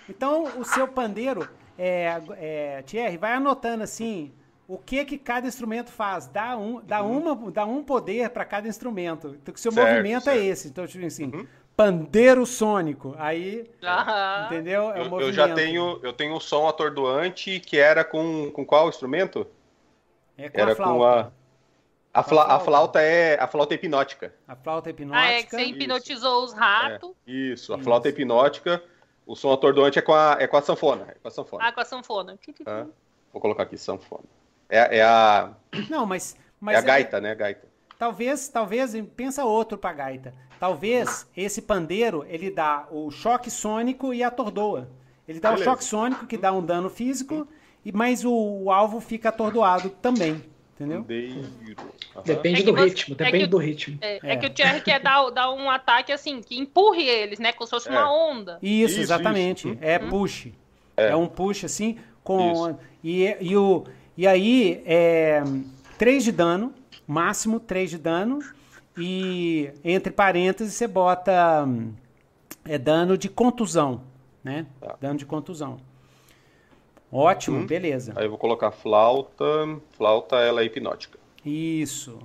Então, 0.09 0.43
o 0.57 0.63
seu 0.65 0.87
pandeiro, 0.87 1.47
é, 1.77 2.19
é, 2.37 2.81
Thierry, 2.83 3.17
vai 3.17 3.33
anotando 3.33 3.83
assim 3.83 4.33
o 4.67 4.77
que 4.77 5.03
que 5.05 5.17
cada 5.17 5.47
instrumento 5.47 5.91
faz. 5.91 6.27
Dá 6.27 6.57
um, 6.57 6.81
dá 6.81 7.01
uma, 7.03 7.35
dá 7.51 7.65
um 7.65 7.83
poder 7.83 8.29
para 8.29 8.45
cada 8.45 8.67
instrumento. 8.67 9.35
Então, 9.41 9.53
que 9.53 9.59
seu 9.59 9.71
Certo, 9.71 9.87
movimento 9.89 10.29
é 10.29 10.33
certo. 10.33 10.43
esse. 10.45 10.67
Então, 10.67 10.85
tipo 10.87 11.05
assim, 11.05 11.31
pandeiro 11.75 12.45
sônico. 12.45 13.15
Aí, 13.17 13.69
Aham. 13.83 14.45
entendeu? 14.45 14.91
É 14.91 15.01
o 15.01 15.05
Eu, 15.05 15.09
movimento. 15.09 15.21
eu 15.21 15.33
já 15.33 15.53
tenho, 15.53 15.99
eu 16.03 16.13
tenho 16.13 16.35
um 16.35 16.39
som 16.39 16.67
atordoante 16.67 17.59
que 17.59 17.77
era 17.77 18.03
com, 18.03 18.51
com 18.51 18.65
qual 18.65 18.89
instrumento? 18.89 19.47
É 20.37 20.49
com 20.49 20.59
Era 20.61 20.73
a 20.73 20.75
flauta. 20.75 20.97
com 20.97 21.03
a. 21.03 21.31
A, 22.13 22.23
fla- 22.23 22.45
a 22.45 22.59
flauta. 22.59 23.01
é 23.01 23.39
a 23.39 23.47
flauta 23.47 23.73
hipnótica. 23.73 24.33
A 24.47 24.55
flauta 24.55 24.89
hipnótica. 24.89 25.19
Ah, 25.27 25.31
é 25.31 25.43
que 25.43 25.51
você 25.51 25.63
hipnotizou 25.63 26.43
os 26.43 26.53
ratos. 26.53 27.11
Isso, 27.25 27.73
a 27.73 27.75
Isso. 27.77 27.83
flauta 27.83 28.09
hipnótica. 28.09 28.83
O 29.25 29.35
som 29.35 29.53
atordoante 29.53 29.99
é 29.99 30.01
com 30.01 30.13
a, 30.13 30.37
é 30.39 30.47
com 30.47 30.57
a 30.57 30.61
sanfona. 30.61 31.05
É 31.09 31.13
com 31.21 31.27
a 31.27 31.31
sanfona. 31.31 31.63
Ah, 31.63 31.71
com 31.71 31.79
a 31.81 31.85
sanfona. 31.85 32.39
tá? 32.65 32.87
Vou 33.31 33.39
colocar 33.39 33.63
aqui, 33.63 33.77
sanfona. 33.77 34.23
É, 34.67 34.97
é 34.97 35.03
a, 35.03 35.51
Não, 35.89 36.05
mas... 36.05 36.35
é 36.35 36.37
mas 36.59 36.77
a 36.77 36.81
gaita, 36.81 37.21
né? 37.21 37.31
A 37.31 37.35
gaita. 37.35 37.67
Talvez, 37.97 38.47
talvez, 38.49 38.95
pensa 39.15 39.45
outro 39.45 39.77
pra 39.77 39.93
gaita. 39.93 40.33
Talvez 40.59 41.29
esse 41.37 41.61
pandeiro, 41.61 42.25
ele 42.27 42.49
dá 42.49 42.87
o 42.89 43.11
choque 43.11 43.51
sônico 43.51 44.13
e 44.13 44.23
atordoa. 44.23 44.89
Ele 45.27 45.39
dá 45.39 45.49
o 45.49 45.53
Beleza. 45.53 45.69
choque 45.69 45.83
sônico, 45.83 46.25
que 46.25 46.37
dá 46.37 46.51
um 46.51 46.65
dano 46.65 46.89
físico, 46.89 47.47
e 47.85 47.91
mas 47.91 48.25
o, 48.25 48.33
o 48.33 48.71
alvo 48.71 48.99
fica 48.99 49.29
atordoado 49.29 49.89
também, 49.89 50.43
entendeu? 50.79 51.01
Depende 52.23 52.61
É 52.61 52.65
do 52.65 52.73
você- 52.73 52.83
ritmo, 52.85 53.13
é 53.13 53.17
que 53.17 53.23
depende 53.23 53.43
o- 53.43 53.47
do 53.47 53.57
ritmo. 53.57 53.97
É, 54.01 54.19
é 54.23 54.33
É. 54.33 54.37
que 54.37 54.45
o 54.45 54.49
Thierry 54.49 54.81
quer 54.81 54.99
dar, 55.01 55.29
dar 55.29 55.51
um 55.51 55.69
ataque 55.69 56.11
assim, 56.11 56.41
que 56.41 56.57
empurre 56.57 57.03
eles, 57.03 57.39
né? 57.39 57.51
Como 57.51 57.65
se 57.67 57.71
fosse 57.71 57.89
É. 57.89 57.91
uma 57.91 58.11
onda. 58.11 58.57
Isso, 58.61 58.93
Isso, 58.93 59.01
exatamente. 59.01 59.67
isso. 59.69 59.77
É 59.81 59.99
push. 59.99 60.47
É. 60.95 61.15
um 61.15 61.27
push 61.27 61.63
assim, 61.65 61.97
com. 62.23 62.77
E, 63.03 63.35
e, 63.39 63.55
o, 63.55 63.85
e 64.17 64.27
aí, 64.27 64.81
é 64.85 65.41
3 65.97 66.23
de 66.23 66.31
dano, 66.31 66.73
máximo 67.07 67.59
3 67.59 67.89
de 67.89 67.97
dano, 67.97 68.39
e 68.97 69.71
entre 69.83 70.11
parênteses 70.11 70.73
você 70.73 70.87
bota 70.87 71.63
hum, 71.65 71.93
é 72.65 72.77
dano 72.77 73.17
de 73.17 73.29
contusão, 73.29 74.01
né? 74.43 74.65
Tá. 74.81 74.97
Dano 74.99 75.17
de 75.17 75.25
contusão. 75.25 75.77
Ótimo, 77.11 77.57
Uhum. 77.59 77.65
beleza. 77.67 78.13
Aí 78.15 78.25
eu 78.25 78.29
vou 78.29 78.37
colocar 78.37 78.71
flauta. 78.71 79.43
Flauta, 79.97 80.35
ela 80.37 80.61
é 80.61 80.65
hipnótica. 80.65 81.17
Isso. 81.43 82.19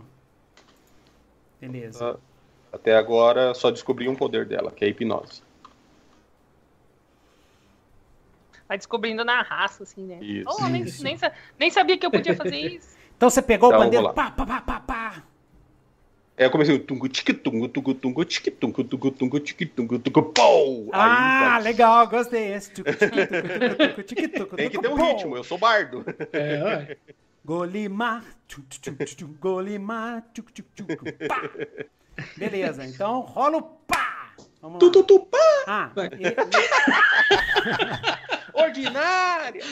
Beleza. 1.60 2.14
Tá? 2.14 2.18
Até 2.72 2.96
agora 2.96 3.54
só 3.54 3.70
descobri 3.70 4.08
um 4.08 4.16
poder 4.16 4.44
dela, 4.44 4.70
que 4.70 4.84
é 4.84 4.88
a 4.88 4.90
hipnose. 4.90 5.42
Vai 8.68 8.76
descobrindo 8.78 9.24
na 9.24 9.42
raça, 9.42 9.82
assim, 9.82 10.02
né? 10.04 10.18
Isso. 10.22 10.48
Oh, 10.50 10.66
nem, 10.68 10.82
Isso. 10.82 11.02
nem, 11.04 11.16
nem 11.58 11.70
sabia 11.70 11.96
que 11.98 12.04
eu 12.04 12.10
podia 12.10 12.34
fazer 12.34 12.56
isso. 12.76 12.96
Então 13.16 13.30
você 13.30 13.40
pegou 13.42 13.68
Então, 13.68 13.80
o 13.80 13.84
pandeiro, 13.84 14.12
pá, 14.12 14.30
pá, 14.30 14.44
pá, 14.46 14.60
pá, 14.60 14.80
pá. 14.80 15.22
É, 16.36 16.46
eu 16.46 16.50
comecei 16.50 16.74
o 16.74 16.78
tungo 16.80 17.08
tique 17.08 17.32
tungo 17.32 17.68
tungo 17.68 17.94
tungo 17.94 18.24
tique 18.24 18.50
tungo 18.50 18.82
tungo 18.82 19.10
tungo 19.12 19.38
tique 19.40 19.64
tungo 19.66 19.98
tungo 20.00 20.22
pou. 20.32 20.90
Ah, 20.92 21.58
legal, 21.62 22.08
gostei. 22.08 22.52
Esse 22.54 22.72
tem 22.72 22.84
que 24.68 24.78
ter 24.80 24.88
um 24.88 24.94
ritmo, 24.96 25.36
eu 25.36 25.44
sou 25.44 25.56
bardo. 25.58 26.04
É, 26.32 26.62
ué. 26.64 26.96
Golimar, 27.44 28.24
Golimar, 29.40 30.24
pá. 31.28 31.42
Beleza, 32.36 32.84
então 32.84 33.20
rola 33.20 33.58
o 33.58 33.62
pá. 33.62 34.32
Vamos 34.60 34.78
Tu, 34.80 34.86
lá. 34.86 34.92
tu, 34.92 35.02
tu, 35.04 35.20
pá. 35.20 35.38
Ah, 35.68 35.90
e- 36.18 36.34
Ordinária! 38.60 39.62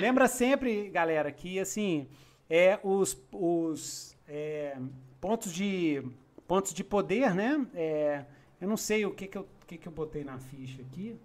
lembra 0.00 0.28
sempre, 0.28 0.88
galera, 0.90 1.30
que 1.32 1.58
assim, 1.58 2.06
é 2.48 2.78
os, 2.82 3.16
os 3.32 4.16
é, 4.26 4.76
pontos 5.20 5.52
de 5.52 6.02
pontos 6.46 6.72
de 6.72 6.82
poder, 6.82 7.34
né? 7.34 7.66
É, 7.74 8.24
eu 8.60 8.68
não 8.68 8.76
sei 8.76 9.04
o 9.04 9.10
que 9.10 9.26
que 9.26 9.36
eu, 9.36 9.46
que 9.66 9.76
que 9.76 9.86
eu 9.86 9.92
botei 9.92 10.24
na 10.24 10.38
ficha 10.38 10.80
aqui. 10.82 11.16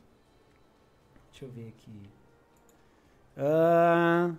Deixa 1.32 1.46
eu 1.46 1.50
ver 1.50 1.70
aqui. 1.70 1.92
Ah, 3.38 4.32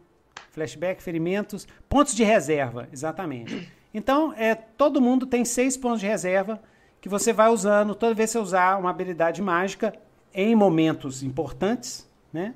flashback, 0.51 1.03
ferimentos, 1.03 1.67
pontos 1.89 2.15
de 2.15 2.23
reserva, 2.23 2.89
exatamente. 2.93 3.73
Então, 3.93 4.33
é, 4.37 4.55
todo 4.55 5.01
mundo 5.01 5.27
tem 5.27 5.45
seis 5.45 5.77
pontos 5.77 6.01
de 6.01 6.07
reserva 6.07 6.61
que 7.01 7.09
você 7.09 7.33
vai 7.33 7.49
usando 7.49 7.95
toda 7.95 8.15
vez 8.15 8.31
que 8.31 8.33
você 8.33 8.39
usar 8.39 8.79
uma 8.79 8.91
habilidade 8.91 9.41
mágica 9.41 9.95
em 10.33 10.55
momentos 10.55 11.23
importantes, 11.23 12.09
né? 12.33 12.53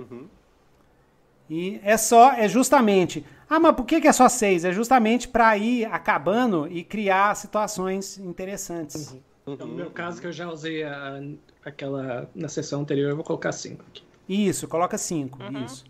E 1.50 1.80
é 1.82 1.96
só, 1.96 2.32
é 2.32 2.46
justamente. 2.48 3.24
Ah, 3.48 3.58
mas 3.58 3.74
por 3.74 3.86
que, 3.86 4.00
que 4.00 4.08
é 4.08 4.12
só 4.12 4.28
seis? 4.28 4.64
É 4.64 4.72
justamente 4.72 5.26
para 5.26 5.56
ir 5.56 5.86
acabando 5.86 6.66
e 6.68 6.84
criar 6.84 7.34
situações 7.34 8.18
interessantes. 8.18 9.16
Então, 9.46 9.66
no 9.66 9.74
meu 9.74 9.90
caso, 9.90 10.20
que 10.20 10.26
eu 10.26 10.32
já 10.32 10.50
usei 10.50 10.82
a- 10.84 11.22
aquela 11.64 12.28
na 12.34 12.48
sessão 12.48 12.82
anterior, 12.82 13.08
eu 13.08 13.16
vou 13.16 13.24
colocar 13.24 13.52
cinco 13.52 13.82
aqui. 13.88 14.02
Isso, 14.28 14.68
coloca 14.68 14.98
cinco. 14.98 15.42
Uhum. 15.42 15.64
Isso. 15.64 15.84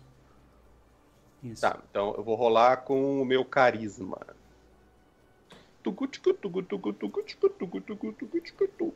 Isso. 1.43 1.61
Tá, 1.61 1.77
então 1.89 2.13
eu 2.17 2.23
vou 2.23 2.35
rolar 2.35 2.77
com 2.77 3.21
o 3.21 3.25
meu 3.25 3.43
carisma. 3.43 4.17
Tugu, 5.83 6.07
ticu, 6.07 6.33
tugu, 6.33 6.61
tugu, 6.63 6.93
tugu, 6.93 7.21
ticu, 7.23 7.49
tugu, 7.49 7.81
tugu, 7.81 8.13
tugu, 8.13 8.39
ticu, 8.41 8.67
tu. 8.77 8.93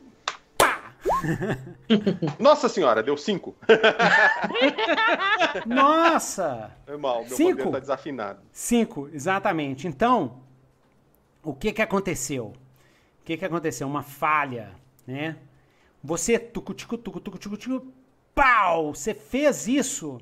Nossa 2.38 2.68
senhora, 2.68 3.02
deu 3.02 3.16
cinco. 3.16 3.54
Nossa! 5.66 6.70
Normal, 6.86 7.24
meu 7.26 7.36
Cinco? 7.36 7.58
poder 7.58 7.72
tá 7.72 7.78
desafinado. 7.80 8.40
Cinco, 8.52 9.08
exatamente. 9.12 9.86
Então, 9.86 10.40
o 11.42 11.54
que 11.54 11.72
que 11.72 11.82
aconteceu? 11.82 12.46
O 13.20 13.24
que 13.24 13.36
que 13.36 13.44
aconteceu? 13.44 13.86
Uma 13.86 14.02
falha, 14.02 14.72
né? 15.06 15.36
Você 16.02 16.38
tucu, 16.38 16.74
ticu, 16.74 16.98
tucu, 16.98 17.20
tucu, 17.20 17.38
ticu, 17.38 17.56
ticu, 17.56 17.86
pau! 18.34 18.94
Você 18.94 19.14
fez 19.14 19.66
isso. 19.68 20.18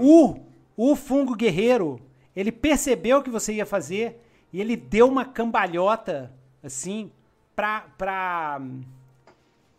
O, 0.00 0.40
o 0.76 0.96
fungo 0.96 1.36
guerreiro, 1.36 2.00
ele 2.34 2.50
percebeu 2.50 3.22
que 3.22 3.30
você 3.30 3.52
ia 3.54 3.66
fazer 3.66 4.20
e 4.52 4.60
ele 4.60 4.76
deu 4.76 5.06
uma 5.08 5.24
cambalhota, 5.24 6.32
assim, 6.62 7.12
pra. 7.54 7.82
pra 7.96 8.60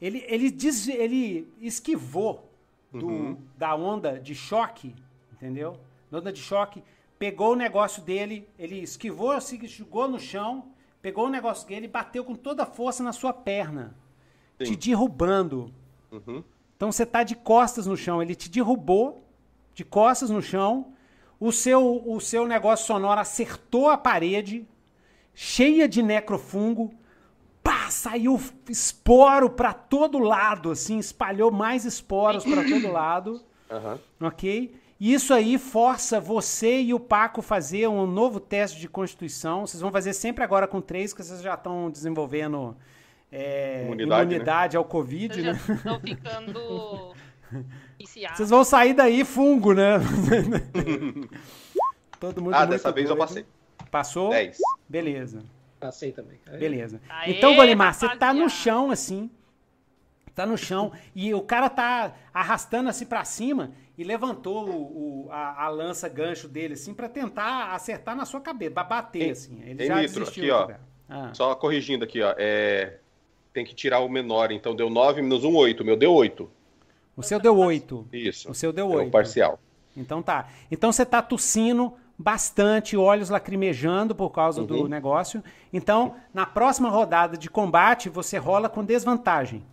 ele, 0.01 0.23
ele, 0.27 0.49
des, 0.49 0.87
ele 0.87 1.51
esquivou 1.59 2.49
do, 2.91 3.37
da 3.57 3.75
onda 3.75 4.19
de 4.19 4.33
choque, 4.33 4.95
entendeu? 5.33 5.77
Da 6.09 6.19
onda 6.19 6.31
de 6.31 6.41
choque, 6.41 6.83
pegou 7.17 7.53
o 7.53 7.55
negócio 7.55 8.01
dele, 8.01 8.47
ele 8.57 8.79
esquivou, 8.79 9.39
se 9.41 9.59
jogou 9.67 10.07
no 10.07 10.19
chão, 10.19 10.65
pegou 11.01 11.25
o 11.25 11.29
negócio 11.29 11.67
dele 11.67 11.85
e 11.85 11.89
bateu 11.89 12.23
com 12.23 12.35
toda 12.35 12.63
a 12.63 12.65
força 12.65 13.03
na 13.03 13.11
sua 13.11 13.33
perna, 13.33 13.95
Sim. 14.57 14.65
te 14.65 14.89
derrubando. 14.89 15.71
Uhum. 16.11 16.43
Então 16.75 16.91
você 16.91 17.05
tá 17.05 17.23
de 17.23 17.35
costas 17.35 17.85
no 17.85 17.97
chão, 17.97 18.21
ele 18.21 18.35
te 18.35 18.49
derrubou 18.49 19.23
de 19.73 19.83
costas 19.83 20.29
no 20.29 20.41
chão. 20.41 20.93
O 21.39 21.51
seu 21.51 22.03
o 22.05 22.19
seu 22.19 22.47
negócio 22.47 22.85
sonoro 22.85 23.19
acertou 23.19 23.89
a 23.89 23.97
parede, 23.97 24.67
cheia 25.33 25.87
de 25.87 26.01
necrofungo. 26.01 26.93
Pá, 27.89 27.91
saiu 27.91 28.39
esporo 28.69 29.49
pra 29.49 29.73
todo 29.73 30.19
lado, 30.19 30.69
assim, 30.69 30.99
espalhou 30.99 31.49
mais 31.49 31.85
esporos 31.85 32.43
pra 32.43 32.63
todo 32.63 32.87
lado, 32.93 33.41
Aham. 33.69 33.99
ok? 34.21 34.75
E 34.99 35.11
isso 35.13 35.33
aí 35.33 35.57
força 35.57 36.19
você 36.19 36.81
e 36.81 36.93
o 36.93 36.99
Paco 36.99 37.41
fazer 37.41 37.87
um 37.87 38.05
novo 38.05 38.39
teste 38.39 38.79
de 38.79 38.87
constituição. 38.87 39.65
Vocês 39.65 39.81
vão 39.81 39.91
fazer 39.91 40.13
sempre 40.13 40.43
agora 40.43 40.67
com 40.67 40.79
três, 40.81 41.11
porque 41.11 41.23
vocês 41.23 41.41
já 41.41 41.55
estão 41.55 41.89
desenvolvendo 41.89 42.77
é, 43.31 43.85
Imunidade, 43.85 44.25
né? 44.29 44.33
imunidade 44.35 44.77
ao 44.77 44.85
Covid, 44.85 45.39
Eu 45.39 45.53
né? 45.53 45.59
tô 45.83 45.99
ficando. 45.99 47.13
Vocês 48.35 48.49
vão 48.51 48.63
sair 48.63 48.93
daí 48.93 49.25
fungo, 49.25 49.73
né? 49.73 49.93
Todo 52.19 52.41
mundo 52.41 52.53
Ah, 52.53 52.65
dessa 52.65 52.91
vez 52.91 53.09
eu 53.09 53.15
doido. 53.15 53.27
passei. 53.27 53.45
Passou? 53.89 54.29
10. 54.29 54.57
Beleza, 54.87 55.43
Passei 55.79 56.11
também. 56.11 56.39
Aí- 56.47 56.57
beleza. 56.59 57.01
Aê, 57.09 57.31
então, 57.37 57.55
Golimar, 57.55 57.93
você 57.93 58.09
tá 58.17 58.33
no 58.33 58.49
chão, 58.49 58.91
assim. 58.91 59.29
Tá 60.35 60.45
no 60.45 60.57
chão. 60.57 60.91
E 61.15 61.33
o 61.33 61.41
cara 61.41 61.69
tá 61.69 62.13
arrastando 62.33 62.89
assim 62.89 63.05
pra 63.05 63.23
cima 63.25 63.71
e 63.97 64.03
levantou 64.03 64.69
o, 64.69 65.25
o- 65.27 65.31
a, 65.31 65.65
a 65.65 65.69
lança 65.69 66.07
gancho 66.07 66.47
dele, 66.47 66.73
assim, 66.75 66.93
pra 66.93 67.09
tentar 67.09 67.73
acertar 67.73 68.15
na 68.15 68.25
sua 68.25 68.39
cabeça, 68.39 68.71
pra 68.71 68.83
bater, 68.83 69.31
assim. 69.31 69.61
Ele 69.65 69.81
ei, 69.83 69.87
já 69.87 69.95
Nitro, 70.01 70.19
desistiu. 70.21 70.55
aqui, 70.57 70.73
ó. 70.73 70.75
Ah. 71.09 71.31
Só 71.33 71.55
corrigindo 71.55 72.03
aqui, 72.05 72.21
ó. 72.21 72.33
É... 72.37 72.97
Tem 73.51 73.65
que 73.65 73.73
tirar 73.73 73.99
o 73.99 74.07
menor, 74.07 74.51
então 74.51 74.75
deu 74.75 74.89
9 74.89 75.21
menos 75.21 75.43
1, 75.43 75.53
8. 75.55 75.81
O 75.81 75.85
meu 75.85 75.97
deu 75.97 76.13
8. 76.13 76.49
O 77.17 77.23
seu 77.23 77.39
deu 77.39 77.57
oito. 77.57 78.07
Isso. 78.13 78.49
O 78.49 78.53
seu 78.53 78.71
deu 78.71 78.85
É 78.85 78.95
o 78.95 78.99
oito. 78.99 79.11
parcial. 79.11 79.59
Então 79.97 80.21
tá. 80.23 80.47
Então 80.71 80.89
você 80.91 81.05
tá 81.05 81.21
tossindo 81.21 81.93
bastante, 82.21 82.97
olhos 82.97 83.29
lacrimejando 83.29 84.13
por 84.13 84.29
causa 84.29 84.61
do 84.63 84.81
Uhum. 84.81 84.87
negócio. 84.89 85.41
Então, 85.71 86.15
na 86.33 86.45
próxima 86.45 86.89
rodada 86.89 87.37
de 87.37 87.49
combate, 87.49 88.09
você 88.09 88.37
rola 88.37 88.67
com 88.67 88.83
desvantagem. 88.83 89.63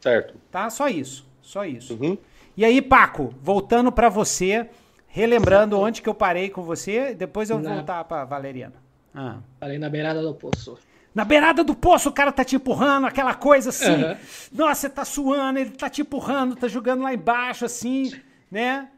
Certo. 0.00 0.34
Tá? 0.50 0.70
Só 0.70 0.88
isso. 0.88 1.28
Só 1.42 1.66
isso. 1.66 1.98
Uhum. 2.00 2.16
E 2.56 2.64
aí, 2.64 2.80
Paco, 2.80 3.34
voltando 3.42 3.92
pra 3.92 4.08
você, 4.08 4.68
relembrando 5.06 5.78
onde 5.78 6.00
que 6.00 6.08
eu 6.08 6.14
parei 6.14 6.48
com 6.48 6.62
você, 6.62 7.14
depois 7.14 7.50
eu 7.50 7.58
vou 7.58 7.68
Na- 7.68 7.74
voltar 7.76 8.02
pra 8.04 8.24
Valeriana. 8.24 8.76
Ah. 9.14 9.36
Parei 9.58 9.78
na 9.78 9.90
beirada 9.90 10.22
do 10.22 10.32
poço. 10.34 10.78
Na 11.14 11.24
beirada 11.24 11.62
do 11.64 11.74
poço, 11.74 12.08
o 12.08 12.12
cara 12.12 12.30
tá 12.32 12.44
te 12.44 12.54
empurrando, 12.56 13.06
aquela 13.06 13.34
coisa 13.34 13.70
assim. 13.70 13.92
Aham. 14.04 14.16
Nossa, 14.52 14.74
você 14.82 14.88
tá 14.88 15.04
suando, 15.04 15.58
ele 15.58 15.70
tá 15.70 15.90
te 15.90 16.00
empurrando, 16.02 16.54
tá 16.56 16.66
jogando 16.68 17.02
lá 17.02 17.12
embaixo, 17.12 17.64
assim, 17.64 18.12
né? 18.50 18.88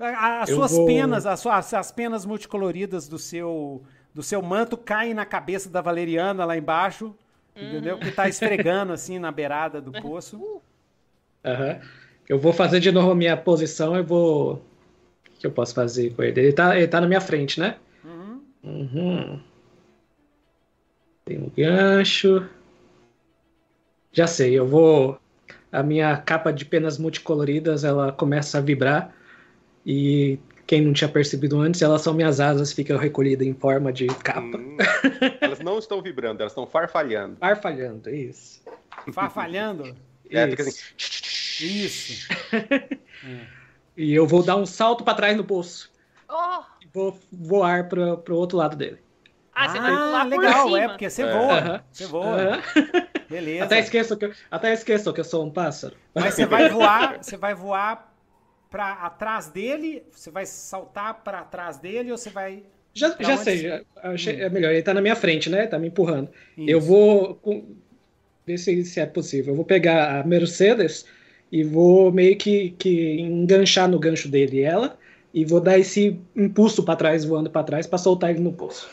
A- 0.00 0.42
As 0.42 0.50
suas 0.50 0.72
vou- 0.72 0.86
penas, 0.86 1.26
as 1.26 1.40
suas 1.40 1.74
as 1.74 1.92
penas 1.92 2.24
multicoloridas 2.24 3.06
do 3.08 3.18
seu 3.18 3.82
do 4.14 4.22
seu 4.22 4.40
manto 4.40 4.76
caem 4.76 5.12
na 5.12 5.26
cabeça 5.26 5.68
da 5.68 5.80
Valeriana 5.80 6.44
lá 6.44 6.56
embaixo, 6.56 7.14
entendeu? 7.54 7.98
Que 7.98 8.10
tá 8.12 8.28
esfregando 8.28 8.92
assim 8.92 9.18
na 9.18 9.30
beirada 9.32 9.80
do 9.80 9.90
poço. 9.92 10.60
Aham. 11.44 11.80
Eu 12.28 12.38
vou 12.38 12.52
fazer 12.52 12.80
de 12.80 12.90
novo 12.90 13.10
a 13.10 13.14
minha 13.14 13.36
posição. 13.36 13.94
Eu 13.94 14.04
vou. 14.04 14.54
O 14.54 15.38
que 15.38 15.46
eu 15.46 15.50
posso 15.50 15.74
fazer 15.74 16.14
com 16.14 16.22
ele? 16.22 16.40
Ele 16.40 16.52
tá, 16.52 16.76
ele 16.76 16.88
tá 16.88 17.00
na 17.00 17.06
minha 17.06 17.20
frente, 17.20 17.60
né? 17.60 17.76
Uhum. 18.62 19.40
Tem 21.26 21.38
um 21.38 21.50
gancho. 21.54 22.48
Já 24.12 24.26
sei, 24.26 24.54
eu 24.58 24.66
vou. 24.66 25.18
A 25.72 25.82
minha 25.82 26.16
capa 26.16 26.52
de 26.52 26.64
penas 26.64 26.98
multicoloridas 26.98 27.82
ela 27.84 28.12
começa 28.12 28.58
a 28.58 28.60
vibrar. 28.60 29.12
E 29.86 30.38
quem 30.66 30.80
não 30.82 30.92
tinha 30.92 31.08
percebido 31.08 31.60
antes, 31.60 31.82
elas 31.82 32.00
são 32.02 32.14
minhas 32.14 32.40
asas, 32.40 32.72
ficam 32.72 32.96
recolhidas 32.96 33.46
em 33.46 33.52
forma 33.54 33.92
de 33.92 34.06
capa. 34.06 34.56
Hum. 34.56 34.76
elas 35.40 35.60
não 35.60 35.78
estão 35.78 36.00
vibrando, 36.00 36.40
elas 36.40 36.52
estão 36.52 36.66
farfalhando. 36.66 37.36
Farfalhando, 37.36 38.08
isso. 38.10 38.62
Farfalhando. 39.12 39.94
É, 40.30 40.48
fica 40.48 40.62
Isso. 40.62 40.80
assim. 40.96 41.66
Isso. 41.66 42.28
E 43.96 44.12
eu 44.12 44.26
vou 44.26 44.42
dar 44.42 44.56
um 44.56 44.66
salto 44.66 45.04
pra 45.04 45.14
trás 45.14 45.36
no 45.36 45.44
poço. 45.44 45.88
Oh, 46.28 46.62
E 46.82 46.88
vou 46.92 47.16
voar 47.30 47.88
pro, 47.88 48.18
pro 48.18 48.34
outro 48.36 48.58
lado 48.58 48.76
dele. 48.76 48.98
ah, 49.54 49.68
você 49.68 49.78
vai 49.78 49.90
pular 49.92 50.20
Ah, 50.20 50.24
por 50.26 50.38
legal, 50.40 50.64
cima. 50.66 50.80
é 50.80 50.88
porque 50.88 51.10
você 51.10 51.22
É. 51.22 51.32
voa. 51.32 51.84
Você 51.92 52.06
voa. 52.06 52.62
Beleza. 53.30 53.64
Até 53.66 53.78
esqueço 53.78 54.16
que 54.16 54.24
eu, 54.24 54.32
até 54.50 54.72
esqueço 54.72 55.12
que 55.12 55.20
eu 55.20 55.24
sou 55.24 55.44
um 55.46 55.50
pássaro. 55.50 55.94
Mas 56.12 56.34
você 56.34 56.44
vai 56.44 56.68
voar, 56.70 57.18
você 57.22 57.36
vai 57.36 57.54
voar 57.54 58.12
para 58.74 58.92
atrás 58.94 59.46
dele, 59.46 60.02
você 60.10 60.32
vai 60.32 60.44
saltar 60.44 61.22
pra 61.22 61.42
trás 61.44 61.78
dele 61.78 62.10
ou 62.10 62.18
você 62.18 62.28
vai 62.28 62.64
Já, 62.92 63.10
Pra 63.10 63.24
já 63.24 63.34
onde 63.34 63.44
sei, 63.44 63.58
já, 63.58 63.80
achei- 64.02 64.40
é 64.42 64.48
melhor. 64.50 64.72
Ele 64.72 64.82
tá 64.82 64.92
na 64.92 65.00
minha 65.00 65.14
frente, 65.14 65.48
né? 65.48 65.64
Tá 65.68 65.78
me 65.78 65.86
empurrando. 65.86 66.28
Isso. 66.58 66.68
Eu 66.68 66.80
vou. 66.80 67.36
com- 67.36 67.64
ver 68.44 68.58
se, 68.58 68.84
se 68.84 68.98
é 69.00 69.06
possível. 69.06 69.52
Eu 69.52 69.56
vou 69.56 69.64
pegar 69.64 70.20
a 70.20 70.24
Mercedes 70.24 71.06
e 71.52 71.62
vou 71.62 72.10
meio 72.12 72.36
que, 72.36 72.70
que 72.78 73.20
enganchar 73.20 73.88
no 73.88 73.98
gancho 73.98 74.28
dele 74.28 74.60
ela. 74.60 74.98
E 75.32 75.44
vou 75.44 75.60
dar 75.60 75.78
esse 75.78 76.20
impulso 76.36 76.82
pra 76.84 76.94
trás, 76.96 77.24
voando 77.24 77.48
pra 77.50 77.62
trás, 77.62 77.86
pra 77.86 77.96
soltar 77.98 78.30
ele 78.30 78.40
no 78.40 78.52
poço. 78.52 78.88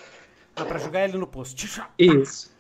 Ah, 0.56 0.64
pra 0.64 0.78
jogar 0.78 1.04
ele 1.10 1.18
no 1.18 1.26
poço. 1.28 1.56
Isso. 1.98 2.52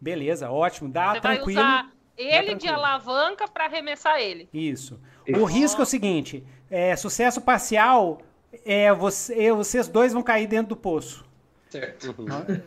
Beleza, 0.00 0.50
ótimo. 0.50 0.88
Dá 0.88 1.14
Você 1.14 1.20
vai 1.20 1.36
tranquilo. 1.36 1.60
usar 1.60 1.90
ele 2.16 2.54
de 2.54 2.68
alavanca 2.68 3.46
pra 3.48 3.64
arremessar 3.66 4.18
ele. 4.20 4.48
Isso. 4.52 4.98
Isso. 5.26 5.40
O 5.40 5.44
risco 5.44 5.80
é 5.80 5.84
o 5.84 5.86
seguinte: 5.86 6.42
é, 6.70 6.94
sucesso 6.96 7.40
parcial, 7.40 8.20
é, 8.64 8.92
você, 8.92 9.52
vocês 9.52 9.88
dois 9.88 10.12
vão 10.12 10.22
cair 10.22 10.46
dentro 10.46 10.68
do 10.68 10.76
poço. 10.76 11.28
Certo. 11.68 12.14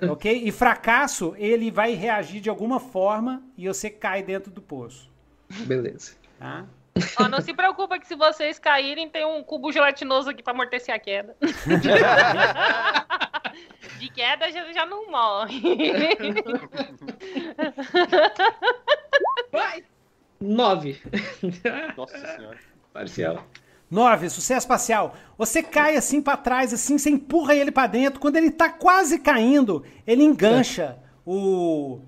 ok? 0.10 0.44
E 0.46 0.52
fracasso, 0.52 1.34
ele 1.38 1.70
vai 1.70 1.94
reagir 1.94 2.40
de 2.40 2.50
alguma 2.50 2.80
forma 2.80 3.44
e 3.58 3.68
você 3.68 3.90
cai 3.90 4.24
dentro 4.24 4.52
do 4.52 4.62
poço. 4.62 5.12
Beleza. 5.66 6.14
Tá? 6.40 6.66
Ó, 7.20 7.28
não 7.28 7.42
se 7.42 7.54
preocupa 7.54 8.00
que 8.00 8.08
se 8.08 8.16
vocês 8.16 8.58
caírem, 8.60 9.10
tem 9.10 9.26
um 9.26 9.44
cubo 9.44 9.72
gelatinoso 9.72 10.30
aqui 10.30 10.42
pra 10.44 10.54
amortecer 10.54 10.94
a 10.94 11.00
queda. 11.00 11.36
De 14.00 14.10
queda 14.10 14.52
já, 14.52 14.72
já 14.72 14.86
não 14.86 15.10
morre. 15.12 15.62
Nove. 20.40 21.02
Nossa 21.98 22.18
senhora. 22.18 22.58
Parcial. 22.92 23.46
Nove, 23.94 24.28
sucesso 24.28 24.68
parcial. 24.68 25.16
Você 25.38 25.62
cai 25.62 25.96
assim 25.96 26.20
pra 26.20 26.36
trás, 26.36 26.74
assim, 26.74 26.98
você 26.98 27.12
empurra 27.12 27.54
ele 27.54 27.72
pra 27.72 27.86
dentro. 27.86 28.20
Quando 28.20 28.38
ele 28.38 28.50
tá 28.50 28.68
quase 28.68 29.20
caindo, 29.20 29.86
ele 30.08 30.24
engancha 30.24 30.98
o, 31.24 32.00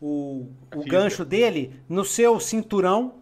o, 0.00 0.48
o 0.74 0.84
gancho 0.86 1.22
dele 1.22 1.78
no 1.86 2.02
seu 2.02 2.40
cinturão, 2.40 3.16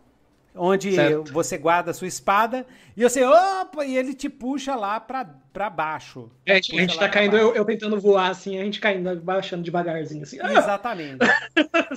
onde 0.55 0.95
Certo. 0.95 1.33
você 1.33 1.59
guarda 1.59 1.91
a 1.91 1.95
sua 1.95 2.07
espada. 2.07 2.65
E 2.97 3.03
você, 3.03 3.25
opa, 3.25 3.85
e 3.85 3.97
ele 3.97 4.15
te 4.15 4.29
puxa 4.29 4.77
lá 4.77 5.01
pra, 5.01 5.25
pra 5.53 5.69
baixo. 5.69 6.31
É, 6.47 6.53
a 6.53 6.55
gente, 6.61 6.97
a 6.97 7.01
tá 7.01 7.09
caindo, 7.09 7.37
eu, 7.37 7.57
eu 7.57 7.65
tentando 7.65 8.01
voar 8.01 8.31
assim, 8.31 8.57
a 8.57 8.63
gente 8.63 8.79
caindo, 8.79 9.21
baixando 9.21 9.65
devagarzinho 9.65 10.23
assim. 10.23 10.39
Exatamente. 10.41 11.19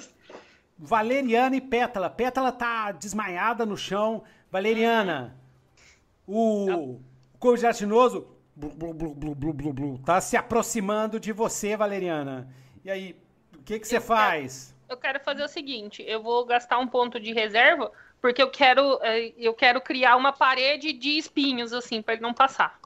Valeriana 0.76 1.56
e 1.56 1.62
Pétala. 1.62 2.10
Pétala 2.10 2.52
tá 2.52 2.92
desmaiada 2.94 3.64
no 3.64 3.78
chão. 3.78 4.24
Valeriana, 4.52 5.36
o 6.28 7.00
o 7.40 7.58
gelatinoso 7.58 8.28
blu, 8.56 8.70
blu, 8.70 8.94
blu, 8.94 9.14
blu, 9.14 9.36
blu, 9.36 9.54
blu, 9.54 9.74
blu, 9.74 10.00
tá 10.00 10.20
se 10.20 10.36
aproximando 10.36 11.20
de 11.20 11.32
você, 11.32 11.78
Valeriana. 11.78 12.50
E 12.84 12.90
aí, 12.90 13.16
o 13.56 13.62
que 13.64 13.80
que 13.80 13.88
você 13.88 13.98
Eu 13.98 14.02
faz? 14.02 14.74
Eu 14.90 14.98
quero 14.98 15.20
fazer 15.20 15.44
o 15.44 15.48
seguinte, 15.48 16.04
eu 16.08 16.22
vou 16.22 16.46
gastar 16.46 16.78
um 16.80 16.88
ponto 16.88 17.20
de 17.20 17.34
reserva, 17.34 17.92
porque 18.22 18.42
eu 18.42 18.50
quero, 18.50 19.00
eh, 19.04 19.34
eu 19.38 19.54
quero 19.54 19.82
criar 19.82 20.16
uma 20.16 20.32
parede 20.32 20.94
de 20.94 21.18
espinhos, 21.18 21.74
assim, 21.74 22.02
pra 22.02 22.14
ele 22.14 22.22
não 22.24 22.34
passar. 22.34 22.80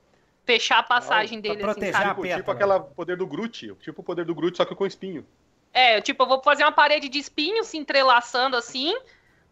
Fechar 0.46 0.80
a 0.80 0.84
passagem 0.84 1.42
pra 1.42 1.52
dele, 1.52 1.64
assim, 1.64 1.74
proteger 1.74 1.94
sabe? 1.94 2.06
a 2.06 2.10
Tipo, 2.10 2.22
pétala. 2.22 2.42
tipo 2.42 2.52
aquela 2.52 2.80
poder 2.80 3.18
do 3.18 3.28
Groot. 3.28 3.76
Tipo 3.82 4.02
o 4.02 4.04
poder 4.04 4.26
do 4.26 4.34
Groot, 4.34 4.58
só 4.58 4.66
que 4.66 4.74
com 4.74 4.86
espinho. 4.86 5.26
É, 5.72 6.02
tipo, 6.02 6.24
eu 6.24 6.28
vou 6.28 6.42
fazer 6.42 6.64
uma 6.64 6.72
parede 6.72 7.08
de 7.08 7.20
espinhos 7.20 7.68
se 7.68 7.78
entrelaçando 7.78 8.56
assim, 8.58 8.94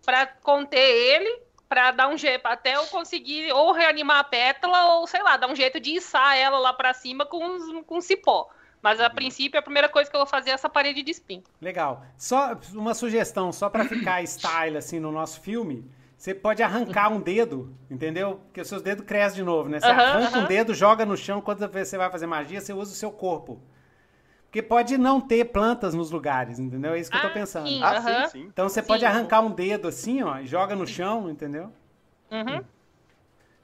pra 0.04 0.26
conter 0.26 0.80
ele, 0.80 1.42
pra 1.70 1.92
dar 1.92 2.08
um 2.10 2.18
jeito, 2.18 2.46
até 2.46 2.76
eu 2.76 2.88
conseguir 2.88 3.52
ou 3.54 3.72
reanimar 3.72 4.20
a 4.20 4.24
pétala, 4.24 4.96
ou 4.96 5.08
sei 5.08 5.22
lá, 5.24 5.38
dar 5.38 5.48
um 5.50 5.56
jeito 5.56 5.80
de 5.80 5.92
içar 5.96 6.36
ela 6.38 6.60
lá 6.60 6.74
pra 6.74 6.94
cima 6.94 7.26
com, 7.26 7.44
uns- 7.46 7.84
com 7.86 8.02
cipó. 8.02 8.50
Mas 8.82 9.00
a 9.02 9.10
princípio, 9.10 9.60
a 9.60 9.64
primeira 9.64 9.90
coisa 9.90 10.10
que 10.10 10.16
eu 10.16 10.20
vou 10.20 10.28
fazer 10.28 10.52
é 10.52 10.54
essa 10.54 10.70
parede 10.70 11.02
de 11.04 11.12
espinho. 11.12 11.44
Legal. 11.60 12.06
Só 12.18 12.56
uma 12.74 12.94
sugestão, 12.94 13.52
só 13.52 13.70
pra 13.70 13.84
ficar 13.86 14.22
style 14.24 14.78
assim 14.78 15.00
no 15.00 15.12
nosso 15.12 15.42
filme, 15.42 15.90
você 16.16 16.34
pode 16.34 16.62
arrancar 16.62 17.10
um 17.12 17.20
dedo, 17.20 17.76
entendeu? 17.90 18.42
Porque 18.46 18.62
os 18.62 18.68
seus 18.68 18.82
dedos 18.82 19.06
crescem 19.06 19.38
de 19.38 19.44
novo, 19.44 19.68
né? 19.70 19.80
Você 19.80 19.92
Aham, 19.92 19.92
arranca 19.92 20.38
um 20.38 20.44
aham. 20.44 20.46
dedo, 20.46 20.74
joga 20.74 21.06
no 21.06 21.18
chão, 21.18 21.42
quando 21.42 21.68
você 21.72 21.98
vai 21.98 22.12
fazer 22.12 22.28
magia, 22.28 22.62
você 22.62 22.74
usa 22.74 22.92
o 22.92 22.96
seu 22.96 23.12
corpo. 23.12 23.60
Porque 24.58 24.68
pode 24.68 24.98
não 24.98 25.22
ter 25.22 25.46
plantas 25.46 25.94
nos 25.94 26.10
lugares, 26.10 26.58
entendeu? 26.58 26.94
É 26.94 27.00
isso 27.00 27.12
que 27.12 27.18
eu 27.18 27.22
tô 27.22 27.28
Ah, 27.28 27.30
pensando. 27.30 27.68
sim. 27.68 27.80
Ah, 27.84 27.98
Aham. 27.98 28.26
sim, 28.26 28.32
sim. 28.32 28.42
Então 28.52 28.68
você 28.68 28.82
Sim. 28.82 28.88
pode 28.88 29.06
arrancar 29.06 29.42
um 29.42 29.52
dedo 29.52 29.88
assim, 29.88 30.24
ó, 30.24 30.40
e 30.40 30.48
joga 30.48 30.76
no 30.76 30.88
chão, 30.88 31.30
entendeu? 31.30 31.72
Uhum. 32.32 32.64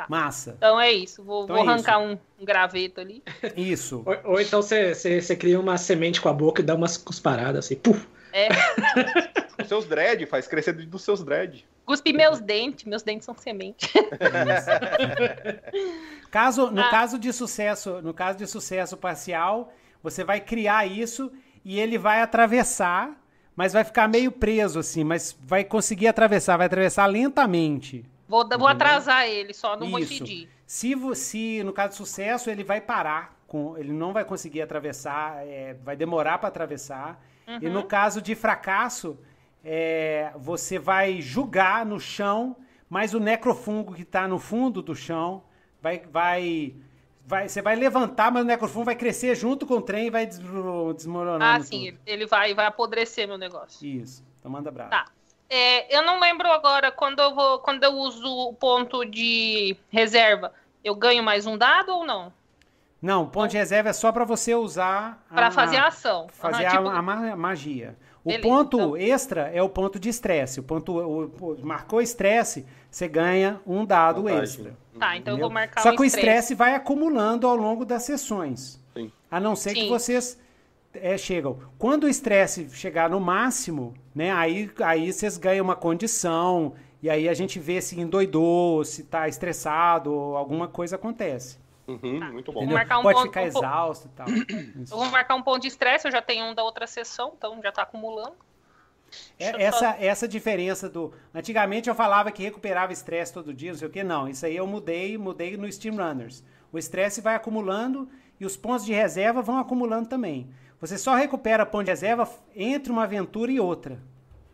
Massa. 0.08 0.54
Então 0.58 0.80
é 0.80 0.92
isso. 0.92 1.24
Vou, 1.24 1.46
Então 1.46 1.56
vou 1.56 1.66
é 1.66 1.68
arrancar 1.68 1.98
um, 1.98 2.16
um 2.40 2.46
graveto 2.46 3.02
ali. 3.02 3.24
Isso. 3.58 4.04
Ou, 4.06 4.34
ou 4.34 4.40
então 4.40 4.62
você, 4.62 5.36
cria 5.36 5.60
uma 5.60 5.80
semente 5.80 6.22
com 6.22 6.30
a 6.30 6.34
boca 6.34 6.62
e 6.62 6.64
dá 6.64 6.76
umas 6.76 6.96
cusparadas 6.96 7.66
assim, 7.66 7.76
puf. 7.76 8.08
É, 8.32 8.50
Os 9.60 9.68
seus 9.68 9.86
dread, 9.86 10.28
faz 10.28 10.48
crescer 10.48 10.74
dos 10.74 11.02
seus 11.04 11.24
dread. 11.24 11.66
cuspe 11.88 12.14
meus 12.14 12.40
dentes. 12.40 12.86
Meus 12.86 13.02
dentes 13.02 13.26
são 13.26 13.36
semente. 13.36 13.92
Caso, 16.30 16.70
no 16.70 16.82
Ah. 16.82 16.90
caso 16.90 17.18
de 17.18 17.32
sucesso, 17.34 18.00
no 18.02 18.14
caso 18.14 18.38
de 18.38 18.46
sucesso 18.48 18.96
parcial, 18.98 19.72
você 20.04 20.24
vai 20.24 20.42
criar 20.42 20.86
isso 20.86 21.32
e 21.64 21.80
ele 21.80 21.98
vai 21.98 22.22
atravessar, 22.22 23.18
mas 23.56 23.72
vai 23.74 23.84
ficar 23.84 24.08
meio 24.10 24.32
preso 24.32 24.80
assim, 24.80 25.04
mas 25.04 25.36
vai 25.42 25.64
conseguir 25.64 26.08
atravessar, 26.08 26.58
vai 26.58 26.66
atravessar 26.68 27.06
lentamente. 27.06 28.06
Vou, 28.28 28.48
vou 28.58 28.68
atrasar 28.68 29.26
ele, 29.28 29.54
só 29.54 29.78
não 29.78 29.90
vou 29.90 30.00
Isso. 30.00 30.14
impedir. 30.14 30.50
Se 30.66 30.96
você, 30.96 31.62
no 31.64 31.72
caso 31.72 31.90
de 31.92 31.96
sucesso, 31.96 32.50
ele 32.50 32.64
vai 32.64 32.82
parar, 32.82 33.38
com, 33.48 33.78
ele 33.78 33.94
não 33.94 34.12
vai 34.12 34.26
conseguir 34.26 34.62
atravessar, 34.62 35.46
é, 35.46 35.76
vai 35.84 35.96
demorar 35.96 36.40
para 36.40 36.48
atravessar. 36.50 37.24
E 37.62 37.68
Uhum. 37.68 37.74
no 37.74 37.84
caso 37.84 38.22
de 38.22 38.34
fracasso, 38.34 39.18
é, 39.64 40.32
você 40.36 40.80
vai 40.80 41.22
julgar 41.22 41.86
no 41.86 42.00
chão, 42.00 42.56
mas 42.90 43.14
o 43.14 43.20
necrofungo 43.20 43.94
que 43.94 44.02
está 44.02 44.28
no 44.28 44.40
fundo 44.40 44.82
do 44.82 44.96
chão 44.96 45.44
vai, 45.82 46.02
vai, 46.12 46.74
vai, 47.26 47.48
você 47.50 47.62
vai 47.62 47.76
levantar, 47.76 48.32
mas 48.32 48.44
o 48.44 48.46
necrofungo 48.46 48.86
vai 48.86 48.96
crescer 48.96 49.36
junto 49.36 49.66
com 49.66 49.76
o 49.76 49.82
trem 49.82 50.08
e 50.08 50.10
vai 50.10 50.26
desmo- 50.26 50.94
desmoronando. 50.94 51.44
Ah, 51.44 51.56
tudo. 51.58 51.66
sim, 51.68 51.98
ele 52.06 52.26
vai, 52.26 52.54
vai 52.54 52.66
apodrecer 52.66 53.28
meu 53.28 53.38
negócio. 53.38 53.86
Isso. 53.88 54.24
Então 54.40 54.52
manda 54.52 54.70
bravo. 54.72 54.90
Tá. 54.92 55.06
É, 55.50 55.96
eu 55.96 56.02
não 56.04 56.20
lembro 56.20 56.48
agora 56.52 56.92
quando 56.92 57.20
eu 57.20 57.34
vou, 57.36 57.60
quando 57.60 57.84
eu 57.84 57.92
uso 57.94 58.26
o 58.26 58.54
ponto 58.54 59.06
de 59.06 59.76
reserva, 59.92 60.52
eu 60.84 60.96
ganho 60.96 61.24
mais 61.24 61.46
um 61.46 61.58
dado 61.58 61.90
ou 61.96 62.06
não? 62.06 62.34
Não, 63.02 63.28
ponto 63.28 63.52
de 63.52 63.58
reserva 63.58 63.90
é 63.90 63.94
só 63.94 64.12
para 64.12 64.24
você 64.24 64.56
usar 64.56 65.22
Pra 65.30 65.48
a- 65.48 65.52
fazer 65.52 65.76
a 65.78 65.88
ação. 65.88 66.28
fazer 66.32 66.66
a- 66.66 66.72
tipo, 66.72 66.88
a, 66.88 67.02
ma- 67.02 67.36
magia. 67.36 67.96
O 68.24 68.30
Beleza, 68.30 68.48
ponto 68.48 68.78
então. 68.78 68.98
extra 68.98 69.52
é 69.54 69.62
o 69.62 69.68
ponto 69.68 70.00
de 70.00 70.08
estresse. 70.08 70.62
O 70.62 70.64
ponto 70.64 70.94
o- 70.98 71.26
o- 71.26 71.58
marcou 71.66 72.02
estresse, 72.02 72.66
você 72.94 73.08
ganha 73.08 73.60
um 73.66 73.84
dado 73.84 74.22
Vantagem. 74.22 74.44
extra. 74.44 74.78
Tá, 75.00 75.18
então 75.18 75.34
eu 75.34 75.40
vou 75.40 75.50
marcar 75.50 75.82
Só 75.82 75.92
um 75.92 75.96
que 75.96 76.02
o 76.04 76.06
estresse. 76.06 76.54
vai 76.54 76.76
acumulando 76.76 77.48
ao 77.48 77.56
longo 77.56 77.84
das 77.84 78.04
sessões. 78.04 78.80
Sim. 78.94 79.12
A 79.32 79.40
não 79.40 79.56
ser 79.56 79.74
que 79.74 79.82
Sim. 79.82 79.90
vocês 79.90 80.40
é, 80.94 81.18
chegam. 81.18 81.58
Quando 81.80 82.04
o 82.04 82.08
estresse 82.08 82.70
chegar 82.70 83.10
no 83.10 83.20
máximo, 83.20 83.96
né? 84.14 84.32
Aí, 84.32 84.70
aí 84.84 85.12
vocês 85.12 85.38
ganham 85.38 85.66
uma 85.66 85.76
condição. 85.76 86.74
E 87.02 87.10
aí 87.10 87.28
a 87.28 87.34
gente 87.34 87.60
vê 87.60 87.82
se 87.82 88.00
endoidou, 88.00 88.86
se 88.86 89.04
tá 89.04 89.28
estressado, 89.28 90.14
ou 90.14 90.38
alguma 90.38 90.68
coisa 90.68 90.96
acontece. 90.96 91.58
Uhum, 91.88 92.32
muito 92.32 92.52
bom. 92.54 92.64
um 92.64 92.70
Pode 92.70 92.88
ponto- 93.04 93.22
ficar 93.24 93.42
um 93.42 93.46
exausto 93.48 94.08
e 94.08 94.10
tal. 94.12 94.28
Eu 94.92 94.98
vou 94.98 95.06
marcar 95.08 95.36
um 95.36 95.42
ponto 95.42 95.62
de 95.64 95.68
estresse, 95.68 96.08
eu 96.08 96.12
já 96.12 96.22
tenho 96.22 96.46
um 96.46 96.54
da 96.56 96.64
outra 96.64 96.88
sessão, 96.88 97.34
então 97.36 97.60
já 97.62 97.72
tá 97.74 97.82
acumulando. 97.82 98.36
É, 99.40 99.64
essa, 99.64 99.96
essa 100.00 100.28
diferença 100.28 100.90
do. 100.90 101.12
Antigamente 101.34 101.90
eu 101.90 101.96
falava 101.96 102.32
que 102.32 102.44
recuperava 102.44 102.94
estresse 102.94 103.34
todo 103.34 103.54
dia, 103.54 103.72
não 103.72 103.80
sei 103.80 103.88
o 103.88 103.92
que. 103.92 104.04
Não, 104.04 104.28
isso 104.28 104.46
aí 104.46 104.56
eu 104.56 104.68
mudei, 104.68 105.18
mudei 105.18 105.58
no 105.58 105.72
Steam 105.72 105.96
Runners. 105.96 106.44
O 106.72 106.78
estresse 106.78 107.22
vai 107.22 107.36
acumulando 107.36 108.08
e 108.40 108.46
os 108.46 108.56
pontos 108.58 108.86
de 108.86 108.94
reserva 108.94 109.42
vão 109.42 109.58
acumulando 109.58 110.08
também. 110.10 110.50
Você 110.80 110.98
só 110.98 111.16
recupera 111.16 111.66
ponto 111.66 111.86
de 111.86 111.92
reserva 111.92 112.28
entre 112.56 112.92
uma 112.92 113.04
aventura 113.04 113.52
e 113.52 113.60
outra. 113.60 114.00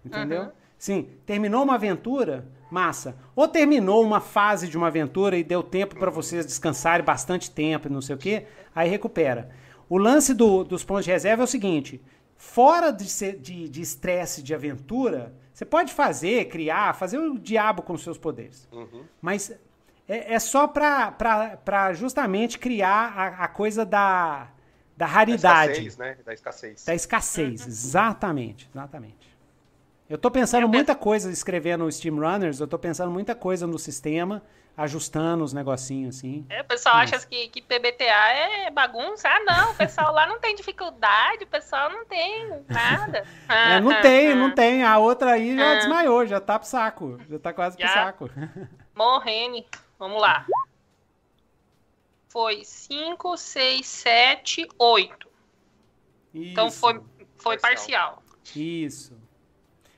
Entendeu? 0.06 0.44
Uhum. 0.44 0.52
Sim, 0.78 1.10
terminou 1.26 1.64
uma 1.64 1.76
aventura, 1.76 2.48
massa. 2.72 3.18
Ou 3.36 3.48
terminou 3.48 4.04
uma 4.04 4.22
fase 4.22 4.68
de 4.68 4.78
uma 4.78 4.88
aventura 4.88 5.38
e 5.38 5.44
deu 5.44 5.62
tempo 5.62 5.96
para 5.98 6.10
vocês 6.12 6.46
descansarem 6.46 7.06
bastante 7.06 7.52
tempo 7.52 7.88
e 7.88 7.92
não 7.92 8.02
sei 8.02 8.16
o 8.16 8.20
que, 8.20 8.46
aí 8.74 8.90
recupera. 8.90 9.50
O 9.90 9.98
lance 9.98 10.34
do- 10.34 10.64
dos 10.64 10.84
pontos 10.84 11.04
de 11.06 11.12
reserva 11.12 11.44
é 11.44 11.46
o 11.46 11.48
seguinte: 11.48 12.02
fora 12.40 12.92
de 12.92 13.08
ser- 13.10 13.38
de 13.38 13.68
de 13.70 13.82
estresse 13.82 14.42
de, 14.42 14.56
aventura, 14.56 15.34
você 15.54 15.66
pode 15.66 15.94
fazer, 15.94 16.46
criar, 16.48 16.96
fazer 16.96 17.18
o 17.20 17.38
diabo 17.38 17.84
com 17.84 17.94
os 17.94 18.02
seus 18.02 18.18
poderes. 18.18 18.68
Uhum. 18.72 19.04
Mas 19.22 19.52
é, 20.08 20.34
é 20.34 20.40
só 20.40 20.66
para 20.68 21.94
justamente 21.94 22.58
criar 22.58 23.14
a, 23.16 23.44
a 23.44 23.48
coisa 23.50 23.86
da, 23.86 24.46
da 24.98 25.06
Da 25.06 25.06
raridade. 25.06 25.74
escassez, 25.74 25.98
né? 25.98 26.18
Da 26.26 26.34
escassez. 26.34 26.86
Da 26.86 26.96
escassez, 26.96 27.68
exatamente, 27.68 28.70
exatamente. 28.74 29.30
Eu 30.10 30.18
tô 30.18 30.32
pensando 30.32 30.64
Eu 30.64 30.70
muita 30.70 30.96
coisa 30.96 31.30
escrevendo 31.32 31.84
o 31.86 31.92
Steam 31.92 32.16
Runners, 32.16 32.60
eu 32.60 32.68
tô 32.68 32.80
pensando 32.80 33.12
muita 33.12 33.36
coisa 33.36 33.68
no 33.68 33.78
sistema, 33.78 34.42
ajustando 34.84 35.44
os 35.44 35.54
negocinhos 35.54 36.18
assim. 36.18 36.46
É, 36.50 36.62
o 36.62 36.66
pessoal 36.66 36.96
Mas- 36.96 37.14
acha 37.14 37.28
que, 37.28 37.48
que 37.50 37.62
PBTA 37.62 38.04
é 38.04 38.72
bagunça. 38.72 39.28
Ah, 39.28 39.40
não, 39.44 39.72
o 39.72 39.76
pessoal 39.76 40.14
lá 40.14 40.26
não 40.26 40.40
tem 40.40 40.56
dificuldade, 40.56 41.44
o 41.44 41.48
pessoal 41.48 41.90
não 41.90 42.06
tem 42.06 42.48
nada. 42.68 43.24
Ah, 43.48 43.76
É, 43.76 43.80
não 43.82 43.92
ah, 43.92 44.02
tem, 44.02 44.32
ah. 44.32 44.36
não 44.36 44.52
tem. 44.56 44.84
A 44.84 44.98
outra 44.98 45.32
aí 45.34 45.56
já 45.56 45.72
Ah. 45.72 45.76
desmaiou, 45.76 46.26
já 46.26 46.40
tá 46.40 46.58
pro 46.58 46.68
saco. 46.68 47.20
Já 47.30 47.40
tá 47.40 47.54
quase 47.54 47.78
pro 47.78 47.86
Já? 47.88 47.94
saco. 47.94 48.30
Morrendo. 48.96 49.64
Vamos 49.98 50.22
lá. 50.22 50.46
Foi 52.30 52.64
5, 52.64 53.36
6, 53.38 53.86
7, 53.86 54.68
8. 54.78 55.28
Então 56.34 56.68
Isso, 56.68 56.80
foi, 56.80 57.02
foi 57.38 57.58
Parcial. 57.58 58.22
parcial. 58.22 58.24
Isso. 58.56 59.18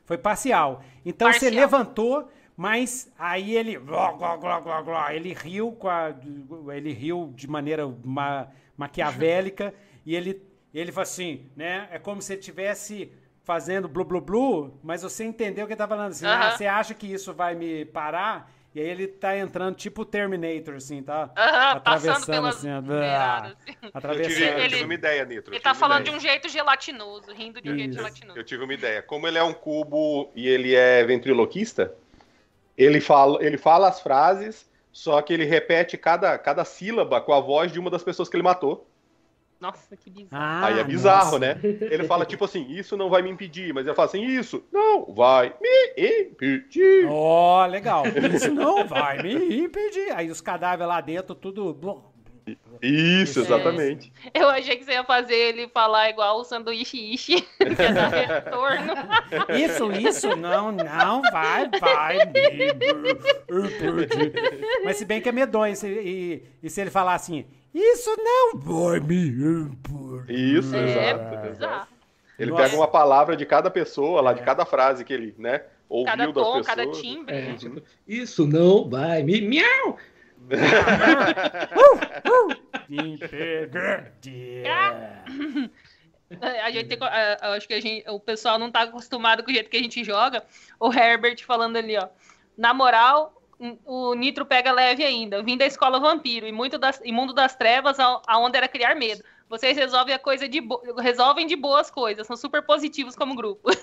Foi 0.05 0.17
parcial. 0.17 0.84
Então 1.05 1.27
você 1.32 1.39
Parcial. 1.45 1.61
levantou, 1.61 2.32
mas 2.62 3.12
aí 3.18 3.55
ele. 3.57 3.76
gló, 3.78 4.12
gló, 4.14 4.38
gló, 4.38 4.62
gló, 4.62 4.84
gló, 4.84 5.09
ele 5.09 5.34
riu 5.34 5.72
com 5.72 5.89
a, 5.89 6.14
Ele 6.76 6.93
riu 6.93 7.34
de 7.36 7.47
maneira 7.47 7.91
ma- 8.03 8.47
maquiavélica 8.78 9.74
e 10.05 10.16
ele, 10.16 10.39
ele 10.72 10.91
falou 10.91 11.03
assim, 11.03 11.49
né? 11.55 11.88
É 11.91 11.97
como 11.97 12.22
se 12.22 12.34
ele 12.34 12.40
estivesse 12.40 13.11
fazendo 13.44 13.88
blu 13.88 14.06
blu 14.06 14.22
blu, 14.22 14.80
mas 14.84 15.02
você 15.02 15.23
entendeu 15.23 15.64
o 15.65 15.68
que 15.68 15.73
ele 15.73 15.77
tá 15.80 15.88
falando 15.88 16.11
assim. 16.11 16.26
Ah, 16.27 16.49
Aham. 16.49 16.52
você 16.57 16.68
acha 16.68 16.94
que 16.94 17.07
isso 17.11 17.34
vai 17.34 17.56
me 17.56 17.84
parar? 17.85 18.52
E 18.73 18.80
aí 18.80 18.88
ele 18.88 19.06
tá 19.07 19.35
entrando 19.35 19.76
tipo 19.76 20.06
Terminator, 20.06 20.76
assim, 20.76 21.02
tá? 21.03 21.30
Atravessando 21.35 22.26
pelas 22.27 22.56
assim, 22.57 22.81
beiradas, 22.88 23.52
assim. 23.57 23.76
Eu 23.81 23.90
tive, 23.91 23.91
atravessando. 23.94 24.44
eu 24.44 24.61
tive 24.64 24.76
Ele- 24.76 24.84
uma 24.85 24.94
ideia, 24.94 25.26
Nitro. 25.26 25.53
Ele 25.53 25.60
tá 25.60 25.73
falando 25.73 26.03
de 26.03 26.10
ideia. 26.11 26.18
um 26.18 26.19
jeito 26.22 26.48
gelatinoso, 26.48 27.34
rindo 27.34 27.60
de 27.60 27.69
um 27.69 27.76
jeito 27.76 27.90
Isso. 27.90 27.98
gelatinoso. 27.98 28.40
Eu 28.40 28.44
tive 28.45 28.64
uma 28.64 28.73
ideia. 28.73 29.02
Como 29.02 29.27
ele 29.27 29.38
é 29.38 29.44
um 29.44 29.52
cubo 29.52 30.31
e 30.35 30.48
ele 30.48 30.73
é 30.76 31.03
ventriloquista, 31.03 31.94
ele 32.77 32.99
fala, 33.02 33.43
ele 33.43 33.57
fala 33.57 33.88
as 33.88 33.99
frases, 33.99 34.69
só 34.91 35.22
que 35.22 35.34
ele 35.34 35.45
repete 35.45 35.98
cada, 35.98 36.38
cada 36.38 36.65
sílaba 36.65 37.22
com 37.22 37.34
a 37.34 37.39
voz 37.39 37.72
de 37.72 37.80
uma 37.80 37.89
das 37.89 38.03
pessoas 38.03 38.27
que 38.30 38.35
ele 38.35 38.43
matou. 38.43 38.88
Nossa, 39.60 39.95
que 39.95 40.10
bizarro. 40.10 40.30
Ah, 40.31 40.65
Aí 40.65 40.80
é 40.80 40.84
bizarro, 40.84 41.38
nossa. 41.38 41.39
né? 41.39 41.60
Ele 41.64 42.03
fala 42.06 42.26
tipo 42.26 42.43
assim, 42.45 42.65
isso 42.72 42.98
não 42.98 43.11
vai 43.11 43.22
me 43.22 43.30
impedir, 43.30 43.72
mas 43.72 43.85
ele 43.85 43.93
fala 43.95 44.07
assim, 44.07 44.26
isso 44.26 44.64
não 44.72 45.06
vai 45.14 45.53
me 45.61 45.93
impedir. 45.95 47.06
Ó, 47.07 47.64
legal. 47.68 48.03
Isso 48.34 48.52
não 48.52 48.88
vai 48.88 49.22
me 49.22 49.60
impedir. 49.64 50.11
Aí 50.14 50.31
os 50.31 50.41
cadáveres 50.41 50.88
lá 50.88 50.99
dentro, 50.99 51.35
tudo. 51.35 52.10
Isso, 52.82 53.40
É. 53.40 53.44
exatamente. 53.44 54.11
Eu 54.34 54.49
achei 54.49 54.76
que 54.78 54.84
você 54.84 54.91
ia 54.94 55.03
fazer 55.03 55.36
ele 55.36 55.68
falar 55.68 56.10
igual 56.10 56.40
o 56.40 56.44
sanduíche 56.44 56.98
ishi, 57.14 57.41
que 57.57 57.82
ia 57.82 57.94
dar 57.94 58.07
retorno. 58.10 58.94
Isso, 59.57 59.91
isso, 59.91 60.36
não, 60.36 60.72
não, 60.72 61.22
vai, 61.23 61.69
vai. 61.80 62.18
Mas 64.84 64.98
se 64.98 65.06
bem 65.06 65.22
que 65.22 65.30
é 65.30 65.32
medonho. 65.32 65.76
se- 65.76 65.88
E, 65.88 66.44
e 66.64 66.69
se 66.69 66.82
ele 66.82 66.90
falar 66.90 67.15
assim, 67.15 67.45
isso 67.73 68.15
não 68.18 68.57
vai 68.60 68.99
me. 68.99 69.30
Isso, 70.28 70.76
É, 70.76 71.11
exato. 71.11 71.49
bizarro. 71.49 71.88
Ele 72.40 72.52
Nossa. 72.52 72.64
pega 72.64 72.76
uma 72.76 72.88
palavra 72.88 73.36
de 73.36 73.45
cada 73.45 73.69
pessoa, 73.69 74.19
lá 74.22 74.34
de 74.34 74.41
É. 74.41 74.44
cada 74.44 74.65
frase 74.65 75.06
que 75.06 75.14
ele, 75.14 75.36
né, 75.38 75.61
ouviu 75.88 76.06
Cada 76.11 76.26
das 76.26 76.34
tom, 76.34 76.44
pessoas. 76.57 76.65
cada 76.68 76.88
timbre. 76.91 77.36
É, 77.36 77.53
tipo, 77.53 77.82
isso 78.07 78.48
não 78.48 78.90
vai 78.90 79.22
me. 79.22 79.41
Miau! 79.41 79.98
É, 86.39 86.61
A 86.61 86.72
gente 86.72 86.88
tem 86.88 86.97
acho 87.01 87.68
que 87.68 87.73
a 87.73 87.81
gente, 87.81 88.09
o 88.09 88.19
pessoal 88.19 88.57
não 88.57 88.72
tá 88.72 88.84
acostumado 88.84 89.43
com 89.43 89.51
o 89.51 89.53
jeito 89.53 89.69
que 89.69 89.77
a 89.77 89.81
gente 89.81 90.03
joga. 90.03 90.43
O 90.80 90.91
Herbert 90.93 91.43
falando 91.45 91.77
ali, 91.77 91.97
ó. 91.97 92.07
Na 92.57 92.73
moral, 92.73 93.41
o 93.85 94.13
Nitro 94.13 94.45
pega 94.45 94.72
leve 94.72 95.03
ainda. 95.03 95.43
Vim 95.43 95.57
da 95.57 95.65
escola 95.65 95.99
vampiro 95.99 96.47
e 96.47 96.51
muito 96.51 96.77
das, 96.77 97.01
e 97.03 97.11
mundo 97.11 97.34
das 97.34 97.55
trevas, 97.55 97.97
aonde 97.99 98.57
era 98.57 98.68
criar 98.68 98.95
medo. 98.95 99.23
Vocês 99.52 99.78
resolvem 99.78 100.15
a 100.15 100.19
coisa 100.19 100.48
de 100.48 100.61
resolvem 100.98 101.45
de 101.45 101.57
boas 101.57 101.91
coisas, 101.91 102.26
são 102.26 102.38
super 102.38 102.61
positivos 102.61 103.18
como 103.18 103.36
grupo. 103.36 103.69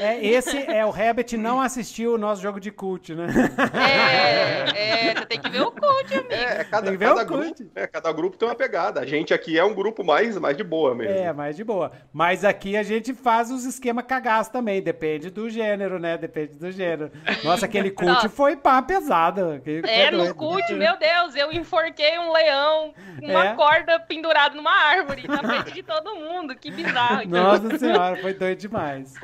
É, 0.00 0.24
esse 0.26 0.58
é 0.58 0.84
o 0.84 0.90
Rabbit 0.90 1.36
não 1.36 1.60
assistiu 1.60 2.14
o 2.14 2.18
nosso 2.18 2.42
jogo 2.42 2.58
de 2.58 2.70
cult, 2.70 3.14
né? 3.14 3.26
É, 3.74 5.10
é 5.10 5.14
você 5.14 5.26
tem 5.26 5.40
que 5.40 5.48
ver 5.48 5.62
o 5.62 5.70
cult, 5.70 6.12
amigo. 6.12 6.32
É, 6.32 6.60
é 6.60 6.64
cada, 6.64 6.96
cada 6.96 7.24
grupo, 7.24 7.70
é, 7.74 7.86
cada 7.86 8.12
grupo 8.12 8.36
tem 8.36 8.48
uma 8.48 8.54
pegada. 8.54 9.00
A 9.00 9.06
gente 9.06 9.32
aqui 9.32 9.58
é 9.58 9.64
um 9.64 9.72
grupo 9.72 10.04
mais, 10.04 10.36
mais 10.38 10.56
de 10.56 10.64
boa 10.64 10.94
mesmo. 10.94 11.16
É, 11.16 11.32
mais 11.32 11.56
de 11.56 11.64
boa. 11.64 11.92
Mas 12.12 12.44
aqui 12.44 12.76
a 12.76 12.82
gente 12.82 13.14
faz 13.14 13.50
os 13.50 13.64
esquema 13.64 14.02
cagaço 14.02 14.52
também, 14.52 14.82
depende 14.82 15.30
do 15.30 15.48
gênero, 15.48 15.98
né? 15.98 16.18
Depende 16.18 16.54
do 16.54 16.70
gênero. 16.70 17.10
Nossa, 17.42 17.66
aquele 17.66 17.90
cult 17.92 18.12
Nossa. 18.12 18.28
foi 18.28 18.56
pá 18.56 18.82
pesado. 18.82 19.62
É, 19.84 20.10
no 20.10 20.34
cult, 20.34 20.72
meu 20.74 20.98
Deus, 20.98 21.34
eu 21.34 21.52
enforquei 21.52 22.18
um 22.18 22.32
leão, 22.32 22.94
uma 23.22 23.46
é. 23.46 23.54
corda 23.54 23.98
pendurada 24.00 24.54
numa 24.54 24.83
árvore 24.84 25.26
na 25.26 25.38
frente 25.38 25.72
de 25.72 25.82
todo 25.82 26.14
mundo. 26.14 26.54
Que 26.54 26.70
bizarro. 26.70 27.28
Nossa 27.28 27.78
senhora, 27.78 28.16
foi 28.16 28.34
doido 28.34 28.58
demais. 28.58 29.14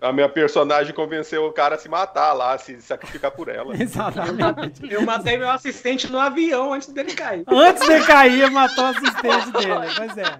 A 0.00 0.12
minha 0.12 0.28
personagem 0.28 0.92
convenceu 0.92 1.46
o 1.46 1.52
cara 1.52 1.76
a 1.76 1.78
se 1.78 1.88
matar 1.88 2.34
lá, 2.34 2.52
a 2.52 2.58
se 2.58 2.80
sacrificar 2.82 3.30
por 3.30 3.48
ela. 3.48 3.74
Exatamente. 3.80 4.92
Eu 4.92 5.02
matei 5.02 5.38
meu 5.38 5.48
assistente 5.48 6.12
no 6.12 6.18
avião 6.18 6.74
antes 6.74 6.88
dele 6.88 7.14
cair. 7.14 7.44
Antes 7.46 7.88
dele 7.88 8.04
cair, 8.04 8.50
matou 8.50 8.84
o 8.84 8.88
assistente 8.88 9.50
dele. 9.52 9.94
Pois 9.96 10.18
é. 10.18 10.38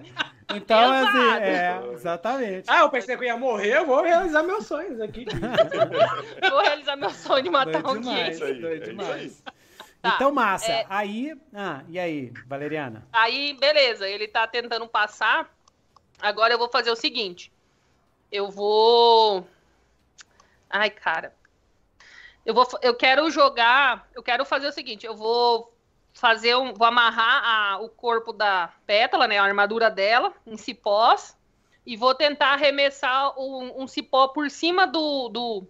Então, 0.53 0.91
assim, 0.91 1.41
é, 1.41 1.81
exatamente. 1.93 2.65
Ah, 2.67 2.81
eu 2.81 2.89
pensei 2.89 3.17
que 3.17 3.23
eu 3.23 3.27
ia 3.27 3.37
morrer, 3.37 3.77
eu 3.77 3.85
vou 3.87 4.03
realizar 4.03 4.43
meus 4.43 4.67
sonhos 4.67 5.01
aqui. 5.01 5.25
vou 6.47 6.61
realizar 6.61 6.95
meu 6.95 7.09
sonho 7.09 7.43
de 7.43 7.49
matar 7.49 7.81
doido 7.81 7.87
alguém. 7.87 8.03
Demais, 8.03 8.39
doido 8.39 8.67
é 8.67 8.77
demais. 8.77 9.43
Tá, 10.05 10.15
então, 10.15 10.31
massa. 10.31 10.71
É... 10.71 10.85
Aí. 10.87 11.35
Ah, 11.51 11.83
e 11.89 11.97
aí, 11.97 12.31
Valeriana? 12.45 13.07
Aí, 13.11 13.53
beleza, 13.53 14.07
ele 14.07 14.27
tá 14.27 14.45
tentando 14.45 14.87
passar. 14.87 15.49
Agora 16.21 16.53
eu 16.53 16.59
vou 16.59 16.69
fazer 16.69 16.91
o 16.91 16.95
seguinte. 16.95 17.51
Eu 18.31 18.49
vou. 18.51 19.47
Ai, 20.69 20.91
cara. 20.91 21.33
Eu, 22.45 22.53
vou, 22.53 22.67
eu 22.83 22.93
quero 22.93 23.31
jogar. 23.31 24.07
Eu 24.13 24.21
quero 24.21 24.45
fazer 24.45 24.67
o 24.67 24.71
seguinte: 24.71 25.07
eu 25.07 25.15
vou 25.15 25.73
fazer 26.13 26.55
um. 26.55 26.71
Vou 26.71 26.85
amarrar 26.85 27.43
a, 27.43 27.79
o 27.79 27.89
corpo 27.89 28.31
da 28.31 28.71
pétala, 28.85 29.27
né? 29.27 29.39
A 29.39 29.43
armadura 29.43 29.89
dela, 29.89 30.31
em 30.45 30.55
cipós. 30.55 31.35
E 31.83 31.97
vou 31.97 32.13
tentar 32.13 32.53
arremessar 32.53 33.39
um, 33.39 33.83
um 33.83 33.87
cipó 33.87 34.27
por 34.27 34.49
cima 34.51 34.85
do, 34.85 35.29
do, 35.29 35.67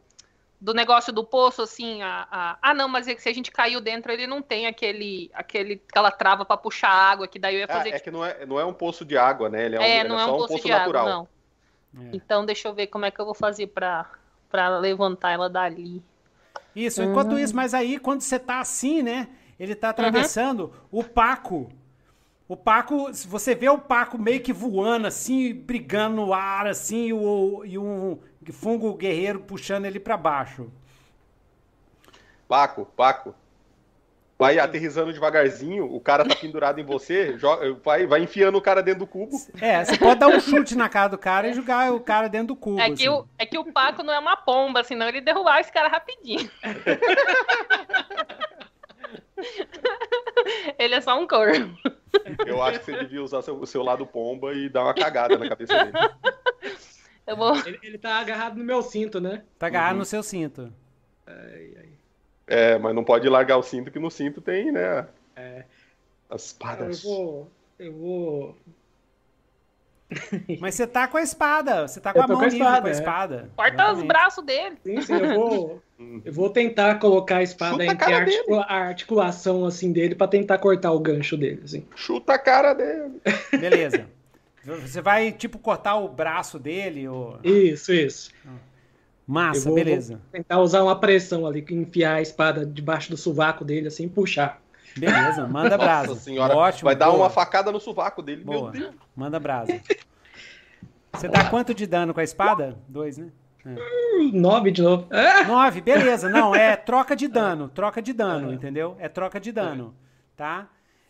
do 0.59 0.73
negócio 0.73 1.11
do 1.11 1.23
poço, 1.23 1.61
assim, 1.61 2.01
a, 2.01 2.27
a, 2.31 2.57
ah, 2.61 2.73
não, 2.73 2.87
mas 2.87 3.07
é 3.07 3.15
que 3.15 3.21
se 3.21 3.29
a 3.29 3.33
gente 3.33 3.51
caiu 3.51 3.81
dentro, 3.81 4.11
ele 4.11 4.25
não 4.25 4.41
tem 4.41 4.67
aquele, 4.67 5.29
aquele 5.33 5.81
aquela 5.89 6.11
trava 6.11 6.45
para 6.45 6.57
puxar 6.57 6.89
água, 6.89 7.27
que 7.27 7.37
daí 7.37 7.55
eu 7.55 7.59
ia 7.59 7.67
fazer. 7.67 7.89
Ah, 7.89 7.95
é 7.95 7.99
tipo... 7.99 8.03
que 8.05 8.11
não 8.11 8.25
é, 8.25 8.45
não 8.45 8.59
é 8.59 8.65
um 8.65 8.73
poço 8.73 9.05
de 9.05 9.17
água, 9.17 9.49
né? 9.49 9.65
Ele 9.65 9.75
é, 9.75 9.79
um, 9.79 9.83
é, 9.83 10.03
não 10.03 10.19
é, 10.19 10.21
é 10.21 10.25
um, 10.25 10.29
poço, 10.29 10.53
um 10.53 10.57
poço 10.57 10.67
natural. 10.67 11.07
Água, 11.07 11.27
não. 11.93 12.05
É. 12.07 12.09
Então, 12.13 12.45
deixa 12.45 12.67
eu 12.67 12.73
ver 12.73 12.87
como 12.87 13.05
é 13.05 13.11
que 13.11 13.19
eu 13.19 13.25
vou 13.25 13.35
fazer 13.35 13.67
para 13.67 14.09
para 14.49 14.77
levantar 14.79 15.31
ela 15.31 15.49
dali. 15.49 16.01
Isso, 16.73 17.01
enquanto 17.01 17.33
uhum. 17.33 17.39
isso, 17.39 17.55
mas 17.55 17.73
aí 17.73 17.99
quando 17.99 18.21
você 18.21 18.39
tá 18.39 18.59
assim, 18.59 19.01
né? 19.01 19.27
Ele 19.59 19.75
tá 19.75 19.89
atravessando 19.89 20.73
uhum. 20.91 20.99
o 20.99 21.03
Paco. 21.03 21.69
O 22.47 22.55
Paco, 22.55 23.13
se 23.13 23.27
você 23.27 23.55
vê 23.55 23.67
o 23.69 23.79
Paco 23.79 24.17
meio 24.17 24.39
que 24.41 24.53
voando 24.53 25.07
assim, 25.07 25.53
brigando 25.53 26.17
no 26.17 26.33
ar 26.33 26.67
assim, 26.67 27.07
e, 27.07 27.13
o, 27.13 27.63
e 27.65 27.77
um 27.77 28.19
fungo 28.51 28.93
guerreiro 28.93 29.39
puxando 29.39 29.85
ele 29.85 29.99
para 29.99 30.17
baixo. 30.17 30.69
Paco, 32.47 32.85
Paco. 32.95 33.33
Vai 34.37 34.59
aterrizando 34.59 35.13
devagarzinho, 35.13 35.85
o 35.85 36.01
cara 36.01 36.25
tá 36.25 36.35
pendurado 36.35 36.77
em 36.77 36.83
você, 36.83 37.35
joga, 37.39 37.73
vai, 37.75 38.05
vai 38.05 38.21
enfiando 38.21 38.57
o 38.57 38.61
cara 38.61 38.83
dentro 38.83 38.99
do 38.99 39.07
cubo. 39.07 39.37
É, 39.61 39.85
você 39.85 39.97
pode 39.97 40.19
dar 40.19 40.27
um 40.27 40.41
chute 40.41 40.75
na 40.75 40.89
cara 40.89 41.07
do 41.07 41.17
cara 41.17 41.47
e 41.47 41.53
jogar 41.53 41.93
o 41.93 42.01
cara 42.01 42.27
dentro 42.27 42.47
do 42.47 42.55
cubo. 42.55 42.81
É 42.81 42.87
que, 42.87 42.93
assim. 42.93 43.07
o, 43.07 43.25
é 43.37 43.45
que 43.45 43.57
o 43.57 43.71
Paco 43.71 44.03
não 44.03 44.13
é 44.13 44.19
uma 44.19 44.35
pomba, 44.35 44.83
senão 44.83 45.07
ele 45.07 45.21
derrubar 45.21 45.61
esse 45.61 45.71
cara 45.71 45.87
rapidinho. 45.87 46.51
ele 50.77 50.95
é 50.95 51.01
só 51.01 51.17
um 51.17 51.25
corvo. 51.25 51.73
Eu 52.45 52.61
acho 52.61 52.79
que 52.79 52.85
você 52.85 52.99
devia 52.99 53.23
usar 53.23 53.39
o 53.39 53.65
seu 53.65 53.83
lado 53.83 54.05
pomba 54.05 54.53
e 54.53 54.67
dar 54.67 54.83
uma 54.83 54.93
cagada 54.93 55.37
na 55.37 55.47
cabeça 55.47 55.81
dele. 55.81 55.93
Eu 57.27 57.35
vou... 57.35 57.55
ele, 57.65 57.79
ele 57.81 57.97
tá 57.97 58.19
agarrado 58.19 58.57
no 58.57 58.63
meu 58.63 58.81
cinto, 58.81 59.19
né? 59.19 59.43
Tá 59.57 59.67
agarrado 59.67 59.93
uhum. 59.93 59.99
no 59.99 60.05
seu 60.05 60.21
cinto. 60.21 60.71
Ai, 61.25 61.73
ai. 61.77 61.89
É, 62.47 62.77
mas 62.77 62.93
não 62.93 63.03
pode 63.03 63.27
largar 63.27 63.57
o 63.57 63.63
cinto, 63.63 63.91
que 63.91 63.99
no 63.99 64.11
cinto 64.11 64.39
tem, 64.41 64.71
né? 64.71 65.07
É. 65.35 65.65
As 66.29 66.45
espadas. 66.45 67.03
Eu 67.03 67.09
vou. 67.09 67.51
Eu 67.79 67.93
vou. 67.93 68.57
Mas 70.61 70.75
você 70.75 70.85
tá 70.85 71.07
com 71.07 71.17
a 71.17 71.21
espada, 71.21 71.87
você 71.87 71.99
tá 71.99 72.13
com 72.13 72.19
eu 72.19 72.23
a 72.23 72.27
mão 72.27 72.37
com 72.37 72.43
a 72.43 72.47
espada, 72.47 72.65
livre 72.65 72.81
com 72.81 72.87
a 72.87 72.89
é. 72.89 72.93
espada. 72.93 73.49
Corta 73.55 73.93
os 73.93 74.03
braços 74.03 74.45
dele. 74.45 74.77
Sim, 74.83 75.01
sim, 75.01 75.13
eu 75.13 75.35
vou. 75.35 75.81
eu 76.23 76.31
vou 76.31 76.49
tentar 76.49 76.99
colocar 76.99 77.37
a 77.37 77.43
espada 77.43 77.83
Chuta 77.83 77.85
entre 77.85 78.13
a, 78.13 78.17
articula 78.17 78.61
a, 78.61 78.75
articulação 78.75 79.65
assim 79.65 79.91
dele 79.91 80.13
para 80.13 80.27
tentar 80.27 80.59
cortar 80.59 80.91
o 80.91 80.99
gancho 80.99 81.35
dele, 81.35 81.61
assim. 81.63 81.85
Chuta 81.95 82.33
a 82.33 82.39
cara 82.39 82.73
dele. 82.73 83.19
Beleza. 83.51 84.07
Você 84.65 85.01
vai, 85.01 85.31
tipo, 85.31 85.59
cortar 85.59 85.95
o 85.95 86.07
braço 86.07 86.57
dele? 86.57 87.07
Ou... 87.07 87.39
Isso, 87.43 87.93
isso. 87.93 88.31
Massa, 89.27 89.65
vou, 89.65 89.75
beleza. 89.75 90.15
Vou 90.15 90.31
tentar 90.31 90.59
usar 90.59 90.83
uma 90.83 90.99
pressão 90.99 91.45
ali, 91.45 91.65
enfiar 91.71 92.15
a 92.15 92.21
espada 92.21 92.65
debaixo 92.65 93.09
do 93.09 93.17
sovaco 93.17 93.63
dele, 93.63 93.87
assim, 93.87 94.07
puxar. 94.07 94.61
Beleza, 94.97 95.45
manda 95.47 95.77
brasa. 95.77 96.09
Nossa 96.09 96.21
senhora, 96.21 96.55
Ótimo, 96.55 96.85
vai 96.85 96.95
dar 96.95 97.07
boa. 97.07 97.19
uma 97.19 97.29
facada 97.29 97.71
no 97.71 97.79
sovaco 97.79 98.21
dele, 98.21 98.43
boa. 98.43 98.71
meu 98.71 98.81
Deus. 98.81 98.95
Manda 99.15 99.39
brasa. 99.39 99.79
Você 101.13 101.27
dá 101.27 101.49
quanto 101.49 101.73
de 101.73 101.87
dano 101.87 102.13
com 102.13 102.19
a 102.19 102.23
espada? 102.23 102.77
Dois, 102.87 103.17
né? 103.17 103.29
É. 103.65 103.75
Nove 104.31 104.69
de 104.69 104.81
novo. 104.81 105.07
Ah! 105.09 105.43
Nove, 105.43 105.81
beleza. 105.81 106.29
Não, 106.29 106.53
é 106.53 106.75
troca 106.77 107.15
de 107.15 107.27
dano. 107.27 107.69
Troca 107.69 108.01
de 108.01 108.13
dano, 108.13 108.53
entendeu? 108.53 108.95
É 108.99 109.09
troca 109.09 109.39
de 109.39 109.51
dano, 109.51 109.95
tá? 110.35 110.67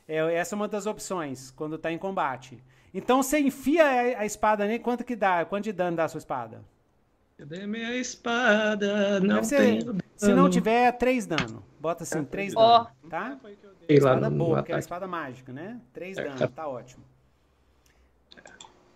É, 0.08 0.18
essa 0.36 0.56
é 0.56 0.58
uma 0.58 0.68
das 0.68 0.86
opções 0.86 1.52
quando 1.52 1.78
tá 1.78 1.92
em 1.92 1.98
combate. 1.98 2.64
Então 2.96 3.22
você 3.22 3.40
enfia 3.40 3.84
a, 4.18 4.26
espada 4.26 4.66
nele, 4.66 4.80
quanto 4.80 5.04
que 5.04 5.18
dá? 5.18 5.44
Quanto 5.44 5.66
de 5.66 5.74
dano 5.74 5.98
dá 5.98 6.06
a 6.06 6.08
sua 6.08 6.20
espada? 6.20 6.64
Cadê 7.38 7.68
minha 7.68 7.94
espada? 7.98 9.20
Não 9.20 9.42
tem. 9.42 9.82
Se 10.16 10.34
não 10.34 10.50
tiver, 10.50 10.94
três 10.94 11.26
dano. 11.26 11.62
Bota 11.78 12.04
assim, 12.04 12.24
três 12.24 12.54
oh. 12.56 12.60
dano, 12.60 12.90
tá? 13.10 13.38
Espada 13.90 14.30
boa, 14.30 14.58
porque 14.60 14.72
é 14.72 14.76
uma 14.76 14.80
espada 14.80 15.06
mágica, 15.06 15.52
né? 15.52 15.78
Três 15.92 16.18
é. 16.18 16.24
dano, 16.24 16.48
tá 16.48 16.68
ótimo. 16.70 17.04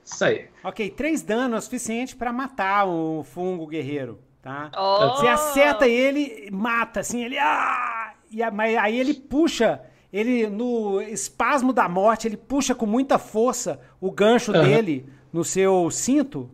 Isso 0.05 0.23
aí. 0.23 0.49
Ok, 0.63 0.89
três 0.91 1.21
dano 1.21 1.55
é 1.55 1.57
o 1.57 1.61
suficiente 1.61 2.15
para 2.15 2.31
matar 2.31 2.85
o 2.85 3.25
fungo 3.25 3.67
guerreiro, 3.67 4.17
tá? 4.41 4.71
Oh. 4.77 5.17
Você 5.17 5.27
acerta 5.27 5.85
ele, 5.85 6.49
mata, 6.51 7.01
assim, 7.01 7.21
ele... 7.21 7.37
Ah! 7.37 8.13
E 8.31 8.41
a, 8.41 8.49
mas 8.49 8.77
aí 8.77 8.97
ele 8.97 9.13
puxa 9.13 9.81
ele 10.11 10.47
no 10.47 11.01
espasmo 11.01 11.71
da 11.71 11.87
morte, 11.87 12.27
ele 12.27 12.37
puxa 12.37 12.73
com 12.73 12.85
muita 12.85 13.17
força 13.17 13.79
o 14.01 14.11
gancho 14.11 14.51
uhum. 14.51 14.63
dele 14.63 15.05
no 15.31 15.43
seu 15.43 15.89
cinto, 15.91 16.49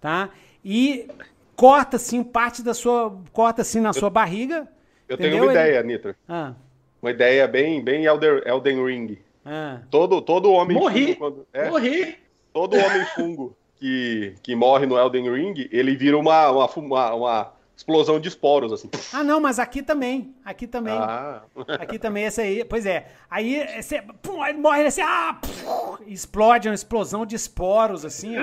tá? 0.00 0.30
E 0.64 1.08
corta 1.56 1.96
assim 1.96 2.22
parte 2.22 2.62
da 2.62 2.72
sua, 2.72 3.18
corta 3.32 3.62
assim 3.62 3.80
na 3.80 3.90
eu, 3.90 3.94
sua 3.94 4.10
barriga. 4.10 4.68
Eu 5.08 5.14
entendeu? 5.14 5.30
tenho 5.32 5.42
uma 5.42 5.52
ele... 5.52 5.60
ideia, 5.60 5.82
Nitro. 5.82 6.14
Ah. 6.28 6.54
Uma 7.02 7.10
ideia 7.10 7.48
bem, 7.48 7.82
bem 7.82 8.04
Elder, 8.04 8.42
Elden 8.46 8.84
Ring. 8.84 9.18
Ah. 9.44 9.80
Todo, 9.90 10.20
todo 10.20 10.52
homem 10.52 10.76
morri, 10.76 11.06
fungo, 11.06 11.18
quando, 11.18 11.46
é, 11.52 11.70
morri. 11.70 12.16
Todo 12.52 12.76
homem 12.76 13.04
fungo 13.14 13.56
que, 13.76 14.34
que 14.42 14.54
morre 14.54 14.86
no 14.86 14.98
Elden 14.98 15.32
Ring, 15.32 15.68
ele 15.72 15.96
vira 15.96 16.16
uma, 16.16 16.50
uma, 16.50 16.66
uma, 16.66 17.14
uma 17.14 17.52
explosão 17.80 18.20
de 18.20 18.28
esporos, 18.28 18.72
assim. 18.72 18.90
Ah, 19.10 19.24
não, 19.24 19.40
mas 19.40 19.58
aqui 19.58 19.82
também. 19.82 20.34
Aqui 20.44 20.66
também. 20.66 20.92
Ah. 20.92 21.42
Aqui 21.80 21.98
também, 21.98 22.24
esse 22.24 22.40
aí. 22.40 22.64
Pois 22.64 22.84
é. 22.84 23.10
Aí 23.28 23.82
você 23.82 24.02
pum, 24.22 24.44
ele 24.44 24.58
morre 24.58 24.84
assim, 24.84 25.00
ah, 25.00 25.40
pum, 25.40 25.96
explode 26.06 26.68
uma 26.68 26.74
explosão 26.74 27.24
de 27.24 27.34
esporos, 27.34 28.04
assim, 28.04 28.36
ó. 28.36 28.42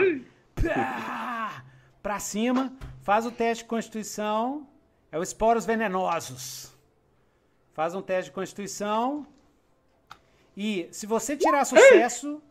Pá, 0.73 1.63
pra 2.01 2.17
cima. 2.17 2.73
Faz 3.03 3.27
o 3.27 3.31
teste 3.31 3.63
de 3.63 3.69
constituição. 3.69 4.67
É 5.11 5.19
os 5.19 5.29
esporos 5.29 5.65
venenosos. 5.65 6.75
Faz 7.73 7.93
um 7.93 8.01
teste 8.01 8.31
de 8.31 8.35
constituição. 8.35 9.25
E 10.55 10.89
se 10.91 11.05
você 11.05 11.37
tirar 11.37 11.63
sucesso. 11.63 12.41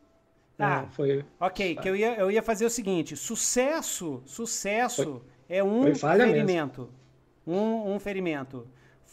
Tá. 0.56 0.82
Não, 0.82 0.90
foi. 0.92 1.24
Ok, 1.40 1.74
que 1.76 1.88
eu 1.88 1.96
ia, 1.96 2.14
eu 2.14 2.30
ia 2.30 2.42
fazer 2.42 2.64
o 2.64 2.70
seguinte: 2.70 3.16
sucesso, 3.16 4.22
sucesso. 4.24 5.02
Foi 5.02 5.35
é 5.48 5.62
um 5.62 5.94
ferimento. 5.94 6.90
Um, 7.46 7.94
um 7.94 8.00
ferimento. 8.00 8.66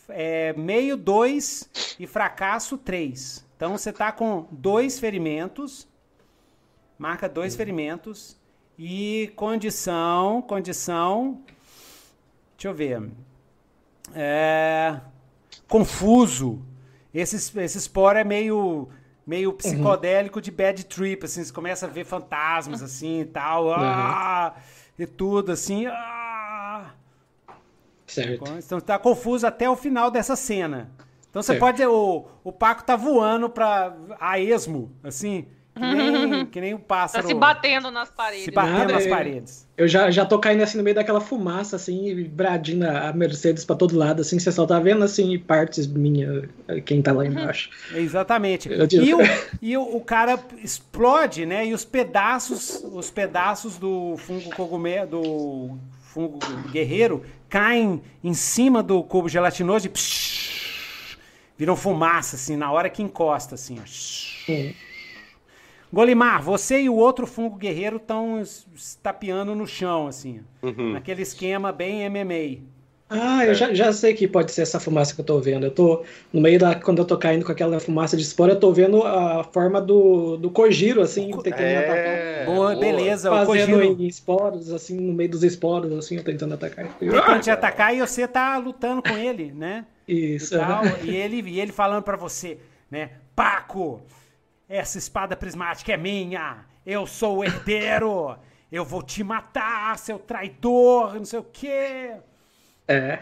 É, 0.10 0.54
meio, 0.54 0.98
dois 0.98 1.70
e 2.00 2.08
fracasso, 2.08 2.78
três. 2.78 3.46
Então 3.56 3.78
você 3.78 3.94
tá 3.94 4.12
com 4.12 4.48
dois 4.52 5.00
ferimentos. 5.00 5.88
Marca 6.98 7.30
dois 7.30 7.56
ferimentos. 7.56 8.38
E 8.78 9.32
condição, 9.36 10.42
condição. 10.42 11.42
Deixa 12.58 12.68
eu 12.68 12.74
ver. 12.74 13.10
É, 14.14 15.00
confuso. 15.68 16.62
Esse, 17.14 17.60
esse 17.60 17.80
spore 17.80 18.20
é 18.20 18.24
meio 18.24 18.90
meio 19.26 19.54
psicodélico 19.54 20.42
de 20.42 20.52
bad 20.52 20.84
trip, 20.86 21.24
assim, 21.24 21.44
você 21.44 21.54
começa 21.54 21.86
a 21.86 21.90
ver 21.90 22.04
fantasmas, 22.04 22.82
assim, 22.82 23.22
e 23.22 23.26
tal, 23.26 23.72
ah, 23.72 24.54
e 25.00 25.08
tudo, 25.08 25.54
assim, 25.54 25.86
ah. 25.86 26.23
Certo. 28.08 28.52
Então 28.58 28.80
tá 28.80 28.98
confuso 29.00 29.46
até 29.48 29.70
o 29.70 29.76
final 29.76 30.12
dessa 30.12 30.36
cena. 30.36 30.90
Então 31.30 31.42
você 31.42 31.54
Certo. 31.54 31.60
pode, 31.62 31.84
o, 31.86 32.26
o 32.44 32.52
Paco 32.52 32.84
tá 32.84 32.96
voando 32.96 33.50
pra, 33.50 33.94
a 34.20 34.40
esmo, 34.40 34.92
assim, 35.04 35.48
que 35.74 35.82
nem, 35.82 36.46
que 36.46 36.62
nem 36.62 36.74
o 36.76 36.78
Tá 36.78 36.84
pássaro 36.86 37.28
se 37.28 37.34
batendo 37.34 37.90
nas 37.90 38.12
paredes. 38.12 38.46
se 38.46 38.52
batendo 38.52 38.78
Nada, 38.78 38.94
nas 38.94 39.06
é- 39.08 39.10
paredes. 39.10 39.68
Eu 39.76 39.88
já, 39.88 40.12
já 40.12 40.24
tô 40.24 40.38
caindo 40.38 40.62
assim 40.62 40.78
no 40.78 40.84
meio 40.84 40.96
daquela 40.96 41.20
fumaça, 41.20 41.76
assim, 41.78 42.06
e 42.08 42.24
bradindo 42.26 42.88
a 42.88 43.12
Mercedes 43.12 43.66
pra 43.66 43.76
todo 43.76 43.98
lado, 43.98 44.22
assim, 44.22 44.38
você 44.38 44.52
só 44.52 44.68
tá 44.68 44.80
vendo, 44.80 45.04
assim, 45.04 45.40
partes 45.40 45.88
minha, 45.88 46.48
quem 46.86 47.02
tá 47.02 47.12
lá 47.12 47.26
embaixo. 47.26 47.72
Exatamente. 47.96 48.70
Eu 48.72 48.88
E, 48.92 49.14
o, 49.16 49.18
e 49.60 49.76
o, 49.76 49.96
o 49.96 50.02
cara 50.02 50.40
explode, 50.64 51.48
né? 51.48 51.66
E 51.66 51.74
os 51.74 51.84
pedaços, 51.84 52.84
os 52.84 53.10
pedaços 53.10 53.80
do 53.80 54.16
fungo 54.20 54.52
cogumelo, 54.56 55.08
do 55.10 55.78
fungo 56.14 56.38
guerreiro 56.72 57.26
caem 57.50 58.04
em 58.24 58.34
cima 58.36 58.84
do 58.84 59.04
cubo 59.04 59.28
gelatinoso 59.28 59.88
e 59.88 59.90
psh, 59.90 61.18
viram 61.58 61.76
fumaça, 61.76 62.36
assim, 62.36 62.56
na 62.56 62.72
hora 62.72 62.90
que 62.90 63.02
encosta, 63.02 63.56
assim. 63.56 63.80
ó. 63.80 63.84
Golimar, 65.92 66.42
você 66.42 66.82
e 66.82 66.90
o 66.90 66.96
outro 66.96 67.26
fungo 67.26 67.56
guerreiro 67.56 67.98
estão 67.98 68.42
estapeando 68.76 69.56
no 69.56 69.68
chão, 69.68 70.08
assim. 70.08 70.42
Uhum. 70.62 70.94
Naquele 70.94 71.24
esquema 71.24 71.72
bem 71.72 72.08
MMA. 72.10 72.64
Ah, 73.14 73.46
eu 73.46 73.54
já, 73.54 73.74
já 73.74 73.94
sei 73.94 74.14
que 74.14 74.28
pode 74.28 74.52
ser 74.52 74.64
essa 74.64 74.80
fumaça 74.80 75.14
que 75.14 75.22
eu 75.22 75.26
tô 75.26 75.40
vendo. 75.40 75.66
Eu 75.66 75.72
tô 75.72 76.04
no 76.32 76.42
meio 76.42 76.58
da. 76.58 76.74
Quando 76.74 77.00
eu 77.00 77.06
tô 77.06 77.18
caindo 77.18 77.46
com 77.46 77.52
aquela 77.52 77.80
fumaça 77.80 78.18
de 78.18 78.24
espora, 78.24 78.54
eu 78.54 78.60
tô 78.60 78.74
vendo 78.74 79.04
a 79.04 79.44
forma 79.44 79.80
do, 79.80 80.38
do 80.38 80.50
Kojiro, 80.50 81.02
assim, 81.02 81.30
tentando 81.32 81.78
atacar. 81.78 81.96
É, 81.96 82.46
boa, 82.46 82.76
beleza. 82.76 83.32
O 83.32 83.46
Fazendo 83.46 83.78
Kojiro 83.78 83.84
em 83.84 84.08
esporos, 84.08 84.72
assim, 84.72 85.00
no 85.00 85.14
meio 85.14 85.30
dos 85.30 85.44
esporos, 85.44 85.92
assim, 85.94 86.18
eu 86.18 86.24
tentando 86.24 86.56
atacar. 86.56 86.88
tentando 87.00 87.40
te 87.40 87.52
atacar 87.52 87.96
e 87.96 88.00
você 88.00 88.28
tá 88.28 88.58
lutando 88.58 89.04
com 89.04 89.16
ele, 89.16 89.52
né? 89.52 89.86
Isso. 90.08 90.56
e, 90.56 90.58
tal, 90.58 90.84
e 91.04 91.16
ele 91.16 91.42
e 91.50 91.60
ele 91.60 91.72
falando 91.72 92.04
pra 92.04 92.18
você, 92.18 92.58
né? 92.90 93.12
Paco, 93.36 94.02
essa 94.68 94.98
espada 94.98 95.36
prismática 95.36 95.94
é 95.94 95.98
minha. 95.98 96.66
Eu 96.86 97.06
sou 97.06 97.38
o 97.38 97.44
herdeiro. 97.44 98.36
Eu 98.72 98.84
vou 98.84 99.04
te 99.04 99.24
matar, 99.24 99.96
seu 100.00 100.18
traidor, 100.18 101.14
não 101.14 101.26
sei 101.26 101.40
o 101.40 101.44
quê. 101.44 102.14
É. 102.88 103.20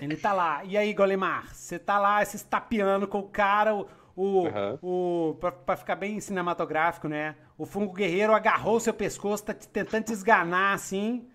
Ele 0.00 0.16
tá 0.16 0.32
lá. 0.32 0.64
E 0.64 0.76
aí, 0.76 0.92
Golemar, 0.92 1.54
você 1.54 1.78
tá 1.78 1.98
lá 1.98 2.24
se 2.24 2.36
estapeando 2.36 3.08
com 3.08 3.18
o 3.20 3.28
cara, 3.28 3.74
o, 3.74 3.86
o, 4.16 4.46
Aham. 4.46 4.78
o 4.82 5.36
pra, 5.40 5.52
pra 5.52 5.76
ficar 5.76 5.96
bem 5.96 6.20
cinematográfico, 6.20 7.08
né? 7.08 7.34
O 7.58 7.66
fungo 7.66 7.92
guerreiro 7.92 8.34
agarrou 8.34 8.78
seu 8.80 8.94
pescoço, 8.94 9.44
tá 9.44 9.54
te- 9.54 9.68
tentando 9.68 10.04
te 10.04 10.12
esganar, 10.12 10.74
assim. 10.74 11.26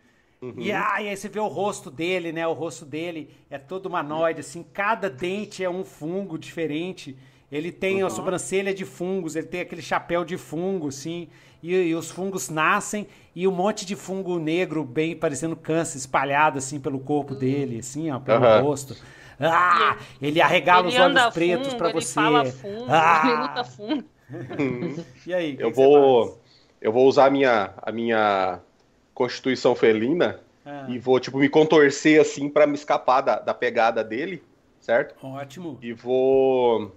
E, 0.57 0.71
ah, 0.71 1.01
e 1.01 1.09
aí 1.09 1.17
você 1.17 1.29
vê 1.29 1.39
o 1.39 1.47
rosto 1.47 1.91
dele, 1.91 2.31
né? 2.31 2.47
O 2.47 2.53
rosto 2.53 2.85
dele 2.85 3.29
é 3.49 3.57
todo 3.57 3.87
humanoide, 3.87 4.41
assim. 4.41 4.63
Cada 4.63 5.09
dente 5.09 5.63
é 5.63 5.69
um 5.69 5.83
fungo 5.85 6.37
diferente. 6.37 7.17
Ele 7.51 7.71
tem 7.71 8.03
a 8.03 8.09
sobrancelha 8.09 8.73
de 8.73 8.85
fungos, 8.85 9.35
ele 9.35 9.47
tem 9.47 9.61
aquele 9.61 9.81
chapéu 9.81 10.23
de 10.25 10.37
fungo, 10.37 10.89
assim. 10.89 11.29
E, 11.61 11.73
e 11.73 11.95
os 11.95 12.09
fungos 12.09 12.49
nascem 12.49 13.07
e 13.35 13.47
um 13.47 13.51
monte 13.51 13.85
de 13.85 13.95
fungo 13.95 14.39
negro, 14.39 14.83
bem 14.83 15.15
parecendo 15.15 15.55
câncer, 15.55 15.97
espalhado, 15.97 16.57
assim, 16.57 16.79
pelo 16.79 16.99
corpo 16.99 17.35
dele, 17.35 17.79
assim, 17.79 18.09
ó, 18.11 18.19
pelo 18.19 18.43
Aham. 18.43 18.45
rosto. 18.45 18.97
Ah, 19.39 19.97
ele 20.21 20.41
arregala 20.41 20.87
ele 20.87 20.89
os 20.89 20.99
olhos 20.99 21.25
pretos 21.25 21.73
ele 21.89 22.05
você. 22.05 22.19
fala 22.19 22.43
fundo, 22.45 22.93
Ah, 22.93 23.21
ele 23.21 23.35
luta 23.35 23.63
fundo. 23.63 24.05
E 25.25 25.33
aí? 25.33 25.53
o 25.55 25.57
que 25.57 25.63
Eu 25.63 25.71
vou, 25.73 26.41
eu 26.81 26.91
vou 26.91 27.07
usar 27.07 27.25
a 27.27 27.29
minha, 27.29 27.73
a 27.81 27.91
minha 27.91 28.61
constituição 29.13 29.75
felina 29.75 30.39
Ah, 30.65 30.87
e 30.87 30.99
vou, 30.99 31.19
tipo, 31.19 31.37
me 31.37 31.49
contorcer 31.49 32.21
assim 32.21 32.49
pra 32.49 32.65
me 32.65 32.75
escapar 32.75 33.21
da, 33.21 33.39
da 33.39 33.53
pegada 33.53 34.03
dele, 34.03 34.43
certo? 34.79 35.15
Ótimo. 35.21 35.79
E 35.81 35.93
vou, 35.93 36.95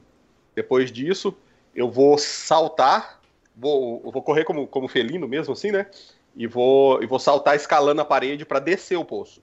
depois 0.54 0.92
disso, 0.92 1.36
eu 1.74 1.90
vou 1.90 2.18
saltar, 2.18 3.21
vou, 3.54 4.00
vou 4.10 4.22
correr 4.22 4.44
como, 4.44 4.66
como 4.66 4.88
felino 4.88 5.28
mesmo, 5.28 5.52
assim, 5.52 5.70
né? 5.70 5.86
E 6.34 6.46
vou, 6.46 7.02
e 7.02 7.06
vou 7.06 7.18
saltar 7.18 7.56
escalando 7.56 8.00
a 8.00 8.04
parede 8.04 8.44
pra 8.44 8.58
descer 8.58 8.96
o 8.96 9.04
poço. 9.04 9.42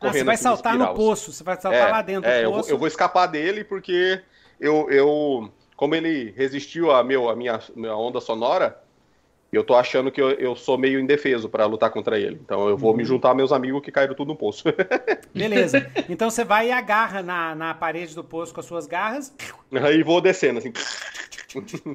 Ah, 0.00 0.12
você 0.12 0.24
vai 0.24 0.34
assim, 0.34 0.42
saltar 0.42 0.74
no 0.74 0.84
espiral. 0.84 0.94
poço, 0.94 1.32
você 1.32 1.44
vai 1.44 1.60
saltar 1.60 1.90
lá 1.90 2.02
dentro 2.02 2.28
é, 2.28 2.40
do 2.40 2.44
eu 2.44 2.50
vou, 2.50 2.58
poço. 2.58 2.70
eu 2.70 2.78
vou 2.78 2.88
escapar 2.88 3.26
dele 3.26 3.62
porque 3.62 4.20
eu, 4.58 4.90
eu 4.90 5.52
como 5.76 5.94
ele 5.94 6.32
resistiu 6.36 6.90
a, 6.90 7.04
meu, 7.04 7.28
a 7.28 7.36
minha, 7.36 7.60
minha 7.74 7.96
onda 7.96 8.20
sonora, 8.20 8.81
eu 9.56 9.62
tô 9.64 9.74
achando 9.74 10.10
que 10.10 10.20
eu, 10.20 10.30
eu 10.30 10.56
sou 10.56 10.78
meio 10.78 10.98
indefeso 10.98 11.48
pra 11.48 11.66
lutar 11.66 11.90
contra 11.90 12.18
ele. 12.18 12.40
Então 12.42 12.68
eu 12.68 12.76
vou 12.76 12.90
Uhum. 12.92 12.96
me 12.96 13.04
juntar 13.04 13.30
a 13.30 13.34
meus 13.34 13.52
amigos 13.52 13.82
que 13.82 13.92
caíram 13.92 14.14
tudo 14.14 14.28
no 14.28 14.36
poço. 14.36 14.64
Beleza. 15.34 15.90
Então 16.08 16.30
você 16.30 16.44
vai 16.44 16.68
e 16.68 16.72
agarra 16.72 17.22
na, 17.22 17.54
na 17.54 17.74
parede 17.74 18.14
do 18.14 18.24
poço 18.24 18.52
com 18.54 18.60
as 18.60 18.66
suas 18.66 18.86
garras. 18.86 19.34
Aí 19.72 20.02
vou 20.02 20.20
descendo 20.20 20.58
assim. 20.58 20.72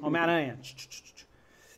Homem-Aranha. 0.01 0.59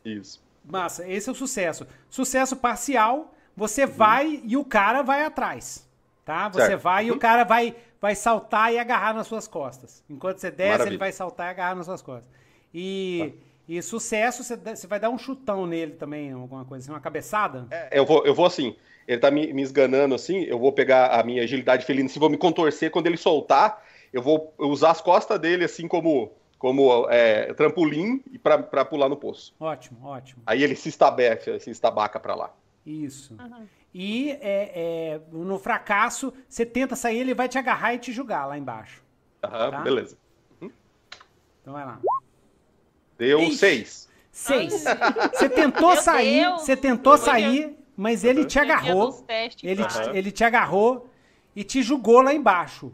Isso. 0.04 0.42
Massa, 0.64 1.08
esse 1.08 1.28
é 1.28 1.32
o 1.32 1.34
sucesso. 1.34 1.86
Sucesso 2.08 2.56
parcial, 2.56 3.34
você 3.56 3.86
vai 3.86 4.42
e 4.44 4.56
o 4.56 4.64
cara 4.64 5.02
vai 5.02 5.24
atrás. 5.24 5.88
Tá? 6.24 6.48
Você 6.48 6.66
Certo. 6.66 6.80
vai 6.82 7.06
e 7.06 7.10
o 7.10 7.18
cara 7.18 7.44
vai, 7.44 7.74
vai 8.00 8.14
saltar 8.14 8.72
e 8.72 8.78
agarrar 8.78 9.14
nas 9.14 9.26
suas 9.26 9.48
costas. 9.48 10.04
Enquanto 10.08 10.38
você 10.38 10.50
desce, 10.50 10.70
Maravilha. 10.72 10.90
ele 10.92 10.98
vai 10.98 11.10
saltar 11.12 11.46
e 11.48 11.50
agarrar 11.50 11.74
nas 11.74 11.86
suas 11.86 12.02
costas. 12.02 12.30
E, 12.72 13.34
e 13.70 13.80
sucesso, 13.82 14.42
você, 14.42 14.86
vai 14.88 14.98
dar 14.98 15.10
um 15.10 15.18
chutão 15.18 15.64
nele 15.64 15.92
também, 15.92 16.32
alguma 16.32 16.64
coisa 16.64 16.84
assim, 16.84 16.92
uma 16.92 17.00
cabeçada. 17.00 17.68
É, 17.70 18.00
eu 18.00 18.04
vou, 18.04 18.26
eu 18.26 18.34
vou 18.34 18.44
assim. 18.44 18.74
Ele 19.06 19.20
tá 19.20 19.30
me, 19.30 19.52
me 19.52 19.62
esganando 19.62 20.12
assim. 20.12 20.42
Eu 20.42 20.58
vou 20.58 20.72
pegar 20.72 21.08
a 21.08 21.22
minha 21.22 21.44
agilidade 21.44 21.84
felina, 21.84 22.06
assim, 22.06 22.18
vou 22.18 22.28
me 22.28 22.36
contorcer. 22.36 22.90
Quando 22.90 23.06
ele 23.06 23.16
soltar, 23.16 23.80
eu 24.12 24.20
vou 24.20 24.52
usar 24.58 24.90
as 24.90 25.00
costas 25.00 25.38
dele 25.38 25.64
assim 25.64 25.86
como, 25.86 26.32
como 26.58 27.08
é, 27.10 27.54
trampolim 27.54 28.20
e 28.32 28.40
pra, 28.40 28.58
pra 28.60 28.84
pular 28.84 29.08
no 29.08 29.16
poço. 29.16 29.54
Ótimo, 29.60 30.04
ótimo. 30.04 30.42
Aí 30.44 30.64
ele 30.64 30.74
se 30.74 30.88
estabeca, 30.88 31.60
se 31.60 31.70
estabaca 31.70 32.18
pra 32.18 32.34
lá. 32.34 32.52
Isso. 32.84 33.36
E 33.94 34.30
é, 34.40 34.72
é, 34.74 35.20
no 35.30 35.60
fracasso, 35.60 36.34
você 36.48 36.66
tenta 36.66 36.96
sair, 36.96 37.20
ele 37.20 37.34
vai 37.34 37.48
te 37.48 37.56
agarrar 37.56 37.94
e 37.94 37.98
te 37.98 38.10
julgar 38.10 38.46
lá 38.46 38.58
embaixo. 38.58 39.00
Aham, 39.44 39.70
Tá. 39.70 39.80
beleza. 39.80 40.16
Então 40.60 41.74
vai 41.74 41.84
lá. 41.84 42.00
Deu 43.20 43.38
Ixi. 43.40 43.56
seis. 43.56 44.08
Seis. 44.32 44.84
Você 45.34 45.48
tentou 45.50 45.92
Meu 45.92 46.00
sair, 46.02 46.40
Deus. 46.40 46.62
você 46.62 46.74
tentou 46.74 47.12
Meu 47.12 47.22
sair, 47.22 47.76
mas 47.94 48.24
ele 48.24 48.46
te 48.46 48.58
agarrou. 48.58 49.26
Ele. 49.62 49.82
Aham. 49.82 50.14
ele 50.14 50.32
te 50.32 50.42
agarrou 50.42 51.10
e 51.54 51.62
te 51.62 51.82
jogou 51.82 52.22
lá 52.22 52.32
embaixo. 52.32 52.90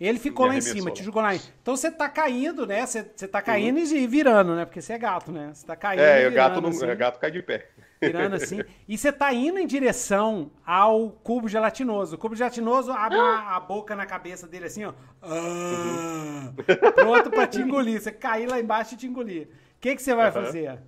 Ele 0.00 0.18
ficou 0.18 0.46
Me 0.46 0.52
lá 0.52 0.58
em 0.58 0.60
cima, 0.60 0.90
te 0.90 1.02
jogou 1.02 1.22
lá 1.22 1.34
em 1.34 1.40
Então 1.62 1.76
você 1.76 1.90
tá 1.90 2.08
caindo, 2.08 2.66
né? 2.66 2.84
Você, 2.86 3.08
você 3.14 3.28
tá 3.28 3.40
caindo 3.40 3.78
e 3.78 4.06
virando, 4.06 4.54
né? 4.56 4.64
Porque 4.64 4.80
você 4.80 4.92
é 4.94 4.98
gato, 4.98 5.30
né? 5.30 5.50
Você 5.52 5.66
tá 5.66 5.76
caindo 5.76 6.02
É, 6.02 6.24
e 6.24 6.28
o 6.28 6.32
gato, 6.32 6.54
virando, 6.54 6.62
não, 6.62 6.70
assim, 6.70 6.90
o 6.90 6.96
gato 6.96 7.18
cai 7.20 7.30
de 7.30 7.42
pé. 7.42 7.68
Virando 8.06 8.36
assim. 8.36 8.62
E 8.88 8.96
você 8.98 9.12
tá 9.12 9.32
indo 9.32 9.58
em 9.58 9.66
direção 9.66 10.50
ao 10.64 11.10
cubo 11.10 11.48
gelatinoso. 11.48 12.16
O 12.16 12.18
cubo 12.18 12.34
gelatinoso 12.36 12.92
abre 12.92 13.18
a, 13.18 13.56
a 13.56 13.60
boca 13.60 13.94
na 13.96 14.06
cabeça 14.06 14.46
dele 14.46 14.66
assim, 14.66 14.84
ó. 14.84 14.92
Ah, 15.22 16.52
pronto 16.94 17.30
pra 17.30 17.46
te 17.46 17.60
engolir. 17.60 18.00
Você 18.00 18.12
cair 18.12 18.46
lá 18.48 18.60
embaixo 18.60 18.94
e 18.94 18.96
te 18.96 19.06
engolir. 19.06 19.48
O 19.48 19.80
que, 19.80 19.94
que 19.96 20.02
você 20.02 20.14
vai 20.14 20.28
Aham. 20.28 20.44
fazer? 20.44 20.78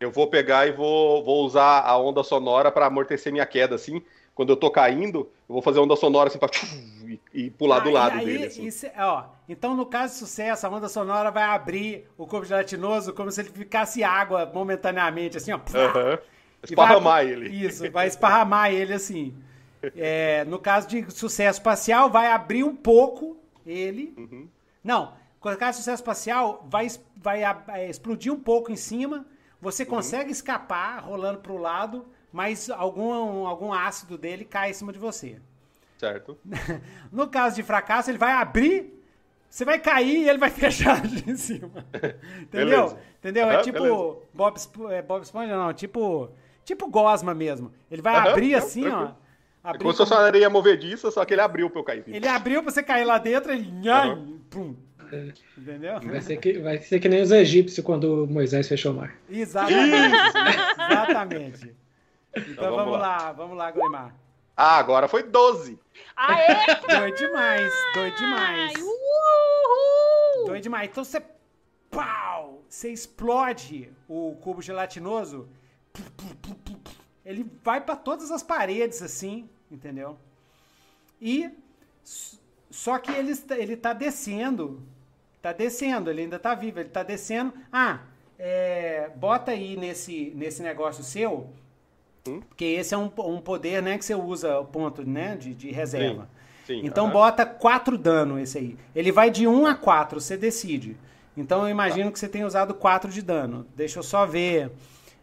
Eu 0.00 0.10
vou 0.10 0.26
pegar 0.26 0.66
e 0.66 0.72
vou, 0.72 1.22
vou 1.24 1.44
usar 1.44 1.80
a 1.80 1.96
onda 1.96 2.22
sonora 2.24 2.72
pra 2.72 2.86
amortecer 2.86 3.32
minha 3.32 3.46
queda, 3.46 3.74
assim. 3.76 4.02
Quando 4.34 4.48
eu 4.50 4.56
tô 4.56 4.70
caindo, 4.70 5.30
eu 5.48 5.52
vou 5.52 5.60
fazer 5.62 5.78
onda 5.78 5.94
sonora 5.94 6.28
assim 6.28 6.38
pra 6.38 6.48
e, 7.06 7.20
e 7.34 7.50
pular 7.50 7.80
do 7.80 7.90
Ah, 7.90 7.92
lado 7.92 8.16
e 8.16 8.20
aí, 8.20 8.24
dele. 8.26 8.46
Assim. 8.46 8.64
isso- 8.66 8.86
ó, 8.96 9.26
então, 9.48 9.76
no 9.76 9.84
caso 9.86 10.14
de 10.14 10.18
sucesso, 10.20 10.66
a 10.66 10.70
onda 10.70 10.88
sonora 10.88 11.30
vai 11.30 11.42
abrir 11.44 12.08
o 12.16 12.26
cubo 12.26 12.44
gelatinoso 12.44 13.12
como 13.12 13.30
se 13.30 13.42
ele 13.42 13.50
ficasse 13.50 14.02
água 14.02 14.50
momentaneamente, 14.52 15.36
assim, 15.36 15.52
ó. 15.52 15.60
Esparramar 16.62 17.24
vai- 17.24 17.28
ele. 17.28 17.48
Isso, 17.48 17.90
vai 17.90 18.06
esparramar 18.06 18.72
ele 18.72 18.92
assim. 18.92 19.34
É, 19.96 20.44
no 20.44 20.58
caso 20.58 20.86
de 20.88 21.10
sucesso 21.10 21.58
espacial, 21.58 22.08
vai 22.08 22.28
abrir 22.28 22.62
um 22.62 22.74
pouco 22.74 23.36
ele. 23.66 24.14
Uhum. 24.16 24.48
Não, 24.82 25.12
no 25.44 25.56
caso 25.56 25.72
de 25.72 25.76
sucesso 25.78 26.02
espacial, 26.02 26.66
vai, 26.70 26.86
vai 27.16 27.42
é, 27.68 27.90
explodir 27.90 28.32
um 28.32 28.38
pouco 28.38 28.70
em 28.70 28.76
cima. 28.76 29.18
Uhum. 29.18 29.24
Você 29.60 29.84
consegue 29.84 30.30
escapar 30.30 31.00
rolando 31.00 31.38
pro 31.40 31.56
lado, 31.56 32.06
mas 32.32 32.70
algum, 32.70 33.46
algum 33.46 33.72
ácido 33.72 34.16
dele 34.16 34.44
cai 34.44 34.70
em 34.70 34.74
cima 34.74 34.92
de 34.92 34.98
você. 34.98 35.40
Certo. 35.98 36.36
No 37.12 37.28
caso 37.28 37.54
de 37.56 37.62
fracasso, 37.62 38.10
ele 38.10 38.18
vai 38.18 38.32
abrir, 38.32 38.92
você 39.48 39.64
vai 39.64 39.78
cair 39.78 40.22
e 40.24 40.28
ele 40.28 40.38
vai 40.38 40.50
fechar 40.50 41.00
ali 41.04 41.22
em 41.26 41.36
cima. 41.36 41.70
Entendeu? 42.40 42.86
Beleza. 42.86 42.98
Entendeu? 43.18 43.46
é 43.50 43.54
Aham, 43.54 43.62
tipo 43.62 43.78
beleza. 43.82 44.94
É, 44.96 45.02
Bob 45.02 45.22
Esponja, 45.22 45.56
não, 45.56 45.72
tipo, 45.72 46.30
tipo 46.64 46.88
Gosma 46.88 47.34
mesmo. 47.34 47.72
Ele 47.90 48.02
vai 48.02 48.14
Aham, 48.16 48.30
abrir 48.30 48.52
não, 48.52 48.58
assim, 48.58 48.82
tranquilo. 48.82 49.16
ó. 49.64 49.70
É 49.70 49.78
como 49.78 49.92
se 49.92 49.98
fosse 49.98 50.12
uma 50.12 50.22
areia 50.22 50.50
movediça, 50.50 51.10
só 51.10 51.24
que 51.24 51.34
ele 51.34 51.40
abriu 51.40 51.70
pra 51.70 51.80
eu 51.80 51.84
cair. 51.84 52.02
Ele 52.06 52.26
abriu 52.26 52.62
pra 52.62 52.72
você 52.72 52.82
cair 52.82 53.04
lá 53.04 53.18
dentro, 53.18 53.52
ele. 53.52 53.70
Nhai, 53.70 54.16
pum. 54.50 54.74
Entendeu? 55.58 56.00
Vai 56.00 56.20
ser, 56.22 56.36
que, 56.38 56.58
vai 56.58 56.78
ser 56.78 56.98
que 56.98 57.08
nem 57.08 57.20
os 57.22 57.30
egípcios 57.30 57.84
quando 57.84 58.26
Moisés 58.26 58.66
fechou 58.66 58.92
o 58.92 58.96
mar. 58.96 59.14
Exatamente. 59.30 60.16
Exatamente. 60.90 61.76
Então, 62.34 62.44
Então, 62.52 62.70
vamos, 62.76 62.84
vamos 62.84 62.98
lá. 62.98 63.32
vamos 63.32 63.56
lá, 63.58 63.70
Goimar. 63.70 64.14
Ah, 64.56 64.78
agora 64.78 65.06
foi 65.06 65.22
12. 65.22 65.78
Ah, 66.16 66.40
é? 66.40 66.64
Doido 66.98 67.16
demais, 67.16 67.72
doido 67.94 68.16
demais. 68.16 68.72
Uhul! 68.76 70.46
Doido 70.46 70.62
demais. 70.62 70.88
Então 70.90 71.04
você. 71.04 71.22
Pau! 71.90 72.62
Você 72.68 72.90
explode 72.90 73.90
o 74.08 74.34
cubo 74.40 74.62
gelatinoso. 74.62 75.46
Ele 77.24 77.50
vai 77.62 77.80
pra 77.80 77.96
todas 77.96 78.30
as 78.30 78.42
paredes, 78.42 79.02
assim, 79.02 79.48
entendeu? 79.70 80.18
E. 81.20 81.50
Só 82.70 82.98
que 82.98 83.12
ele, 83.12 83.32
ele 83.50 83.76
tá 83.76 83.92
descendo. 83.92 84.82
Tá 85.40 85.52
descendo, 85.52 86.10
ele 86.10 86.22
ainda 86.22 86.38
tá 86.38 86.54
vivo, 86.54 86.80
ele 86.80 86.88
tá 86.88 87.02
descendo. 87.02 87.52
Ah, 87.72 88.00
é, 88.38 89.10
bota 89.16 89.52
aí 89.52 89.76
nesse, 89.76 90.32
nesse 90.34 90.62
negócio 90.62 91.04
seu. 91.04 91.50
Porque 92.22 92.64
esse 92.64 92.94
é 92.94 92.98
um, 92.98 93.10
um 93.18 93.40
poder, 93.40 93.82
né, 93.82 93.98
que 93.98 94.04
você 94.04 94.14
usa 94.14 94.60
o 94.60 94.64
ponto, 94.64 95.04
né, 95.04 95.36
de, 95.36 95.54
de 95.54 95.70
reserva. 95.70 96.28
Sim, 96.66 96.80
então 96.84 97.06
aham. 97.06 97.12
bota 97.12 97.44
4 97.44 97.98
dano 97.98 98.38
esse 98.38 98.58
aí. 98.58 98.78
Ele 98.94 99.10
vai 99.10 99.30
de 99.30 99.46
1 99.46 99.66
a 99.66 99.74
4, 99.74 100.20
você 100.20 100.36
decide. 100.36 100.96
Então 101.36 101.62
eu 101.62 101.68
imagino 101.68 102.12
que 102.12 102.18
você 102.18 102.28
tenha 102.28 102.46
usado 102.46 102.74
4 102.74 103.10
de 103.10 103.22
dano. 103.22 103.66
Deixa 103.74 103.98
eu 103.98 104.02
só 104.02 104.24
ver 104.24 104.70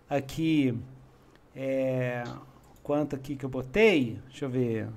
aqui 0.10 0.77
é, 1.56 2.23
quanto 2.81 3.15
aqui 3.15 3.36
que 3.36 3.45
eu 3.45 3.49
botei. 3.49 4.19
Deixa 4.27 4.45
eu 4.45 4.49
ver. 4.49 4.88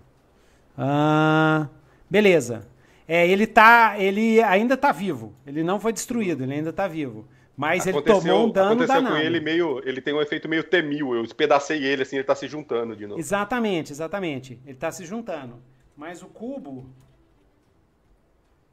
Ah, 0.77 1.69
beleza. 2.09 2.67
É, 3.07 3.27
ele 3.29 3.47
tá, 3.47 3.99
ele 3.99 4.41
ainda 4.43 4.77
tá 4.77 4.93
vivo. 4.93 5.35
Ele 5.47 5.63
não 5.63 5.79
foi 5.79 5.93
destruído, 5.93 6.43
ele 6.45 6.55
ainda 6.55 6.73
tá 6.73 6.89
vivo. 6.89 7.27
Mas 7.55 7.87
ele 7.87 8.01
tomou 8.01 8.47
um 8.47 8.51
dano 8.51 8.71
aconteceu 8.73 8.95
danado. 8.95 9.15
com 9.15 9.21
ele 9.21 9.39
meio. 9.39 9.87
Ele 9.87 10.01
tem 10.01 10.15
um 10.15 10.23
efeito 10.23 10.49
meio 10.49 10.65
temil. 10.65 11.15
Eu 11.15 11.23
espedacei 11.23 11.85
ele, 11.85 12.03
assim, 12.03 12.17
ele 12.17 12.25
tá 12.25 12.35
se 12.35 12.49
juntando 12.49 12.97
de 12.97 13.07
novo. 13.07 13.21
Exatamente, 13.21 13.93
exatamente. 13.93 14.59
Ele 14.65 14.73
está 14.73 14.91
se 14.91 15.05
juntando. 15.05 15.63
Mas 15.95 16.23
o 16.23 16.27
cubo 16.27 16.89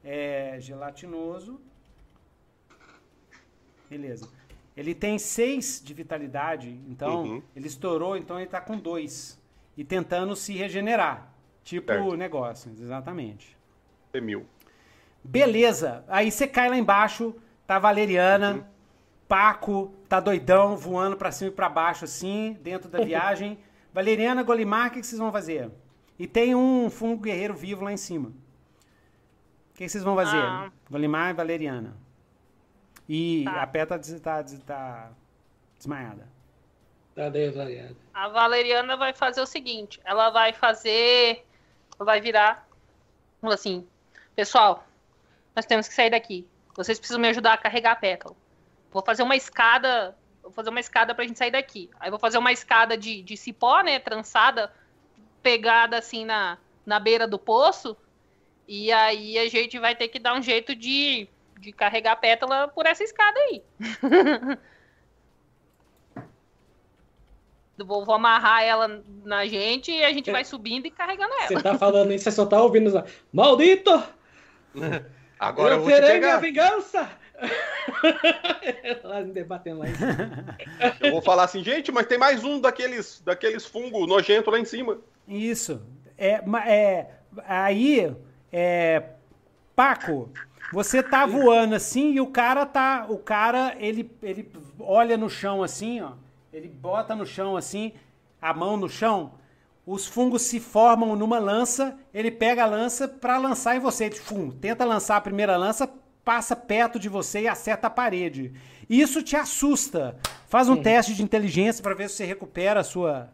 é 0.03 0.57
gelatinoso. 0.61 1.60
Beleza. 3.90 4.30
Ele 4.80 4.95
tem 4.95 5.19
6 5.19 5.81
de 5.84 5.93
vitalidade, 5.93 6.69
então 6.88 7.23
Uhum. 7.23 7.43
ele 7.53 7.68
estourou, 7.68 8.15
então 8.15 8.38
ele 8.38 8.45
está 8.45 8.61
com 8.61 8.77
2. 8.77 9.38
E 9.76 9.84
tentando 9.84 10.35
se 10.38 10.53
regenerar. 10.53 11.34
Tipo 11.64 11.91
Certo. 11.91 12.15
negócio, 12.15 12.72
exatamente. 12.80 13.57
Temil. 14.10 14.45
Beleza. 15.22 16.06
Aí 16.07 16.31
você 16.31 16.47
cai 16.47 16.69
lá 16.69 16.77
embaixo, 16.77 17.35
tá 17.68 17.76
a 17.76 17.80
Valeriana, 17.80 18.65
Paco, 19.27 19.93
tá 20.07 20.19
doidão, 20.22 20.77
voando 20.77 21.18
pra 21.18 21.30
cima 21.31 21.51
e 21.51 21.53
pra 21.53 21.68
baixo 21.68 22.06
assim, 22.06 22.57
dentro 22.64 22.89
da 22.89 22.99
viagem. 23.03 23.60
Valeriana, 23.93 24.43
Golimar, 24.43 24.88
o 24.88 24.91
que, 24.91 25.01
que 25.01 25.06
vocês 25.07 25.19
vão 25.19 25.31
fazer? 25.31 25.69
E 26.18 26.26
tem 26.26 26.56
um 26.56 26.89
fungo 26.89 27.22
guerreiro 27.22 27.53
vivo 27.53 27.84
lá 27.84 27.91
em 27.91 27.97
cima. 27.97 28.30
O 28.30 29.73
que, 29.76 29.84
que 29.84 29.89
vocês 29.89 30.03
vão 30.06 30.15
fazer? 30.15 30.38
Ah. 30.41 30.72
Golimar 30.89 31.31
e 31.31 31.34
Valeriana. 31.34 31.95
E 33.10 33.44
Tá. 33.44 33.64
a 33.64 33.68
Pé 33.68 33.86
tá, 33.88 33.98
tá, 33.98 34.44
tá 34.68 35.11
desmaiada. 35.76 36.27
Tá 37.15 37.27
desvariado. 37.27 37.98
A 38.14 38.27
Valeriana 38.30 38.95
vai 38.95 39.14
fazer 39.14 39.41
o 39.41 39.48
seguinte: 39.48 39.99
ela 40.06 40.30
vai 40.30 40.53
fazer. 40.53 41.44
Ela 41.98 42.06
vai 42.06 42.22
virar. 42.22 42.68
Fala 43.41 43.56
assim: 43.56 43.86
Pessoal, 44.36 44.88
nós 45.56 45.65
temos 45.65 45.88
que 45.88 45.94
sair 45.95 46.11
daqui. 46.11 46.48
Vocês 46.76 46.99
precisam 46.99 47.19
me 47.19 47.27
ajudar 47.30 47.53
a 47.53 47.57
carregar 47.57 47.94
a 47.94 47.95
pétala. 47.95 48.36
Vou 48.91 49.03
fazer 49.03 49.23
uma 49.23 49.36
escada. 49.36 50.15
Vou 50.44 50.52
fazer 50.52 50.69
uma 50.69 50.80
escada 50.80 51.14
pra 51.14 51.26
gente 51.26 51.38
sair 51.38 51.52
daqui. 51.52 51.90
Aí 51.99 52.10
vou 52.10 52.19
fazer 52.19 52.38
uma 52.38 52.52
escada 52.52 52.95
de, 52.95 53.22
de 53.22 53.36
cipó, 53.36 53.81
né? 53.81 53.99
Trançada, 53.99 54.72
pegada 55.41 55.98
assim 55.98 56.26
na, 56.26 56.57
na 56.86 56.99
beira 56.99 57.27
do 57.27 57.40
poço. 57.40 57.98
E 58.68 58.91
aí 58.91 59.38
a 59.38 59.49
gente 59.49 59.80
vai 59.80 59.95
ter 59.95 60.07
que 60.10 60.19
dar 60.19 60.36
um 60.36 60.41
jeito 60.41 60.76
de, 60.76 61.27
de 61.60 61.72
carregar 61.72 62.14
a 62.14 62.15
pétala 62.15 62.68
por 62.68 62.86
essa 62.86 63.03
escada 63.03 63.38
aí. 63.40 63.64
Vou, 67.86 68.06
vou 68.06 68.15
amarrar 68.15 68.61
ela 68.61 69.02
na 69.23 69.45
gente 69.45 69.90
e 69.90 70.03
a 70.03 70.11
gente 70.11 70.30
vai 70.30 70.44
subindo 70.44 70.86
e 70.86 70.91
carregando 70.91 71.34
ela. 71.34 71.48
Você 71.48 71.61
tá 71.61 71.77
falando 71.77 72.11
isso, 72.11 72.26
você 72.26 72.31
só 72.31 72.45
tá 72.45 72.61
ouvindo 72.61 72.91
lá. 72.94 73.06
Maldito! 73.31 74.03
Agora 75.40 75.76
eu, 75.76 75.77
eu 75.77 75.84
vou 75.84 75.90
te 75.90 76.02
terei 76.02 76.19
minha 76.19 76.40
pegar. 76.40 76.76
vingança! 76.76 77.10
lá 79.03 79.22
debatendo 79.22 79.80
lá 79.80 79.88
em 79.88 79.95
cima. 79.95 80.57
Eu 80.99 81.11
vou 81.11 81.22
falar 81.22 81.44
assim, 81.44 81.64
gente, 81.64 81.91
mas 81.91 82.06
tem 82.06 82.18
mais 82.18 82.44
um 82.44 82.60
daqueles, 82.60 83.22
daqueles 83.22 83.65
fungos 83.65 84.07
nojentos 84.07 84.52
lá 84.52 84.60
em 84.60 84.65
cima. 84.65 84.98
Isso. 85.26 85.81
É, 86.18 86.41
é, 86.68 87.07
aí, 87.45 88.14
é, 88.52 89.03
Paco, 89.73 90.30
você 90.72 91.02
tá 91.02 91.26
voando 91.26 91.76
assim 91.76 92.11
e 92.14 92.22
o 92.22 92.27
cara 92.27 92.65
tá, 92.65 93.06
o 93.10 93.18
cara, 93.18 93.76
ele, 93.80 94.10
ele 94.22 94.52
olha 94.80 95.18
no 95.18 95.30
chão 95.30 95.64
assim, 95.64 96.02
ó, 96.02 96.11
ele 96.53 96.68
bota 96.68 97.15
no 97.15 97.26
chão 97.26 97.57
assim, 97.57 97.94
a 98.41 98.53
mão 98.53 98.77
no 98.77 98.88
chão, 98.88 99.31
os 99.86 100.06
fungos 100.06 100.44
se 100.44 100.60
formam 100.60 101.15
numa 101.15 101.40
lança, 101.40 101.98
ele 102.14 102.30
pega 102.30 102.64
a 102.64 102.68
lança 102.68 103.07
pra 103.07 103.38
lançar 103.38 103.76
em 103.76 103.80
você, 103.80 104.11
Fum, 104.11 104.52
tenta 104.52 104.86
lançar 104.86 105.18
a 105.18 105.22
primeira 105.22 105.57
lança, 105.57 105.90
passa 106.23 106.56
perto 106.56 106.99
de 106.99 107.10
você 107.10 107.41
e 107.41 107.48
acerta 107.48 107.88
a 107.88 107.90
parede. 107.90 108.53
Isso 108.88 109.23
te 109.23 109.36
assusta. 109.36 110.15
Faz 110.48 110.69
um 110.69 110.76
teste 110.76 111.15
de 111.15 111.23
inteligência 111.23 111.81
pra 111.81 111.95
ver 111.95 112.10
se 112.10 112.18
você 112.18 112.26
recupera 112.26 112.81
a 112.81 112.84
sua, 112.84 113.30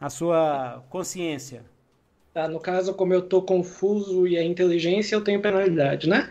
a 0.00 0.08
sua 0.08 0.84
consciência. 0.88 1.64
Tá, 2.32 2.46
no 2.46 2.60
caso, 2.60 2.94
como 2.94 3.14
eu 3.14 3.22
tô 3.22 3.42
confuso 3.42 4.28
e 4.28 4.36
a 4.36 4.44
inteligência, 4.44 5.16
eu 5.16 5.24
tenho 5.24 5.40
penalidade, 5.40 6.08
né? 6.08 6.30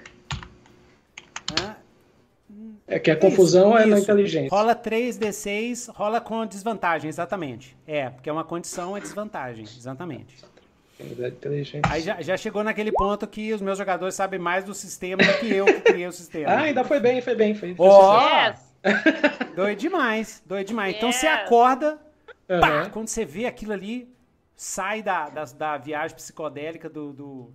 É 2.88 3.00
que 3.00 3.10
a 3.10 3.16
confusão 3.16 3.76
é 3.78 3.86
na 3.86 3.96
Isso. 3.98 4.04
inteligência. 4.04 4.50
Rola 4.56 4.76
3d6, 4.76 5.92
rola 5.92 6.22
com 6.22 6.46
desvantagem, 6.46 7.10
exatamente. 7.10 7.76
É, 7.88 8.10
porque 8.12 8.30
é 8.30 8.34
uma 8.34 8.44
condição, 8.44 8.96
é 8.96 9.00
desvantagem, 9.02 9.64
exatamente. 9.64 10.38
Aí 11.90 12.02
já, 12.02 12.22
já 12.22 12.38
chegou 12.38 12.64
naquele 12.64 12.92
ponto 12.92 13.28
que 13.28 13.52
os 13.54 13.62
meus 13.62 13.78
jogadores 13.78 14.16
sabem 14.16 14.40
mais 14.40 14.64
do 14.64 14.74
sistema 14.74 15.24
do 15.24 15.34
que 15.40 15.52
eu 15.52 15.66
que 15.66 15.82
criei 15.82 16.08
o 16.08 16.12
sistema. 16.12 16.52
Ah, 16.52 16.60
ainda 16.62 16.84
foi 16.84 17.00
bem, 17.00 17.22
foi 17.22 17.36
bem. 17.36 17.54
Foi, 17.56 17.76
foi 17.76 17.90
sucesso. 17.90 18.76
Yes! 18.86 19.46
Doido 19.56 19.80
demais, 19.80 20.44
doido 20.46 20.68
demais. 20.68 20.96
Então 20.96 21.12
você 21.12 21.26
Yes. 21.26 21.40
acorda, 21.42 21.98
pá, 22.48 22.56
Aham. 22.84 22.90
quando 22.92 23.08
você 23.08 23.26
vê 23.26 23.46
aquilo 23.48 23.74
ali, 23.74 24.14
sai 24.56 25.02
da, 25.02 25.28
da, 25.28 25.44
da 25.46 25.78
viagem 25.78 26.16
psicodélica 26.16 26.88
do, 26.88 27.12
do, 27.12 27.54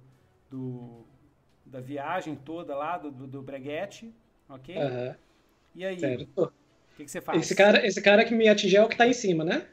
do- 0.51 1.07
da 1.65 1.81
viagem 1.81 2.35
toda 2.35 2.75
lá, 2.75 2.99
do, 2.99 3.11
do, 3.13 3.27
do 3.29 3.43
breguete, 3.43 4.13
ok? 4.51 4.77
Aham, 4.77 5.15
E 5.75 5.85
aí, 5.85 5.97
o 5.97 6.01
certo. 6.01 6.53
que, 6.97 7.05
que 7.05 7.11
você 7.11 7.21
faz? 7.21 7.41
Esse 7.43 7.55
cara, 7.55 7.87
esse 7.87 8.03
cara 8.03 8.25
que 8.25 8.35
me 8.35 8.49
atingiu 8.49 8.83
é 8.83 8.85
o 8.85 8.89
que 8.89 8.97
tá 8.97 9.07
em 9.07 9.13
cima, 9.13 9.45
né? 9.45 9.67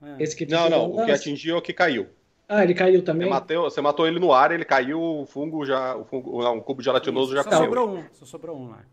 Ah. 0.00 0.16
Esse 0.20 0.36
que 0.36 0.46
Não, 0.46 0.70
não, 0.70 0.92
o 0.92 1.04
que 1.04 1.10
atingiu 1.10 1.56
é 1.56 1.58
o 1.58 1.62
que 1.62 1.72
caiu. 1.72 2.08
Ah, 2.48 2.64
ele 2.64 2.72
caiu 2.74 3.00
Você 3.00 3.04
também? 3.06 3.28
matou, 3.28 3.64
você 3.70 3.80
matou 3.80 4.06
ele 4.06 4.18
no 4.18 4.32
ar, 4.32 4.52
ele 4.52 4.64
caiu, 4.64 5.00
o 5.00 5.26
fungo 5.26 5.66
já. 5.66 5.96
O 5.96 6.04
fungo, 6.04 6.42
não, 6.42 6.58
o 6.58 6.62
cubo 6.62 6.82
gelatinoso 6.82 7.34
já 7.34 7.42
só 7.42 7.50
caiu. 7.50 7.64
sobrou 7.64 7.90
um, 7.98 8.04
só 8.12 8.24
sobrou 8.24 8.56
um 8.56 8.70
lá. 8.70 8.84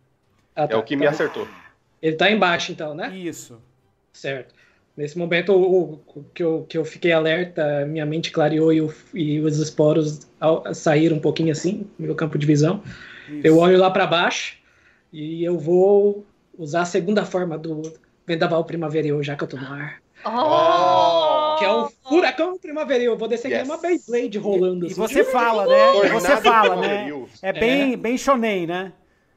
Ah, 0.56 0.64
É 0.64 0.68
tá. 0.68 0.78
o 0.78 0.84
que 0.84 0.96
me 0.96 1.06
Então, 1.06 1.14
acertou. 1.14 1.48
Ele 2.02 2.16
tá 2.16 2.30
embaixo, 2.30 2.72
então, 2.72 2.94
né? 2.94 3.16
Isso. 3.16 3.62
Certo. 4.14 4.54
Nesse 4.98 5.18
momento 5.18 5.54
o, 5.54 5.94
o- 6.06 6.24
que, 6.34 6.42
eu, 6.44 6.66
que 6.68 6.78
eu 6.78 6.86
fiquei 6.86 7.12
alerta, 7.12 7.86
minha 7.86 8.06
mente 8.06 8.32
clareou 8.32 8.72
e, 8.74 8.82
o- 8.82 8.94
e 9.14 9.40
os 9.42 9.58
esporos 9.60 10.28
ao- 10.40 10.74
saíram 10.74 11.18
um 11.18 11.22
pouquinho 11.22 11.52
assim, 11.52 11.88
no 12.00 12.08
meu 12.08 12.16
campo 12.16 12.38
de 12.38 12.46
visão. 12.46 12.82
Isso. 13.30 13.48
Eu 13.48 13.58
olho 13.58 13.78
lá 13.78 13.90
para 13.92 14.08
baixo 14.08 14.58
e 15.12 15.44
eu 15.44 15.58
vou 15.58 16.26
usar 16.58 16.82
a 16.82 16.86
segunda 16.86 17.26
forma 17.26 17.58
do 17.58 17.82
vendaval 18.26 18.64
primaveril, 18.66 19.22
já 19.24 19.36
que 19.36 19.44
eu 19.44 19.48
tô 19.48 19.58
no 19.58 19.68
ar. 19.72 20.02
Oh! 20.26 21.56
Que 21.60 21.66
é 21.66 21.72
o 21.72 21.90
furacão 22.10 22.58
primaveril. 22.58 23.12
Eu 23.12 23.18
vou 23.18 23.28
descer 23.28 23.52
Yes. 23.52 23.68
uma 23.68 23.78
Beyblade 23.78 24.38
rolando 24.40 24.86
E 24.86 24.92
assim. 24.92 24.96
você 24.96 25.24
fala, 25.24 25.66
né? 25.68 26.06
E 26.06 26.10
você 26.10 26.38
fala, 26.38 26.76
né? 26.78 26.82
primaveril. 26.88 27.30
É 27.42 27.54
bem, 27.54 27.98
bem 27.98 28.18
shonen, 28.18 28.66
né? 28.66 28.92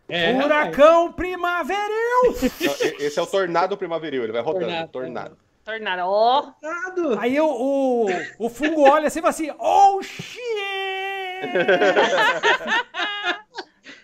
É, 0.09 0.41
Furacão 0.41 1.13
primaveril! 1.13 2.33
Não, 2.33 2.75
e- 2.81 2.97
esse 3.05 3.19
é 3.19 3.23
o 3.23 3.27
tornado 3.27 3.77
primaveril, 3.77 4.23
ele 4.25 4.33
vai 4.33 4.41
rodando. 4.41 4.65
Tornado. 4.67 4.89
Tornado. 4.91 5.37
Tornado. 5.63 6.03
Ó! 6.07 6.43
Tornado. 6.63 7.19
Aí 7.21 7.39
o, 7.39 7.47
o, 7.47 8.07
o 8.39 8.49
fungo 8.49 8.89
olha 8.89 9.09
assim 9.09 9.19
e 9.19 9.23
fala 9.23 9.31
assim: 9.31 9.51
Oh 9.61 10.01
shit! 10.03 10.41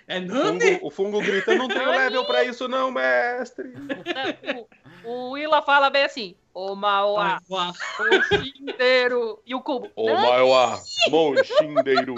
É 0.07 0.19
O 0.21 0.29
fungo, 0.29 0.87
o 0.87 0.91
fungo 0.91 1.21
grita: 1.21 1.55
Não 1.55 1.67
tenho 1.67 1.91
level 1.91 2.25
pra 2.27 2.45
isso, 2.45 2.69
não, 2.69 2.91
mestre. 2.91 3.73
O, 5.05 5.11
o 5.11 5.31
Willa 5.31 5.63
fala 5.63 5.89
bem 5.89 6.05
assim: 6.05 6.35
O 6.53 6.75
Mauá, 6.75 7.39
o 7.49 7.57
e 9.47 9.55
o 9.55 9.63
Cubo. 9.63 9.91
Ô, 9.97 10.13
Maior, 10.15 10.83
Monchindeiro. 11.11 12.15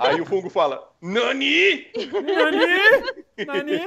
Aí 0.00 0.20
o 0.20 0.26
fungo 0.26 0.50
fala, 0.50 0.86
Nani? 1.00 1.90
Nani? 2.12 2.66
Nani? 3.46 3.80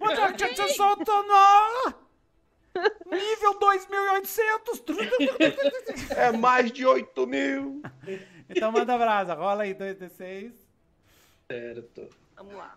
Onde 0.00 0.44
é 0.44 0.48
que 0.48 0.56
você 0.56 0.68
soltou 0.70 1.24
no... 1.24 2.04
Nível 3.06 3.58
2800. 3.58 4.82
É 6.16 6.32
mais 6.32 6.72
de 6.72 6.84
8 6.86 7.26
mil. 7.26 7.82
Então 8.48 8.72
manda 8.72 8.98
brasa, 8.98 9.34
rola 9.34 9.62
aí 9.64 9.74
2d6. 9.74 10.52
Certo. 11.50 12.23
Vamos 12.36 12.54
lá. 12.54 12.74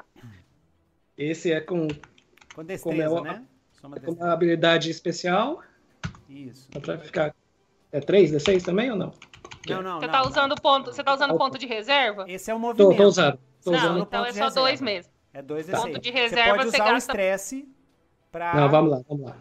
Esse 1.17 1.51
é 1.51 1.59
com, 1.61 1.87
Com 2.55 2.63
destreza, 2.63 3.03
é 3.03 3.09
o- 3.09 3.21
né? 3.23 3.43
Soma 3.73 3.95
com 3.95 4.01
destreza. 4.01 4.23
uma 4.25 4.33
habilidade 4.33 4.89
especial. 4.91 5.61
Isso. 6.29 6.67
Só 6.73 6.79
pra 6.79 6.97
ficar. 6.99 7.35
É 7.91 7.99
3 7.99 8.31
D6 8.31 8.63
também 8.63 8.91
ou 8.91 8.97
não? 8.97 9.11
Não, 9.67 9.81
não, 9.81 9.99
Você 9.99 10.05
não, 10.05 10.11
tá 10.13 10.21
não. 10.21 10.29
usando 10.29 10.55
ponto, 10.61 10.93
você 10.93 11.03
tá 11.03 11.13
usando 11.13 11.37
ponto 11.37 11.57
de 11.57 11.65
reserva? 11.65 12.25
Esse 12.29 12.49
é 12.51 12.53
o 12.53 12.57
Tô, 12.57 12.61
movimento. 12.61 12.97
tô 12.97 13.03
usando. 13.07 13.39
Tô 13.63 13.71
Não, 13.71 13.77
usando. 13.79 13.99
então 13.99 14.05
ponto 14.05 14.29
é 14.29 14.33
só 14.33 14.45
reserva. 14.45 14.51
dois 14.55 14.81
mesmo. 14.81 15.11
É 15.33 15.41
2 15.41 15.69
Ponto 15.69 15.93
d 15.93 15.99
de 15.99 16.11
Você 16.11 16.17
reserva, 16.17 16.55
pode 16.57 16.69
você 16.71 16.77
usar 16.77 16.83
o 16.85 16.93
gasta- 16.93 17.11
estresse 17.11 17.67
pra... 18.31 18.55
Não, 18.55 18.69
vamos 18.69 18.91
lá, 18.91 19.01
vamos 19.07 19.25
lá. 19.25 19.37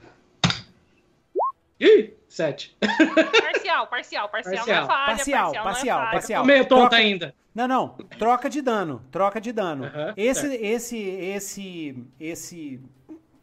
Ih, 1.80 2.14
7. 2.36 2.76
Parcial, 2.80 3.86
parcial, 3.86 4.28
parcial, 4.28 4.28
não 4.28 4.30
Parcial. 4.30 4.84
é 4.84 4.86
falha, 4.86 5.06
Parcial, 5.16 5.44
parcial, 5.52 5.64
parcial, 5.64 5.96
não 5.98 6.02
é 6.02 6.06
falha. 6.06 6.10
parcial. 6.12 6.44
Meio 6.44 6.66
tonto 6.66 6.80
Troca- 6.80 6.96
ainda. 6.96 7.34
Não, 7.54 7.66
não. 7.66 7.88
Troca 8.18 8.50
de 8.50 8.60
dano. 8.60 9.02
Troca 9.10 9.40
de 9.40 9.52
dano. 9.52 9.90
Esse, 10.16 10.42
certo. 10.42 10.62
esse, 10.62 10.98
esse, 10.98 12.04
esse 12.20 12.80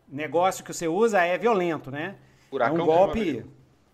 negócio 0.08 0.64
que 0.64 0.72
você 0.72 0.88
usa 0.88 1.22
é 1.24 1.36
violento, 1.40 1.90
né? 1.90 2.16
Furacão 2.52 2.78
é 2.78 2.82
um 2.84 2.86
golpe 2.86 3.44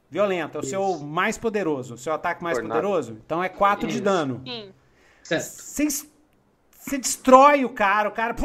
violento. 0.09 0.57
É 0.57 0.59
o 0.61 0.63
seu 0.65 0.89
Isso. 0.95 1.05
mais 1.05 1.37
poderoso. 1.37 1.93
O 1.93 1.97
seu 1.97 2.11
ataque 2.11 2.43
mais 2.43 2.57
Tornado. 2.57 2.81
poderoso. 2.81 3.17
Então 3.25 3.41
é 3.41 3.47
4 3.47 3.87
de 3.87 4.01
dano. 4.01 4.41
Sim. 4.45 4.73
Certo. 5.23 5.41
Você, 5.43 5.83
es- 5.85 6.11
você 6.77 6.97
destrói 6.97 7.63
o 7.63 7.69
cara. 7.69 8.09
O 8.09 8.11
cara... 8.11 8.35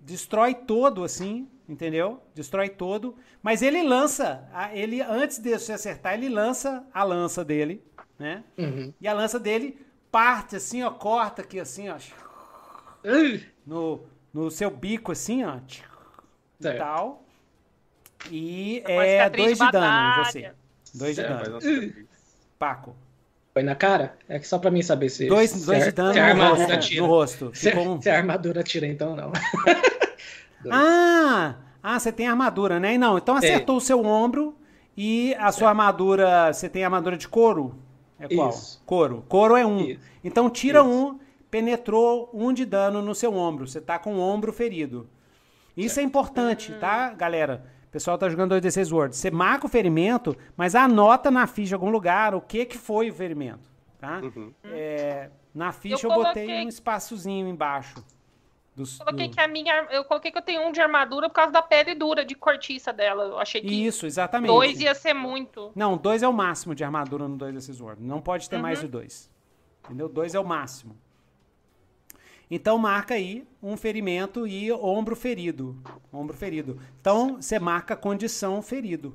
Destrói 0.00 0.54
todo, 0.54 1.04
assim. 1.04 1.48
Entendeu? 1.72 2.22
Destrói 2.34 2.68
todo. 2.68 3.16
Mas 3.42 3.62
ele 3.62 3.82
lança... 3.82 4.46
Ele, 4.74 5.00
antes 5.00 5.38
de 5.38 5.58
você 5.58 5.72
acertar, 5.72 6.12
ele 6.12 6.28
lança 6.28 6.84
a 6.92 7.02
lança 7.02 7.42
dele, 7.42 7.82
né? 8.18 8.44
Uhum. 8.58 8.92
E 9.00 9.08
a 9.08 9.14
lança 9.14 9.40
dele 9.40 9.78
parte 10.10 10.54
assim, 10.56 10.82
ó, 10.82 10.90
corta 10.90 11.40
aqui 11.40 11.58
assim, 11.58 11.88
ó, 11.88 11.96
no, 13.66 14.02
no 14.34 14.50
seu 14.50 14.70
bico 14.70 15.12
assim, 15.12 15.42
ó, 15.44 15.56
e 16.60 16.72
tal. 16.76 17.24
E 18.30 18.82
é 18.84 19.30
dois 19.30 19.56
de 19.58 19.64
de 19.64 19.72
dano 19.72 20.20
em 20.20 20.24
você. 20.24 20.52
Dois 20.94 21.14
de 21.16 21.22
É, 21.22 21.28
dano. 21.28 21.58
Paco. 22.58 22.94
Foi 23.54 23.62
na 23.62 23.74
cara? 23.74 24.16
É 24.28 24.38
que 24.38 24.46
só 24.46 24.58
pra 24.58 24.70
mim 24.70 24.82
saber 24.82 25.08
se. 25.08 25.26
Dois, 25.26 25.50
se 25.50 25.64
dois 25.66 25.84
de 25.84 25.92
dano 25.92 26.12
se 26.12 26.20
a 26.20 26.34
no 26.34 26.42
armadura 26.42 26.74
rosto, 26.76 26.94
no 26.96 27.06
rosto. 27.06 27.50
Se, 27.54 27.74
um- 27.74 28.00
se 28.00 28.10
a 28.10 28.16
armadura 28.18 28.62
tira, 28.62 28.86
então 28.86 29.16
não. 29.16 29.32
Dois. 30.62 30.74
Ah! 30.74 31.56
Ah, 31.82 31.98
você 31.98 32.12
tem 32.12 32.28
armadura, 32.28 32.78
né? 32.78 32.96
Não, 32.96 33.18
então 33.18 33.36
acertou 33.36 33.76
o 33.76 33.80
seu 33.80 34.04
ombro 34.04 34.54
e 34.96 35.34
a 35.34 35.50
sua 35.50 35.70
armadura, 35.70 36.52
você 36.52 36.68
tem 36.68 36.84
armadura 36.84 37.16
de 37.16 37.26
couro? 37.26 37.74
É 38.18 38.32
qual? 38.32 38.50
Isso. 38.50 38.80
Couro. 38.86 39.24
Couro 39.28 39.56
é 39.56 39.66
um. 39.66 39.80
Isso. 39.80 40.00
Então 40.22 40.48
tira 40.48 40.78
Isso. 40.80 40.88
um, 40.88 41.18
penetrou 41.50 42.30
um 42.32 42.52
de 42.52 42.64
dano 42.64 43.02
no 43.02 43.14
seu 43.14 43.34
ombro. 43.34 43.66
Você 43.66 43.80
tá 43.80 43.98
com 43.98 44.14
o 44.14 44.20
ombro 44.20 44.52
ferido. 44.52 45.08
Isso 45.76 45.98
é 45.98 46.02
importante, 46.02 46.72
tá, 46.74 47.10
galera? 47.14 47.64
O 47.88 47.90
pessoal 47.92 48.16
tá 48.16 48.28
jogando 48.28 48.54
2D6 48.54 48.92
Word. 48.92 49.16
Você 49.16 49.30
marca 49.30 49.66
o 49.66 49.68
ferimento, 49.68 50.36
mas 50.56 50.74
anota 50.74 51.30
na 51.30 51.46
ficha 51.46 51.72
em 51.72 51.74
algum 51.74 51.90
lugar 51.90 52.34
o 52.34 52.40
que 52.40 52.64
que 52.64 52.78
foi 52.78 53.10
o 53.10 53.14
ferimento, 53.14 53.70
tá? 53.98 54.20
Uhum. 54.22 54.52
É, 54.64 55.30
na 55.54 55.72
ficha 55.72 56.06
eu, 56.06 56.10
Eu 56.10 56.22
botei 56.22 56.64
um 56.64 56.68
espaçozinho 56.68 57.48
embaixo. 57.48 58.02
Dos, 58.74 58.96
Coloquei 58.98 59.28
do- 59.28 59.34
que 59.34 59.40
a 59.40 59.46
minha. 59.46 59.86
Eu 59.90 60.02
coloquei 60.04 60.30
que 60.32 60.38
eu 60.38 60.42
tenho 60.42 60.66
um 60.66 60.72
de 60.72 60.80
armadura 60.80 61.28
por 61.28 61.34
causa 61.34 61.52
da 61.52 61.60
pele 61.60 61.94
dura, 61.94 62.24
de 62.24 62.34
cortiça 62.34 62.90
dela. 62.92 63.24
Eu 63.24 63.38
achei 63.38 63.60
que 63.60 63.66
Isso, 63.86 64.06
exatamente. 64.06 64.48
dois 64.50 64.80
ia 64.80 64.94
ser 64.94 65.12
muito. 65.12 65.70
Não, 65.74 65.96
dois 65.96 66.22
é 66.22 66.28
o 66.28 66.32
máximo 66.32 66.74
de 66.74 66.82
armadura 66.82 67.28
no 67.28 67.36
2 67.36 67.52
desses 67.54 67.80
Word. 67.80 68.02
Não 68.02 68.20
pode 68.22 68.48
ter 68.48 68.56
Uhum. 68.56 68.62
mais 68.62 68.80
de 68.80 68.88
dois. 68.88 69.30
Entendeu? 69.84 70.08
Dois 70.08 70.34
é 70.34 70.40
o 70.40 70.44
máximo. 70.44 70.96
Então 72.50 72.76
marca 72.78 73.14
aí 73.14 73.46
um 73.62 73.76
ferimento 73.76 74.46
e 74.46 74.70
ombro 74.72 75.16
ferido. 75.16 75.76
Ombro 76.12 76.36
ferido. 76.36 76.78
Então 77.00 77.36
você 77.40 77.58
marca 77.58 77.96
condição 77.96 78.60
ferido. 78.62 79.14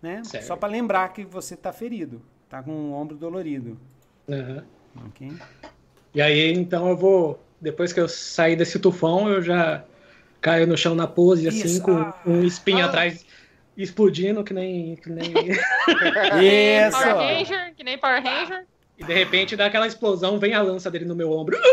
Né? 0.00 0.22
Certo. 0.24 0.44
Só 0.46 0.56
para 0.56 0.68
lembrar 0.68 1.12
que 1.12 1.24
você 1.24 1.56
tá 1.56 1.72
ferido. 1.72 2.22
Tá 2.48 2.62
com 2.62 2.70
o 2.72 2.92
ombro 2.92 3.16
dolorido. 3.16 3.78
Aham. 4.28 4.64
Ok? 5.06 5.32
E 6.14 6.20
aí, 6.22 6.52
então 6.52 6.88
eu 6.88 6.96
vou. 6.96 7.40
Depois 7.60 7.92
que 7.92 8.00
eu 8.00 8.08
sair 8.08 8.56
desse 8.56 8.78
tufão, 8.78 9.28
eu 9.28 9.42
já 9.42 9.84
caio 10.40 10.66
no 10.66 10.76
chão 10.76 10.94
na 10.94 11.06
pose, 11.06 11.46
assim, 11.48 11.64
Isso. 11.66 11.82
com 11.82 11.92
Ah. 11.98 12.14
um 12.26 12.42
espinho 12.42 12.82
Ah. 12.82 12.86
atrás 12.86 13.24
explodindo, 13.76 14.42
que 14.44 14.52
nem. 14.54 14.96
Que 14.96 15.10
nem... 15.10 15.32
Isso! 16.88 16.98
Power 16.98 17.16
Ranger, 17.16 17.74
que 17.76 17.84
nem 17.84 17.98
Power 17.98 18.22
Ranger. 18.22 18.64
e 18.98 19.04
de 19.04 19.12
repente 19.14 19.56
dá 19.56 19.66
aquela 19.66 19.86
explosão, 19.86 20.38
vem 20.38 20.54
a 20.54 20.62
lança 20.62 20.90
dele 20.90 21.04
no 21.04 21.14
meu 21.16 21.30
ombro. 21.30 21.56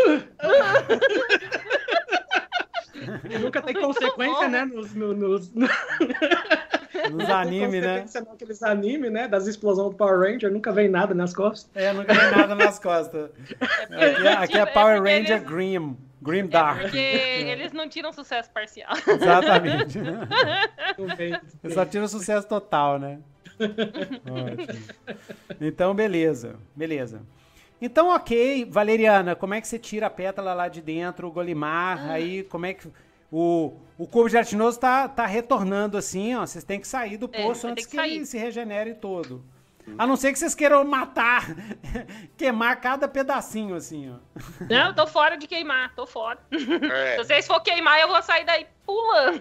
E 3.30 3.38
nunca 3.38 3.62
tem 3.62 3.74
consequência, 3.74 4.48
né? 4.48 4.64
Nos, 4.64 4.92
no- 4.94 5.14
nos, 5.14 5.50
Nos 7.12 7.28
animes, 7.30 7.82
né? 7.82 8.00
consequência 8.00 8.20
naqueles 8.22 8.62
animes, 8.62 9.10
né? 9.12 9.28
Das 9.28 9.46
explosões 9.46 9.90
do 9.90 9.96
Power 9.96 10.18
Ranger, 10.20 10.50
nunca 10.52 10.72
vem 10.72 10.88
nada 10.88 11.14
nas 11.14 11.34
costas. 11.34 11.70
É, 11.74 11.92
nunca 11.92 12.14
tem 12.14 12.30
nada 12.36 12.54
nas 12.54 12.78
costas. 12.78 13.30
Aqui 13.90 14.26
é, 14.26 14.32
aqui 14.34 14.58
é 14.58 14.60
É 14.60 14.66
Power 14.66 14.96
porque 14.96 15.12
Ranger 15.18 15.36
eles- 15.36 15.48
Grim. 15.48 15.96
Grim 16.20 16.40
É 16.40 16.42
Dark. 16.48 16.80
porque 16.82 16.96
eles 16.98 17.72
não 17.72 17.88
tiram 17.88 18.12
sucesso 18.12 18.50
parcial. 18.50 18.90
Exatamente. 19.06 19.98
Não 20.98 21.16
vem. 21.16 21.38
Eu 21.62 21.70
só 21.70 21.84
tiro 21.84 22.08
sucesso 22.08 22.46
total, 22.48 22.98
né? 22.98 23.20
Ótimo. 23.60 24.84
Então, 25.60 25.94
beleza. 25.94 26.56
Beleza. 26.74 27.22
Então, 27.80 28.08
ok. 28.08 28.64
Valeriana, 28.68 29.36
como 29.36 29.54
é 29.54 29.60
que 29.60 29.68
você 29.68 29.78
tira 29.78 30.06
a 30.06 30.10
pétala 30.10 30.52
lá 30.54 30.66
de 30.68 30.80
dentro, 30.82 31.28
o 31.28 31.30
Golimar? 31.30 32.10
Aí, 32.10 32.42
como 32.44 32.66
é 32.66 32.74
que... 32.74 32.88
O, 33.30 33.76
o 33.98 34.06
cubo 34.06 34.28
gelatinoso 34.28 34.78
tá, 34.80 35.08
tá 35.08 35.26
retornando 35.26 35.96
assim, 35.98 36.34
ó. 36.34 36.40
Vocês 36.46 36.64
têm 36.64 36.80
que 36.80 36.88
sair 36.88 37.16
do 37.16 37.28
É, 37.32 37.42
poço 37.42 37.62
ter 37.62 37.68
antes 37.72 37.86
que 37.86 37.96
que, 37.96 38.02
ele 38.02 38.24
se 38.26 38.38
regenere 38.38 38.94
todo. 38.94 39.44
A 39.96 40.06
não 40.06 40.16
ser 40.16 40.32
que 40.32 40.38
vocês 40.38 40.54
queiram 40.54 40.84
matar, 40.84 41.46
queimar 42.36 42.78
cada 42.78 43.08
pedacinho, 43.08 43.74
assim, 43.74 44.10
ó. 44.10 44.16
Não, 44.68 44.88
eu 44.88 44.94
tô 44.94 45.06
fora 45.06 45.34
de 45.36 45.46
queimar, 45.46 45.94
tô 45.94 46.06
fora. 46.06 46.38
É, 46.52 47.12
Se 47.16 47.24
vocês 47.24 47.46
for 47.46 47.58
queimar, 47.62 47.98
eu 47.98 48.08
vou 48.08 48.22
sair 48.22 48.44
daí 48.44 48.66
pulando. 48.84 49.40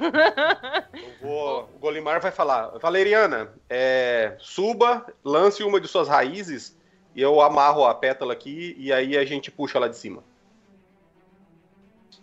vou- 1.21 1.69
o 1.75 1.79
Golimar 1.79 2.21
vai 2.21 2.31
falar, 2.31 2.69
Valeriana, 2.79 3.51
é, 3.69 4.35
suba, 4.39 5.05
lance 5.23 5.63
uma 5.63 5.81
de 5.81 5.87
suas 5.89 6.07
raízes 6.07 6.77
e 7.13 7.21
eu 7.21 7.41
amarro 7.41 7.83
a 7.85 7.93
pétala 7.93 8.31
aqui 8.31 8.73
e 8.79 8.93
aí 8.93 9.17
a 9.17 9.25
gente 9.25 9.51
puxa 9.51 9.77
lá 9.79 9.89
de 9.89 9.97
cima. 9.97 10.23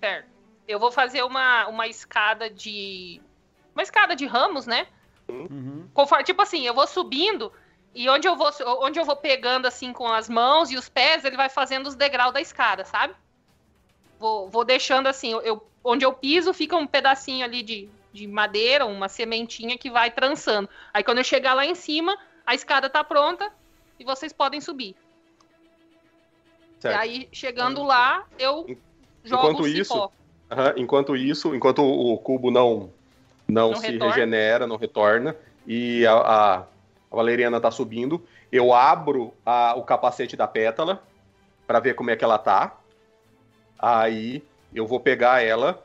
Certo. 0.01 0.34
Eu 0.67 0.79
vou 0.79 0.91
fazer 0.91 1.23
uma, 1.23 1.67
uma 1.69 1.87
escada 1.87 2.49
de. 2.49 3.21
Uma 3.75 3.83
escada 3.83 4.15
de 4.17 4.27
ramos, 4.27 4.67
né? 4.67 4.87
Uhum. 5.29 5.89
Conforme, 5.93 6.25
tipo 6.25 6.43
assim, 6.43 6.67
eu 6.67 6.75
vou 6.75 6.87
subindo 6.87 7.53
e 7.95 8.09
onde 8.09 8.27
eu 8.27 8.37
vou, 8.37 8.51
onde 8.81 8.99
eu 8.99 9.05
vou 9.05 9.17
pegando 9.17 9.67
assim 9.67 9.93
com 9.93 10.07
as 10.07 10.29
mãos 10.29 10.71
e 10.71 10.77
os 10.77 10.89
pés, 10.89 11.25
ele 11.25 11.37
vai 11.37 11.49
fazendo 11.49 11.87
os 11.87 11.95
degraus 11.95 12.33
da 12.33 12.41
escada, 12.41 12.85
sabe? 12.85 13.15
Vou, 14.19 14.49
vou 14.49 14.65
deixando 14.65 15.07
assim, 15.07 15.31
eu- 15.45 15.67
onde 15.83 16.05
eu 16.05 16.13
piso 16.13 16.53
fica 16.53 16.77
um 16.77 16.87
pedacinho 16.87 17.45
ali 17.45 17.63
de, 17.63 17.89
de 18.13 18.27
madeira, 18.27 18.85
uma 18.85 19.09
sementinha 19.09 19.79
que 19.79 19.91
vai 19.91 20.11
trançando. 20.11 20.69
Aí 20.93 21.05
quando 21.05 21.19
eu 21.19 21.25
chegar 21.25 21.55
lá 21.55 21.65
em 21.65 21.75
cima, 21.75 22.17
a 22.45 22.55
escada 22.55 22.91
tá 22.91 23.05
pronta 23.05 23.51
e 23.99 24.05
vocês 24.05 24.33
podem 24.33 24.61
subir. 24.61 24.97
Certo? 26.81 26.97
E 26.97 26.99
aí, 26.99 27.29
chegando 27.33 27.83
lá, 27.83 28.25
eu 28.39 28.67
jogo 29.23 29.43
Enquanto 29.51 29.63
o 29.63 29.69
isso, 29.69 30.11
Aham, 30.55 30.75
Enquanto 30.77 31.17
isso, 31.17 31.55
enquanto 31.55 31.81
o 31.83 32.17
cubo 32.19 32.51
não, 32.51 32.93
não, 33.49 33.71
Não 33.71 33.77
se 33.77 33.91
retorna. 33.91 34.15
regenera, 34.15 34.67
não 34.67 34.77
retorna, 34.77 35.37
e 35.67 36.07
a, 36.07 36.15
a- 36.15 36.59
a 37.11 37.17
Valeriana 37.17 37.61
tá 37.61 37.71
subindo, 37.71 38.27
eu 38.53 38.73
abro 38.73 39.37
a- 39.45 39.75
o 39.77 39.85
capacete 39.85 40.37
da 40.37 40.47
pétala 40.49 41.07
para 41.67 41.81
ver 41.81 41.95
como 41.95 42.11
é 42.11 42.17
que 42.17 42.25
ela 42.25 42.39
tá. 42.39 42.81
Aí 43.79 44.49
eu 44.73 44.87
vou 44.87 45.01
pegar 45.01 45.43
ela, 45.43 45.85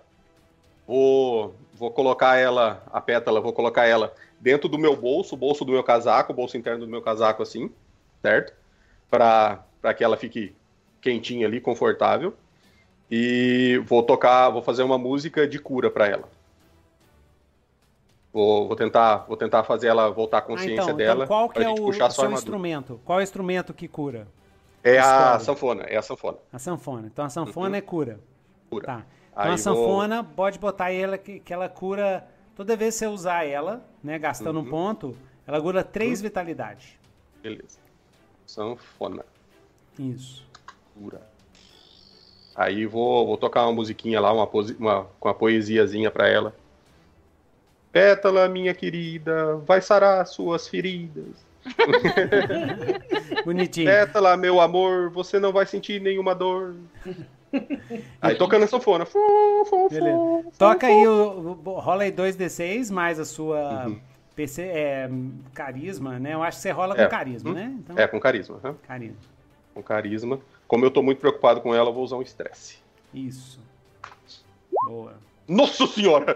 vou, 0.88 1.56
vou 1.74 1.92
colocar 1.94 2.38
ela, 2.38 2.84
a 2.88 3.02
pétala, 3.02 3.42
vou 3.42 3.54
colocar 3.54 3.86
ela 3.86 4.16
dentro 4.40 4.70
do 4.70 4.78
meu 4.80 4.96
bolso, 4.96 5.36
o 5.36 5.38
bolso 5.38 5.66
do 5.66 5.72
meu 5.74 5.84
casaco, 5.84 6.34
o 6.34 6.36
bolso 6.36 6.58
interno 6.58 6.86
do 6.86 6.92
meu 6.92 7.02
casaco, 7.02 7.44
assim, 7.44 7.74
certo? 8.22 8.54
Para 9.10 9.66
que 9.98 10.04
ela 10.04 10.18
fique 10.18 10.56
quentinha 11.02 11.48
ali, 11.48 11.62
confortável. 11.62 12.38
E 13.10 13.82
vou 13.86 14.04
tocar, 14.04 14.50
vou 14.50 14.62
fazer 14.62 14.84
uma 14.84 14.98
música 14.98 15.48
de 15.48 15.60
cura 15.60 15.90
pra 15.90 16.08
ela. 16.08 16.30
Vou, 18.32 18.68
vou, 18.68 18.76
tentar, 18.76 19.26
vou 19.28 19.36
tentar 19.36 19.64
fazer 19.64 19.88
ela 19.88 20.10
voltar 20.12 20.38
à 20.38 20.42
consciência 20.42 20.82
ah, 20.82 20.86
então, 20.86 20.96
dela. 20.96 21.26
Então 21.26 21.28
qual 21.28 21.50
que 21.50 21.64
é 21.64 21.70
o, 21.70 21.88
o 21.88 22.12
seu 22.12 22.32
instrumento? 22.32 23.02
Qual 23.04 23.20
é 23.20 23.22
o 23.22 23.24
instrumento 23.24 23.74
que 23.74 23.88
cura? 23.88 24.28
É 24.84 25.00
a, 25.00 25.36
a 25.36 25.40
sanfona, 25.40 25.84
é 25.84 25.98
a 25.98 26.02
sanfona. 26.02 26.38
A 26.54 26.60
sanfona. 26.60 27.08
Então 27.08 27.26
a 27.26 27.30
sanfona 27.30 27.70
uhum. 27.70 27.76
é 27.76 27.82
cura. 27.82 28.20
Cura. 28.70 28.86
Tá. 28.86 29.06
Então 29.32 29.44
Aí 29.44 29.52
a 29.52 29.58
sanfona 29.58 30.22
vou... 30.22 30.34
pode 30.36 30.60
botar 30.60 30.92
ela 30.92 31.18
que, 31.18 31.40
que 31.40 31.52
ela 31.52 31.68
cura. 31.68 32.28
Toda 32.56 32.76
vez 32.76 32.94
que 32.94 33.00
você 33.00 33.08
usar 33.08 33.46
ela, 33.46 33.84
né, 34.04 34.20
gastando 34.20 34.60
uhum. 34.60 34.66
um 34.66 34.70
ponto, 34.70 35.18
ela 35.48 35.60
cura 35.60 35.84
3 35.84 36.20
uhum. 36.20 36.24
vitalidade. 36.24 37.00
Beleza. 37.42 37.80
Sanfona. 38.46 39.26
Isso. 39.98 40.48
Cura. 40.94 41.22
Aí 42.56 42.86
vou, 42.86 43.26
vou 43.26 43.38
tocar 43.38 43.64
uma 43.64 43.74
musiquinha 43.74 44.20
lá, 44.20 44.34
uma, 44.34 44.50
uma, 44.80 45.08
uma 45.22 45.34
poesiazinha 45.34 46.12
pra 46.12 46.28
ela. 46.28 46.54
Pétala, 47.92 48.48
minha 48.48 48.74
querida, 48.74 49.56
vai 49.58 49.82
sarar 49.82 50.26
suas 50.28 50.68
feridas. 50.68 51.48
Bonitinho. 53.46 53.88
Pétala, 53.88 54.38
meu 54.38 54.60
amor, 54.60 55.10
você 55.10 55.40
não 55.40 55.52
vai 55.52 55.66
sentir 55.66 56.00
nenhuma 56.02 56.36
dor. 56.36 56.76
Aí 58.22 58.36
tocando 58.36 58.64
a 58.64 58.68
sanfona. 58.68 59.08
Beleza. 59.90 60.46
Toca 60.58 60.88
aí, 60.88 61.08
o, 61.08 61.54
rola 61.64 62.04
aí 62.04 62.12
2d6 62.12 62.92
mais 62.92 63.20
a 63.20 63.26
sua 63.26 63.88
uhum. 63.88 64.00
PC, 64.36 64.62
é, 64.62 65.10
carisma, 65.54 66.20
né? 66.20 66.34
Eu 66.34 66.44
acho 66.44 66.58
que 66.58 66.64
você 66.64 66.72
rola 66.72 66.96
com 66.96 67.02
é. 67.02 67.08
carisma, 67.08 67.54
né? 67.54 67.76
Então... 67.80 67.98
É, 67.98 68.08
com 68.08 68.20
carisma. 68.20 68.60
Uhum. 68.64 68.76
Carisma. 68.88 69.18
Com 69.74 69.84
carisma. 69.84 70.40
Como 70.70 70.86
eu 70.86 70.92
tô 70.92 71.02
muito 71.02 71.18
preocupado 71.18 71.62
com 71.62 71.74
ela, 71.74 71.90
eu 71.90 71.94
vou 71.94 72.04
usar 72.04 72.16
um 72.16 72.22
estresse. 72.22 72.78
Isso. 73.12 73.60
Boa. 74.86 75.16
Nossa 75.48 75.88
senhora! 75.88 76.36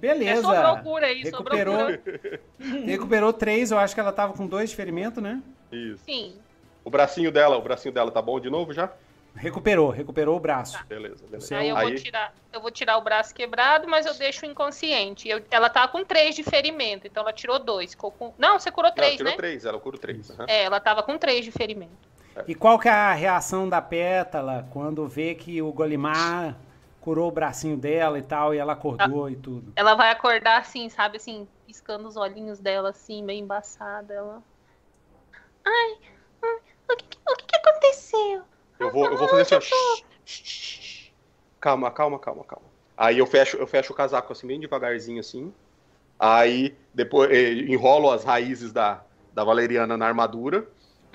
Beleza. 0.00 0.40
É, 0.40 0.42
sobrou 0.42 0.78
cura 0.78 1.06
aí, 1.06 1.22
recuperou, 1.22 1.76
cura. 1.76 2.40
Recuperou 2.58 3.32
três, 3.34 3.70
eu 3.70 3.78
acho 3.78 3.94
que 3.94 4.00
ela 4.00 4.10
tava 4.10 4.32
com 4.32 4.46
dois 4.46 4.70
de 4.70 4.76
ferimento, 4.76 5.20
né? 5.20 5.42
Isso. 5.70 6.02
Sim. 6.06 6.34
O 6.82 6.88
bracinho 6.88 7.30
dela, 7.30 7.58
o 7.58 7.62
bracinho 7.62 7.92
dela 7.92 8.10
tá 8.10 8.22
bom 8.22 8.40
de 8.40 8.48
novo 8.48 8.72
já? 8.72 8.90
Recuperou, 9.34 9.90
recuperou 9.90 10.34
o 10.34 10.40
braço. 10.40 10.78
Tá. 10.78 10.84
Beleza, 10.88 11.26
beleza. 11.26 11.58
Aí 11.58 11.68
eu, 11.68 11.76
Vou 11.76 11.94
tirar, 11.94 12.34
eu 12.54 12.60
vou 12.62 12.70
tirar 12.70 12.96
o 12.96 13.02
braço 13.02 13.34
quebrado, 13.34 13.86
mas 13.86 14.06
eu 14.06 14.14
deixo 14.14 14.46
inconsciente. 14.46 15.28
Eu, 15.28 15.42
ela 15.50 15.68
tá 15.68 15.86
com 15.86 16.02
três 16.02 16.34
de 16.34 16.42
ferimento, 16.42 17.06
então 17.06 17.22
ela 17.22 17.34
tirou 17.34 17.58
dois. 17.58 17.94
Com... 17.94 18.32
Não, 18.38 18.58
você 18.58 18.70
curou 18.70 18.90
três, 18.92 19.10
Não, 19.10 19.16
tirou 19.18 19.32
né? 19.32 19.36
três, 19.36 19.66
ela 19.66 19.78
curou 19.78 20.00
três. 20.00 20.30
Uhum. 20.30 20.46
É, 20.48 20.64
ela 20.64 20.80
tava 20.80 21.02
com 21.02 21.18
três 21.18 21.44
de 21.44 21.52
ferimento. 21.52 22.15
E 22.46 22.54
qual 22.54 22.78
que 22.78 22.88
é 22.88 22.92
a 22.92 23.12
reação 23.12 23.68
da 23.68 23.80
Pétala 23.80 24.68
quando 24.72 25.06
vê 25.06 25.34
que 25.34 25.62
o 25.62 25.72
Golimar 25.72 26.56
curou 27.00 27.28
o 27.28 27.32
bracinho 27.32 27.76
dela 27.76 28.18
e 28.18 28.22
tal, 28.22 28.54
e 28.54 28.58
ela 28.58 28.72
acordou 28.72 29.30
e 29.30 29.36
tudo? 29.36 29.72
Ela 29.76 29.94
vai 29.94 30.10
acordar 30.10 30.60
assim, 30.60 30.88
sabe, 30.88 31.16
assim, 31.16 31.46
piscando 31.66 32.06
os 32.08 32.16
olhinhos 32.16 32.58
dela, 32.58 32.90
assim, 32.90 33.22
meio 33.22 33.42
embaçada. 33.42 34.12
Ela... 34.12 34.42
Ai, 35.64 35.96
ai 36.42 36.56
o, 36.90 36.96
que, 36.96 37.18
o 37.28 37.36
que, 37.36 37.46
que 37.46 37.56
aconteceu? 37.56 38.42
Eu 38.78 38.90
vou, 38.90 39.06
eu 39.06 39.16
vou 39.16 39.28
fazer 39.28 39.54
assim, 39.54 39.70
ó. 39.72 41.10
Calma, 41.60 41.90
calma, 41.90 42.18
calma, 42.18 42.44
calma. 42.44 42.66
Aí 42.96 43.18
eu 43.18 43.26
fecho, 43.26 43.56
eu 43.56 43.66
fecho 43.66 43.92
o 43.92 43.96
casaco 43.96 44.32
assim, 44.32 44.46
bem 44.46 44.60
devagarzinho 44.60 45.20
assim. 45.20 45.52
Aí 46.18 46.76
depois 46.94 47.30
eh, 47.30 47.52
enrolo 47.52 48.10
as 48.10 48.24
raízes 48.24 48.72
da, 48.72 49.02
da 49.34 49.44
valeriana 49.44 49.96
na 49.96 50.06
armadura 50.06 50.66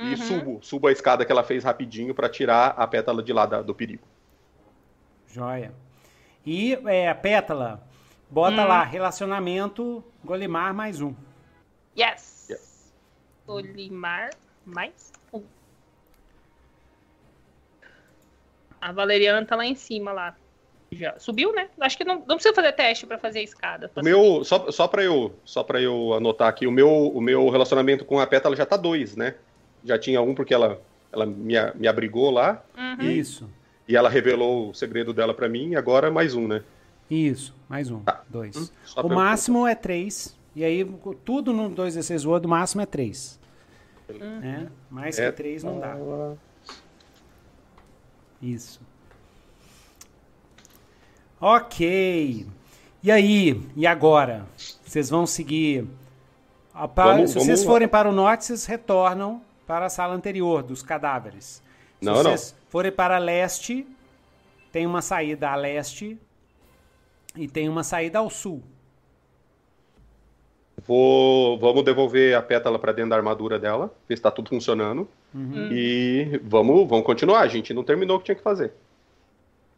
uhum. 0.02 0.14
e 0.14 0.18
subo, 0.18 0.60
subo 0.62 0.88
a 0.88 0.92
escada 0.92 1.26
que 1.26 1.32
ela 1.32 1.44
fez 1.44 1.64
rapidinho 1.64 2.14
para 2.14 2.30
tirar 2.30 2.76
a 2.78 2.88
pétala 2.88 3.22
de 3.22 3.32
lá 3.32 3.46
da, 3.46 3.62
do 3.62 3.74
perigo. 3.74 4.04
Joia. 5.28 5.74
E 6.46 6.74
é, 6.86 7.10
a 7.10 7.16
pétala, 7.16 7.82
bota 8.30 8.64
hum. 8.64 8.68
lá, 8.68 8.84
relacionamento 8.84 10.04
Golimar 10.24 10.74
mais 10.74 11.02
um. 11.02 11.16
Yes. 11.98 12.48
yes. 12.50 12.94
Golimar 13.46 14.30
mais 14.66 15.12
um. 15.34 15.44
A 18.80 18.92
Valeriana 18.92 19.46
tá 19.46 19.56
lá 19.56 19.66
em 19.66 19.76
cima 19.76 20.12
lá. 20.12 20.36
Já 20.92 21.18
subiu, 21.18 21.54
né? 21.54 21.70
Acho 21.80 21.98
que 21.98 22.04
não, 22.04 22.16
não 22.28 22.36
precisa 22.36 22.54
fazer 22.54 22.74
teste 22.74 23.08
para 23.08 23.18
fazer 23.18 23.40
a 23.40 23.44
escada. 23.44 23.90
O 23.96 24.04
meu, 24.04 24.44
só, 24.44 24.70
só 24.72 24.88
para 24.88 25.04
eu, 25.04 25.34
só 25.44 25.64
para 25.64 25.82
eu 25.82 26.14
anotar 26.14 26.48
aqui, 26.48 26.68
o 26.68 26.72
meu, 26.72 26.90
o 26.90 27.22
meu 27.22 27.50
relacionamento 27.50 28.06
com 28.06 28.20
a 28.20 28.28
pétala 28.28 28.56
já 28.56 28.66
tá 28.66 28.78
dois, 28.78 29.16
né? 29.16 29.36
Já 29.84 29.98
tinha 29.98 30.22
um 30.22 30.34
porque 30.36 30.54
ela, 30.54 30.80
ela 31.12 31.26
me, 31.26 31.56
me 31.76 31.88
abrigou 31.88 32.32
lá. 32.32 32.64
Uhum. 32.78 33.10
Isso. 33.10 33.50
E 33.88 33.96
ela 33.96 34.10
revelou 34.10 34.70
o 34.70 34.74
segredo 34.74 35.14
dela 35.14 35.34
para 35.34 35.50
mim, 35.50 35.72
e 35.72 35.76
agora 35.76 36.10
mais 36.10 36.36
um, 36.36 36.48
né? 36.48 36.64
Isso, 37.10 37.54
mais 37.68 37.92
um. 37.92 38.00
Tá. 38.00 38.24
Dois. 38.30 38.56
Hum, 38.56 38.68
o 39.04 39.10
máximo 39.10 39.68
é 39.68 39.76
três. 39.76 40.38
E 40.56 40.64
aí, 40.64 40.86
tudo 41.26 41.52
no 41.52 41.70
2 41.70 41.96
d 41.96 42.04
6 42.04 42.26
Word, 42.26 42.46
o 42.46 42.50
máximo 42.50 42.82
é 42.82 42.86
três. 42.86 43.40
Uhum. 44.10 44.40
Né? 44.40 44.68
Mais 44.90 45.20
é. 45.20 45.30
que 45.30 45.38
três 45.38 45.64
não 45.64 45.80
dá. 45.80 45.98
Isso. 48.42 48.82
Ok. 51.40 52.48
E 53.04 53.12
aí? 53.12 53.62
E 53.76 53.88
agora? 53.88 54.46
Vocês 54.86 55.10
vão 55.10 55.26
seguir. 55.26 55.86
Vamos, 56.96 57.32
se 57.32 57.40
vocês 57.40 57.64
forem 57.64 57.88
para 57.88 58.10
o 58.10 58.14
norte, 58.14 58.46
vocês 58.46 58.66
retornam 58.66 59.42
para 59.66 59.86
a 59.86 59.90
sala 59.90 60.14
anterior 60.14 60.64
dos 60.64 60.82
cadáveres. 60.82 61.62
Se 62.00 62.06
não, 62.06 62.16
vocês 62.16 62.56
não. 62.58 62.70
forem 62.70 62.92
para 62.92 63.18
leste, 63.18 63.88
tem 64.72 64.86
uma 64.86 65.02
saída 65.02 65.50
a 65.50 65.56
leste 65.56 66.18
e 67.36 67.48
tem 67.48 67.70
uma 67.70 67.84
saída 67.84 68.20
ao 68.20 68.30
sul. 68.30 68.64
Vou, 70.86 71.60
vamos 71.60 71.84
devolver 71.84 72.36
a 72.36 72.42
pétala 72.42 72.80
para 72.80 72.92
dentro 72.92 73.12
da 73.12 73.16
armadura 73.16 73.60
dela, 73.60 73.88
ver 74.08 74.16
se 74.16 74.20
está 74.20 74.32
tudo 74.32 74.50
funcionando. 74.50 75.08
Uhum. 75.34 75.70
E 75.72 76.42
vamos, 76.44 76.88
vamos 76.88 77.06
continuar. 77.06 77.42
A 77.42 77.48
gente 77.48 77.74
não 77.74 77.84
terminou 77.84 78.18
o 78.18 78.20
que 78.20 78.26
tinha 78.26 78.36
que 78.36 78.42
fazer. 78.42 78.74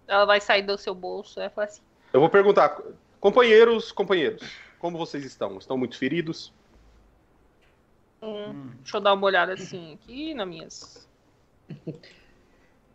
Ela 0.07 0.25
vai 0.25 0.39
sair 0.39 0.63
do 0.63 0.77
seu 0.77 0.95
bolso, 0.95 1.39
é 1.39 1.51
assim. 1.57 1.81
Eu 2.11 2.19
vou 2.19 2.29
perguntar, 2.29 2.81
companheiros, 3.19 3.91
companheiros, 3.91 4.43
como 4.79 4.97
vocês 4.97 5.23
estão? 5.25 5.57
Estão 5.57 5.77
muito 5.77 5.97
feridos? 5.97 6.53
Hum, 8.23 8.71
deixa 8.79 8.97
eu 8.97 9.01
dar 9.01 9.13
uma 9.13 9.25
olhada 9.25 9.53
assim 9.53 9.93
aqui 9.93 10.33
nas 10.33 10.47
minhas. 10.47 11.07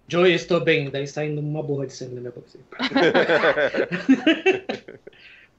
Joey, 0.09 0.33
estou 0.33 0.59
bem. 0.59 0.91
Daí 0.91 1.07
saindo 1.07 1.41
uma 1.41 1.63
borra 1.63 1.87
de 1.87 1.93
sangue 1.93 2.15
na 2.15 2.23
minha 2.23 2.33
boca. 2.33 2.49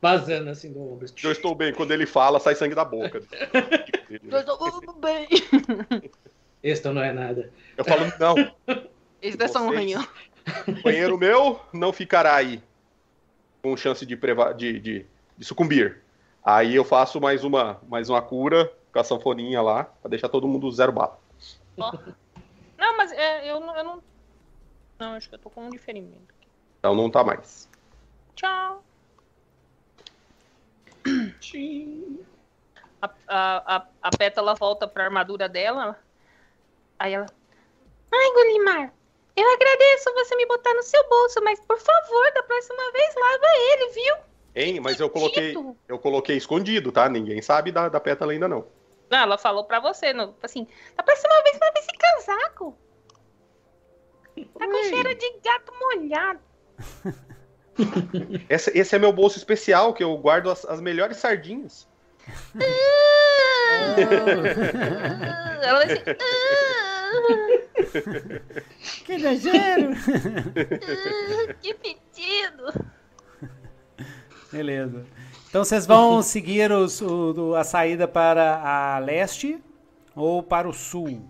Vazando 0.02 0.50
assim 0.50 0.74
do 0.74 0.82
ombro. 0.82 1.06
Eu 1.24 1.32
estou 1.32 1.54
bem. 1.54 1.72
Quando 1.72 1.92
ele 1.92 2.08
fala, 2.08 2.40
sai 2.40 2.56
sangue 2.56 2.74
da 2.74 2.84
boca. 2.84 3.22
Eu 4.10 4.40
estou 4.40 5.00
bem. 5.00 5.28
Este 6.64 6.90
não 6.90 7.04
é 7.04 7.14
nada. 7.14 7.52
Eu 7.78 7.86
falo, 7.86 8.12
não. 8.20 8.36
Este 9.22 9.44
é 9.44 9.48
só 9.48 9.62
um 9.62 9.70
ranhão. 9.70 10.04
Companheiro 10.66 11.16
meu 11.16 11.62
não 11.72 11.94
ficará 11.94 12.36
aí 12.36 12.60
com 13.62 13.78
chance 13.78 14.04
de, 14.04 14.16
preva 14.16 14.52
de, 14.54 14.80
de, 14.80 15.06
de, 15.38 15.46
sucumbir. 15.46 16.02
Aí 16.44 16.76
eu 16.76 16.84
faço 16.84 17.22
mais 17.22 17.44
uma, 17.44 17.80
mais 17.88 18.10
uma 18.10 18.20
cura 18.22 18.72
com 18.92 19.00
a 19.00 19.04
sanfoninha 19.04 19.62
lá, 19.62 19.84
pra 19.84 20.10
deixar 20.10 20.30
todo 20.30 20.48
mundo 20.48 20.72
zero 20.72 20.92
bala. 20.92 21.20
Oh. 21.78 21.92
Não, 22.78 22.98
mas 22.98 23.12
é, 23.12 23.50
eu, 23.50 23.56
eu 23.62 23.84
não. 23.84 24.04
Não, 24.98 25.14
acho 25.14 25.30
que 25.30 25.36
eu 25.36 25.40
tô 25.40 25.50
com 25.50 25.66
um 25.66 25.70
diferimento. 25.70 26.34
Então 26.80 26.96
não 26.96 27.10
tá 27.10 27.24
mais. 27.24 27.70
Tchau. 28.36 28.84
A, 33.02 33.10
a, 33.28 33.76
a, 33.76 33.88
a 34.02 34.10
pétala 34.18 34.56
volta 34.56 34.88
pra 34.88 35.06
armadura 35.06 35.48
dela. 35.48 35.98
Aí 36.98 37.14
ela. 37.14 37.28
Ai, 38.12 38.34
Gulimar, 38.34 38.94
eu 39.36 39.54
agradeço 39.54 40.14
você 40.14 40.36
me 40.36 40.46
botar 40.46 40.74
no 40.74 40.84
seu 40.84 41.08
bolso, 41.08 41.42
mas 41.44 41.60
por 41.62 41.80
favor, 41.80 42.34
da 42.34 42.44
próxima 42.44 42.92
vez 42.92 43.16
lava 43.16 43.48
ele, 43.72 43.90
viu? 43.92 44.16
Hein, 44.56 44.80
mas 44.80 45.00
eu 45.00 45.10
coloquei, 45.10 45.56
eu 45.88 46.00
coloquei 46.00 46.36
escondido, 46.36 46.92
tá? 46.92 47.08
Ninguém 47.08 47.42
sabe 47.42 47.72
da, 47.72 47.88
da 47.88 48.00
pétala 48.00 48.32
ainda 48.32 48.48
não. 48.48 48.66
Não, 49.10 49.18
ela 49.18 49.38
falou 49.38 49.64
pra 49.64 49.80
você, 49.80 50.14
não, 50.14 50.36
assim, 50.44 50.68
da 50.96 51.04
próxima 51.04 51.42
vez 51.44 51.60
lava 51.60 51.74
esse 51.78 51.92
casaco. 51.98 52.78
Tá 54.58 54.68
com 54.68 54.84
cheiro 54.84 55.16
de 55.16 55.34
gato 55.44 55.74
molhado. 55.80 56.40
esse, 58.50 58.78
esse 58.78 58.96
é 58.96 59.00
meu 59.00 59.12
bolso 59.12 59.38
especial, 59.38 59.94
que 59.94 60.04
eu 60.04 60.18
guardo 60.18 60.50
as, 60.50 60.64
as 60.66 60.80
melhores 60.80 61.18
sardinhas. 61.18 61.88
ela 65.62 65.80
vai 65.80 65.92
assim, 65.92 66.04
que 69.06 69.14
exagero! 69.14 69.92
que 71.62 71.74
pedido! 71.74 72.86
Beleza. 74.52 75.06
Então 75.50 75.64
vocês 75.64 75.88
vão 75.88 76.22
seguir 76.22 76.72
os, 76.72 77.02
o, 77.02 77.56
a 77.56 77.64
saída 77.64 78.08
para 78.08 78.62
a 78.64 79.00
leste 79.00 79.60
ou 80.16 80.44
para 80.44 80.70
o 80.70 80.74
sul? 80.74 81.28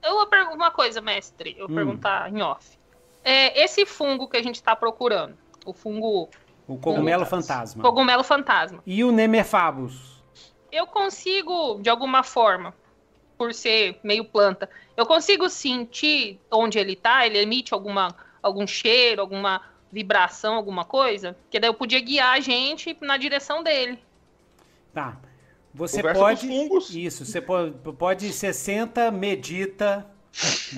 Eu 0.00 0.14
vou 0.14 0.26
perguntar 0.28 0.54
uma 0.54 0.70
coisa, 0.70 1.00
mestre. 1.00 1.56
Eu 1.58 1.66
vou 1.66 1.72
hum. 1.72 1.74
perguntar 1.74 2.32
em 2.32 2.40
off. 2.40 2.78
É, 3.24 3.64
esse 3.64 3.84
fungo 3.84 4.28
que 4.28 4.36
a 4.36 4.42
gente 4.42 4.54
está 4.54 4.76
procurando, 4.76 5.36
o 5.64 5.72
fungo 5.72 6.28
O 6.68 6.78
cogumelo 6.78 7.26
fantasma. 7.26 7.82
Cogumelo 7.82 8.22
fantasma. 8.22 8.80
E 8.86 9.02
o 9.02 9.10
Nemerfabus? 9.10 10.22
Eu 10.70 10.86
consigo, 10.86 11.80
de 11.82 11.90
alguma 11.90 12.22
forma, 12.22 12.72
por 13.36 13.52
ser 13.52 13.98
meio 14.04 14.24
planta, 14.24 14.70
eu 14.96 15.04
consigo 15.04 15.48
sentir 15.48 16.38
onde 16.48 16.78
ele 16.78 16.94
tá, 16.94 17.26
ele 17.26 17.38
emite 17.38 17.74
alguma, 17.74 18.14
algum 18.40 18.68
cheiro, 18.68 19.20
alguma 19.20 19.60
vibração, 19.90 20.54
alguma 20.54 20.84
coisa, 20.84 21.36
que 21.50 21.58
daí 21.58 21.68
eu 21.68 21.74
podia 21.74 22.00
guiar 22.00 22.34
a 22.34 22.40
gente 22.40 22.96
na 23.00 23.16
direção 23.16 23.62
dele. 23.62 23.98
Tá. 24.92 25.16
Você 25.74 25.98
Conversa 25.98 26.20
pode. 26.20 27.04
Isso, 27.04 27.24
você 27.24 27.40
pode, 27.40 27.74
pode. 27.98 28.32
Você 28.32 28.52
senta, 28.52 29.10
medita, 29.10 30.06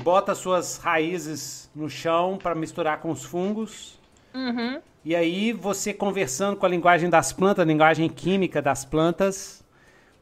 bota 0.03 0.35
suas 0.35 0.79
raízes 0.79 1.71
no 1.75 1.89
chão 1.89 2.37
para 2.37 2.55
misturar 2.55 3.01
com 3.01 3.11
os 3.11 3.25
fungos. 3.25 3.99
Uhum. 4.35 4.81
E 5.05 5.15
aí, 5.15 5.53
você 5.53 5.95
conversando 5.95 6.57
com 6.57 6.67
a 6.67 6.69
linguagem 6.69 7.09
das 7.09 7.33
plantas, 7.33 7.63
a 7.63 7.67
linguagem 7.67 8.09
química 8.09 8.61
das 8.61 8.85
plantas, 8.85 9.65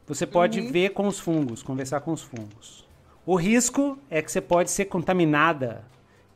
você 0.05 0.25
pode 0.25 0.61
ver 0.61 0.91
com 0.91 1.07
os 1.07 1.19
fungos, 1.19 1.61
conversar 1.61 1.99
com 2.01 2.13
os 2.13 2.21
fungos. 2.21 2.87
O 3.25 3.35
risco 3.35 3.99
é 4.09 4.21
que 4.21 4.31
você 4.31 4.39
pode 4.39 4.71
ser 4.71 4.85
contaminada 4.85 5.83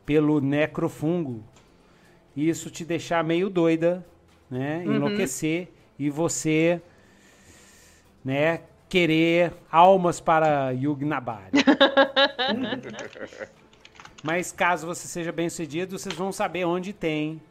pelo 0.06 0.42
necrofungo. 0.42 1.44
E 2.36 2.50
isso 2.50 2.70
te 2.70 2.86
deixar 2.86 3.24
meio 3.24 3.50
doida, 3.50 4.06
né? 4.50 4.84
Enlouquecer 4.86 5.70
e 5.98 6.10
você, 6.10 6.82
né, 8.24 8.62
querer 8.90 9.54
almas 9.72 10.20
para 10.20 10.72
Yugnabari. 10.72 11.52
Mas 14.24 14.52
caso 14.52 14.86
você 14.86 15.08
seja 15.08 15.32
bem 15.32 15.50
sucedido, 15.50 15.98
vocês 15.98 16.16
vão 16.16 16.32
saber 16.32 16.66
onde 16.66 16.94
tem, 16.94 17.42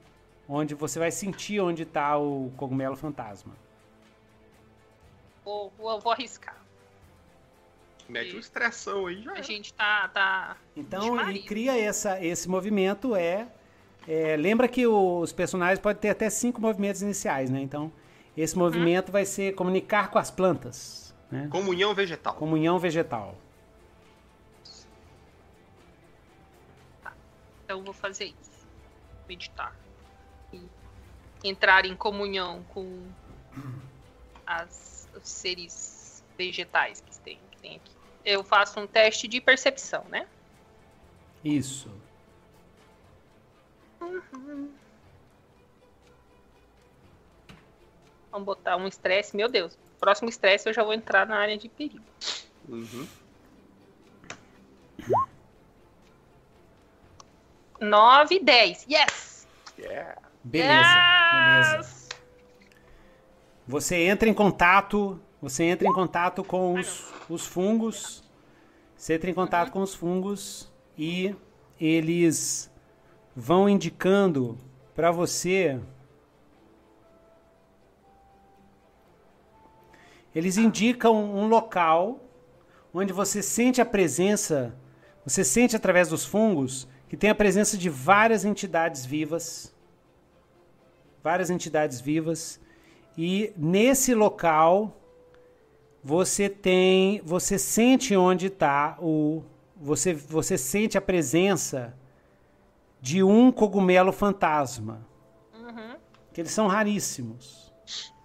onde 0.49 0.75
você 0.75 0.99
vai 0.99 1.11
sentir 1.11 1.61
onde 1.61 1.83
está 1.85 2.17
o 2.19 2.53
cogumelo 2.57 2.97
fantasma. 2.97 3.53
Vou, 5.45 5.73
vou, 5.79 6.01
vou 6.01 6.13
arriscar. 6.13 6.57
Mete 8.09 8.33
uma 8.33 8.41
estressão 8.41 9.07
aí 9.07 9.23
já. 9.23 9.33
A 9.33 9.43
gente 9.43 9.73
tá. 9.73 10.09
tá 10.09 10.57
Então, 10.77 11.15
marido. 11.15 11.47
cria 11.47 11.79
essa, 11.79 12.23
esse 12.25 12.49
movimento, 12.49 13.15
é, 13.15 13.47
é, 14.11 14.37
Lembra 14.37 14.67
que 14.67 14.85
os 14.89 15.33
personagens 15.33 15.79
podem 15.79 16.01
ter 16.01 16.09
até 16.09 16.29
cinco 16.29 16.61
movimentos 16.61 17.01
iniciais, 17.01 17.49
né? 17.49 17.61
Então, 17.61 17.93
esse 18.37 18.59
movimento 18.59 19.13
vai 19.13 19.25
ser 19.25 19.55
comunicar 19.55 20.11
com 20.11 20.19
as 20.19 20.33
plantas, 20.33 21.15
né? 21.31 21.47
Comunhão 21.49 21.95
vegetal. 21.95 22.35
Comunhão 22.35 22.77
vegetal. 22.77 23.37
Então 27.65 27.79
eu 27.79 27.85
vou 27.85 27.95
fazer 27.95 28.25
isso. 28.25 28.67
Meditar. 29.29 29.77
E 30.53 30.61
entrar 31.45 31.87
em 31.87 31.95
comunhão 31.95 32.65
com 32.75 33.07
as, 34.45 35.09
os 35.15 35.29
seres 35.29 36.25
vegetais 36.37 37.01
que 37.01 37.21
tem, 37.21 37.39
que 37.53 37.59
tem 37.59 37.77
aqui. 37.77 37.93
Eu 38.25 38.43
faço 38.43 38.81
um 38.81 38.89
teste 38.89 39.29
de 39.29 39.41
percepção, 39.41 40.05
né? 40.09 40.27
Isso. 41.45 41.89
Vamos 48.31 48.47
botar 48.47 48.77
um 48.77 48.87
estresse. 48.87 49.37
Meu 49.37 49.49
Deus. 49.49 49.77
Próximo 49.99 50.29
estresse 50.29 50.69
eu 50.69 50.73
já 50.73 50.83
vou 50.83 50.95
entrar 50.95 51.27
na 51.27 51.37
área 51.37 51.59
de 51.59 51.69
perigo. 51.69 52.05
Uhum. 52.69 53.07
9 57.81 58.35
e 58.35 58.45
10. 58.45 58.87
Yes! 58.89 59.47
Yeah. 59.79 60.21
Beleza, 60.45 60.73
beleza. 60.73 61.77
Yes! 61.79 62.09
Você 63.67 63.97
entra 63.97 64.29
em 64.29 64.35
contato, 64.35 65.21
você 65.41 65.65
entra 65.65 65.89
em 65.89 65.93
contato 65.93 66.45
com 66.45 66.75
os, 66.75 67.13
os 67.29 67.47
fungos. 67.47 68.23
Você 68.97 69.15
entra 69.15 69.31
em 69.31 69.35
contato 69.35 69.71
com 69.71 69.81
os 69.81 69.95
fungos 69.95 70.71
e 70.97 71.35
eles 71.81 72.70
vão 73.41 73.69
indicando 73.69 74.57
para 74.95 75.11
você. 75.11 75.81
Eles 80.35 80.57
indicam 80.57 81.15
um 81.15 81.49
local 81.49 82.21
onde 82.93 83.13
você 83.13 83.43
sente 83.43 83.81
a 83.81 83.87
presença, 83.87 84.75
você 85.25 85.43
sente 85.43 85.75
através 85.75 86.09
dos 86.09 86.25
fungos 86.25 86.87
que 87.09 87.17
tem 87.17 87.31
a 87.31 87.35
presença 87.35 87.77
de 87.77 87.89
várias 87.89 88.45
entidades 88.45 89.05
vivas 89.05 89.75
várias 91.23 91.51
entidades 91.51 92.01
vivas 92.01 92.61
e 93.17 93.53
nesse 93.57 94.15
local 94.15 94.97
você 96.03 96.49
tem 96.49 97.21
você 97.25 97.59
sente 97.59 98.17
onde 98.17 98.47
está 98.47 98.97
o 99.01 99.43
você 99.77 100.15
você 100.15 100.57
sente 100.57 100.97
a 100.97 101.01
presença 101.01 101.95
de 103.01 103.23
um 103.23 103.51
cogumelo 103.53 104.13
fantasma 104.13 105.07
que 106.33 106.41
eles 106.41 106.53
são 106.53 106.67
raríssimos 106.67 107.73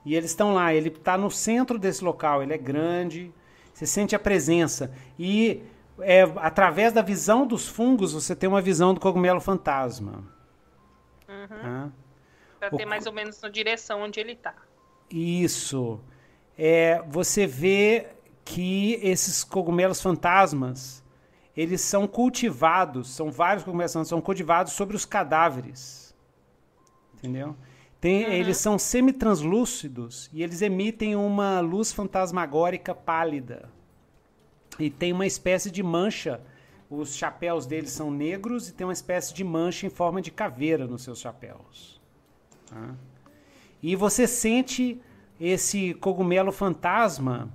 e 0.06 0.16
eles 0.16 0.32
estão 0.32 0.54
lá 0.54 0.74
ele 0.74 0.90
está 0.90 1.18
no 1.18 1.30
centro 1.32 1.80
desse 1.80 2.04
local 2.04 2.44
ele 2.44 2.54
é 2.54 2.58
grande 2.58 3.34
você 3.74 3.86
sente 3.86 4.16
a 4.16 4.20
presença 4.20 4.94
e 5.18 5.64
é, 6.00 6.24
através 6.38 6.94
da 6.94 7.02
visão 7.02 7.48
dos 7.48 7.68
fungos 7.68 8.14
você 8.14 8.36
tem 8.36 8.50
uma 8.50 8.62
visão 8.62 8.94
do 8.94 9.00
cogumelo 9.00 9.42
fantasma 9.42 10.24
Tá? 11.62 11.92
Pra 12.60 12.72
O 12.72 12.78
ter 12.78 12.86
co- 12.86 12.90
mais 12.90 13.06
ou 13.06 13.14
menos 13.14 13.42
na 13.42 13.50
direção 13.50 14.02
onde 14.02 14.20
ele 14.20 14.36
tá. 14.36 14.56
Isso. 15.10 16.00
É, 16.58 17.02
você 17.08 17.46
vê 17.46 18.08
que 18.44 18.94
esses 19.04 19.44
cogumelos 19.44 20.02
fantasmas, 20.02 21.04
eles 21.56 21.82
são 21.82 22.08
cultivados, 22.08 23.10
são 23.10 23.32
vários 23.32 23.64
cogumelos 23.64 23.92
são 24.08 24.22
cultivados 24.22 24.74
sobre 24.74 24.96
os 24.96 25.06
cadáveres. 25.06 26.14
Entendeu? 27.14 27.56
Tem, 28.00 28.24
Eles 28.24 28.58
são 28.58 28.78
semitranslúcidos 28.78 30.30
e 30.34 30.44
eles 30.44 30.62
emitem 30.62 31.16
uma 31.16 31.60
luz 31.60 31.92
fantasmagórica 31.92 32.94
pálida. 32.94 33.70
E 34.78 34.90
tem 34.90 35.14
uma 35.14 35.26
espécie 35.26 35.72
de 35.72 35.82
mancha. 35.82 36.42
Os 36.90 37.16
chapéus 37.16 37.66
deles 37.66 37.90
são 37.92 38.12
negros 38.12 38.70
e 38.70 38.74
tem 38.74 38.86
uma 38.86 38.94
espécie 38.94 39.34
de 39.34 39.44
mancha 39.44 39.88
em 39.88 39.90
forma 39.90 40.22
de 40.22 40.30
caveira 40.30 40.86
nos 40.86 41.04
seus 41.04 41.20
chapéus. 41.20 42.00
Tá? 42.68 42.94
E 43.82 43.96
você 43.96 44.28
sente 44.28 45.02
esse 45.40 45.94
cogumelo 45.96 46.52
fantasma, 46.52 47.50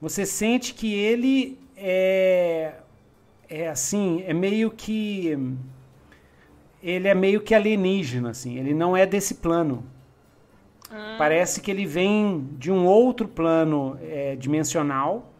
você 0.00 0.26
sente 0.26 0.74
que 0.74 0.92
ele 0.92 1.58
é, 1.76 2.74
é 3.48 3.68
assim, 3.68 4.22
é 4.26 4.32
meio 4.32 4.70
que 4.70 5.36
ele 6.82 7.08
é 7.08 7.14
meio 7.14 7.40
que 7.40 7.54
alienígena, 7.54 8.30
assim, 8.30 8.58
ele 8.58 8.74
não 8.74 8.96
é 8.96 9.06
desse 9.06 9.36
plano. 9.36 9.84
Parece 11.18 11.60
que 11.60 11.70
ele 11.70 11.86
vem 11.86 12.46
de 12.58 12.70
um 12.70 12.86
outro 12.86 13.26
plano 13.26 13.98
é, 14.02 14.36
dimensional, 14.36 15.32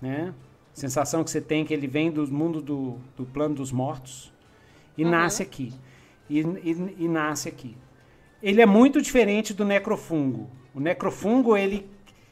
né? 0.00 0.34
Sensação 0.72 1.22
que 1.22 1.30
você 1.30 1.40
tem 1.40 1.64
que 1.64 1.74
ele 1.74 1.86
vem 1.86 2.10
do 2.10 2.26
mundo 2.32 2.60
do, 2.62 2.96
do 3.16 3.24
plano 3.26 3.54
dos 3.54 3.70
mortos 3.70 4.32
e 4.96 5.04
nasce 5.04 5.42
aqui. 5.42 5.72
E, 6.30 6.40
e- 6.40 6.94
e 6.98 7.08
nasce 7.08 7.48
aqui. 7.48 7.76
Ele 8.42 8.60
é 8.62 8.66
muito 8.66 9.00
diferente 9.02 9.52
do 9.52 9.64
necrofungo. 9.64 10.48
O 10.74 10.80
necrofungo, 10.80 11.56
ele 11.56 11.88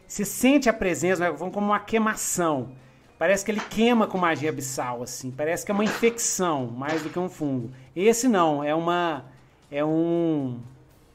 se 0.07 0.25
sente 0.25 0.69
a 0.69 0.73
presença 0.73 1.17
do 1.17 1.25
necrofungo 1.25 1.53
como 1.53 1.67
uma 1.67 1.81
queimação. 1.81 2.71
Parece 3.19 3.45
que 3.45 3.51
ele 3.51 3.61
queima 3.61 4.07
com 4.07 4.19
magia 4.19 4.51
abissal, 4.51 5.03
assim. 5.03 5.31
Parece 5.31 5.65
que 5.65 5.71
é 5.71 5.75
uma 5.75 5.85
infecção, 5.85 6.67
mais 6.67 7.03
do 7.03 7.09
que 7.09 7.19
um 7.19 7.29
fungo. 7.31 7.71
Esse 7.95 8.29
não, 8.29 8.63
é 8.63 8.75
uma 8.75 9.25
é 9.71 9.85
um 9.85 10.61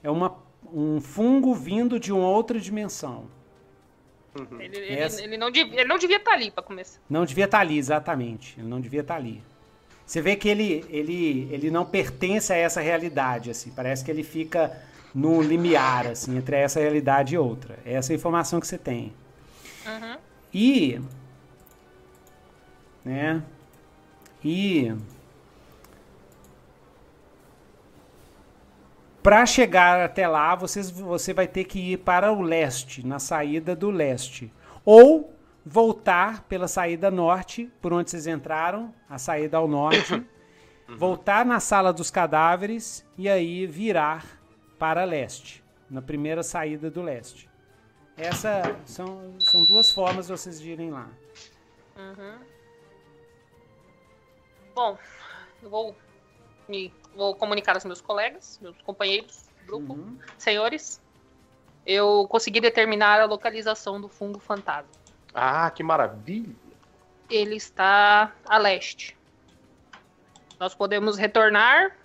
é 0.04 0.10
uma 0.10 0.36
um 0.74 1.00
fungo 1.02 1.54
vindo 1.54 2.00
de 2.00 2.12
uma 2.12 2.28
outra 2.28 2.60
dimensão. 2.60 3.26
Ele, 4.60 4.78
ele- 4.78 4.94
Essa- 4.96 5.22
ele 5.22 5.38
não 5.38 5.52
devia, 5.52 5.82
ele 5.82 5.88
não 5.90 5.98
devia 5.98 6.16
estar 6.18 6.32
ali 6.34 6.50
pra 6.50 6.64
começar. 6.64 7.00
Não 7.10 7.26
devia 7.26 7.46
estar 7.46 7.60
ali, 7.60 7.78
exatamente. 7.78 8.58
Ele 8.58 8.68
não 8.68 8.80
devia 8.80 9.02
estar 9.02 9.16
ali. 9.16 9.44
Você 10.06 10.22
vê 10.22 10.36
que 10.38 10.48
ele, 10.48 10.86
ele, 10.90 11.50
ele 11.52 11.70
não 11.70 11.86
pertence 11.86 12.52
a 12.52 12.56
essa 12.56 12.80
realidade, 12.82 13.50
assim. 13.52 13.72
Parece 13.72 14.04
que 14.04 14.10
ele 14.10 14.24
fica 14.24 14.72
no 15.14 15.42
limiar, 15.42 16.08
assim, 16.08 16.38
entre 16.38 16.56
essa 16.56 16.80
realidade 16.80 17.36
e 17.36 17.38
outra. 17.38 17.78
É 17.86 17.94
essa 17.94 18.14
a 18.14 18.16
informação 18.16 18.60
que 18.62 18.68
você 18.68 18.78
tem. 18.78 19.14
Uhum. 19.86 20.18
E. 20.54 21.02
Né? 23.04 23.44
E. 24.44 24.96
Para 29.22 29.46
chegar 29.46 30.02
até 30.02 30.28
lá, 30.28 30.56
vocês, 30.56 30.90
você 30.90 31.34
vai 31.34 31.48
ter 31.48 31.66
que 31.66 31.94
ir 31.94 31.98
para 31.98 32.32
o 32.32 32.42
leste, 32.42 33.06
na 33.06 33.20
saída 33.20 33.76
do 33.76 33.92
leste. 33.92 34.52
Ou 34.84 35.34
voltar 35.64 36.44
pela 36.44 36.68
saída 36.68 37.12
norte, 37.12 37.72
por 37.80 37.94
onde 37.94 38.10
vocês 38.10 38.26
entraram, 38.26 38.94
a 39.08 39.20
saída 39.20 39.58
ao 39.58 39.68
norte. 39.68 40.26
voltar 40.98 41.46
na 41.46 41.60
sala 41.60 41.94
dos 41.94 42.10
cadáveres 42.10 43.06
e 43.18 43.30
aí 43.30 43.66
virar 43.68 44.26
para 44.80 45.04
leste, 45.04 45.64
na 45.90 46.02
primeira 46.02 46.42
saída 46.42 46.90
do 46.90 47.02
leste. 47.02 47.50
Essa 48.18 48.76
são, 48.86 49.36
são 49.40 49.64
duas 49.66 49.92
formas 49.92 50.26
de 50.28 50.32
vocês 50.32 50.60
irem 50.60 50.92
lá. 50.92 51.08
Uhum. 51.96 52.51
Bom, 54.74 54.98
eu 55.62 55.70
vou 55.70 55.96
me 56.68 56.94
vou 57.14 57.36
comunicar 57.36 57.76
aos 57.76 57.86
meus 57.86 58.02
colegas, 58.02 58.58
meus 58.62 58.82
companheiros 58.82 59.50
grupo, 59.66 59.94
Uhum. 59.94 60.18
senhores. 60.38 61.02
Eu 61.86 62.28
consegui 62.30 62.62
determinar 62.62 63.20
a 63.20 63.26
localização 63.26 64.00
do 64.00 64.08
fungo 64.08 64.40
fantasma. 64.40 64.92
Ah, 65.34 65.70
que 65.72 65.84
maravilha. 65.84 66.56
Ele 67.30 67.56
está 67.56 68.36
a 68.46 68.58
leste. 68.58 69.18
Nós 70.60 70.76
podemos 70.76 71.18
retornar 71.18 71.96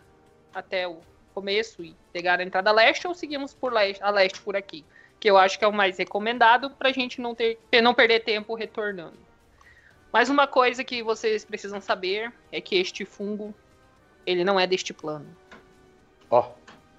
até 0.54 0.88
o 0.88 1.02
começo 1.34 1.84
e 1.84 1.94
pegar 2.12 2.40
a 2.40 2.42
entrada 2.42 2.72
leste 2.72 3.06
ou 3.06 3.14
seguimos 3.14 3.52
por 3.52 3.72
leste, 3.72 4.02
a 4.02 4.10
leste 4.10 4.40
por 4.40 4.56
aqui, 4.56 4.86
que 5.20 5.28
eu 5.28 5.36
acho 5.36 5.58
que 5.58 5.64
é 5.64 5.68
o 5.68 5.72
mais 5.72 5.98
recomendado 5.98 6.70
para 6.70 6.88
a 6.88 6.92
gente 6.92 7.20
não 7.20 7.34
ter 7.34 7.58
não 7.82 7.92
perder 7.92 8.20
tempo 8.20 8.54
retornando. 8.54 9.25
Mas 10.12 10.28
uma 10.28 10.46
coisa 10.46 10.82
que 10.82 11.02
vocês 11.02 11.44
precisam 11.44 11.80
saber 11.80 12.32
é 12.50 12.60
que 12.60 12.76
este 12.76 13.04
fungo 13.04 13.54
ele 14.24 14.44
não 14.44 14.58
é 14.58 14.66
deste 14.66 14.92
plano. 14.92 15.26
Ó, 16.30 16.50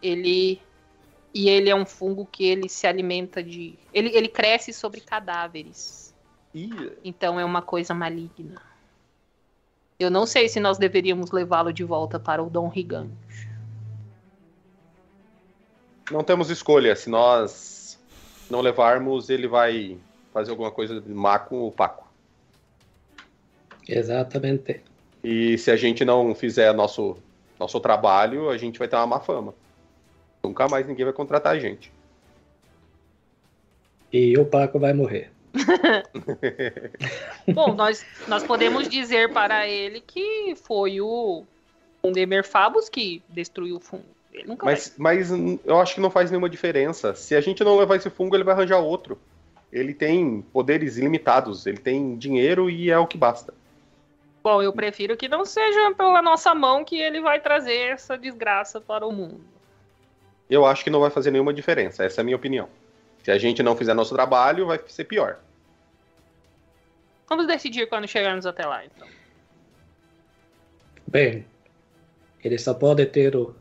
Ele 0.01 0.61
e 1.33 1.49
ele 1.49 1.69
é 1.69 1.75
um 1.75 1.85
fungo 1.85 2.25
que 2.25 2.45
ele 2.45 2.69
se 2.69 2.87
alimenta 2.87 3.43
de 3.43 3.77
ele, 3.93 4.09
ele 4.15 4.27
cresce 4.27 4.71
sobre 4.73 5.01
cadáveres. 5.01 6.15
ih, 6.53 6.93
Então 7.03 7.39
é 7.39 7.45
uma 7.45 7.61
coisa 7.61 7.93
maligna. 7.93 8.61
Eu 9.99 10.09
não 10.11 10.25
sei 10.25 10.47
se 10.47 10.59
nós 10.59 10.77
deveríamos 10.77 11.31
levá-lo 11.31 11.73
de 11.73 11.83
volta 11.83 12.19
para 12.19 12.41
o 12.41 12.49
Dom 12.49 12.69
Rigante. 12.69 13.47
não 16.11 16.23
temos 16.23 16.49
escolha. 16.49 16.95
Se 16.95 17.09
nós 17.09 17.99
não 18.49 18.61
levarmos, 18.61 19.29
ele 19.29 19.47
vai 19.47 19.97
fazer 20.33 20.51
alguma 20.51 20.71
coisa 20.71 21.03
má 21.07 21.39
com 21.39 21.67
o 21.67 21.71
Paco. 21.71 22.06
Exatamente. 23.87 24.81
E 25.23 25.57
se 25.57 25.71
a 25.71 25.75
gente 25.75 26.05
não 26.05 26.33
fizer 26.35 26.73
nosso, 26.73 27.17
nosso 27.59 27.79
trabalho, 27.79 28.49
a 28.49 28.57
gente 28.57 28.79
vai 28.79 28.87
ter 28.87 28.95
uma 28.95 29.07
má 29.07 29.19
fama. 29.19 29.53
Nunca 30.43 30.67
mais 30.67 30.87
ninguém 30.87 31.05
vai 31.05 31.13
contratar 31.13 31.53
a 31.53 31.59
gente. 31.59 31.91
E 34.11 34.37
o 34.37 34.45
Paco 34.45 34.79
vai 34.79 34.93
morrer. 34.93 35.31
Bom, 37.53 37.73
nós, 37.73 38.05
nós 38.27 38.43
podemos 38.43 38.87
dizer 38.87 39.33
para 39.33 39.67
ele 39.67 40.01
que 40.01 40.55
foi 40.55 41.01
o 41.01 41.43
Demer 42.13 42.43
Fabus 42.43 42.87
que 42.87 43.21
destruiu 43.29 43.77
o 43.77 43.79
fungo. 43.79 44.05
Ele 44.33 44.47
nunca 44.47 44.65
Mas, 44.65 44.93
mas 44.97 45.29
eu 45.65 45.79
acho 45.79 45.95
que 45.95 46.01
não 46.01 46.09
faz 46.09 46.29
nenhuma 46.29 46.49
diferença. 46.49 47.13
Se 47.15 47.35
a 47.35 47.41
gente 47.41 47.63
não 47.63 47.77
levar 47.77 47.95
esse 47.95 48.09
fungo, 48.09 48.35
ele 48.35 48.43
vai 48.43 48.53
arranjar 48.53 48.79
outro. 48.79 49.19
Ele 49.71 49.93
tem 49.93 50.41
poderes 50.53 50.97
ilimitados, 50.97 51.65
ele 51.65 51.77
tem 51.77 52.15
dinheiro 52.15 52.69
e 52.69 52.89
é 52.89 52.97
o 52.97 53.07
que 53.07 53.17
basta. 53.17 53.53
Bom, 54.47 54.61
eu 54.61 54.71
prefiro 54.71 55.17
que 55.17 55.27
não 55.27 55.43
seja 55.43 55.93
pela 55.93 56.21
nossa 56.21 56.55
mão 56.55 56.85
que 56.85 56.97
ele 56.97 57.19
vai 57.19 57.37
trazer 57.37 57.91
essa 57.91 58.17
desgraça 58.17 58.79
para 58.79 59.05
o 59.05 59.11
mundo. 59.11 59.41
Eu 60.49 60.65
acho 60.65 60.85
que 60.85 60.89
não 60.89 61.01
vai 61.01 61.09
fazer 61.09 61.31
nenhuma 61.31 61.53
diferença, 61.53 62.05
essa 62.05 62.21
é 62.21 62.23
a 62.23 62.23
minha 62.23 62.37
opinião. 62.37 62.69
Se 63.25 63.29
a 63.29 63.37
gente 63.37 63.61
não 63.61 63.75
fizer 63.75 63.93
nosso 63.93 64.15
trabalho, 64.15 64.65
vai 64.65 64.79
ser 64.87 65.03
pior. 65.03 65.37
Vamos 67.27 67.45
decidir 67.45 67.89
quando 67.89 68.07
chegarmos 68.07 68.45
até 68.45 68.65
lá, 68.65 68.85
então. 68.85 69.05
Bem, 71.05 71.45
ele 72.41 72.57
só 72.57 72.73
pode 72.73 73.05
ter 73.05 73.35
o 73.35 73.53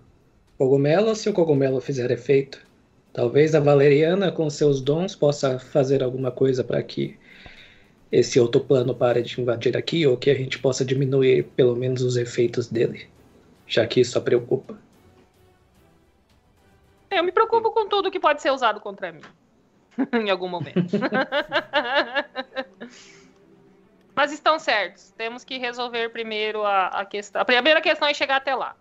cogumelo 0.57 1.17
se 1.17 1.29
o 1.29 1.33
cogumelo 1.33 1.81
fizer 1.81 2.13
efeito. 2.13 2.65
Talvez 3.13 3.57
a 3.57 3.61
Valeriana, 3.61 4.31
com 4.31 4.49
seus 4.49 4.81
dons, 4.81 5.17
possa 5.17 5.59
fazer 5.59 6.01
alguma 6.01 6.31
coisa 6.31 6.63
para 6.63 6.81
que 6.81 7.19
esse 8.11 8.39
outro 8.39 8.61
plano 8.61 8.95
pare 8.95 9.23
de 9.23 9.41
invadir 9.41 9.77
aqui, 9.77 10.07
ou 10.07 10.17
que 10.17 10.31
a 10.31 10.35
gente 10.35 10.59
possa 10.59 10.85
diminuir 10.85 11.45
pelo 11.57 11.75
menos 11.75 12.03
os 12.03 12.17
efeitos 12.17 12.69
dele, 12.69 13.09
já 13.67 13.87
que 13.87 14.01
isso 14.01 14.17
a 14.19 14.21
preocupa. 14.21 14.79
Eu 17.11 17.25
me 17.25 17.33
preocupo 17.33 17.71
com 17.71 17.89
tudo 17.89 18.11
que 18.11 18.21
pode 18.21 18.43
ser 18.43 18.51
usado 18.51 18.81
contra 18.81 19.13
mim. 19.13 19.23
em 20.13 20.31
algum 20.31 20.49
momento. 20.49 20.79
Mas 24.15 24.33
estão 24.33 24.59
certos. 24.59 25.13
Temos 25.17 25.45
que 25.45 25.59
resolver 25.59 26.09
primeiro 26.11 26.65
a, 26.65 26.87
a 26.89 27.05
questão. 27.05 27.43
A 27.43 27.45
primeira 27.45 27.81
questão 27.81 28.09
é 28.09 28.15
chegar 28.15 28.37
até 28.37 28.55
lá. 28.55 28.75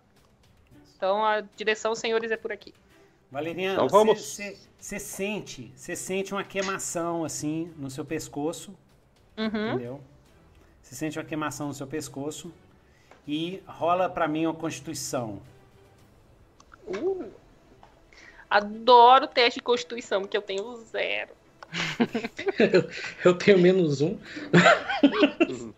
Então 0.96 1.24
a 1.24 1.42
direção, 1.56 1.94
senhores, 1.94 2.30
é 2.30 2.36
por 2.36 2.52
aqui. 2.52 2.72
Valeriano, 3.30 3.74
Então 3.74 3.88
vamos. 3.88 4.38
você 4.78 4.98
sente, 4.98 5.70
você 5.74 5.94
sente 5.94 6.32
uma 6.32 6.44
queimação 6.44 7.24
assim 7.24 7.70
no 7.76 7.90
seu 7.90 8.04
pescoço, 8.04 8.74
Uhum. 9.36 9.68
entendeu? 9.74 10.00
Você 10.82 10.94
sente 10.94 11.18
uma 11.18 11.24
queimação 11.24 11.68
no 11.68 11.74
seu 11.74 11.86
pescoço 11.86 12.52
e 13.26 13.62
rola 13.66 14.08
pra 14.08 14.28
mim 14.28 14.46
uma 14.46 14.54
constituição. 14.54 15.40
Uh. 16.86 17.30
Adoro 18.48 19.26
teste 19.26 19.58
de 19.58 19.64
constituição, 19.64 20.20
porque 20.20 20.36
eu 20.36 20.42
tenho 20.42 20.76
zero. 20.84 21.30
Eu 23.24 23.34
tenho 23.36 23.58
menos 23.58 24.00
um. 24.00 24.16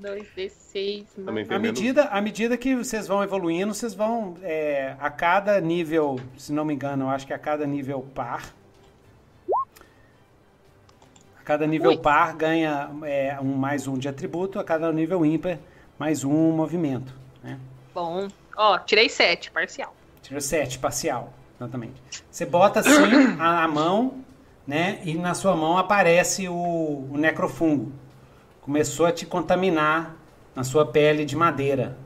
2d6, 0.00 1.06
Também 1.14 1.44
mano. 1.44 1.46
tem 1.46 1.56
À 1.56 1.58
medida, 1.58 2.04
à 2.04 2.20
medida 2.20 2.56
que 2.56 2.74
vocês 2.76 3.06
vão 3.06 3.22
evoluindo, 3.22 3.72
vocês 3.72 3.94
vão 3.94 4.36
é, 4.42 4.94
a 4.98 5.10
cada 5.10 5.60
nível, 5.60 6.20
se 6.36 6.52
não 6.52 6.64
me 6.64 6.74
engano, 6.74 7.04
eu 7.04 7.08
acho 7.08 7.26
que 7.26 7.32
a 7.32 7.38
cada 7.38 7.66
nível 7.66 8.06
par, 8.14 8.54
cada 11.46 11.64
nível 11.64 11.90
Ui. 11.90 11.96
par 11.96 12.34
ganha 12.34 12.90
é, 13.04 13.38
um 13.40 13.54
mais 13.54 13.86
um 13.86 13.96
de 13.96 14.08
atributo, 14.08 14.58
a 14.58 14.64
cada 14.64 14.92
nível 14.92 15.24
ímpar 15.24 15.58
mais 15.96 16.24
um 16.24 16.50
movimento. 16.50 17.14
Né? 17.42 17.56
Bom, 17.94 18.26
ó, 18.56 18.78
tirei 18.80 19.08
7, 19.08 19.52
parcial. 19.52 19.94
Tirou 20.20 20.40
7, 20.40 20.80
parcial, 20.80 21.32
exatamente. 21.56 21.94
Você 22.28 22.44
bota 22.44 22.80
assim 22.80 23.14
a, 23.38 23.62
a 23.62 23.68
mão, 23.68 24.24
né? 24.66 25.00
E 25.04 25.14
na 25.14 25.34
sua 25.34 25.54
mão 25.54 25.78
aparece 25.78 26.48
o, 26.48 27.08
o 27.12 27.16
necrofungo. 27.16 27.92
Começou 28.60 29.06
a 29.06 29.12
te 29.12 29.24
contaminar 29.24 30.16
na 30.52 30.64
sua 30.64 30.84
pele 30.84 31.24
de 31.24 31.36
madeira. 31.36 31.96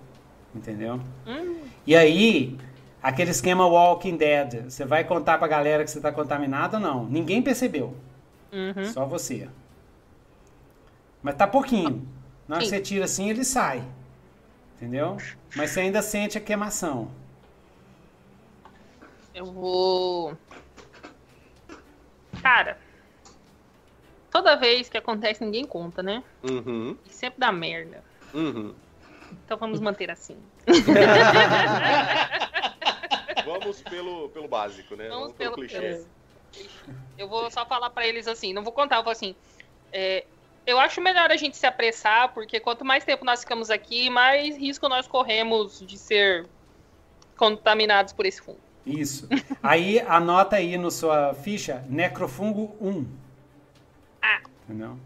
Entendeu? 0.54 1.00
Hum, 1.26 1.60
E 1.86 1.96
aí, 1.96 2.58
aquele 3.02 3.30
esquema 3.30 3.66
Walking 3.66 4.18
Dead, 4.18 4.64
você 4.68 4.84
vai 4.84 5.02
contar 5.02 5.38
pra 5.38 5.48
galera 5.48 5.82
que 5.82 5.90
você 5.90 6.00
tá 6.00 6.12
contaminado 6.12 6.74
ou 6.76 6.82
não? 6.82 7.06
Ninguém 7.06 7.40
percebeu. 7.40 7.96
Uhum. 8.52 8.84
Só 8.92 9.06
você. 9.06 9.48
Mas 11.22 11.36
tá 11.36 11.46
pouquinho. 11.46 12.06
Na 12.48 12.56
hora 12.56 12.64
que 12.64 12.70
você 12.70 12.80
tira 12.80 13.04
assim, 13.04 13.28
ele 13.30 13.44
sai. 13.44 13.84
Entendeu? 14.76 15.16
Mas 15.54 15.70
você 15.70 15.80
ainda 15.80 16.00
sente 16.02 16.38
a 16.38 16.40
queimação. 16.40 17.10
Eu 19.34 19.44
vou. 19.46 20.36
Cara, 22.42 22.78
toda 24.30 24.56
vez 24.56 24.88
que 24.88 24.96
acontece, 24.96 25.44
ninguém 25.44 25.66
conta, 25.66 26.02
né? 26.02 26.24
Uhum, 26.42 26.96
E 27.06 27.12
sempre 27.12 27.38
dá 27.38 27.52
merda. 27.52 28.02
uhum. 28.34 28.74
Então 29.44 29.56
vamos 29.58 29.78
manter 29.80 30.10
assim. 30.10 30.36
Vamos 33.44 33.80
pelo, 33.82 34.28
pelo 34.30 34.48
básico, 34.48 34.96
né? 34.96 35.04
Vamos 35.08 35.20
Vamos 35.22 35.36
pelo 35.36 35.54
pelo- 35.54 35.68
clichê. 35.68 36.04
Eu 37.18 37.28
vou 37.28 37.50
só 37.50 37.66
falar 37.66 37.90
pra 37.90 38.06
eles 38.06 38.26
assim, 38.26 38.52
não 38.52 38.62
vou 38.62 38.72
contar, 38.72 38.96
eu 38.96 39.02
vou 39.02 39.12
assim. 39.12 39.34
é, 39.92 40.24
eu 40.66 40.78
acho 40.78 41.00
melhor 41.00 41.30
a 41.30 41.36
gente 41.36 41.56
se 41.56 41.66
apressar, 41.66 42.32
porque 42.32 42.60
quanto 42.60 42.84
mais 42.84 43.02
tempo 43.04 43.24
nós 43.24 43.40
ficamos 43.40 43.70
aqui, 43.70 44.08
mais 44.10 44.56
risco 44.56 44.88
nós 44.88 45.06
corremos 45.06 45.80
de 45.80 45.98
ser 45.98 46.46
contaminados 47.36 48.12
por 48.12 48.26
esse 48.26 48.40
fungo. 48.40 48.60
Isso. 48.86 49.28
Aí 49.62 50.00
anota 50.00 50.56
aí 50.56 50.76
no 50.76 50.90
sua 50.90 51.34
ficha 51.34 51.84
necrofungo 51.88 52.76
1. 52.80 53.06
Ah. 54.22 54.40
Entendeu? 54.64 54.98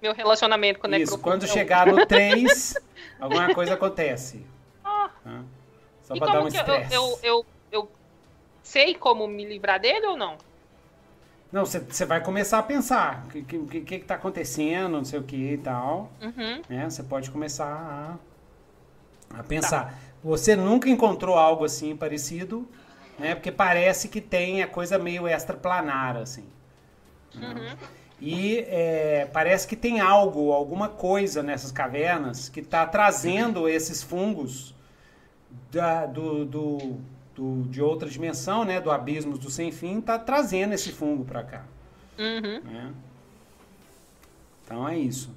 Meu 0.00 0.12
relacionamento 0.14 0.80
com 0.80 0.86
o 0.86 0.90
Isso. 0.90 0.98
necrofungo 0.98 1.22
Quando 1.22 1.44
é 1.44 1.48
chegar 1.48 1.86
no 1.86 2.04
3, 2.06 2.74
alguma 3.20 3.54
coisa 3.54 3.74
acontece. 3.74 4.44
Ah. 4.84 5.10
Tá? 5.22 5.42
Só 6.02 6.14
E 6.14 6.18
pra 6.18 6.32
dar 6.32 6.40
um 6.42 6.48
que 6.48 6.56
eu, 6.56 6.60
estresse. 6.60 6.94
eu, 6.94 7.18
eu, 7.22 7.46
eu 7.70 7.92
sei 8.62 8.94
como 8.94 9.26
me 9.28 9.44
livrar 9.44 9.78
dele 9.78 10.06
ou 10.06 10.16
não? 10.16 10.36
Não, 11.52 11.66
você 11.66 12.06
vai 12.06 12.22
começar 12.22 12.58
a 12.58 12.62
pensar 12.62 13.24
o 13.26 13.28
que, 13.28 13.42
que, 13.42 13.58
que, 13.66 13.80
que 13.98 13.98
tá 14.06 14.14
acontecendo, 14.14 14.92
não 14.96 15.04
sei 15.04 15.18
o 15.18 15.22
que 15.22 15.52
e 15.52 15.58
tal. 15.58 16.10
Uhum. 16.20 16.62
né? 16.68 16.88
Você 16.88 17.02
pode 17.02 17.30
começar 17.30 18.18
a, 19.30 19.38
a 19.38 19.42
pensar. 19.42 19.98
Você 20.24 20.56
nunca 20.56 20.88
encontrou 20.88 21.36
algo 21.36 21.64
assim 21.64 21.94
parecido, 21.94 22.66
né? 23.18 23.34
Porque 23.34 23.52
parece 23.52 24.08
que 24.08 24.20
tem 24.20 24.62
a 24.62 24.66
coisa 24.66 24.98
meio 24.98 25.28
extraplanar, 25.28 26.16
assim. 26.16 26.44
Uhum. 27.34 27.76
E 28.20 28.60
é, 28.68 29.28
parece 29.32 29.66
que 29.66 29.76
tem 29.76 30.00
algo, 30.00 30.52
alguma 30.52 30.88
coisa 30.88 31.42
nessas 31.42 31.72
cavernas 31.72 32.48
que 32.48 32.60
está 32.60 32.86
trazendo 32.86 33.68
esses 33.68 34.02
fungos 34.02 34.74
da- 35.70 36.06
do, 36.06 36.44
do, 36.44 36.96
do, 37.34 37.62
de 37.68 37.82
outra 37.82 38.08
dimensão, 38.08 38.64
né, 38.64 38.80
do 38.80 38.90
abismo 38.90 39.38
do 39.38 39.50
sem 39.50 39.72
fim, 39.72 40.00
tá 40.00 40.18
trazendo 40.18 40.74
esse 40.74 40.92
fungo 40.92 41.24
para 41.24 41.42
cá. 41.42 41.64
Uhum. 42.18 42.60
Né? 42.62 42.92
Então 44.64 44.88
é 44.88 44.98
isso. 44.98 45.30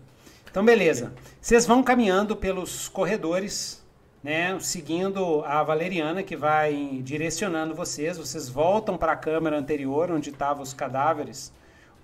Então 0.50 0.64
beleza. 0.64 1.14
Vocês 1.42 1.66
vão 1.66 1.84
caminhando 1.84 2.36
pelos 2.36 2.88
corredores, 2.88 3.84
né, 4.24 4.58
seguindo 4.60 5.44
a 5.46 5.64
Valeriana 5.64 6.24
que 6.24 6.36
vai 6.36 7.02
direcionando 7.04 7.76
vocês. 7.76 8.18
Vocês 8.18 8.50
voltam 8.50 8.98
para 8.98 9.14
a 9.14 9.18
câmera 9.18 9.58
anterior 9.58 10.12
onde 10.12 10.30
estavam 10.30 10.64
os 10.64 10.74
cadáveres, 10.74 11.52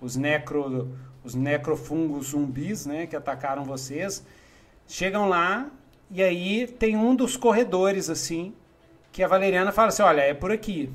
os 0.00 0.16
necro 0.16 0.90
os 1.24 1.36
necrofungos 1.36 2.30
zumbis, 2.30 2.84
né, 2.84 3.06
que 3.06 3.14
atacaram 3.14 3.64
vocês. 3.64 4.24
Chegam 4.88 5.28
lá 5.28 5.70
e 6.10 6.20
aí 6.20 6.66
tem 6.66 6.96
um 6.96 7.14
dos 7.14 7.36
corredores 7.36 8.10
assim 8.10 8.52
que 9.12 9.22
a 9.22 9.28
Valeriana 9.28 9.70
fala 9.70 9.88
assim, 9.88 10.02
olha, 10.02 10.22
é 10.22 10.34
por 10.34 10.50
aqui. 10.50 10.90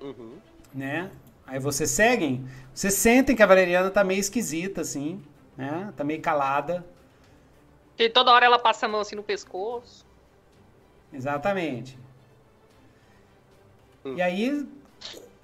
Uhum. 0.00 0.38
Né? 0.72 1.10
Aí 1.46 1.58
vocês 1.58 1.90
seguem, 1.90 2.48
vocês 2.72 2.94
sentem 2.94 3.34
que 3.34 3.42
a 3.42 3.46
Valeriana 3.46 3.90
tá 3.90 4.04
meio 4.04 4.20
esquisita, 4.20 4.82
assim, 4.82 5.20
né? 5.56 5.92
Tá 5.96 6.04
meio 6.04 6.22
calada. 6.22 6.86
E 7.98 8.08
toda 8.08 8.30
hora 8.30 8.46
ela 8.46 8.58
passa 8.58 8.86
a 8.86 8.88
mão 8.88 9.00
assim 9.00 9.16
no 9.16 9.22
pescoço. 9.22 10.06
Exatamente. 11.12 11.98
Hum. 14.04 14.14
E 14.14 14.22
aí, 14.22 14.66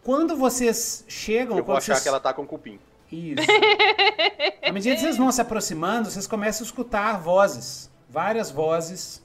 quando 0.04 0.36
vocês 0.36 1.04
chegam... 1.08 1.58
Eu 1.58 1.64
vou 1.64 1.74
quando 1.74 1.78
achar 1.78 1.94
vocês... 1.94 2.02
que 2.04 2.08
ela 2.08 2.20
tá 2.20 2.32
com 2.32 2.46
cupim. 2.46 2.78
Isso. 3.10 3.42
à 4.62 4.72
medida 4.72 4.94
que 4.94 5.00
vocês 5.00 5.16
vão 5.16 5.30
se 5.32 5.40
aproximando, 5.40 6.08
vocês 6.08 6.26
começam 6.26 6.64
a 6.64 6.66
escutar 6.66 7.20
vozes. 7.20 7.90
Várias 8.08 8.50
vozes 8.50 9.22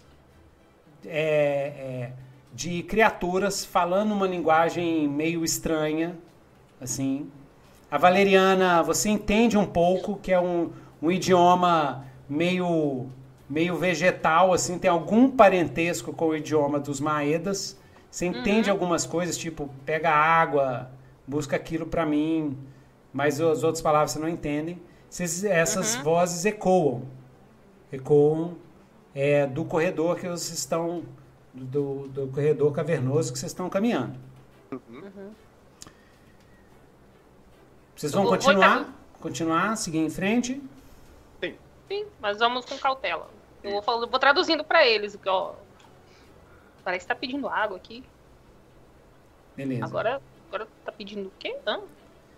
é, 1.05 1.73
é, 1.77 2.13
de 2.53 2.83
criaturas 2.83 3.63
falando 3.65 4.11
uma 4.13 4.27
linguagem 4.27 5.07
meio 5.07 5.43
estranha, 5.43 6.17
assim. 6.79 7.29
A 7.89 7.97
valeriana, 7.97 8.81
você 8.83 9.09
entende 9.09 9.57
um 9.57 9.65
pouco 9.65 10.17
que 10.17 10.31
é 10.31 10.39
um, 10.39 10.69
um 11.01 11.11
idioma 11.11 12.05
meio 12.29 13.07
meio 13.49 13.75
vegetal, 13.75 14.53
assim, 14.53 14.79
tem 14.79 14.89
algum 14.89 15.29
parentesco 15.29 16.13
com 16.13 16.27
o 16.29 16.35
idioma 16.37 16.79
dos 16.79 17.01
Maedas. 17.01 17.77
Você 18.09 18.25
entende 18.25 18.69
algumas 18.69 19.05
coisas, 19.05 19.37
tipo, 19.37 19.69
pega 19.85 20.09
água, 20.09 20.89
busca 21.27 21.57
aquilo 21.57 21.85
para 21.85 22.05
mim, 22.05 22.57
mas 23.11 23.41
as 23.41 23.61
outras 23.61 23.81
palavras 23.81 24.11
você 24.11 24.19
não 24.19 24.29
entende. 24.29 24.77
Vocês- 25.09 25.43
essas 25.43 25.95
Uhum. 25.97 26.03
vozes 26.03 26.45
ecoam. 26.45 27.01
Ecoam 27.91 28.53
é, 29.13 29.45
do 29.45 29.65
corredor 29.65 30.15
que 30.15 30.29
vocês 30.29 30.57
estão. 30.57 31.03
Do, 31.53 32.07
do 32.07 32.27
corredor 32.27 32.71
cavernoso 32.71 33.33
que 33.33 33.39
vocês 33.39 33.51
estão 33.51 33.69
caminhando. 33.69 34.17
Vocês 37.95 38.13
vão 38.13 38.25
continuar? 38.25 38.93
Continuar, 39.19 39.75
seguir 39.75 39.99
em 39.99 40.09
frente? 40.09 40.61
Sim, 41.91 42.05
mas 42.21 42.39
vamos 42.39 42.65
com 42.65 42.77
cautela. 42.77 43.29
Eu 43.61 43.71
vou, 43.71 43.81
falando, 43.81 44.09
vou 44.09 44.17
traduzindo 44.17 44.63
pra 44.63 44.87
eles. 44.87 45.15
que, 45.15 45.27
Ó, 45.27 45.53
parece 46.83 47.05
que 47.05 47.09
tá 47.09 47.15
pedindo 47.15 47.49
água 47.49 47.75
aqui. 47.75 48.01
Beleza. 49.57 49.85
Agora, 49.85 50.21
agora 50.47 50.67
tá 50.85 50.91
pedindo 50.91 51.27
o 51.27 51.31
quê? 51.37 51.57
Hã? 51.67 51.81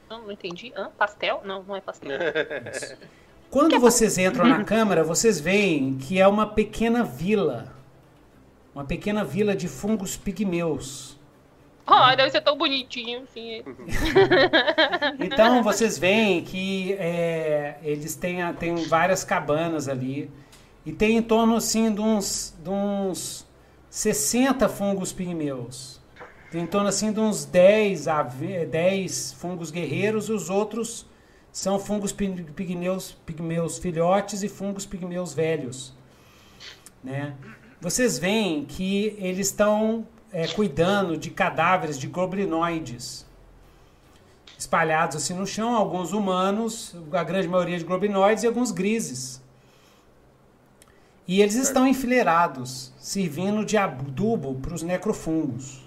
Hã? 0.10 0.18
Não 0.18 0.32
entendi. 0.32 0.74
Hã? 0.76 0.90
Pastel? 0.98 1.42
Não, 1.46 1.62
não 1.64 1.76
é 1.76 1.82
pastel. 1.82 2.18
Quando 3.52 3.80
vocês 3.80 4.18
entram 4.18 4.46
na 4.46 4.64
câmara, 4.64 5.04
vocês 5.04 5.40
veem 5.40 6.00
que 6.00 6.20
é 6.20 6.28
uma 6.28 6.48
pequena 6.48 7.04
vila. 7.04 7.72
Uma 8.74 8.84
pequena 8.86 9.24
vila 9.24 9.56
de 9.56 9.68
fungos 9.68 10.18
pigmeus. 10.18 11.18
Ai, 11.86 12.16
deve 12.16 12.32
ser 12.32 12.42
tão 12.42 12.58
bonitinho, 12.58 13.24
assim. 13.24 13.62
Então 15.20 15.62
vocês 15.64 15.98
veem 15.98 16.44
que 16.44 16.94
é, 16.94 17.78
eles 17.84 18.16
têm, 18.16 18.38
têm 18.54 18.76
várias 18.86 19.24
cabanas 19.24 19.88
ali. 19.88 20.30
E 20.86 20.92
tem 20.92 21.18
em 21.18 21.22
torno 21.22 21.56
assim 21.56 21.94
de 21.94 22.02
uns, 22.02 22.54
de 22.62 22.70
uns 22.70 23.46
60 23.90 24.68
fungos 24.70 25.14
pigmeus. 25.14 26.02
Tem 26.52 26.62
em 26.64 26.68
torno 26.68 26.88
assim 26.88 27.12
de 27.12 27.20
uns 27.20 27.46
10, 27.46 28.08
a 28.08 28.22
ve- 28.24 28.66
10 28.66 29.34
fungos 29.34 29.72
guerreiros, 29.72 30.30
e 30.30 30.32
os 30.32 30.50
outros 30.50 31.06
são 31.52 31.80
fungos 31.80 32.12
pi- 32.12 32.44
pigmeus, 32.56 33.12
pigmeus 33.26 33.78
filhotes 33.78 34.44
e 34.44 34.50
fungos 34.50 34.86
pigmeus 34.86 35.34
velhos. 35.34 35.94
Né? 37.04 37.34
Vocês 37.84 38.18
veem 38.18 38.64
que 38.64 39.14
eles 39.20 39.48
estão 39.48 40.08
é, 40.32 40.48
cuidando 40.48 41.18
de 41.18 41.30
cadáveres 41.30 42.00
de 42.00 42.08
goblinoides 42.08 43.26
espalhados 44.58 45.18
assim 45.18 45.34
no 45.34 45.46
chão, 45.46 45.76
alguns 45.76 46.14
humanos, 46.14 46.96
a 47.12 47.26
grande 47.26 47.46
maioria 47.46 47.78
de 47.78 47.84
globinoides 47.84 48.46
e 48.46 48.48
alguns 48.48 48.72
grises. 48.72 49.42
E 51.28 51.42
eles 51.42 51.56
estão 51.56 51.86
enfileirados, 51.86 52.94
servindo 52.98 53.66
de 53.66 53.76
adubo 53.76 54.56
para 54.62 54.74
os 54.74 54.82
necrofungos. 54.82 55.82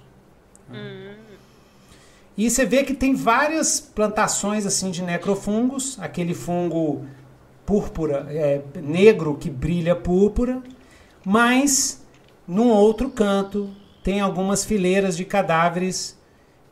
E 2.36 2.50
você 2.50 2.66
vê 2.66 2.84
que 2.84 2.92
tem 2.92 3.14
várias 3.14 3.80
plantações 3.80 4.66
assim 4.66 4.90
de 4.90 5.00
necrofungos, 5.00 5.98
aquele 5.98 6.34
fungo 6.34 7.06
púrpura, 7.64 8.26
é, 8.28 8.62
negro 8.82 9.34
que 9.38 9.48
brilha 9.48 9.96
púrpura, 9.96 10.62
mas 11.26 12.06
num 12.46 12.68
outro 12.68 13.10
canto 13.10 13.68
tem 14.00 14.20
algumas 14.20 14.64
fileiras 14.64 15.16
de 15.16 15.24
cadáveres 15.24 16.16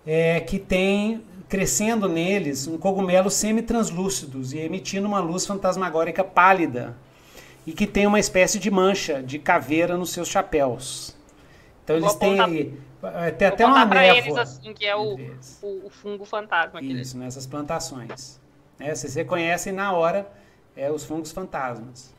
é, 0.06 0.38
que 0.38 0.60
tem 0.60 1.24
crescendo 1.48 2.08
neles 2.08 2.68
um 2.68 2.78
cogumelo 2.78 3.28
semi-translúcidos 3.28 4.52
e 4.52 4.58
emitindo 4.58 5.08
uma 5.08 5.18
luz 5.18 5.44
fantasmagórica 5.44 6.22
pálida 6.22 6.96
e 7.66 7.72
que 7.72 7.84
tem 7.84 8.06
uma 8.06 8.20
espécie 8.20 8.60
de 8.60 8.70
mancha 8.70 9.20
de 9.20 9.40
caveira 9.40 9.96
nos 9.96 10.10
seus 10.10 10.28
chapéus. 10.28 11.16
Então 11.82 11.96
eles 11.96 12.14
têm, 12.14 12.38
apontar- 12.38 13.24
é, 13.24 13.30
tem 13.32 13.48
até 13.48 13.66
uma 13.66 13.84
névoa. 13.84 14.18
eles 14.18 14.36
assim, 14.36 14.72
que 14.72 14.86
é 14.86 14.94
o, 14.94 15.18
o, 15.62 15.86
o 15.86 15.90
fungo 15.90 16.24
fantasma. 16.24 16.78
aquele. 16.78 17.00
Isso, 17.00 17.18
nessas 17.18 17.44
plantações. 17.44 18.40
Né? 18.78 18.94
Vocês 18.94 19.16
reconhecem 19.16 19.72
na 19.72 19.92
hora 19.92 20.30
é, 20.76 20.92
os 20.92 21.04
fungos 21.04 21.32
fantasmas. 21.32 22.13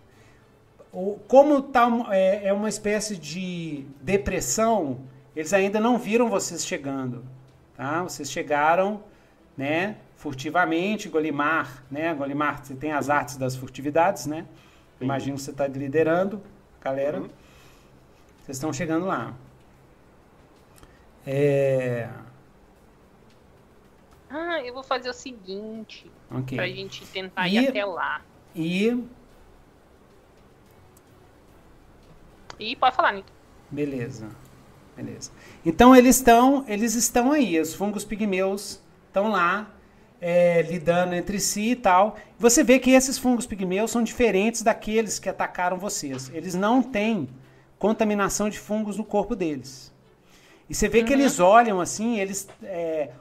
O, 0.98 1.20
como 1.28 1.62
tá, 1.62 1.90
é, 2.12 2.48
é 2.48 2.54
uma 2.54 2.70
espécie 2.70 3.18
de 3.18 3.86
depressão, 4.02 5.02
eles 5.36 5.52
ainda 5.52 5.78
não 5.78 5.98
viram 5.98 6.30
vocês 6.30 6.66
chegando. 6.66 7.26
Tá? 7.76 8.02
Vocês 8.04 8.32
chegaram 8.32 9.04
né, 9.58 9.98
furtivamente, 10.16 11.10
Golimar, 11.10 11.84
né? 11.92 12.14
Golimar, 12.14 12.64
você 12.64 12.74
tem 12.76 12.94
as 12.94 13.10
artes 13.10 13.36
das 13.36 13.58
furtividades, 13.58 14.26
né? 14.26 14.46
Imagino 15.02 15.36
que 15.36 15.42
você 15.44 15.52
está 15.52 15.68
liderando, 15.68 16.42
galera. 16.82 17.20
Uhum. 17.20 17.30
Vocês 18.42 18.56
estão 18.56 18.72
chegando 18.72 19.06
lá. 19.06 19.34
É... 21.28 22.08
Ah, 24.30 24.62
eu 24.64 24.74
vou 24.74 24.84
fazer 24.84 25.10
o 25.10 25.14
seguinte, 25.14 26.10
Ok. 26.32 26.58
pra 26.58 26.68
gente 26.68 27.06
tentar 27.08 27.48
E- 27.50 27.56
ir 27.56 27.68
até 27.68 27.84
lá. 27.84 28.22
E 28.56 29.04
E 32.60 32.76
pode 32.76 32.96
falar, 32.96 33.14
Nito. 33.14 33.32
Beleza. 33.70 34.30
Beleza. 34.96 35.32
Então 35.66 35.96
eles 35.96 36.18
estão, 36.18 36.64
eles 36.68 36.96
estão 36.96 37.32
aí, 37.32 37.60
os 37.60 37.74
fungos 37.74 38.06
pigmeus 38.06 38.82
estão 39.08 39.28
lá 39.28 39.76
é, 40.22 40.62
lidando 40.62 41.14
entre 41.14 41.40
si 41.40 41.72
e 41.72 41.76
tal. 41.76 42.16
Você 42.40 42.64
vê 42.64 42.80
que 42.80 42.92
esses 42.92 43.18
fungos 43.18 43.46
pigmeus 43.46 43.92
são 43.92 44.04
diferentes 44.04 44.62
daqueles 44.62 45.20
que 45.20 45.30
atacaram 45.30 45.78
vocês. 45.78 46.32
Eles 46.34 46.56
não 46.56 46.82
têm 46.82 47.28
contaminação 47.78 48.50
de 48.50 48.58
fungos 48.58 48.98
no 48.98 49.04
corpo 49.04 49.36
deles. 49.36 49.94
E 50.70 50.74
você 50.74 50.88
vê 50.88 51.04
que 51.04 51.14
eles 51.14 51.40
olham 51.40 51.80
assim, 51.80 52.20
eles 52.20 52.48
é, 52.64 53.12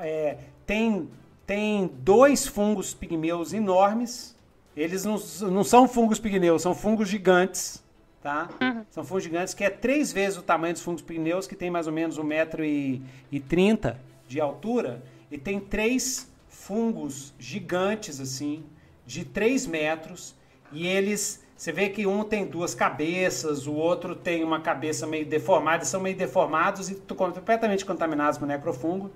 é, 0.00 0.38
tem, 0.66 1.08
tem 1.46 1.86
dois 2.00 2.46
fungos 2.46 2.92
pigmeus 2.92 3.52
enormes. 3.52 4.34
Eles 4.76 5.04
não, 5.04 5.16
não 5.50 5.62
são 5.62 5.86
fungos 5.86 6.18
pigmeus, 6.18 6.62
são 6.62 6.74
fungos 6.74 7.08
gigantes, 7.08 7.82
tá? 8.22 8.48
São 8.90 9.04
fungos 9.04 9.24
gigantes 9.24 9.54
que 9.54 9.64
é 9.64 9.70
três 9.70 10.12
vezes 10.12 10.38
o 10.38 10.42
tamanho 10.42 10.74
dos 10.74 10.82
fungos 10.82 11.02
pigmeus, 11.02 11.46
que 11.46 11.54
tem 11.54 11.70
mais 11.70 11.86
ou 11.86 11.92
menos 11.92 12.18
1,30m 12.18 13.96
de 14.26 14.40
altura. 14.40 15.02
E 15.30 15.38
tem 15.38 15.60
três 15.60 16.30
fungos 16.48 17.34
gigantes, 17.38 18.20
assim, 18.20 18.64
de 19.06 19.24
3 19.24 19.66
metros. 19.66 20.34
E 20.72 20.86
eles, 20.86 21.42
você 21.56 21.72
vê 21.72 21.88
que 21.88 22.06
um 22.06 22.24
tem 22.24 22.46
duas 22.46 22.74
cabeças, 22.74 23.66
o 23.66 23.72
outro 23.72 24.14
tem 24.14 24.44
uma 24.44 24.60
cabeça 24.60 25.06
meio 25.06 25.24
deformada, 25.24 25.84
são 25.84 26.00
meio 26.00 26.16
deformados 26.16 26.90
e 26.90 26.94
completamente 26.94 27.84
contaminados 27.84 28.38
por 28.38 28.46
necrofungo. 28.46 29.10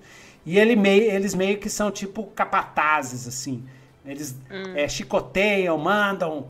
E 0.45 0.57
ele 0.57 0.75
meio, 0.75 1.11
eles 1.11 1.35
meio 1.35 1.57
que 1.57 1.69
são 1.69 1.91
tipo 1.91 2.25
capatazes, 2.27 3.27
assim. 3.27 3.63
Eles 4.05 4.35
é, 4.75 4.87
chicoteiam, 4.87 5.77
mandam. 5.77 6.49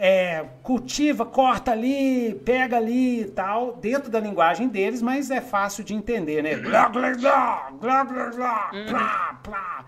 É, 0.00 0.46
cultiva, 0.62 1.26
corta 1.26 1.72
ali, 1.72 2.34
pega 2.44 2.76
ali 2.76 3.22
e 3.22 3.24
tal, 3.26 3.76
dentro 3.76 4.10
da 4.10 4.20
linguagem 4.20 4.68
deles, 4.68 5.02
mas 5.02 5.30
é 5.30 5.40
fácil 5.40 5.84
de 5.84 5.94
entender, 5.94 6.42
né? 6.42 6.56
Blá, 6.56 6.88
blá, 6.88 7.10
blá, 7.14 7.70
blá, 7.72 8.04
blá, 8.04 8.30
blá, 8.30 8.70
plá, 8.88 9.40
plá, 9.42 9.86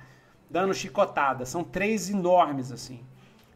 dando 0.48 0.74
chicotada. 0.74 1.46
São 1.46 1.62
três 1.64 2.10
enormes, 2.10 2.72
assim. 2.72 3.00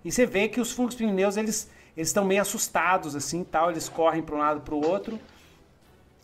E 0.04 0.12
você 0.12 0.26
vê 0.26 0.48
que 0.48 0.60
os 0.60 0.72
fungos 0.72 0.94
pigmeus, 0.94 1.36
eles 1.36 1.70
eles 1.96 2.08
estão 2.08 2.24
meio 2.24 2.42
assustados, 2.42 3.14
assim, 3.14 3.44
tal. 3.44 3.70
Eles 3.70 3.88
correm 3.88 4.22
para 4.22 4.34
um 4.34 4.38
lado 4.38 4.60
para 4.60 4.74
o 4.74 4.84
outro 4.84 5.18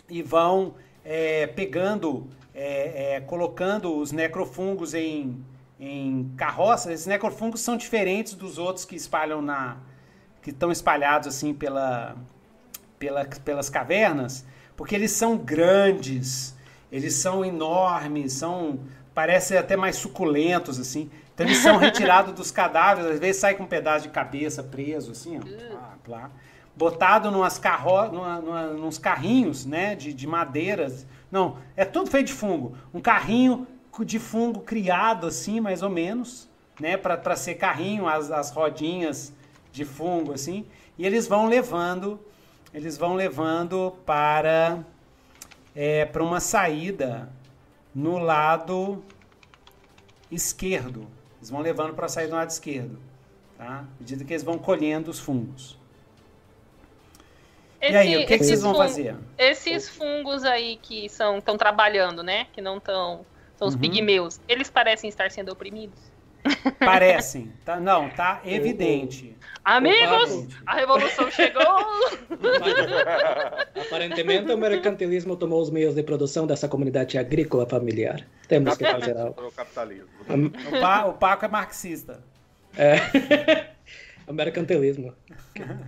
e 0.08 0.22
vão 0.22 0.74
é, 1.04 1.46
pegando, 1.46 2.28
é, 2.54 3.14
é, 3.14 3.20
colocando 3.20 3.96
os 3.96 4.10
necrofungos 4.10 4.94
em, 4.94 5.44
em 5.78 6.32
carroças. 6.36 6.92
Esses 6.92 7.06
necrofungos 7.06 7.60
são 7.60 7.76
diferentes 7.76 8.34
dos 8.34 8.58
outros 8.58 8.84
que 8.84 8.96
espalham 8.96 9.40
na, 9.40 9.76
que 10.42 10.50
estão 10.50 10.70
espalhados 10.72 11.28
assim 11.28 11.52
pela, 11.52 12.16
pela, 12.98 13.24
pelas 13.24 13.68
cavernas, 13.68 14.44
porque 14.76 14.94
eles 14.94 15.12
são 15.12 15.36
grandes, 15.36 16.54
eles 16.90 17.14
são 17.14 17.44
enormes, 17.44 18.32
são 18.32 18.80
parecem 19.14 19.58
até 19.58 19.76
mais 19.76 19.96
suculentos 19.96 20.78
assim. 20.78 21.10
Então 21.34 21.46
eles 21.46 21.58
são 21.58 21.76
retirados 21.78 22.32
dos 22.32 22.50
cadáveres, 22.50 23.10
às 23.10 23.18
vezes 23.18 23.40
sai 23.40 23.54
com 23.54 23.64
um 23.64 23.66
pedaço 23.66 24.04
de 24.04 24.10
cabeça 24.10 24.62
preso, 24.62 25.12
assim, 25.12 25.38
ó, 25.38 25.40
plá, 25.40 25.94
plá, 26.04 26.30
botado 26.74 27.30
numas 27.30 27.58
carro, 27.58 28.10
numa, 28.10 28.40
numa, 28.40 28.66
nos 28.68 28.98
carrinhos, 28.98 29.66
né, 29.66 29.94
de, 29.94 30.14
de 30.14 30.26
madeiras. 30.26 31.06
Não, 31.30 31.58
é 31.76 31.84
tudo 31.84 32.10
feito 32.10 32.28
de 32.28 32.32
fungo. 32.32 32.74
Um 32.94 33.00
carrinho 33.00 33.66
de 34.04 34.18
fungo 34.18 34.60
criado 34.60 35.26
assim, 35.26 35.60
mais 35.60 35.82
ou 35.82 35.90
menos, 35.90 36.48
né, 36.80 36.96
para 36.96 37.36
ser 37.36 37.56
carrinho, 37.56 38.08
as, 38.08 38.30
as 38.30 38.50
rodinhas 38.50 39.34
de 39.72 39.84
fungo 39.84 40.32
assim, 40.32 40.66
e 40.98 41.06
eles 41.06 41.26
vão 41.26 41.46
levando, 41.46 42.20
eles 42.72 42.96
vão 42.98 43.14
levando 43.14 43.96
para 44.04 44.84
é, 45.74 46.04
para 46.04 46.22
uma 46.22 46.40
saída 46.40 47.28
no 47.94 48.18
lado 48.18 49.02
esquerdo 50.30 51.06
eles 51.40 51.48
vão 51.48 51.60
levando 51.62 51.94
para 51.94 52.06
sair 52.06 52.28
do 52.28 52.34
lado 52.34 52.50
esquerdo, 52.50 52.98
tá? 53.56 53.78
À 53.78 53.84
medida 53.98 54.24
que 54.24 54.32
eles 54.32 54.42
vão 54.42 54.58
colhendo 54.58 55.10
os 55.10 55.18
fungos. 55.18 55.78
Esse, 57.80 57.92
e 57.92 57.96
aí, 57.96 58.24
o 58.24 58.26
que, 58.26 58.36
que 58.36 58.44
vocês 58.44 58.60
vão 58.60 58.74
fazer? 58.74 59.16
Esses 59.38 59.88
fungos 59.88 60.44
aí 60.44 60.76
que 60.76 61.06
estão 61.06 61.40
trabalhando, 61.56 62.22
né? 62.22 62.46
Que 62.52 62.60
não 62.60 62.76
estão 62.76 63.24
são 63.56 63.68
os 63.68 63.74
uhum. 63.74 63.80
pigmeus. 63.80 64.38
Eles 64.46 64.70
parecem 64.70 65.08
estar 65.08 65.30
sendo 65.30 65.50
oprimidos? 65.50 65.98
Parecem. 66.78 67.52
Tá, 67.64 67.78
não, 67.78 68.08
tá 68.10 68.40
evidente. 68.44 69.36
Amigos, 69.64 70.48
a 70.66 70.74
revolução 70.74 71.30
chegou! 71.30 71.62
Aparentemente, 73.86 74.50
o 74.50 74.56
mercantilismo 74.56 75.36
tomou 75.36 75.60
os 75.60 75.70
meios 75.70 75.94
de 75.94 76.02
produção 76.02 76.46
dessa 76.46 76.68
comunidade 76.68 77.18
agrícola 77.18 77.66
familiar. 77.66 78.26
Temos 78.48 78.76
que 78.76 78.84
fazer 78.84 79.16
algo. 79.16 79.46
O 79.46 79.52
capitalismo. 79.52 80.08
O, 80.28 80.80
pa, 80.80 81.06
o 81.06 81.14
Paco 81.14 81.44
é 81.44 81.48
marxista. 81.48 82.22
É. 82.76 82.96
o 84.26 84.32
mercantilismo. 84.32 85.14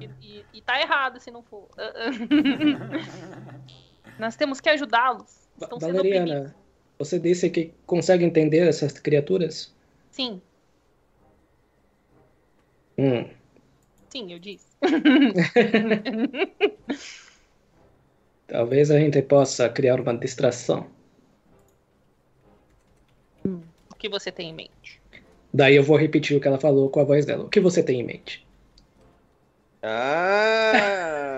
E, 0.00 0.10
e, 0.20 0.44
e 0.52 0.60
tá 0.60 0.80
errado 0.80 1.18
se 1.18 1.30
não 1.30 1.42
for. 1.42 1.68
Nós 4.18 4.36
temos 4.36 4.60
que 4.60 4.68
ajudá-los. 4.68 5.48
Valeriana, 5.80 6.54
você 6.98 7.18
disse 7.18 7.48
que 7.48 7.72
consegue 7.86 8.24
entender 8.24 8.68
essas 8.68 8.92
criaturas? 8.92 9.71
Sim. 10.12 10.40
Hum. 12.98 13.28
Sim, 14.10 14.32
eu 14.32 14.38
disse. 14.38 14.66
Talvez 18.46 18.90
a 18.90 18.98
gente 18.98 19.22
possa 19.22 19.70
criar 19.70 19.98
uma 19.98 20.14
distração. 20.14 20.86
Hum. 23.46 23.62
O 23.90 23.96
que 23.96 24.10
você 24.10 24.30
tem 24.30 24.50
em 24.50 24.54
mente? 24.54 25.00
Daí 25.52 25.74
eu 25.74 25.82
vou 25.82 25.96
repetir 25.96 26.36
o 26.36 26.40
que 26.40 26.46
ela 26.46 26.60
falou 26.60 26.90
com 26.90 27.00
a 27.00 27.04
voz 27.04 27.24
dela. 27.24 27.44
O 27.44 27.48
que 27.48 27.60
você 27.60 27.82
tem 27.82 28.00
em 28.00 28.04
mente? 28.04 28.46
Ah! 29.82 31.36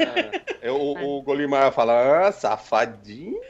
eu, 0.61 0.75
o, 0.75 1.19
o 1.19 1.23
Golimar 1.23 1.73
fala, 1.73 2.27
ah, 2.27 2.33
safadinho. 2.33 3.41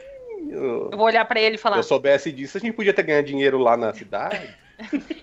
Eu 0.51 0.91
vou 0.91 1.07
olhar 1.07 1.25
para 1.25 1.41
ele 1.41 1.55
e 1.55 1.57
falar. 1.57 1.77
Se 1.77 1.79
eu 1.79 1.83
soubesse 1.83 2.31
disso, 2.31 2.57
a 2.57 2.61
gente 2.61 2.75
podia 2.75 2.93
ter 2.93 3.01
ganhado 3.01 3.25
dinheiro 3.25 3.57
lá 3.57 3.75
na 3.75 3.91
cidade. 3.93 4.55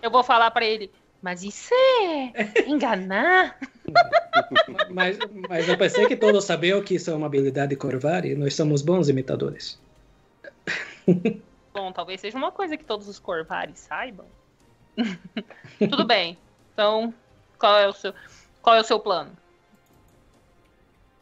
Eu 0.02 0.10
vou 0.10 0.22
falar 0.22 0.50
para 0.50 0.64
ele. 0.64 0.90
Mas 1.20 1.44
isso 1.44 1.72
é 1.72 2.68
enganar? 2.68 3.56
mas, 4.90 5.16
mas 5.48 5.68
eu 5.68 5.78
pensei 5.78 6.06
que 6.06 6.16
todos 6.16 6.44
sabiam 6.44 6.82
que 6.82 6.96
isso 6.96 7.10
é 7.10 7.14
uma 7.14 7.26
habilidade 7.26 7.76
Corvari. 7.76 8.34
Nós 8.34 8.56
somos 8.56 8.82
bons 8.82 9.08
imitadores. 9.08 9.80
Bom, 11.72 11.92
talvez 11.92 12.20
seja 12.20 12.36
uma 12.36 12.50
coisa 12.50 12.76
que 12.76 12.84
todos 12.84 13.06
os 13.08 13.18
Corvares 13.18 13.78
saibam. 13.78 14.26
Tudo 15.78 16.04
bem. 16.04 16.36
Então, 16.72 17.14
qual 17.58 17.78
é 17.78 17.88
o 17.88 17.92
seu, 17.92 18.12
qual 18.60 18.76
é 18.76 18.80
o 18.80 18.84
seu 18.84 18.98
plano? 18.98 19.30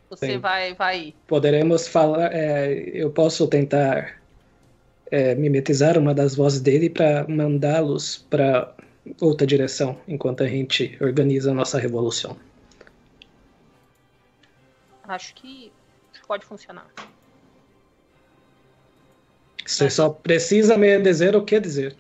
Você 0.09 0.39
vai, 0.39 0.75
vai. 0.75 1.15
Poderemos 1.27 1.87
falar. 1.87 2.33
É, 2.33 2.73
eu 2.93 3.11
posso 3.11 3.47
tentar 3.47 4.20
é, 5.11 5.35
mimetizar 5.35 5.99
uma 5.99 6.15
das 6.15 6.35
vozes 6.35 6.61
dele 6.61 6.89
para 6.89 7.27
mandá-los 7.29 8.25
para 8.31 8.75
outra 9.21 9.47
direção 9.47 9.99
enquanto 10.07 10.43
a 10.43 10.47
gente 10.47 10.97
organiza 11.01 11.51
a 11.51 11.55
nossa 11.55 11.79
revolução. 11.79 12.37
Acho 15.05 15.35
que 15.35 15.73
pode 16.27 16.45
funcionar. 16.45 16.87
Você 19.67 19.85
Mas... 19.85 19.95
só 19.95 20.11
precisa 20.11 20.79
me 20.79 20.97
dizer 21.01 21.35
o 21.35 21.45
que 21.45 21.59
dizer. 21.59 21.97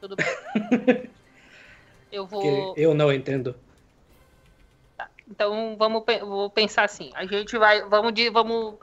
Tudo 0.00 0.16
bem. 0.84 1.08
Eu 2.12 2.26
vou. 2.26 2.74
Que 2.74 2.82
eu 2.82 2.92
não 2.92 3.10
entendo. 3.10 3.54
Tá. 4.98 5.08
Então 5.26 5.76
vamos 5.78 6.04
vou 6.20 6.50
pensar 6.50 6.84
assim. 6.84 7.10
A 7.14 7.24
gente 7.24 7.56
vai 7.56 7.88
vamos 7.88 8.12
vamos 8.30 8.74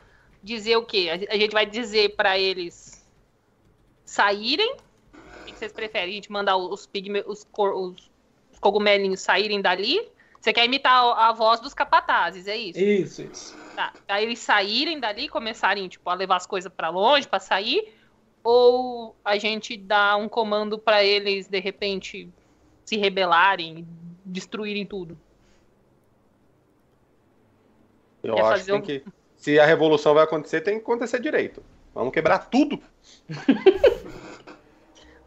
dizer 0.44 0.78
o 0.78 0.84
quê? 0.84 1.28
A 1.30 1.38
gente 1.38 1.52
vai 1.52 1.68
dizer 1.68 2.16
para 2.16 2.40
eles 2.40 2.95
saírem 4.06 4.78
que 5.56 5.60
vocês 5.60 5.72
preferem? 5.72 6.10
A 6.10 6.14
gente 6.14 6.32
mandar 6.32 6.58
os, 6.58 6.86
pigme, 6.86 7.24
os, 7.26 7.48
os, 7.58 8.12
os 8.52 8.60
cogumelinhos 8.60 9.22
saírem 9.22 9.62
dali? 9.62 10.08
Você 10.40 10.54
quer 10.54 10.66
imitar 10.66 11.04
a, 11.04 11.30
a 11.30 11.34
voz 11.34 11.60
dos 11.60 11.74
capatazes, 11.74 12.48
é 12.48 12.56
isso? 12.56 12.80
Isso, 12.80 13.22
isso. 13.24 13.58
Tá. 13.76 13.94
Aí 14.08 14.24
eles 14.24 14.40
saírem 14.40 15.00
dali, 15.00 15.28
começarem, 15.28 15.88
tipo, 15.88 16.08
a 16.10 16.14
levar 16.14 16.36
as 16.36 16.46
coisas 16.46 16.72
para 16.72 16.90
longe, 16.90 17.28
para 17.28 17.40
sair? 17.40 17.94
Ou 18.44 19.16
a 19.26 19.38
gente 19.38 19.76
dá 19.76 20.16
um 20.16 20.30
comando 20.30 20.78
para 20.78 21.04
eles, 21.04 21.48
de 21.48 21.60
repente, 21.60 22.30
se 22.84 22.96
rebelarem, 22.98 23.88
destruírem 24.24 24.86
tudo? 24.86 25.18
Eu 28.22 28.36
Quer 28.36 28.44
acho 28.44 28.66
que, 28.66 28.74
um... 28.74 28.82
que 28.82 29.04
se 29.36 29.60
a 29.60 29.66
revolução 29.66 30.14
vai 30.14 30.24
acontecer, 30.24 30.62
tem 30.62 30.76
que 30.76 30.84
acontecer 30.84 31.20
direito. 31.20 31.64
Vamos 31.96 32.14
quebrar 32.14 32.50
tudo. 32.50 32.84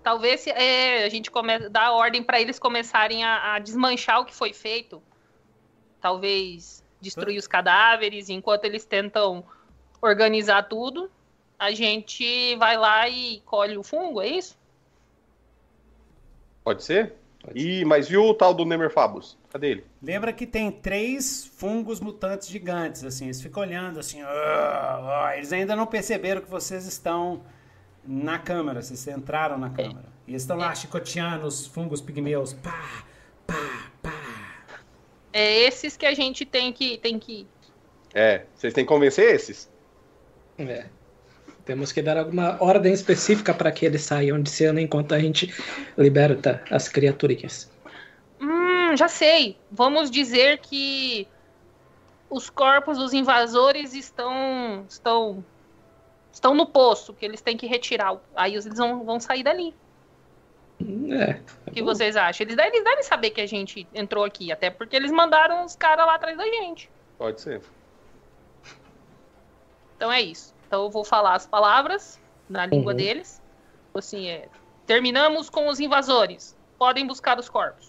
Talvez 0.03 0.47
é, 0.47 1.05
a 1.05 1.09
gente 1.09 1.31
come, 1.31 1.71
dá 1.71 1.93
ordem 1.93 2.23
para 2.23 2.41
eles 2.41 2.59
começarem 2.59 3.25
a, 3.25 3.55
a, 3.55 3.59
desmanchar 3.59 4.21
o 4.21 4.27
que 4.27 4.35
foi 4.35 4.53
feito. 4.53 5.03
Talvez 5.99 6.85
destruir 7.01 7.39
os 7.39 7.47
cadáveres, 7.47 8.29
enquanto 8.29 8.67
eles 8.67 8.85
tentam 8.85 9.43
organizar 10.01 10.65
tudo, 10.65 11.11
a 11.59 11.71
gente 11.71 12.55
vai 12.57 12.77
lá 12.77 13.09
e 13.09 13.41
colhe 13.47 13.79
o 13.79 13.83
fungo, 13.83 14.21
é 14.21 14.29
isso? 14.29 14.57
Pode 16.63 16.85
ser? 16.85 17.15
Pode 17.43 17.61
ser. 17.61 17.85
mas 17.87 18.09
viu 18.09 18.25
o 18.25 18.35
tal 18.35 18.53
do 18.53 18.67
Nemerfabus? 18.67 19.38
Cadê 19.51 19.71
ele? 19.71 19.85
Lembra 20.03 20.33
que 20.33 20.47
tem 20.47 20.71
três 20.71 21.47
fungos 21.57 22.01
mutantes 22.01 22.49
gigantes, 22.49 23.03
assim, 23.03 23.25
eles 23.27 23.41
ficam 23.41 23.63
olhando 23.63 23.99
assim, 23.99 24.23
oh, 24.23 24.27
oh. 24.27 25.31
eles 25.31 25.53
ainda 25.53 25.75
não 25.75 25.87
perceberam 25.87 26.43
que 26.43 26.51
vocês 26.51 26.87
estão 26.87 27.43
na 28.07 28.39
câmara, 28.39 28.83
vocês 28.83 29.07
entraram 29.07 29.59
na 29.59 29.71
câmara. 29.71 30.07
É. 30.07 30.19
E 30.29 30.33
eles 30.33 30.43
estão 30.43 30.57
lá 30.57 30.73
é. 30.73 30.75
chicoteando 30.75 31.47
os 31.47 31.67
fungos 31.67 32.01
pigmeus. 32.01 32.53
Pá, 32.55 33.05
pá, 33.47 33.91
pá. 34.03 34.13
É 35.33 35.61
esses 35.61 35.97
que 35.97 36.07
a 36.07 36.15
gente 36.15 36.45
tem 36.45 36.73
que. 36.73 36.99
Tem 36.99 37.19
que... 37.19 37.47
É, 38.15 38.45
vocês 38.55 38.73
têm 38.73 38.85
que 38.85 38.89
convencer 38.89 39.35
esses. 39.35 39.71
É. 40.59 40.87
Temos 41.65 41.93
que 41.93 42.01
dar 42.01 42.17
alguma 42.17 42.57
ordem 42.63 42.93
específica 42.93 43.53
para 43.53 43.71
que 43.71 43.85
eles 43.85 44.03
saiam 44.03 44.41
de 44.41 44.49
cena 44.49 44.81
enquanto 44.81 45.15
a 45.15 45.19
gente 45.19 45.55
liberta 45.99 46.63
as 46.71 46.89
criaturinhas. 46.89 47.71
Hum, 48.93 48.97
já 48.97 49.09
sei. 49.09 49.59
Vamos 49.71 50.11
dizer 50.11 50.59
que 50.59 51.27
os 52.31 52.51
corpos 52.51 52.99
dos 52.99 53.13
invasores 53.13 53.95
estão 53.95 54.85
estão 54.89 55.45
estão 56.33 56.55
no 56.55 56.67
poço, 56.67 57.15
que 57.15 57.25
eles 57.25 57.41
têm 57.41 57.57
que 57.57 57.67
retirar. 57.67 58.17
Aí 58.37 58.53
eles 58.53 58.67
vão, 58.77 59.05
vão 59.05 59.19
sair 59.19 59.43
dali. 59.43 59.75
É. 61.11 61.41
O 61.67 61.73
que 61.73 61.83
vocês 61.83 62.17
acham? 62.17 62.45
Eles 62.45 62.55
devem, 62.55 62.73
eles 62.73 62.85
devem 62.85 63.03
saber 63.03 63.31
que 63.31 63.41
a 63.41 63.47
gente 63.47 63.89
entrou 63.93 64.25
aqui, 64.25 64.53
até 64.53 64.71
porque 64.71 64.95
eles 64.95 65.11
mandaram 65.11 65.65
os 65.65 65.75
caras 65.75 66.07
lá 66.07 66.15
atrás 66.15 66.37
da 66.37 66.45
gente. 66.45 66.89
Pode 67.17 67.41
ser. 67.41 67.61
Então 69.97 70.13
é 70.13 70.21
isso. 70.23 70.55
Então 70.67 70.85
eu 70.85 70.91
vou 70.91 71.05
falar 71.05 71.35
as 71.35 71.47
palavras 71.47 72.21
na 72.49 72.67
língua 72.67 72.93
Uhum. 72.93 72.97
deles. 72.97 73.43
Assim, 73.95 74.29
é. 74.29 74.49
Terminamos 74.87 75.51
com 75.51 75.67
os 75.69 75.81
invasores. 75.81 76.57
Podem 76.79 77.07
buscar 77.07 77.39
os 77.39 77.49
corpos. 77.49 77.88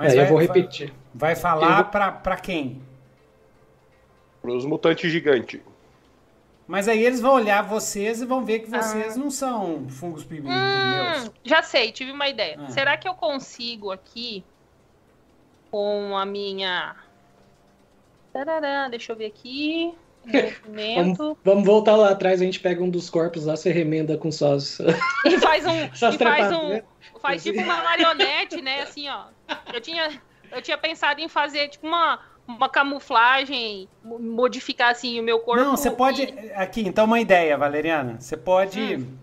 Mas 0.00 0.14
É, 0.14 0.16
eu 0.16 0.20
vai, 0.20 0.26
vou 0.28 0.36
vai- 0.38 0.46
repetir. 0.46 0.92
Vai 1.14 1.36
falar 1.36 1.68
Eu 1.70 1.74
vou- 1.76 1.84
pra, 1.84 2.10
pra 2.12 2.36
quem? 2.36 2.80
Pros 4.40 4.64
mutantes 4.64 5.10
gigantes. 5.12 5.60
Mas 6.66 6.88
aí 6.88 7.04
eles 7.04 7.20
vão 7.20 7.34
olhar 7.34 7.62
vocês 7.62 8.22
e 8.22 8.24
vão 8.24 8.44
ver 8.44 8.60
que 8.60 8.74
Ah. 8.74 8.80
vocês 8.80 9.16
não 9.16 9.30
são 9.30 9.88
fungos 9.90 10.24
pigme- 10.24 10.48
Hum, 10.48 11.30
já 11.44 11.62
sei, 11.62 11.92
tive 11.92 12.12
uma 12.12 12.28
ideia. 12.28 12.56
Ah. 12.60 12.70
Será 12.70 12.96
que 12.96 13.06
eu 13.08 13.14
consigo 13.14 13.90
aqui 13.90 14.42
com 15.70 16.16
a 16.16 16.24
minha. 16.24 16.96
Tarará, 18.32 18.88
deixa 18.88 19.12
eu 19.12 19.16
ver 19.16 19.26
aqui. 19.26 19.94
Movimento. 20.24 21.36
Vamos 21.44 21.64
voltar 21.64 21.96
lá 21.96 22.10
atrás, 22.10 22.40
a 22.40 22.44
gente 22.44 22.60
pega 22.60 22.82
um 22.82 22.90
dos 22.90 23.08
corpos 23.10 23.44
lá, 23.46 23.56
você 23.56 23.70
remenda 23.72 24.16
com 24.16 24.30
sós. 24.30 24.78
E 25.24 25.38
faz 25.38 25.66
um. 25.66 25.70
E 25.92 25.98
faz 25.98 26.16
trepadas, 26.16 26.52
um. 26.58 26.68
né? 26.68 26.82
Faz 27.20 27.42
tipo 27.42 27.60
uma 27.60 27.82
marionete, 27.82 28.60
né? 28.62 28.82
Assim, 28.82 29.08
ó. 29.08 29.24
Eu 29.72 29.80
tinha, 29.80 30.20
eu 30.52 30.62
tinha 30.62 30.78
pensado 30.78 31.20
em 31.20 31.28
fazer 31.28 31.68
tipo 31.68 31.86
uma, 31.86 32.20
uma 32.46 32.68
camuflagem, 32.68 33.88
mo- 34.04 34.18
modificar 34.18 34.90
assim 34.90 35.18
o 35.18 35.22
meu 35.22 35.40
corpo. 35.40 35.62
Não, 35.62 35.76
você 35.76 35.90
pode. 35.90 36.22
e- 36.22 36.52
Aqui, 36.54 36.82
então, 36.86 37.04
uma 37.06 37.20
ideia, 37.20 37.56
Valeriana. 37.58 38.16
Você 38.20 38.36
pode. 38.36 38.80
Hum. 38.96 39.16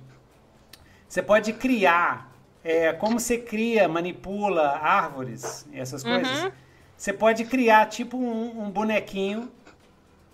Você 1.08 1.22
pode 1.22 1.54
criar. 1.54 2.32
é, 2.64 2.92
como 2.92 3.18
você 3.20 3.38
cria, 3.38 3.88
manipula 3.88 4.78
árvores, 4.78 5.66
essas 5.74 6.04
coisas. 6.04 6.44
Uhum. 6.44 6.52
Você 6.98 7.14
pode 7.14 7.46
criar 7.46 7.86
tipo 7.88 8.18
um, 8.18 8.64
um 8.66 8.70
bonequinho, 8.70 9.50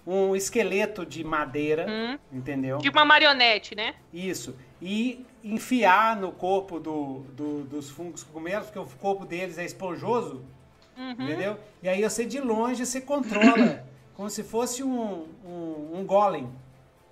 um 0.06 0.36
esqueleto 0.36 1.06
de 1.06 1.24
madeira, 1.24 1.86
Hum. 1.90 2.18
entendeu? 2.32 2.78
Tipo 2.80 2.98
uma 3.00 3.06
marionete, 3.06 3.76
né? 3.76 3.96
Isso. 4.14 4.56
E 4.82 5.26
enfiar 5.44 6.16
no 6.18 6.32
corpo 6.32 6.80
do, 6.80 7.20
do- 7.34 7.64
dos 7.64 7.90
fungos 7.90 8.24
cogumelos, 8.24 8.68
porque 8.68 8.80
o 8.80 8.86
corpo 9.00 9.26
deles 9.26 9.58
é 9.58 9.66
esponjoso, 9.66 10.44
Uhum. 10.98 11.12
entendeu? 11.12 11.58
E 11.82 11.88
aí 11.90 12.02
você 12.04 12.26
de 12.26 12.40
longe 12.40 12.86
você 12.86 13.00
controla, 13.02 13.84
como 14.14 14.30
se 14.30 14.44
fosse 14.44 14.84
um, 14.84 15.26
um, 15.46 16.00
um 16.00 16.06
golem 16.06 16.50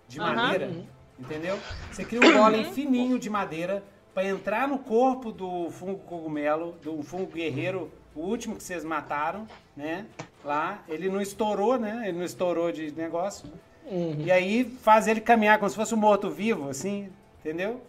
de 0.07 0.19
Aham. 0.19 0.35
madeira, 0.35 0.72
entendeu? 1.18 1.59
Você 1.89 2.03
cria 2.03 2.22
um 2.22 2.31
golem 2.31 2.63
fininho 2.65 3.18
de 3.18 3.30
madeira 3.30 3.84
para 4.13 4.27
entrar 4.27 4.68
no 4.68 4.77
corpo 4.80 5.31
do 5.31 5.69
fungo 5.72 5.99
cogumelo, 5.99 6.73
do 6.84 7.01
fungo 7.01 7.31
guerreiro, 7.31 7.89
o 8.15 8.21
último 8.21 8.55
que 8.55 8.63
vocês 8.63 8.83
mataram, 8.83 9.47
né? 9.75 10.05
Lá, 10.43 10.83
ele 10.88 11.09
não 11.09 11.21
estourou, 11.21 11.77
né? 11.77 12.03
Ele 12.07 12.17
não 12.17 12.25
estourou 12.25 12.71
de 12.71 12.91
negócio. 12.91 13.51
Uhum. 13.85 14.15
E 14.21 14.31
aí 14.31 14.65
faz 14.81 15.07
ele 15.07 15.21
caminhar 15.21 15.57
como 15.59 15.69
se 15.69 15.75
fosse 15.75 15.93
um 15.93 15.97
morto-vivo, 15.97 16.69
assim, 16.69 17.11
entendeu? 17.39 17.81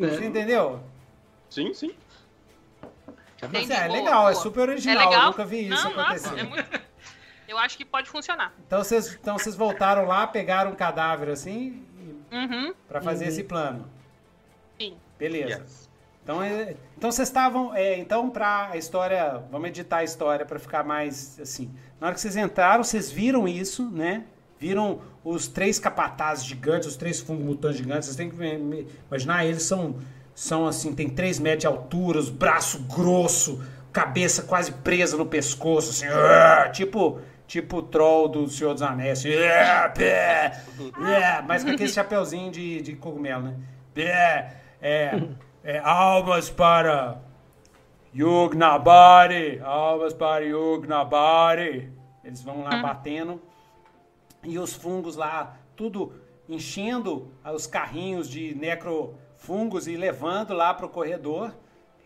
É. 0.00 0.06
Você 0.08 0.24
entendeu? 0.26 0.80
Sim, 1.48 1.72
sim. 1.72 1.94
Entendi, 3.42 3.72
é 3.72 3.86
boa, 3.88 3.98
legal, 3.98 4.28
é 4.28 4.32
boa. 4.32 4.42
super 4.42 4.68
É 4.68 4.72
original, 4.72 5.08
legal? 5.08 5.22
eu 5.22 5.26
nunca 5.28 5.44
vi 5.44 5.68
isso 5.68 5.84
Não, 5.90 6.00
acontecer. 6.00 6.28
nossa, 6.30 6.40
é 6.40 6.42
muito... 6.44 6.80
Eu 7.46 7.58
acho 7.58 7.76
que 7.76 7.84
pode 7.84 8.08
funcionar. 8.08 8.52
Então 8.66 8.82
vocês 8.82 9.14
então 9.20 9.38
vocês 9.38 9.54
voltaram 9.54 10.06
lá, 10.06 10.26
pegaram 10.26 10.70
um 10.72 10.74
cadáver 10.74 11.28
assim, 11.28 11.82
Uhum, 12.32 12.74
para 12.88 13.00
fazer 13.00 13.26
esse 13.26 13.44
plano. 13.44 13.88
sim. 14.80 14.96
Beleza. 15.18 15.60
Yes. 15.62 15.83
Então, 16.24 16.42
é, 16.42 16.74
então 16.96 17.12
vocês 17.12 17.28
estavam. 17.28 17.74
é, 17.74 17.98
então, 17.98 18.30
para 18.30 18.70
a 18.70 18.76
história. 18.78 19.42
Vamos 19.52 19.68
editar 19.68 19.98
a 19.98 20.04
história 20.04 20.44
para 20.44 20.58
ficar 20.58 20.82
mais 20.82 21.38
assim. 21.38 21.70
Na 22.00 22.06
hora 22.06 22.14
que 22.14 22.20
vocês 22.20 22.34
entraram, 22.34 22.82
vocês 22.82 23.12
viram 23.12 23.46
isso, 23.46 23.88
né? 23.90 24.24
Viram 24.58 25.00
os 25.22 25.46
três 25.46 25.78
capatazes 25.78 26.44
gigantes, 26.44 26.88
os 26.88 26.96
três 26.96 27.20
fungos 27.20 27.44
mutantes 27.44 27.76
gigantes. 27.76 28.06
Vocês 28.06 28.16
têm 28.16 28.30
que 28.30 28.86
imaginar, 29.08 29.44
eles 29.44 29.64
são, 29.64 29.96
são 30.34 30.66
assim, 30.66 30.94
tem 30.94 31.10
3 31.10 31.38
metros 31.38 31.60
de 31.60 31.66
altura, 31.66 32.18
os 32.18 32.30
braço 32.30 32.78
grosso, 32.84 33.62
cabeça 33.92 34.42
quase 34.42 34.72
presa 34.72 35.18
no 35.18 35.26
pescoço, 35.26 35.90
assim, 35.90 36.06
ah, 36.06 36.70
tipo. 36.72 37.20
Tipo 37.46 37.76
o 37.76 37.82
troll 37.82 38.26
do 38.26 38.48
Senhor 38.48 38.72
dos 38.72 38.82
Anéis, 38.82 39.18
assim, 39.18 39.34
ah, 39.34 39.92
é, 40.00 41.42
mas 41.46 41.62
com 41.62 41.70
aquele 41.70 41.90
chapeuzinho 41.90 42.50
de, 42.50 42.80
de 42.80 42.96
cogumelo, 42.96 43.42
né? 43.42 43.54
É, 43.94 44.46
é, 45.64 45.78
almas 45.78 46.50
para 46.50 47.22
Yugnabari, 48.14 49.58
almas 49.60 50.12
para 50.12 50.44
Yugnabari. 50.44 51.90
Eles 52.22 52.42
vão 52.42 52.62
lá 52.62 52.76
batendo 52.82 53.40
e 54.42 54.58
os 54.58 54.74
fungos 54.74 55.16
lá, 55.16 55.56
tudo 55.74 56.12
enchendo 56.46 57.32
os 57.44 57.66
carrinhos 57.66 58.28
de 58.28 58.54
necrofungos 58.54 59.88
e 59.88 59.96
levando 59.96 60.52
lá 60.52 60.74
para 60.74 60.84
o 60.84 60.90
corredor, 60.90 61.54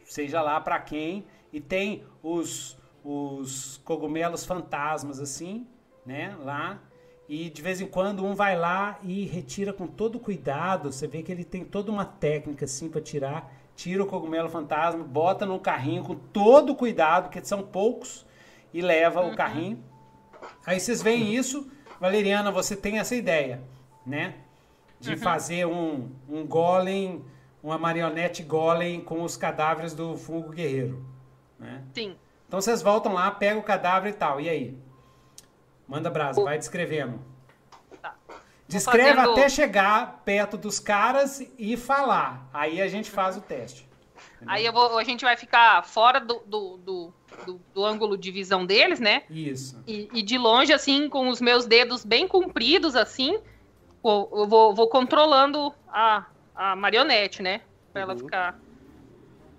seja 0.04 0.40
lá 0.40 0.60
para 0.60 0.78
quem. 0.78 1.26
E 1.52 1.60
tem 1.60 2.04
os, 2.22 2.78
os 3.02 3.78
cogumelos 3.78 4.44
fantasmas 4.44 5.18
assim, 5.18 5.66
né, 6.06 6.36
lá. 6.44 6.78
E 7.28 7.50
de 7.50 7.60
vez 7.60 7.80
em 7.80 7.86
quando 7.86 8.24
um 8.24 8.34
vai 8.34 8.56
lá 8.56 8.98
e 9.02 9.24
retira 9.26 9.72
com 9.72 9.86
todo 9.86 10.18
cuidado. 10.18 10.90
Você 10.90 11.06
vê 11.06 11.22
que 11.22 11.30
ele 11.30 11.44
tem 11.44 11.62
toda 11.64 11.92
uma 11.92 12.04
técnica 12.04 12.64
assim 12.64 12.88
para 12.88 13.02
tirar. 13.02 13.52
Tira 13.76 14.02
o 14.02 14.06
cogumelo 14.06 14.48
fantasma, 14.48 15.04
bota 15.04 15.44
no 15.44 15.60
carrinho 15.60 16.02
com 16.02 16.14
todo 16.14 16.74
cuidado, 16.74 17.24
porque 17.24 17.44
são 17.44 17.62
poucos, 17.62 18.26
e 18.72 18.80
leva 18.80 19.24
o 19.24 19.36
carrinho. 19.36 19.78
Aí 20.66 20.80
vocês 20.80 21.00
veem 21.00 21.34
isso, 21.34 21.70
Valeriana, 22.00 22.50
você 22.50 22.74
tem 22.74 22.98
essa 22.98 23.14
ideia, 23.14 23.62
né? 24.04 24.34
De 24.98 25.16
fazer 25.16 25.64
um, 25.64 26.10
um 26.28 26.44
golem, 26.44 27.24
uma 27.62 27.78
marionete 27.78 28.42
golem 28.42 29.00
com 29.00 29.22
os 29.22 29.36
cadáveres 29.36 29.94
do 29.94 30.16
fungo 30.16 30.50
guerreiro, 30.50 31.04
né? 31.58 31.84
Sim. 31.94 32.16
Então 32.48 32.60
vocês 32.60 32.82
voltam 32.82 33.12
lá, 33.12 33.30
pegam 33.30 33.60
o 33.60 33.64
cadáver 33.64 34.10
e 34.10 34.14
tal, 34.14 34.40
e 34.40 34.48
aí? 34.48 34.78
Manda 35.88 36.10
brasa, 36.10 36.42
vai 36.44 36.58
descrevendo. 36.58 37.18
Tá. 38.02 38.14
Descreve 38.68 39.14
fazendo- 39.14 39.32
até 39.32 39.48
chegar 39.48 40.20
perto 40.24 40.56
dos 40.58 40.78
caras 40.78 41.40
e 41.58 41.76
falar. 41.76 42.46
Aí 42.52 42.80
a 42.82 42.86
gente 42.88 43.10
faz 43.10 43.36
o 43.36 43.40
teste. 43.40 43.88
Aí 44.46 44.64
eu 44.66 44.72
vou, 44.72 44.98
a 44.98 45.04
gente 45.04 45.24
vai 45.24 45.36
ficar 45.36 45.82
fora 45.84 46.20
do, 46.20 46.40
do, 46.46 46.76
do, 46.76 47.14
do- 47.46 47.60
do 47.74 47.84
ângulo 47.84 48.16
de 48.16 48.30
visão 48.30 48.64
deles, 48.66 49.00
né? 49.00 49.22
Isso. 49.30 49.82
E, 49.86 50.08
e 50.12 50.22
de 50.22 50.36
longe, 50.38 50.72
assim, 50.72 51.08
com 51.08 51.28
os 51.28 51.40
meus 51.40 51.66
dedos 51.66 52.04
bem 52.04 52.28
compridos, 52.28 52.94
assim, 52.94 53.38
eu 54.04 54.28
eu 54.32 54.46
vou, 54.46 54.74
vou 54.74 54.88
controlando 54.88 55.74
a, 55.88 56.26
a 56.54 56.76
marionete, 56.76 57.42
né? 57.42 57.62
Pra 57.92 58.02
ela 58.02 58.12
Uhum. 58.12 58.18
ficar. 58.20 58.58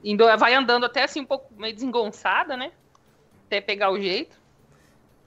Indo, 0.04 0.26
vai 0.38 0.54
andando 0.54 0.86
até 0.86 1.04
assim 1.04 1.22
um 1.22 1.26
pouco 1.26 1.52
meio 1.58 1.74
desengonçada, 1.74 2.56
né? 2.56 2.72
Até 3.48 3.60
pegar 3.60 3.92
o 3.92 4.00
jeito. 4.00 4.40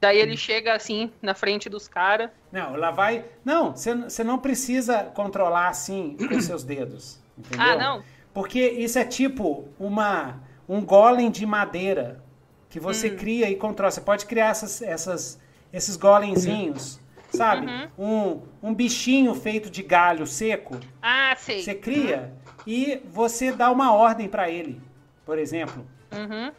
Daí 0.03 0.19
ele 0.19 0.37
chega 0.37 0.75
assim 0.75 1.13
na 1.23 1.33
frente 1.33 1.71
dos 1.71 1.87
caras. 1.87 2.29
Não, 2.51 2.75
lá 2.75 2.91
vai. 2.91 3.25
Não, 3.45 3.71
você 3.71 4.25
não 4.25 4.37
precisa 4.37 5.05
controlar 5.05 5.69
assim 5.69 6.17
com 6.29 6.41
seus 6.41 6.65
dedos. 6.67 7.23
Entendeu? 7.39 7.65
Ah, 7.65 7.77
não? 7.77 8.03
Porque 8.35 8.59
isso 8.61 8.99
é 8.99 9.05
tipo 9.05 9.69
uma 9.79 10.41
um 10.69 10.85
golem 10.85 11.31
de 11.31 11.47
madeira 11.47 12.21
que 12.69 12.81
você 12.81 13.11
Hum. 13.11 13.17
cria 13.17 13.49
e 13.49 13.55
controla. 13.55 13.93
Você 13.93 14.01
pode 14.01 14.27
criar 14.27 14.49
essas, 14.49 14.83
essas, 14.83 15.39
esses 15.73 15.95
golemzinhos, 15.97 16.99
sabe? 17.31 17.67
Uhum. 17.97 18.43
Um, 18.61 18.71
um 18.71 18.75
bichinho 18.75 19.33
feito 19.37 19.71
de 19.71 19.85
galho 19.85 20.27
seco. 20.27 20.81
Ah, 21.01 21.35
sei. 21.39 21.63
Você 21.63 21.77
cria 21.77 22.33
e 22.67 23.01
você 23.05 23.53
dá 23.53 23.71
uma 23.71 23.95
ordem 23.95 24.29
pra 24.29 24.51
ele, 24.51 24.81
por 25.25 25.39
exemplo. 25.39 25.87
Uhum. 26.11 26.51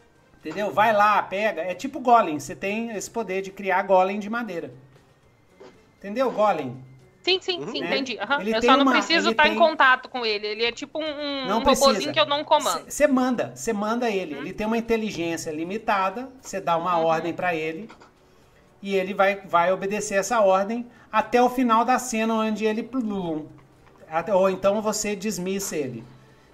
Entendeu? 0.44 0.70
Vai 0.70 0.92
lá, 0.92 1.22
pega. 1.22 1.62
É 1.62 1.74
tipo 1.74 1.98
golem. 2.00 2.38
Você 2.38 2.54
tem 2.54 2.90
esse 2.90 3.10
poder 3.10 3.40
de 3.40 3.50
criar 3.50 3.82
golem 3.82 4.18
de 4.18 4.28
madeira. 4.28 4.72
Entendeu? 5.98 6.30
Golem. 6.30 6.76
Sim, 7.22 7.38
sim, 7.40 7.66
sim, 7.68 7.80
Né? 7.80 7.86
entendi. 7.86 8.18
Ele 8.40 8.54
Eu 8.54 8.60
tem 8.60 8.68
só 8.70 8.76
não 8.76 8.82
uma- 8.82 8.92
preciso 8.92 9.30
estar 9.30 9.44
tem- 9.44 9.54
em 9.54 9.56
contato 9.58 10.10
com 10.10 10.26
ele. 10.26 10.46
Ele 10.46 10.64
é 10.66 10.70
tipo 10.70 10.98
um, 11.00 11.02
um, 11.06 11.46
Não 11.48 11.60
um 11.60 11.62
precisa. 11.62 11.86
robozinho 11.86 12.12
que 12.12 12.20
eu 12.20 12.26
não 12.26 12.44
comando. 12.44 12.84
Você 12.86 13.06
manda, 13.06 13.52
você 13.54 13.72
manda 13.72 14.10
ele. 14.10 14.34
Ele 14.34 14.52
tem 14.52 14.66
uma 14.66 14.76
inteligência 14.76 15.50
limitada. 15.50 16.28
Você 16.42 16.60
dá 16.60 16.76
uma 16.76 16.98
Uhum. 16.98 17.04
ordem 17.06 17.32
pra 17.32 17.54
ele 17.54 17.88
e 18.82 18.94
ele 18.94 19.14
vai, 19.14 19.36
vai 19.46 19.72
obedecer 19.72 20.16
essa 20.16 20.40
ordem 20.42 20.86
até 21.10 21.40
o 21.40 21.48
final 21.48 21.82
da 21.86 21.98
cena 21.98 22.34
onde 22.34 22.66
ele 22.66 22.82
ou 24.34 24.50
então 24.50 24.82
você 24.82 25.16
dismissa 25.16 25.74
ele. 25.74 26.04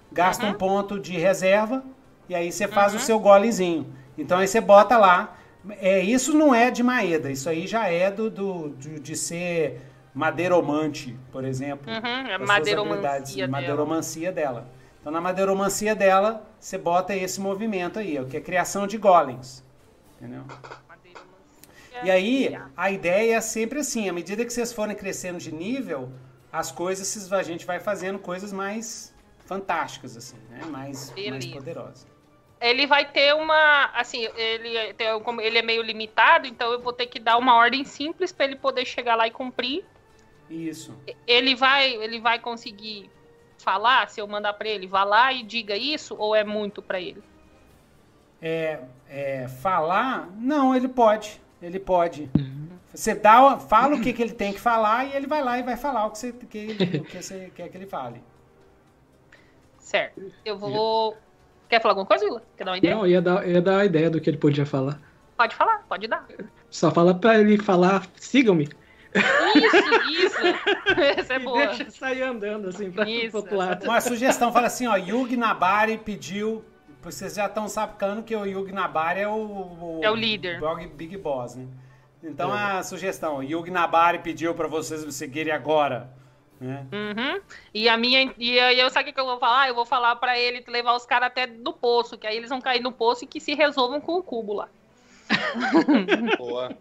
Gasta 0.09 0.45
Uhum. 0.45 0.51
um 0.51 0.55
ponto 0.55 0.97
de 0.97 1.17
reserva 1.17 1.83
e 2.31 2.35
aí 2.35 2.49
você 2.49 2.65
faz 2.65 2.95
o 2.95 2.99
seu 2.99 3.19
golezinho. 3.19 3.93
Então 4.17 4.37
aí 4.37 4.47
você 4.47 4.61
bota 4.61 4.97
lá. 4.97 5.37
É, 5.79 5.99
isso 5.99 6.33
não 6.33 6.55
é 6.55 6.71
de 6.71 6.81
Maeda, 6.81 7.29
isso 7.29 7.49
aí 7.49 7.67
já 7.67 7.87
é 7.87 8.09
do, 8.09 8.29
do, 8.31 8.69
de, 8.69 9.01
de 9.01 9.15
ser 9.17 9.81
madeiromante, 10.13 11.19
por 11.29 11.43
exemplo. 11.43 11.91
Uhum, 11.91 12.27
é 12.31 12.37
madeiromancia 12.37 13.35
dela. 13.35 13.51
madeiromancia 13.51 14.31
dela. 14.31 14.69
Então, 14.99 15.11
na 15.11 15.19
madeiromancia 15.19 15.93
dela, 15.93 16.47
você 16.57 16.77
bota 16.77 17.13
esse 17.13 17.41
movimento 17.41 17.99
aí, 17.99 18.23
que 18.25 18.37
é 18.37 18.39
criação 18.39 18.87
de 18.87 18.97
golems. 18.97 19.63
Entendeu? 20.17 20.43
E 22.03 22.09
aí, 22.09 22.57
a 22.77 22.91
ideia 22.91 23.35
é 23.35 23.41
sempre 23.41 23.79
assim, 23.79 24.07
à 24.07 24.13
medida 24.13 24.45
que 24.45 24.53
vocês 24.53 24.71
forem 24.71 24.95
crescendo 24.95 25.37
de 25.37 25.53
nível, 25.53 26.09
as 26.51 26.71
coisas, 26.71 27.31
a 27.31 27.43
gente 27.43 27.65
vai 27.65 27.79
fazendo 27.79 28.17
coisas 28.19 28.53
mais 28.53 29.13
fantásticas, 29.45 30.15
assim, 30.15 30.37
né? 30.49 30.61
Mais, 30.65 31.13
mais 31.29 31.45
poderosas. 31.45 32.10
Ele 32.61 32.85
vai 32.85 33.11
ter 33.11 33.33
uma, 33.33 33.85
assim, 33.95 34.27
ele, 34.35 34.93
como 35.23 35.41
ele 35.41 35.57
é 35.57 35.61
meio 35.63 35.81
limitado, 35.81 36.45
então 36.45 36.71
eu 36.71 36.79
vou 36.79 36.93
ter 36.93 37.07
que 37.07 37.19
dar 37.19 37.37
uma 37.37 37.55
ordem 37.55 37.83
simples 37.83 38.31
para 38.31 38.45
ele 38.45 38.55
poder 38.55 38.85
chegar 38.85 39.15
lá 39.15 39.27
e 39.27 39.31
cumprir. 39.31 39.83
Isso. 40.49 40.95
Ele 41.25 41.55
vai, 41.55 41.95
ele 41.95 42.19
vai 42.19 42.37
conseguir 42.37 43.09
falar, 43.57 44.09
se 44.09 44.21
eu 44.21 44.27
mandar 44.27 44.53
para 44.53 44.69
ele, 44.69 44.85
vá 44.85 45.03
lá 45.03 45.33
e 45.33 45.43
diga 45.43 45.75
isso, 45.75 46.15
ou 46.17 46.35
é 46.35 46.43
muito 46.43 46.81
para 46.81 46.99
ele? 47.01 47.23
É, 48.41 48.79
é, 49.09 49.47
falar, 49.47 50.29
não, 50.35 50.75
ele 50.75 50.87
pode. 50.87 51.41
Ele 51.61 51.79
pode. 51.79 52.29
Uhum. 52.37 52.69
Você 52.93 53.15
dá, 53.15 53.57
fala 53.57 53.95
o 53.95 54.01
que, 54.01 54.11
que 54.11 54.21
ele 54.21 54.33
tem 54.33 54.51
que 54.51 54.59
falar 54.59 55.05
e 55.05 55.15
ele 55.15 55.27
vai 55.27 55.41
lá 55.41 55.57
e 55.57 55.63
vai 55.63 55.77
falar 55.77 56.07
o 56.07 56.11
que 56.11 56.17
você, 56.17 56.33
que, 56.33 56.67
o 56.99 57.05
que 57.05 57.21
você 57.21 57.51
quer 57.55 57.69
que 57.69 57.77
ele 57.77 57.85
fale. 57.85 58.21
Certo. 59.79 60.31
Eu 60.43 60.57
vou. 60.57 61.15
Quer 61.71 61.81
falar 61.81 61.93
alguma 61.93 62.05
coisa, 62.05 62.25
Willa? 62.25 62.43
Quer 62.57 62.65
dar 62.65 62.71
uma 62.71 62.77
ideia? 62.77 62.95
Não, 62.95 63.05
eu 63.05 63.11
ia 63.11 63.21
dar, 63.21 63.47
ia 63.47 63.61
dar 63.61 63.71
uma 63.75 63.85
ideia 63.85 64.09
do 64.09 64.19
que 64.19 64.29
ele 64.29 64.37
podia 64.37 64.65
falar. 64.65 64.99
Pode 65.37 65.55
falar, 65.55 65.85
pode 65.87 66.05
dar. 66.05 66.27
Só 66.69 66.91
fala 66.91 67.15
pra 67.15 67.39
ele 67.39 67.57
falar, 67.57 68.05
sigam-me. 68.17 68.67
Isso, 69.55 70.25
isso. 70.25 70.37
Essa 71.17 71.35
é 71.35 71.39
boa. 71.39 71.67
Deixa 71.67 71.89
sair 71.89 72.23
andando 72.23 72.67
assim 72.67 72.91
pra 72.91 73.09
isso, 73.09 73.37
outro 73.37 73.55
lado. 73.55 73.85
Uma 73.85 74.01
sugestão, 74.01 74.51
fala 74.51 74.67
assim, 74.67 74.85
ó, 74.85 74.97
Yugi 74.97 75.37
Nabari 75.37 75.97
pediu 75.97 76.61
vocês 77.01 77.35
já 77.35 77.45
estão 77.45 77.69
sacando 77.69 78.21
que 78.21 78.35
o 78.35 78.45
Yugi 78.45 78.73
Nabari 78.73 79.21
é 79.21 79.27
o, 79.29 79.31
o, 79.31 79.99
é 80.03 80.11
o 80.11 80.15
líder. 80.15 80.59
Big, 80.59 80.87
Big 80.89 81.17
Boss, 81.17 81.55
né? 81.55 81.65
Então 82.21 82.53
é. 82.53 82.79
a 82.79 82.83
sugestão, 82.83 83.37
o 83.37 83.43
Yugi 83.43 83.71
Nabari 83.71 84.19
pediu 84.19 84.53
para 84.53 84.67
vocês 84.67 85.05
me 85.05 85.11
seguirem 85.11 85.53
agora. 85.53 86.11
Né? 86.61 86.85
Uhum. 86.91 87.41
E 87.73 87.89
a 87.89 87.97
minha. 87.97 88.31
E 88.37 88.55
eu 88.79 88.87
sabe 88.91 89.09
o 89.09 89.13
que 89.13 89.19
eu 89.19 89.25
vou 89.25 89.39
falar? 89.39 89.67
Eu 89.67 89.73
vou 89.73 89.85
falar 89.85 90.15
para 90.17 90.37
ele 90.37 90.63
levar 90.67 90.95
os 90.95 91.07
caras 91.07 91.27
até 91.27 91.47
do 91.47 91.73
poço, 91.73 92.19
que 92.19 92.27
aí 92.27 92.37
eles 92.37 92.49
vão 92.49 92.61
cair 92.61 92.81
no 92.81 92.91
poço 92.91 93.23
e 93.23 93.27
que 93.27 93.39
se 93.39 93.55
resolvam 93.55 93.99
com 93.99 94.13
o 94.13 94.23
cubo 94.23 94.53
lá. 94.53 94.69
Boa. 96.37 96.77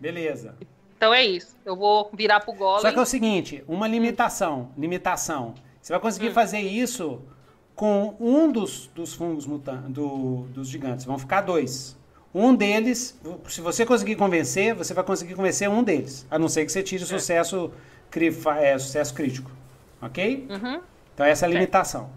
Beleza. 0.00 0.56
Então 0.96 1.12
é 1.12 1.22
isso. 1.22 1.58
Eu 1.62 1.76
vou 1.76 2.10
virar 2.14 2.40
pro 2.40 2.54
Golem. 2.54 2.80
Só 2.80 2.90
que 2.90 2.98
é 2.98 3.02
o 3.02 3.06
seguinte, 3.06 3.62
uma 3.68 3.86
limitação. 3.86 4.70
Limitação. 4.78 5.54
Você 5.82 5.92
vai 5.92 6.00
conseguir 6.00 6.30
hum. 6.30 6.34
fazer 6.34 6.60
isso 6.60 7.20
com 7.74 8.16
um 8.18 8.50
dos, 8.50 8.86
dos 8.94 9.12
fungos 9.12 9.46
mutantes, 9.46 9.90
do, 9.90 10.46
dos 10.54 10.68
gigantes. 10.68 11.04
Vão 11.04 11.18
ficar 11.18 11.42
dois. 11.42 11.98
Um 12.34 12.54
deles, 12.54 13.18
se 13.48 13.60
você 13.60 13.84
conseguir 13.84 14.16
convencer, 14.16 14.74
você 14.74 14.94
vai 14.94 15.02
conseguir 15.02 15.34
convencer 15.34 15.68
um 15.68 15.82
deles. 15.82 16.26
A 16.30 16.38
não 16.38 16.48
ser 16.48 16.64
que 16.64 16.72
você 16.72 16.82
tire 16.82 17.02
é. 17.02 17.06
sucesso, 17.06 17.66
é, 17.66 17.89
sucesso 18.78 19.14
crítico. 19.14 19.50
Ok? 20.02 20.46
Uhum. 20.50 20.80
Então 21.14 21.26
essa 21.26 21.44
é 21.44 21.48
a 21.48 21.52
limitação. 21.52 22.10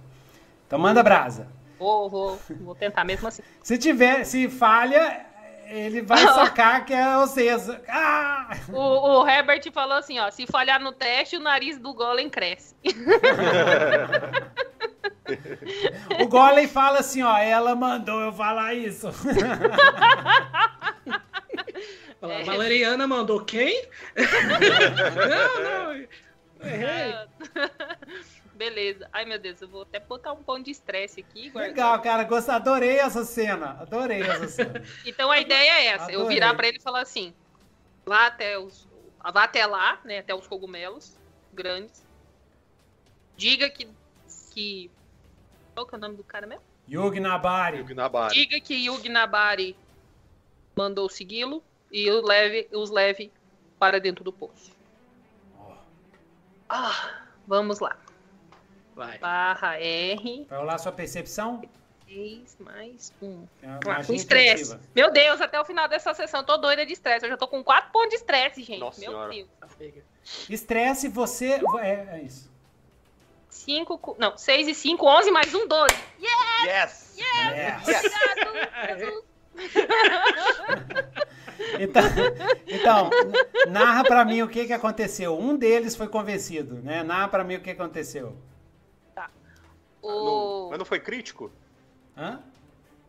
Então 0.67 0.79
manda 0.79 1.03
brasa. 1.03 1.47
Vou, 1.77 2.09
vou, 2.09 2.39
vou 2.61 2.75
tentar 2.75 3.03
mesmo 3.03 3.27
assim. 3.27 3.43
se 3.61 3.77
tiver, 3.77 4.23
se 4.23 4.47
falha, 4.47 5.25
ele 5.67 6.01
vai 6.01 6.19
sacar 6.19 6.85
que 6.85 6.93
é 6.93 7.17
o 7.17 7.27
César. 7.27 7.81
Ah! 7.87 8.57
O, 8.71 9.21
o 9.21 9.27
Herbert 9.27 9.61
falou 9.71 9.97
assim, 9.97 10.19
ó, 10.19 10.31
se 10.31 10.47
falhar 10.47 10.81
no 10.81 10.91
teste, 10.91 11.35
o 11.35 11.41
nariz 11.41 11.77
do 11.77 11.93
golem 11.93 12.29
cresce. 12.29 12.75
o 16.21 16.27
golem 16.27 16.67
fala 16.67 16.99
assim, 16.99 17.23
ó, 17.23 17.37
ela 17.37 17.75
mandou 17.75 18.21
eu 18.21 18.31
falar 18.31 18.73
isso. 18.73 19.09
Fala, 22.23 22.35
é. 22.35 22.43
Valeriana 22.45 23.05
mandou 23.05 23.43
quem? 23.43 23.85
não, 25.27 25.61
não. 25.61 26.07
Errei. 26.65 27.15
Beleza. 28.55 29.09
Ai, 29.11 29.25
meu 29.25 29.37
Deus, 29.37 29.61
eu 29.61 29.67
vou 29.67 29.81
até 29.81 29.99
botar 29.99 30.31
um 30.31 30.41
pão 30.41 30.57
de 30.57 30.71
estresse 30.71 31.19
aqui. 31.19 31.49
Guarda. 31.49 31.67
Legal, 31.67 32.01
cara. 32.01 32.23
Gosto, 32.23 32.49
adorei 32.49 32.97
essa 32.97 33.25
cena. 33.25 33.71
Adorei 33.71 34.21
essa 34.21 34.47
cena. 34.47 34.81
então 35.05 35.29
a 35.29 35.37
ideia 35.37 35.81
é 35.81 35.85
essa. 35.87 36.05
Adorei. 36.05 36.21
Eu 36.21 36.27
virar 36.29 36.53
para 36.53 36.69
ele 36.69 36.77
e 36.77 36.81
falar 36.81 37.01
assim, 37.01 37.33
vá 38.05 38.27
até 38.27 38.57
os... 38.57 38.87
Vá 39.33 39.43
até 39.43 39.65
lá, 39.65 39.99
né? 40.05 40.19
Até 40.19 40.33
os 40.33 40.47
cogumelos 40.47 41.19
grandes. 41.51 42.05
Diga 43.35 43.69
que... 43.69 43.85
que... 44.53 44.89
Qual 45.73 45.85
que 45.85 45.93
é 45.93 45.97
o 45.97 46.01
nome 46.01 46.15
do 46.15 46.23
cara 46.23 46.47
mesmo? 46.47 46.63
Yugi 46.89 47.19
Nabari. 47.19 47.79
Yugi 47.79 47.93
Nabari. 47.93 48.33
Diga 48.33 48.61
que 48.61 48.75
Yugi 48.75 49.09
Nabari 49.09 49.75
mandou 50.73 51.09
segui-lo 51.09 51.61
e 51.93 52.09
os 52.09 52.23
leve, 52.23 52.67
os 52.73 52.89
leve 52.89 53.31
para 53.77 53.99
dentro 53.99 54.23
do 54.23 54.33
poço. 54.33 54.71
Oh. 55.59 55.73
Ah, 56.67 57.21
vamos 57.45 57.79
lá. 57.79 57.95
Vai. 58.95 59.19
Barra 59.19 59.79
R. 59.79 60.45
Vai 60.49 60.59
rolar 60.59 60.79
sua 60.79 60.91
percepção? 60.91 61.61
3 62.07 62.57
mais 62.59 63.13
1. 63.21 63.47
É 63.61 63.67
ah, 63.67 64.03
com 64.05 64.13
estresse. 64.13 64.77
Meu 64.95 65.11
Deus, 65.11 65.39
até 65.39 65.59
o 65.61 65.65
final 65.65 65.87
dessa 65.87 66.13
sessão 66.15 66.39
eu 66.41 66.45
tô 66.45 66.57
doida 66.57 66.85
de 66.85 66.93
estresse. 66.93 67.25
Eu 67.25 67.29
já 67.29 67.37
tô 67.37 67.47
com 67.47 67.63
4 67.63 67.91
pontos 67.91 68.09
de 68.09 68.15
estresse, 68.15 68.63
gente. 68.63 68.79
Nossa 68.79 68.99
Meu 68.99 69.11
senhora. 69.11 69.31
Deus. 69.31 69.47
Estresse, 70.49 71.07
você. 71.07 71.61
É, 71.79 72.17
é 72.17 72.21
isso. 72.23 72.51
5. 73.49 74.15
Não, 74.17 74.35
6 74.35 74.67
e 74.67 74.73
5, 74.73 75.05
11 75.05 75.31
mais 75.31 75.53
1, 75.53 75.67
12. 75.67 75.95
Yes! 76.19 77.15
Yes! 77.17 77.87
yes. 77.87 77.87
yes. 77.87 78.11
Obrigado, 78.47 79.23
então, 81.79 82.01
então, 82.67 83.09
narra 83.69 84.03
para 84.03 84.25
mim 84.25 84.41
o 84.41 84.47
que, 84.47 84.65
que 84.65 84.73
aconteceu. 84.73 85.37
Um 85.37 85.55
deles 85.55 85.95
foi 85.95 86.07
convencido, 86.07 86.75
né? 86.75 87.03
Narra 87.03 87.27
para 87.27 87.43
mim 87.43 87.55
o 87.55 87.61
que 87.61 87.69
aconteceu. 87.69 88.35
Tá. 89.15 89.29
O... 90.01 90.09
Não, 90.09 90.69
mas 90.69 90.79
não 90.79 90.85
foi 90.85 90.99
crítico? 90.99 91.51
Hã? 92.17 92.39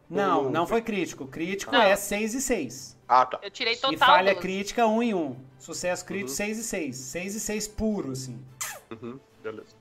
Não, 0.08 0.50
não 0.50 0.66
foi 0.66 0.82
crítico. 0.82 1.26
Crítico 1.26 1.72
não. 1.72 1.82
é 1.82 1.96
6 1.96 2.34
e 2.34 2.40
6. 2.40 2.98
Ah, 3.08 3.26
tá. 3.26 3.38
Eu 3.42 3.50
tirei 3.50 3.74
total. 3.76 3.92
E 3.92 3.96
falha 3.98 4.34
crítica 4.34 4.86
1 4.86 5.02
e 5.02 5.14
1. 5.14 5.36
Sucesso 5.58 6.04
crítico 6.04 6.30
uhum. 6.30 6.36
6 6.36 6.58
e 6.58 6.62
6. 6.62 6.96
6 6.96 7.34
e 7.34 7.40
6 7.40 7.68
puro, 7.68 8.12
assim. 8.12 8.44
Uhum, 8.90 9.18
beleza. 9.42 9.74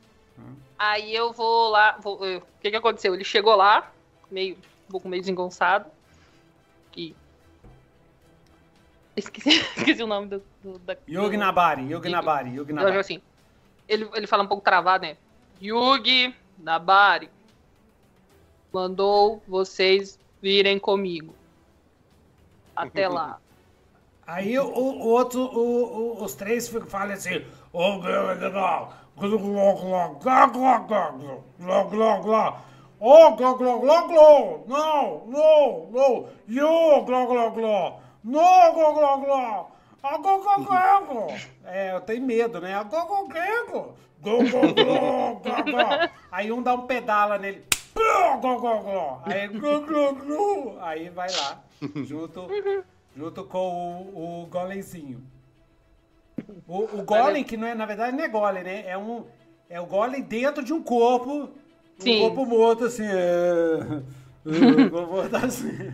Aí 0.78 1.16
eu 1.16 1.32
vou 1.32 1.70
lá. 1.70 1.98
Vou, 2.02 2.16
o 2.16 2.42
que, 2.62 2.72
que 2.72 2.76
aconteceu? 2.76 3.14
Ele 3.14 3.24
chegou 3.24 3.56
lá, 3.56 3.92
meio, 4.30 4.58
um 4.88 4.92
pouco 4.92 5.08
meio 5.08 5.22
desengonçado. 5.22 5.90
E. 6.96 7.16
Esqueci, 9.16 9.50
esqueci 9.78 10.04
o 10.04 10.08
nome 10.08 10.28
do. 10.28 10.44
do 10.64 10.80
da, 10.80 10.96
Yugi 11.08 11.38
Nabari, 11.38 11.84
Yugi 11.84 12.10
Nabari, 12.10 12.50
Yugi 12.56 12.74
Nabari. 12.74 12.98
assim, 12.98 13.22
ele, 13.88 14.10
ele 14.14 14.28
fala 14.28 14.44
um 14.44 14.48
pouco 14.48 14.64
travado, 14.64 15.06
né? 15.06 15.18
Yugi 15.62 16.36
Nabari 16.58 17.30
mandou 18.74 19.42
vocês 19.48 20.20
virem 20.42 20.80
comigo. 20.80 21.36
Até 22.76 23.08
lá. 23.08 23.40
Aí 24.26 24.58
o, 24.58 24.66
o 24.66 25.08
outro, 25.08 25.42
o, 25.42 26.18
o, 26.20 26.24
os 26.24 26.34
três 26.34 26.68
falam 26.88 27.14
assim. 27.14 27.46
Oh, 33.06 33.36
glo, 33.36 33.58
glo, 33.58 33.80
glo, 33.80 34.08
glo, 34.08 34.64
não, 34.66 35.26
não, 35.28 35.90
não, 35.92 36.30
you, 36.48 37.04
glo, 37.04 37.28
glo, 37.28 37.52
glo 37.52 38.00
gló, 38.24 38.72
gló, 38.72 38.72
gló. 38.72 38.72
Não, 38.74 38.74
gló, 38.74 38.94
gló, 38.94 39.18
gló. 39.18 39.68
Agogogego. 40.02 41.28
É, 41.66 41.94
eu 41.94 42.02
tenho 42.02 42.26
medo, 42.26 42.60
né? 42.60 42.76
Agogogego. 42.76 43.96
Gogoglo, 44.22 45.36
gogó. 45.36 46.10
Aí 46.32 46.52
um 46.52 46.62
dá 46.62 46.74
um 46.74 46.86
pedala 46.86 47.38
nele. 47.38 47.64
Gogoglo. 47.94 49.22
Aí, 49.26 49.48
gogoglo. 49.48 50.78
Aí 50.82 51.10
vai 51.10 51.30
lá, 51.32 51.64
junto, 52.04 52.48
junto 53.16 53.44
com 53.46 54.12
o, 54.14 54.44
o 54.44 54.46
golemzinho. 54.48 55.22
O, 56.68 57.00
o 57.00 57.04
golem, 57.04 57.44
que 57.44 57.56
não 57.58 57.68
é, 57.68 57.76
na 57.76 57.86
verdade, 57.86 58.16
não 58.16 58.24
é 58.24 58.28
golem, 58.28 58.64
né? 58.64 58.84
É, 58.88 58.98
um, 58.98 59.26
é 59.70 59.80
o 59.80 59.86
golem 59.86 60.22
dentro 60.22 60.64
de 60.64 60.74
um 60.74 60.82
corpo 60.82 61.50
Sim. 62.00 62.18
O 62.18 62.22
corpo 62.22 62.46
morto, 62.46 62.86
assim. 62.86 63.06
É... 63.06 64.02
corpo 64.44 65.08
morto 65.12 65.36
assim. 65.36 65.94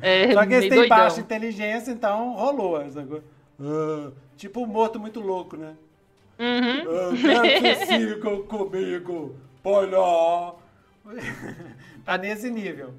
É, 0.00 0.32
Só 0.32 0.46
que 0.46 0.54
eles 0.54 0.68
têm 0.68 0.88
baixa 0.88 1.20
inteligência, 1.20 1.90
então 1.90 2.34
rolou. 2.34 2.78
Uh, 2.78 4.12
tipo 4.36 4.62
um 4.62 4.66
morto 4.66 5.00
muito 5.00 5.20
louco, 5.20 5.56
né? 5.56 5.74
Uhum. 6.38 7.12
Uh, 7.12 7.16
quero 7.20 7.60
que 7.60 7.86
sigam 7.86 8.42
comigo, 8.44 9.34
poló. 9.62 10.56
tá 12.04 12.18
nesse 12.18 12.50
nível. 12.50 12.94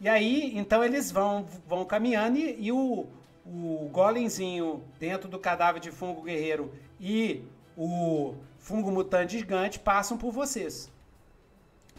E 0.00 0.08
aí, 0.08 0.56
então 0.56 0.84
eles 0.84 1.10
vão, 1.10 1.46
vão 1.66 1.84
caminhando 1.84 2.36
e, 2.36 2.66
e 2.66 2.72
o, 2.72 3.06
o 3.46 3.88
golemzinho 3.92 4.82
dentro 5.00 5.28
do 5.28 5.38
cadáver 5.38 5.80
de 5.80 5.90
fungo 5.90 6.22
guerreiro 6.22 6.72
e 7.00 7.42
o 7.76 8.34
fungo 8.58 8.90
mutante 8.90 9.38
gigante 9.38 9.78
passam 9.78 10.16
por 10.16 10.30
vocês. 10.30 10.92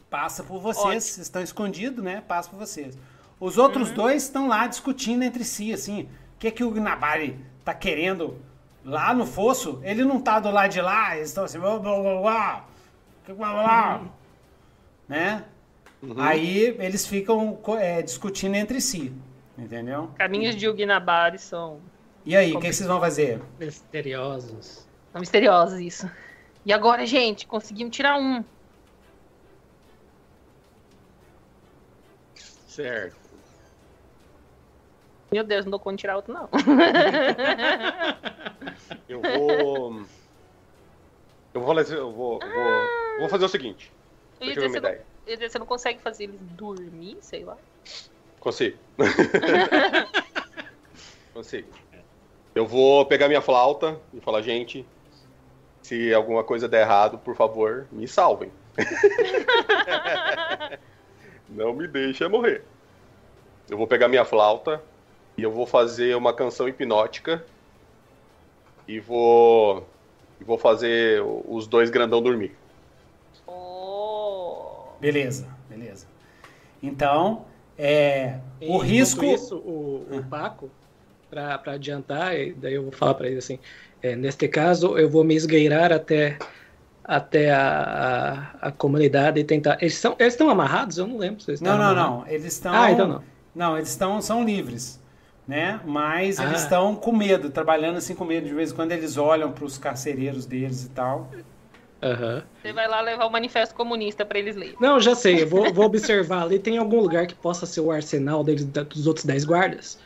Passa 0.10 0.44
por 0.44 0.60
vocês, 0.60 0.86
Ótimo. 0.86 1.02
vocês 1.02 1.18
estão 1.28 1.42
escondidos, 1.42 2.04
né? 2.04 2.22
Passa 2.28 2.50
por 2.50 2.58
vocês. 2.60 2.98
Os 3.40 3.58
outros 3.58 3.92
dois 3.92 4.24
estão 4.24 4.48
lá 4.48 4.66
discutindo 4.68 5.24
entre 5.24 5.44
si, 5.44 5.74
assim, 5.74 6.04
o 6.04 6.40
que 6.40 6.52
que 6.52 6.64
o 6.64 6.72
Gnabari 6.72 7.40
tá 7.66 7.74
querendo 7.74 8.40
lá 8.84 9.14
no 9.14 9.26
fosso? 9.26 9.80
Ele 9.84 10.06
não 10.06 10.22
tá 10.22 10.40
do 10.40 10.50
lado 10.52 10.72
de 10.72 10.82
lá, 10.82 11.16
eles 11.18 11.30
estão 11.30 11.44
assim, 11.44 11.60
blá, 11.60 11.78
blá, 11.80 12.00
blá, 12.00 12.22
blá, 12.22 12.66
blá, 13.28 13.36
blá, 13.36 14.02
né? 15.08 15.46
Aí 16.18 16.76
eles 16.80 17.06
ficam 17.08 17.60
é, 17.80 18.02
discutindo 18.02 18.56
entre 18.56 18.80
si, 18.80 19.12
entendeu? 19.58 20.12
Caminhos 20.16 20.56
de 20.56 20.68
Ugnabari 20.70 21.40
são, 21.40 21.82
E 22.26 22.36
aí, 22.36 22.56
o 22.56 22.60
que, 22.60 22.68
que 22.68 22.74
vocês 22.74 22.88
vão 22.88 23.00
fazer? 23.00 23.42
Misteriosos. 23.60 24.88
são 25.12 25.20
misteriosos, 25.20 25.80
isso. 25.80 26.10
E 26.66 26.74
agora, 26.74 27.06
gente, 27.06 27.48
conseguimos 27.48 27.96
tirar 27.96 28.18
um. 28.18 28.44
Certo. 32.76 33.16
Meu 35.32 35.44
Deus, 35.46 35.66
não 35.66 35.72
dou 35.72 35.80
conta 35.80 35.96
de 35.96 36.02
tirar 36.02 36.18
outro, 36.18 36.34
não. 36.34 36.50
Eu 39.08 39.22
vou. 39.22 40.02
Eu 41.54 41.62
vou 41.62 41.74
fazer, 41.74 41.98
eu 41.98 42.12
vou, 42.12 42.38
vou, 42.40 43.20
vou 43.20 43.30
fazer 43.30 43.46
o 43.46 43.50
seguinte. 43.50 43.90
Eu 44.42 44.48
Eu 44.48 44.54
tive 44.54 44.66
uma 44.66 44.72
você, 44.74 44.80
não, 44.82 44.90
ideia. 44.90 45.06
você 45.50 45.60
não 45.60 45.66
consegue 45.66 46.02
fazer 46.02 46.26
eles 46.26 46.38
dormir, 46.42 47.18
sei 47.22 47.46
lá. 47.46 47.56
Consigo. 48.42 48.78
Consigo. 51.34 51.70
Eu 52.54 52.68
vou 52.68 53.06
pegar 53.06 53.30
minha 53.30 53.42
flauta 53.42 53.98
e 54.14 54.20
falar, 54.20 54.42
gente, 54.42 54.86
se 55.82 56.14
alguma 56.14 56.44
coisa 56.44 56.68
der 56.68 56.82
errado, 56.82 57.18
por 57.20 57.38
favor, 57.38 57.88
me 57.90 58.06
salvem. 58.06 58.52
Não 61.50 61.74
me 61.74 61.88
deixa 61.88 62.28
morrer. 62.28 62.64
Eu 63.70 63.78
vou 63.78 63.88
pegar 63.88 64.08
minha 64.08 64.26
flauta 64.26 64.82
e 65.38 65.44
eu 65.44 65.52
vou 65.52 65.66
fazer 65.66 66.16
uma 66.16 66.34
canção 66.34 66.68
hipnótica 66.68 67.44
e 68.88 69.00
vou 69.00 69.88
e 70.40 70.44
vou 70.44 70.58
fazer 70.58 71.24
os 71.48 71.66
dois 71.66 71.90
grandão 71.90 72.22
dormir. 72.22 72.56
Oh. 73.48 74.90
Beleza, 75.00 75.48
beleza. 75.70 76.08
Então, 76.82 77.46
é, 77.78 78.40
o 78.60 78.66
Enquanto 78.66 78.82
risco... 78.82 79.26
Isso, 79.26 79.58
o, 79.58 80.06
o 80.12 80.24
Paco, 80.24 80.70
para 81.30 81.74
adiantar, 81.74 82.38
e 82.38 82.54
daí 82.54 82.74
eu 82.74 82.84
vou 82.84 82.92
falar 82.92 83.14
para 83.14 83.28
ele 83.28 83.38
assim: 83.38 83.60
é, 84.02 84.16
neste 84.16 84.48
caso, 84.48 84.98
eu 84.98 85.10
vou 85.10 85.24
me 85.24 85.36
esgueirar 85.36 85.92
até, 85.92 86.38
até 87.08 87.52
a, 87.52 88.50
a, 88.62 88.68
a 88.68 88.72
comunidade 88.72 89.40
e 89.40 89.44
tentar. 89.44 89.78
Eles 89.80 89.94
estão 89.94 90.16
eles 90.20 90.34
estão 90.34 90.50
amarrados? 90.50 90.98
Eu 90.98 91.08
não 91.08 91.18
lembro 91.18 91.42
se 91.42 91.52
eles 91.52 91.62
Não, 91.62 91.72
estão 91.74 91.86
não, 91.86 91.92
amarrados. 91.92 92.26
não. 92.26 92.34
Eles 92.34 92.46
estão. 92.46 92.74
Ah, 92.74 92.92
então 92.92 93.08
não. 93.08 93.24
Não, 93.54 93.78
eles 93.78 93.90
estão 93.90 94.22
são 94.22 94.44
livres, 94.44 95.02
né? 95.48 95.80
Mas 95.86 96.40
eles 96.40 96.54
Ah. 96.54 96.64
estão 96.64 96.96
com 96.96 97.12
medo, 97.12 97.50
trabalhando 97.50 97.98
assim 97.98 98.14
com 98.16 98.26
medo 98.26 98.48
de 98.48 98.54
vez 98.54 98.72
em 98.72 98.76
quando 98.76 98.92
eles 98.92 99.16
olham 99.18 99.52
para 99.52 99.64
os 99.66 99.78
carcereiros 99.78 100.46
deles 100.46 100.84
e 100.84 100.90
tal. 100.90 101.30
Aham. 102.04 102.44
Você 102.62 102.74
vai 102.74 102.88
lá 102.88 103.02
levar 103.02 103.26
o 103.26 103.32
manifesto 103.32 103.74
comunista 103.74 104.26
pra 104.26 104.38
eles 104.38 104.56
lerem. 104.56 104.76
Não, 104.80 105.00
já 105.00 105.16
sei, 105.16 105.42
eu 105.42 105.48
vou, 105.48 105.74
vou 105.74 105.86
observar 105.86 106.44
ali. 106.44 106.60
Tem 106.60 106.78
algum 106.78 107.00
lugar 107.00 107.26
que 107.26 107.34
possa 107.34 107.66
ser 107.66 107.80
o 107.82 107.90
arsenal 107.92 108.44
deles, 108.44 108.66
dos 108.66 109.08
outros 109.08 109.26
10 109.26 109.46
guardas? 109.46 109.98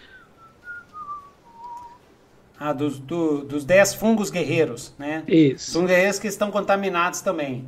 Ah, 2.60 2.74
dos, 2.74 3.00
do- 3.00 3.44
dos 3.46 3.64
dez 3.66 3.94
fungos 3.94 4.30
guerreiros, 4.30 4.94
né? 5.00 5.24
Isso. 5.28 5.72
São 5.72 5.86
guerreiros 5.86 6.20
que 6.20 6.28
estão 6.28 6.52
contaminados 6.52 7.22
também. 7.22 7.66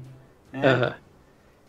Né? 0.52 0.94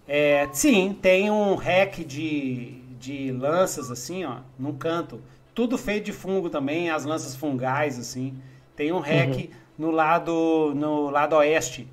É, 0.07 0.49
sim, 0.53 0.97
tem 1.01 1.31
um 1.31 1.55
rack 1.55 2.05
de, 2.05 2.81
de 2.99 3.31
lanças 3.33 3.91
assim, 3.91 4.25
ó, 4.25 4.39
num 4.59 4.75
canto. 4.77 5.21
Tudo 5.55 5.79
feito 5.79 6.07
de 6.07 6.13
fungo 6.13 6.51
também, 6.51 6.91
as 6.91 7.05
lanças 7.05 7.37
fungais 7.37 7.99
assim. 7.99 8.35
Tem 8.75 8.93
um 8.93 8.99
rack 9.01 9.51
no 9.79 9.91
lado 9.91 10.73
no 10.75 11.11
lado 11.11 11.37
oeste 11.37 11.89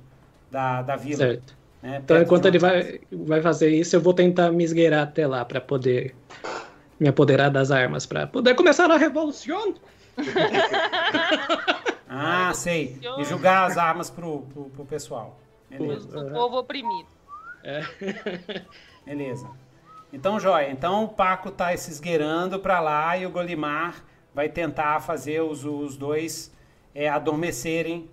da, 0.50 0.82
da 0.82 0.96
vila. 0.96 1.18
Certo. 1.18 1.56
né, 1.82 2.00
Então, 2.02 2.20
enquanto 2.20 2.46
ele 2.46 2.58
vai, 2.58 3.00
vai 3.12 3.40
fazer 3.40 3.70
isso, 3.70 3.94
eu 3.94 4.00
vou 4.00 4.14
tentar 4.14 4.50
me 4.50 4.64
esgueirar 4.64 5.02
até 5.04 5.26
lá 5.26 5.44
para 5.44 5.60
poder 5.60 6.14
me 6.98 7.08
apoderar 7.08 7.50
das 7.50 7.70
armas, 7.70 8.06
para 8.06 8.26
poder 8.26 8.54
começar 8.54 8.90
a 8.90 8.96
revolução. 8.96 9.74
Ah, 12.12 12.52
sei. 12.52 12.98
E 13.18 13.24
jogar 13.24 13.66
as 13.66 13.78
armas 13.78 14.10
pro, 14.10 14.40
pro, 14.52 14.64
pro 14.64 14.84
pessoal. 14.84 15.38
Beleza. 15.70 16.18
O 16.18 16.32
povo 16.32 16.58
oprimido. 16.58 17.06
Beleza. 19.06 19.48
Então, 20.12 20.40
joia. 20.40 20.70
Então 20.72 21.04
o 21.04 21.08
Paco 21.08 21.52
tá 21.52 21.74
se 21.76 21.88
esgueirando 21.88 22.58
pra 22.58 22.80
lá 22.80 23.16
e 23.16 23.24
o 23.24 23.30
Golimar 23.30 24.04
vai 24.34 24.48
tentar 24.48 25.00
fazer 25.00 25.40
os, 25.40 25.64
os 25.64 25.96
dois 25.96 26.52
é, 26.92 27.08
adormecerem. 27.08 28.10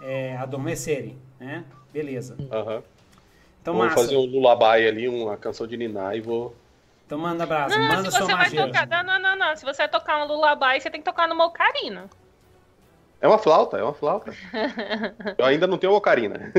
É, 0.00 0.36
adormecerem, 0.38 1.18
né? 1.38 1.64
Beleza. 1.92 2.36
Aham. 2.50 2.82
Então, 3.60 3.74
vou 3.74 3.84
massa. 3.84 3.96
fazer 3.96 4.16
um 4.16 4.24
lullaby 4.24 4.88
ali, 4.88 5.06
uma 5.06 5.36
canção 5.36 5.66
de 5.66 5.76
Niná 5.76 6.16
e 6.16 6.20
vou. 6.20 6.56
Então 7.12 7.20
manda 7.20 7.44
abraço. 7.44 7.78
Não, 7.78 7.88
manda 7.88 8.10
se 8.10 8.16
sua 8.16 8.20
você 8.26 8.32
vai 8.32 8.42
magia. 8.44 8.66
tocar. 8.66 9.04
Não, 9.04 9.18
não, 9.20 9.36
não. 9.36 9.54
Se 9.54 9.66
você 9.66 9.82
vai 9.82 9.88
tocar 9.90 10.24
um 10.24 10.26
lullaby, 10.26 10.80
você 10.80 10.88
tem 10.88 10.98
que 10.98 11.04
tocar 11.04 11.28
numa 11.28 11.44
ocarina. 11.44 12.08
É 13.20 13.28
uma 13.28 13.36
flauta, 13.36 13.76
é 13.76 13.82
uma 13.82 13.92
flauta. 13.92 14.32
Eu 15.36 15.44
ainda 15.44 15.66
não 15.66 15.76
tenho 15.76 15.92
ocarina. 15.92 16.50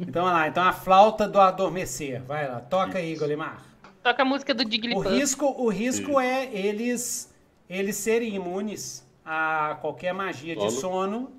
Então, 0.00 0.24
vai 0.24 0.32
lá. 0.32 0.48
Então 0.48 0.64
a 0.64 0.72
flauta 0.72 1.28
do 1.28 1.38
adormecer. 1.38 2.22
Vai 2.22 2.48
lá. 2.48 2.60
Toca 2.60 2.96
aí, 2.96 3.14
Golimar. 3.14 3.62
Toca 4.02 4.22
a 4.22 4.24
música 4.24 4.54
do 4.54 4.66
O 4.66 4.70
Jigglypuff. 4.70 5.06
risco, 5.08 5.46
o 5.46 5.68
risco 5.68 6.18
é 6.18 6.46
eles 6.54 7.30
eles 7.68 7.96
serem 7.96 8.34
imunes 8.34 9.06
a 9.24 9.76
qualquer 9.82 10.14
magia 10.14 10.54
de 10.56 10.70
Sono. 10.70 10.80
sono 10.80 11.32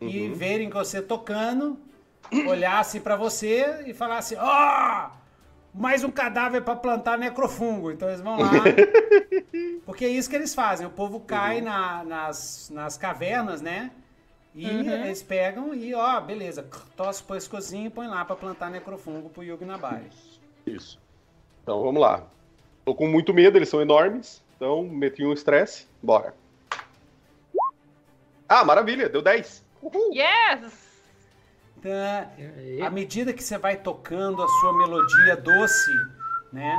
e 0.00 0.26
Uhum. 0.28 0.34
verem 0.34 0.68
que 0.70 0.74
você 0.76 1.00
tocando, 1.00 1.78
olhasse 2.48 2.98
pra 2.98 3.14
você 3.16 3.84
e 3.86 3.94
falasse: 3.94 4.36
"Ó, 4.36 5.08
mais 5.74 6.04
um 6.04 6.10
cadáver 6.10 6.62
pra 6.62 6.76
plantar 6.76 7.16
necrofungo". 7.18 7.90
Então 7.90 8.08
eles 8.08 8.20
vão 8.20 8.38
lá. 8.38 8.50
Porque 9.86 10.04
é 10.04 10.08
isso 10.08 10.28
que 10.30 10.36
eles 10.36 10.54
fazem. 10.54 10.86
O 10.86 10.90
povo 10.90 11.20
cai 11.20 11.58
Uhum. 11.58 11.64
na- 11.64 12.04
nas, 12.04 12.70
nas 12.70 12.96
cavernas, 12.96 13.60
né? 13.60 13.90
E 14.54 14.66
Uhum. 14.68 14.80
eles 15.06 15.22
pegam 15.22 15.74
e, 15.74 15.94
ó, 15.94 16.20
beleza, 16.20 16.66
tosse 16.96 17.22
o 17.22 17.26
pescozinho 17.26 17.86
e 17.86 17.90
põe 17.90 18.06
lá 18.06 18.24
pra 18.24 18.36
plantar 18.36 18.70
necrofungo 18.70 19.30
pro 19.30 19.42
Yugi 19.42 19.64
Nabari. 19.64 20.10
Isso. 20.66 21.00
Então 21.62 21.82
vamos 21.82 22.00
lá. 22.00 22.22
Tô 22.84 22.94
com 22.94 23.06
muito 23.06 23.32
medo, 23.32 23.56
eles 23.56 23.68
são 23.68 23.80
enormes. 23.80 24.42
Então 24.56 24.82
meti 24.84 25.24
um 25.24 25.32
estresse. 25.32 25.86
Bora. 26.02 26.34
Ah, 28.48 28.64
maravilha, 28.64 29.08
deu 29.08 29.22
10. 29.22 29.64
Uhul. 29.82 30.12
Yes! 30.14 30.81
Então, 31.82 31.90
E 32.38 32.46
aí? 32.76 32.82
à 32.82 32.88
medida 32.90 33.32
que 33.32 33.42
você 33.42 33.58
vai 33.58 33.76
tocando 33.76 34.40
a 34.40 34.46
sua 34.48 34.72
melodia 34.72 35.36
doce, 35.36 35.90
né? 36.52 36.78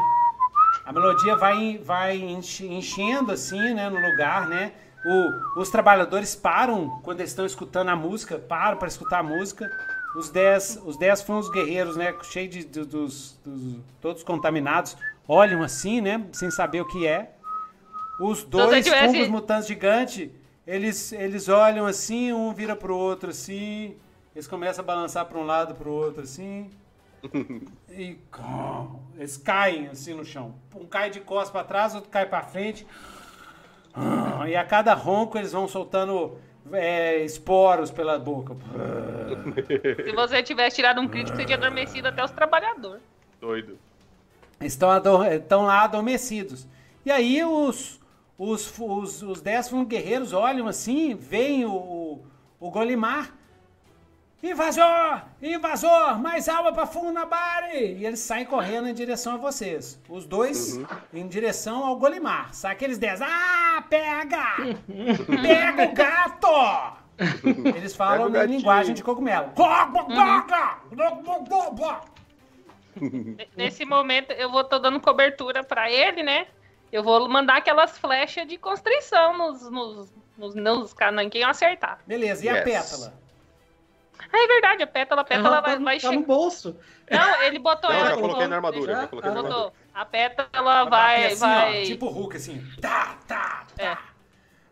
A 0.85 0.93
melodia 0.93 1.35
vai, 1.35 1.77
vai 1.83 2.17
enche- 2.17 2.67
enchendo 2.67 3.31
assim, 3.31 3.73
né, 3.73 3.89
no 3.89 3.99
lugar, 3.99 4.47
né? 4.47 4.71
O- 5.05 5.59
os 5.59 5.69
trabalhadores 5.69 6.33
param 6.35 7.01
quando 7.03 7.19
eles 7.19 7.31
estão 7.31 7.45
escutando 7.45 7.89
a 7.89 7.95
música, 7.95 8.39
param 8.39 8.77
para 8.77 8.87
escutar 8.87 9.19
a 9.19 9.23
música. 9.23 9.69
Os 10.15 10.29
dez, 10.29 10.79
os 10.85 10.95
dez 10.95 11.21
fungos 11.21 11.49
guerreiros, 11.49 11.97
né, 11.97 12.15
cheios 12.23 12.51
de, 12.53 12.63
de- 12.63 12.85
dos, 12.85 13.37
dos- 13.43 13.79
todos 13.99 14.23
contaminados, 14.23 14.95
olham 15.27 15.61
assim, 15.63 15.99
né, 15.99 16.25
sem 16.31 16.49
saber 16.49 16.79
o 16.81 16.85
que 16.85 17.05
é. 17.05 17.33
Os 18.21 18.43
dois 18.43 18.85
tivesse- 18.85 19.07
fungos 19.13 19.27
mutantes 19.27 19.67
gigantes, 19.67 20.29
eles, 20.65 21.11
eles 21.11 21.49
olham 21.49 21.85
assim, 21.85 22.31
um 22.31 22.53
vira 22.53 22.73
pro 22.75 22.95
outro 22.95 23.31
assim, 23.31 23.97
eles 24.35 24.47
começam 24.47 24.83
a 24.83 24.85
balançar 24.85 25.25
para 25.25 25.37
um 25.37 25.45
lado 25.45 25.75
pro 25.75 25.91
outro 25.91 26.23
assim. 26.23 26.69
e 27.89 28.17
eles 29.17 29.37
caem 29.37 29.87
assim 29.87 30.13
no 30.13 30.25
chão. 30.25 30.55
Um 30.75 30.85
cai 30.85 31.09
de 31.09 31.19
costas 31.21 31.51
para 31.51 31.63
trás, 31.63 31.95
outro 31.95 32.09
cai 32.09 32.25
para 32.25 32.43
frente. 32.43 32.85
Ah, 33.93 34.49
E 34.49 34.55
a 34.55 34.63
cada 34.65 34.93
ronco 34.93 35.37
eles 35.37 35.51
vão 35.51 35.67
soltando 35.67 36.37
é, 36.71 37.23
esporos 37.23 37.91
pela 37.91 38.17
boca. 38.17 38.55
Se 40.03 40.11
você 40.13 40.41
tivesse 40.43 40.77
tirado 40.77 40.99
um 40.99 41.07
crítico, 41.07 41.37
você 41.37 41.45
tinha 41.45 41.57
adormecido 41.57 42.07
até 42.07 42.23
os 42.23 42.31
trabalhadores. 42.31 43.01
Doido. 43.39 43.77
Estão, 44.59 44.89
ador- 44.89 45.27
estão 45.27 45.63
lá 45.63 45.83
adormecidos. 45.83 46.67
E 47.05 47.11
aí 47.11 47.43
os, 47.43 47.99
os, 48.37 48.73
os, 48.79 49.21
os 49.21 49.41
dez 49.41 49.69
guerreiros 49.87 50.31
olham 50.33 50.67
assim, 50.67 51.15
veem 51.15 51.65
o, 51.65 51.71
o, 51.73 52.25
o 52.59 52.71
Golimar. 52.71 53.35
Invasor! 54.43 55.21
Invasor! 55.41 56.19
Mais 56.19 56.49
alma 56.49 56.73
pra 56.73 56.85
Funabari! 56.85 57.95
E 57.97 58.05
eles 58.05 58.19
saem 58.19 58.45
correndo 58.45 58.89
em 58.89 58.93
direção 58.93 59.35
a 59.35 59.37
vocês. 59.37 59.97
Os 60.09 60.25
dois 60.25 60.77
em 61.13 61.25
direção 61.29 61.85
ao 61.85 61.95
Golimar. 61.95 62.53
Sai 62.53 62.73
aqueles 62.73 62.97
dez. 62.97 63.21
Ah, 63.21 63.81
pega! 63.89 64.57
Pega 65.41 65.83
o 65.85 65.93
gato! 65.93 66.97
Eles 67.77 67.95
falam 67.95 68.27
na 68.27 68.43
linguagem 68.43 68.93
de 68.93 69.01
cogumelo. 69.03 69.53
Nesse 73.55 73.85
momento, 73.85 74.31
eu 74.31 74.51
vou 74.51 74.63
tô 74.63 74.77
dando 74.77 74.99
cobertura 74.99 75.63
pra 75.63 75.89
ele, 75.89 76.21
né? 76.21 76.47
Eu 76.91 77.01
vou 77.01 77.29
mandar 77.29 77.57
aquelas 77.57 77.97
flechas 77.97 78.45
de 78.47 78.57
constrição 78.57 79.37
nos, 79.37 79.69
nos, 79.69 80.13
nos, 80.37 80.55
nos 80.55 80.93
canões, 80.93 81.29
quem 81.29 81.43
acertar. 81.43 81.99
Beleza, 82.05 82.45
e 82.45 82.49
a 82.49 82.55
Yes. 82.55 82.63
pétala? 82.63 83.22
Ah, 84.35 84.43
é 84.43 84.47
verdade, 84.47 84.81
a 84.83 84.87
pétala, 84.87 85.21
a 85.21 85.23
pétala 85.23 85.47
Ela 85.47 85.61
vai, 85.61 85.73
tá, 85.73 85.79
no- 85.79 85.85
vai 85.85 85.99
tá 85.99 86.07
no 86.07 86.13
chegar. 86.13 86.25
bolso. 86.25 86.79
Não, 87.11 87.41
ele 87.43 87.59
botou 87.59 87.89
Não, 87.91 87.97
ela. 87.99 88.09
já 88.09 88.15
coloquei 88.17 88.47
na 88.47 88.55
armadura, 88.55 88.95
já 88.95 89.07
coloquei 89.07 89.31
na 89.31 89.41
botou. 89.43 89.57
armadura. 89.57 89.73
A 89.93 90.05
pétala 90.05 90.85
bater 90.85 90.89
vai. 90.89 91.25
assim, 91.25 91.39
vai... 91.39 91.81
ó, 91.81 91.85
tipo 91.85 92.07
Hulk, 92.09 92.35
assim. 92.37 92.67
Tá, 92.81 93.17
tá, 93.27 93.67
tá. 93.77 93.83
É. 93.83 93.97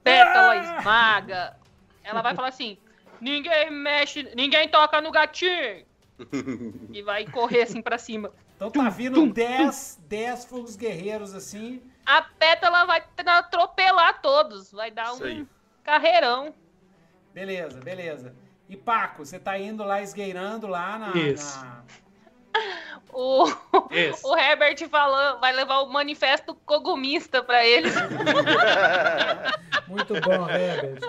Pétala 0.04 0.54
Ah! 0.54 0.58
esmaga. 0.80 1.58
Ela 2.04 2.22
vai 2.24 2.34
falar 2.36 2.48
assim: 2.48 2.78
ninguém 3.20 3.70
mexe, 3.70 4.32
ninguém 4.36 4.68
toca 4.68 5.00
no 5.00 5.12
gatinho. 5.12 5.86
E 6.94 7.02
vai 7.04 7.26
correr 7.26 7.64
assim 7.64 7.82
pra 7.82 7.98
cima. 7.98 8.32
Então 8.56 8.70
tá 8.70 8.90
vindo 8.90 9.26
10, 9.32 10.00
10 10.08 10.46
fogos 10.46 10.76
guerreiros 10.76 11.34
assim. 11.34 11.82
A 12.06 12.22
pétala 12.22 12.86
vai 12.86 13.04
atropelar 13.26 14.22
todos. 14.22 14.72
Vai 14.72 14.92
dar 14.92 15.14
Isso 15.14 15.24
um 15.24 15.28
aí. 15.28 15.48
carreirão. 15.84 16.54
Beleza, 17.34 17.80
beleza. 17.80 18.36
E 18.72 18.78
Paco, 18.78 19.26
você 19.26 19.38
tá 19.38 19.60
indo 19.60 19.84
lá 19.84 20.02
esgueirando 20.02 20.66
lá 20.66 20.98
na. 20.98 21.10
Isso. 21.18 21.60
na- 21.60 21.82
O, 23.14 23.46
Isso. 23.92 24.26
o 24.26 24.38
Herbert 24.38 24.88
falou, 24.90 25.40
vai 25.42 25.52
levar 25.52 25.80
o 25.82 25.92
manifesto 25.92 26.56
cogumista 26.66 27.44
pra 27.44 27.66
ele. 27.66 27.90
Muito 29.88 30.14
bom, 30.22 30.50
Herbert. 30.50 31.00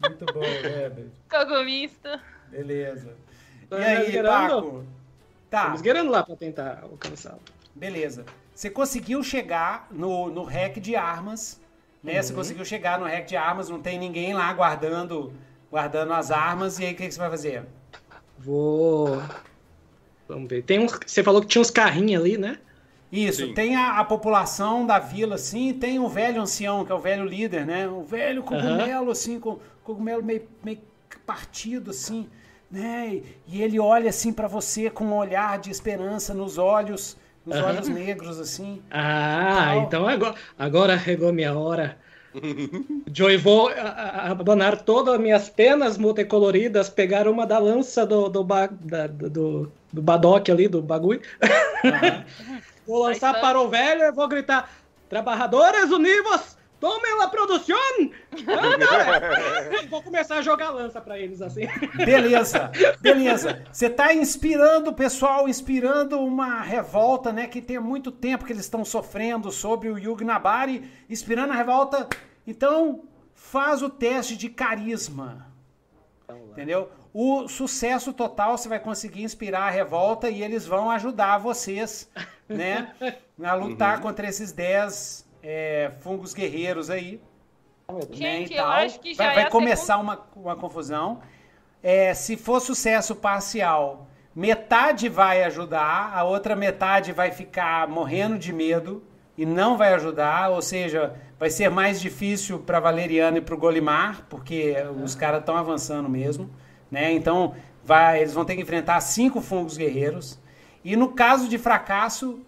Muito 0.00 0.26
bom, 0.26 0.42
Herbert. 0.44 1.08
Cogumista. 1.30 2.20
Beleza. 2.48 3.16
Tá 3.70 3.78
E 3.78 3.84
aí, 3.84 4.04
esgueirando? 4.06 4.54
Paco? 4.62 4.84
Tá, 5.48 5.58
Estamos 5.58 5.78
esgueirando 5.80 6.10
lá 6.10 6.22
pra 6.22 6.36
tentar 6.36 6.80
alcançá-lo. 6.82 7.40
beleza. 7.74 8.24
Você 8.54 8.68
conseguiu 8.68 9.22
chegar 9.22 9.86
no, 9.90 10.28
no 10.30 10.42
rack 10.44 10.78
de 10.78 10.94
armas, 10.94 11.58
né? 12.02 12.20
Você 12.22 12.34
conseguiu 12.34 12.64
chegar 12.66 12.98
no 12.98 13.06
rack 13.06 13.26
de 13.26 13.36
armas, 13.36 13.70
não 13.70 13.80
tem 13.80 13.98
ninguém 13.98 14.34
lá 14.34 14.52
guardando, 14.52 15.32
guardando 15.72 16.12
as 16.12 16.30
armas. 16.30 16.78
E 16.78 16.84
aí, 16.84 16.92
o 16.92 16.96
que, 16.96 17.06
que 17.08 17.14
você 17.14 17.18
vai 17.18 17.30
fazer? 17.30 17.64
Vou. 18.38 19.22
Vamos 20.28 20.48
ver. 20.48 20.62
Tem 20.62 20.78
uns... 20.78 20.92
Você 21.04 21.24
falou 21.24 21.40
que 21.40 21.46
tinha 21.46 21.62
uns 21.62 21.70
carrinhos 21.70 22.22
ali, 22.22 22.36
né? 22.36 22.58
Isso, 23.10 23.46
Sim. 23.46 23.54
tem 23.54 23.76
a, 23.76 23.98
a 23.98 24.04
população 24.04 24.86
da 24.86 24.98
vila, 24.98 25.34
assim, 25.34 25.68
e 25.68 25.72
tem 25.74 25.98
o 25.98 26.08
velho 26.08 26.40
ancião, 26.40 26.84
que 26.84 26.92
é 26.92 26.94
o 26.94 26.98
velho 26.98 27.24
líder, 27.24 27.66
né? 27.66 27.86
O 27.86 28.02
velho 28.02 28.42
cogumelo, 28.42 29.10
assim, 29.10 29.38
com 29.38 29.58
cogumelo 29.84 30.22
meio, 30.22 30.48
meio 30.64 30.78
partido, 31.26 31.90
assim, 31.90 32.26
né? 32.70 33.20
E, 33.46 33.62
ele 33.62 33.78
olha, 33.78 34.08
assim, 34.08 34.32
pra 34.32 34.48
você 34.48 34.88
com 34.88 35.04
um 35.04 35.14
olhar 35.14 35.58
de 35.58 35.70
esperança 35.70 36.32
nos 36.32 36.56
olhos, 36.56 37.18
nos 37.44 37.56
Aham. 37.56 37.66
olhos 37.66 37.88
negros, 37.88 38.40
assim. 38.40 38.82
Ah, 38.90 39.76
então 39.76 40.06
agora, 40.06 40.34
agora 40.58 40.98
chegou 40.98 41.34
minha 41.34 41.54
hora. 41.54 41.98
Eu 43.12 43.36
vou 43.36 43.68
abanar 43.68 44.82
todas 44.82 45.14
as 45.14 45.20
minhas 45.20 45.48
penas 45.48 45.98
multicoloridas, 45.98 46.88
pegar 46.88 47.28
uma 47.28 47.46
da 47.46 47.58
lança 47.58 48.06
do, 48.06 48.28
do, 48.28 48.42
ba- 48.42 48.70
da- 48.70 49.06
do, 49.06 49.72
do, 49.92 50.02
ali, 50.50 50.68
do 50.68 50.80
bagulho. 50.82 51.20
Vou 52.86 53.04
lançar 53.04 53.40
para 53.40 53.60
o 53.60 53.68
velho 53.68 54.02
e 54.02 54.12
vou 54.12 54.26
gritar: 54.26 54.68
Trabalhadores 55.08 55.90
unidos, 55.90 56.56
tomem 56.82 57.22
a 57.22 57.28
produção! 57.28 57.76
Anda! 58.48 59.86
vou 59.88 60.02
começar 60.02 60.38
a 60.38 60.42
jogar 60.42 60.70
lança 60.70 61.00
para 61.00 61.16
eles 61.16 61.40
assim. 61.40 61.68
Beleza, 61.94 62.72
beleza. 63.00 63.64
Você 63.70 63.88
tá 63.88 64.12
inspirando 64.12 64.90
o 64.90 64.92
pessoal, 64.92 65.48
inspirando 65.48 66.18
uma 66.18 66.60
revolta, 66.60 67.32
né? 67.32 67.46
Que 67.46 67.62
tem 67.62 67.78
muito 67.78 68.10
tempo 68.10 68.44
que 68.44 68.52
eles 68.52 68.64
estão 68.64 68.84
sofrendo 68.84 69.52
sobre 69.52 69.90
o 69.90 69.96
Yugi 69.96 70.24
Nabari, 70.24 70.90
inspirando 71.08 71.52
a 71.52 71.56
revolta. 71.56 72.08
Então, 72.44 73.04
faz 73.32 73.80
o 73.80 73.88
teste 73.88 74.36
de 74.36 74.48
carisma. 74.48 75.46
Entendeu? 76.50 76.90
O 77.14 77.46
sucesso 77.46 78.12
total 78.12 78.58
você 78.58 78.68
vai 78.68 78.80
conseguir 78.80 79.22
inspirar 79.22 79.68
a 79.68 79.70
revolta 79.70 80.28
e 80.28 80.42
eles 80.42 80.66
vão 80.66 80.90
ajudar 80.90 81.38
vocês, 81.38 82.10
né? 82.48 82.92
A 83.40 83.54
lutar 83.54 84.00
contra 84.00 84.26
esses 84.26 84.50
10 84.50 85.30
é, 85.42 85.90
fungos 86.00 86.32
guerreiros 86.32 86.88
aí. 86.90 87.20
né, 87.90 88.00
Gente, 88.10 88.52
e 88.52 88.56
eu 88.56 88.64
acho 88.64 89.00
que 89.00 89.14
já 89.14 89.24
vai, 89.24 89.34
vai 89.34 89.50
começar 89.50 89.98
uma, 89.98 90.20
uma 90.36 90.56
confusão. 90.56 91.20
É, 91.82 92.14
se 92.14 92.36
for 92.36 92.60
sucesso 92.60 93.16
parcial, 93.16 94.06
metade 94.34 95.08
vai 95.08 95.42
ajudar, 95.42 96.12
a 96.14 96.24
outra 96.24 96.54
metade 96.54 97.12
vai 97.12 97.32
ficar 97.32 97.88
morrendo 97.88 98.38
de 98.38 98.52
medo 98.52 99.02
e 99.36 99.44
não 99.44 99.76
vai 99.76 99.92
ajudar, 99.94 100.50
ou 100.50 100.62
seja, 100.62 101.14
vai 101.38 101.50
ser 101.50 101.70
mais 101.70 102.00
difícil 102.00 102.60
para 102.60 102.78
Valeriano 102.78 103.38
e 103.38 103.40
para 103.40 103.54
o 103.54 103.58
Golimar, 103.58 104.26
porque 104.28 104.76
os 105.02 105.14
caras 105.14 105.40
estão 105.40 105.56
avançando 105.56 106.08
mesmo, 106.08 106.48
né? 106.90 107.12
Então, 107.12 107.54
vai, 107.84 108.20
eles 108.20 108.32
vão 108.32 108.44
ter 108.44 108.54
que 108.54 108.62
enfrentar 108.62 109.00
cinco 109.00 109.40
fungos 109.40 109.76
guerreiros. 109.76 110.38
E 110.84 110.94
no 110.96 111.08
caso 111.12 111.48
de 111.48 111.58
fracasso, 111.58 112.40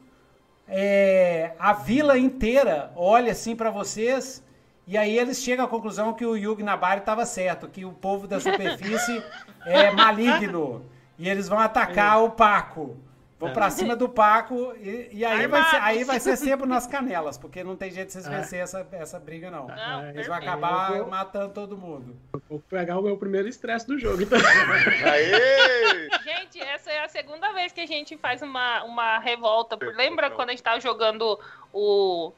é, 0.66 1.52
a 1.58 1.72
vila 1.72 2.18
inteira 2.18 2.92
olha 2.96 3.32
assim 3.32 3.54
pra 3.54 3.70
vocês 3.70 4.42
e 4.86 4.98
aí 4.98 5.18
eles 5.18 5.38
chegam 5.42 5.64
à 5.64 5.68
conclusão 5.68 6.12
que 6.12 6.26
o 6.26 6.36
Yugi 6.36 6.62
Nabari 6.62 7.00
estava 7.00 7.24
certo, 7.24 7.68
que 7.68 7.84
o 7.84 7.92
povo 7.92 8.26
da 8.26 8.38
superfície 8.38 9.22
é 9.64 9.90
maligno 9.90 10.84
e 11.18 11.28
eles 11.28 11.48
vão 11.48 11.58
atacar 11.58 12.22
o 12.22 12.30
Paco. 12.30 12.96
Vão 13.38 13.52
pra 13.52 13.68
cima 13.68 13.96
do 13.96 14.08
Paco 14.08 14.72
e, 14.80 15.08
e 15.12 15.24
aí, 15.24 15.46
vai 15.46 15.62
ser, 15.68 15.76
aí 15.76 16.04
vai 16.04 16.20
ser 16.20 16.36
sempre 16.36 16.66
nas 16.66 16.86
canelas, 16.86 17.36
porque 17.36 17.62
não 17.64 17.74
tem 17.76 17.90
jeito 17.90 18.06
de 18.06 18.12
vocês 18.14 18.26
Ah. 18.26 18.30
vencer 18.30 18.60
essa, 18.60 18.86
essa 18.92 19.18
briga, 19.18 19.50
não. 19.50 19.66
Não, 19.66 20.08
Eles 20.08 20.26
vão 20.26 20.36
acabar 20.36 20.92
vou- 20.92 21.06
matando 21.08 21.52
todo 21.52 21.76
mundo. 21.76 22.16
Vou 22.48 22.60
pegar 22.70 22.98
o 22.98 23.02
meu 23.02 23.16
primeiro 23.16 23.48
estresse 23.48 23.86
do 23.86 23.98
jogo. 23.98 24.22
Então. 24.22 24.38
Aê! 24.38 26.08
Gente, 26.24 26.60
essa 26.60 26.90
é 26.90 27.04
a 27.04 27.08
segunda 27.08 27.52
vez 27.52 27.72
que 27.72 27.80
a 27.80 27.86
gente 27.86 28.16
faz 28.16 28.40
uma, 28.40 28.82
uma 28.84 29.18
revolta. 29.18 29.76
Lembra 29.94 30.30
quando 30.30 30.48
a 30.50 30.52
gente 30.52 30.62
tava 30.62 30.80
jogando 30.80 31.38
o. 31.72 32.32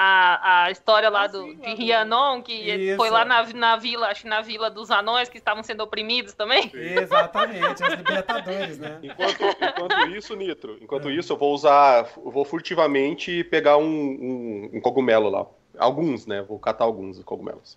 A, 0.00 0.62
a 0.66 0.70
história 0.70 1.08
lá 1.08 1.24
Ah, 1.24 1.26
do, 1.26 1.56
de 1.56 1.74
Rianon, 1.74 2.40
que 2.40 2.52
Isso. 2.52 2.96
foi 2.96 3.10
lá 3.10 3.24
na, 3.24 3.42
na 3.52 3.76
vila, 3.76 4.06
acho 4.06 4.22
que 4.22 4.28
na 4.28 4.40
vila 4.40 4.70
dos 4.70 4.92
anões 4.92 5.28
que 5.28 5.38
estavam 5.38 5.60
sendo 5.64 5.82
oprimidos 5.82 6.34
também. 6.34 6.70
Exatamente, 6.72 7.82
as 7.82 7.94
Libertadores, 7.94 8.78
né? 8.78 9.00
Enquanto, 9.02 9.42
enquanto 9.42 10.08
isso, 10.10 10.36
Nitro, 10.36 10.78
enquanto 10.80 11.10
isso, 11.10 11.32
eu 11.32 11.36
vou 11.36 11.52
usar. 11.52 12.08
Eu 12.16 12.30
vou 12.30 12.44
furtivamente 12.44 13.42
pegar 13.42 13.76
um, 13.76 13.82
um- 13.88 14.70
um 14.74 14.80
cogumelo 14.80 15.28
lá. 15.28 15.44
Alguns, 15.76 16.26
né? 16.26 16.42
Vou 16.42 16.60
catar 16.60 16.84
alguns 16.84 17.20
cogumelos. 17.24 17.76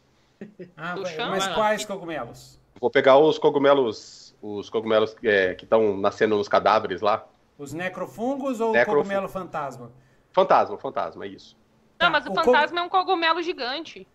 Ah, 0.78 0.96
mas 1.28 1.48
quais 1.48 1.86
cogumelos? 1.86 2.60
Vou 2.80 2.92
pegar 2.92 3.18
os 3.18 3.40
cogumelos. 3.40 4.36
Os 4.44 4.70
cogumelos 4.70 5.16
é, 5.24 5.56
que 5.56 5.64
estão 5.64 5.98
nascendo 5.98 6.36
nos 6.38 6.48
cadáveres 6.48 7.02
lá. 7.02 7.26
Os 7.58 7.74
necrofungos 7.74 8.60
ou 8.62 8.76
o 8.76 8.86
cogumelo 8.86 9.28
fantasma? 9.28 9.92
Fantasma, 10.32 10.78
fantasma, 10.78 11.26
é 11.26 11.30
isso. 11.30 11.60
Não, 12.02 12.08
Tá, 12.08 12.10
mas 12.10 12.26
o, 12.26 12.32
o 12.32 12.34
co- 12.34 12.44
fantasma 12.44 12.80
é 12.80 12.84
um 12.84 12.90
cogumelo 12.90 13.42
gigante. 13.44 14.08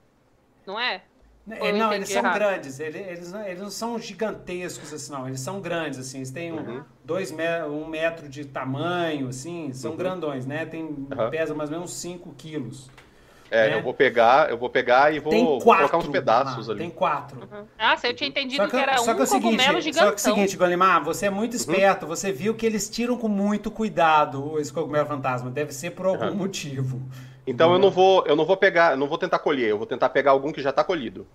Não 0.66 0.78
é? 0.78 1.02
Né, 1.46 1.58
eu 1.60 1.74
não, 1.76 1.92
eles 1.92 2.08
são 2.08 2.18
errado? 2.22 2.34
grandes. 2.34 2.80
Eles, 2.80 3.06
eles, 3.06 3.32
não- 3.32 3.46
eles 3.46 3.60
não 3.62 3.70
são 3.70 3.96
gigantescos 4.00 4.92
assim, 4.92 5.12
não. 5.12 5.28
Eles 5.28 5.38
são 5.40 5.60
grandes, 5.60 5.98
assim. 6.00 6.18
Eles 6.18 6.32
têm 6.32 6.52
um, 6.52 6.56
Uhum. 6.56 6.82
dois 7.04 7.30
me- 7.30 7.62
um 7.70 7.86
metro 7.86 8.28
de 8.28 8.44
tamanho, 8.44 9.28
assim. 9.28 9.72
São 9.72 9.92
Uhum. 9.92 9.96
grandões, 9.96 10.44
né? 10.44 10.66
Tem, 10.66 10.82
Uhum. 10.82 11.06
Pesa 11.30 11.54
mais 11.54 11.70
ou 11.70 11.76
menos 11.76 11.92
uns 11.92 11.96
5 11.98 12.34
quilos. 12.36 12.90
É, 13.48 13.70
É. 13.70 13.74
eu 13.74 13.82
vou 13.84 13.94
pegar, 13.94 14.50
eu 14.50 14.58
vou 14.58 14.68
pegar 14.68 15.14
e 15.14 15.20
vou, 15.20 15.30
vou 15.32 15.60
colocar 15.60 15.96
uns 15.98 16.08
pedaços 16.08 16.68
ah, 16.68 16.72
ali. 16.72 16.80
Tem 16.80 16.90
quatro. 16.90 17.48
Ah, 17.78 17.96
se 17.96 18.08
eu 18.08 18.12
tinha 18.12 18.28
entendido 18.28 18.64
Só 18.64 18.68
que, 18.68 18.76
que, 18.76 18.82
era 18.82 18.98
só 18.98 19.12
um 19.12 19.14
que 19.14 19.20
é 19.20 19.22
o 19.22 19.26
seguinte, 19.28 19.44
cogumelo 19.44 19.74
só 19.74 19.80
gigantão. 19.82 20.08
que 20.08 20.12
é 20.14 20.16
o 20.16 20.18
seguinte, 20.34 20.56
Golimar, 20.56 21.04
você 21.04 21.26
é 21.26 21.30
muito 21.30 21.52
Uhum. 21.52 21.58
esperto. 21.60 22.08
Você 22.08 22.32
viu 22.32 22.56
que 22.56 22.66
eles 22.66 22.90
tiram 22.90 23.16
com 23.16 23.28
muito 23.28 23.70
cuidado 23.70 24.58
esse 24.58 24.72
cogumelo 24.72 25.06
fantasma. 25.06 25.48
Deve 25.48 25.70
ser 25.72 25.92
por 25.92 26.06
algum 26.06 26.26
Uhum. 26.26 26.34
motivo. 26.34 27.00
Então 27.46 27.72
eu 27.72 27.78
não 27.78 27.90
vou, 27.90 28.24
eu 28.26 28.36
não 28.36 28.44
vou 28.44 28.56
pegar, 28.56 28.92
eu 28.92 28.96
não 28.96 29.08
vou 29.08 29.18
tentar 29.18 29.38
colher, 29.38 29.68
eu 29.70 29.78
vou 29.78 29.86
tentar 29.86 30.08
pegar 30.10 30.32
algum 30.32 30.52
que 30.52 30.60
já 30.62 30.72
tá 30.72 30.84
colhido. 30.84 31.26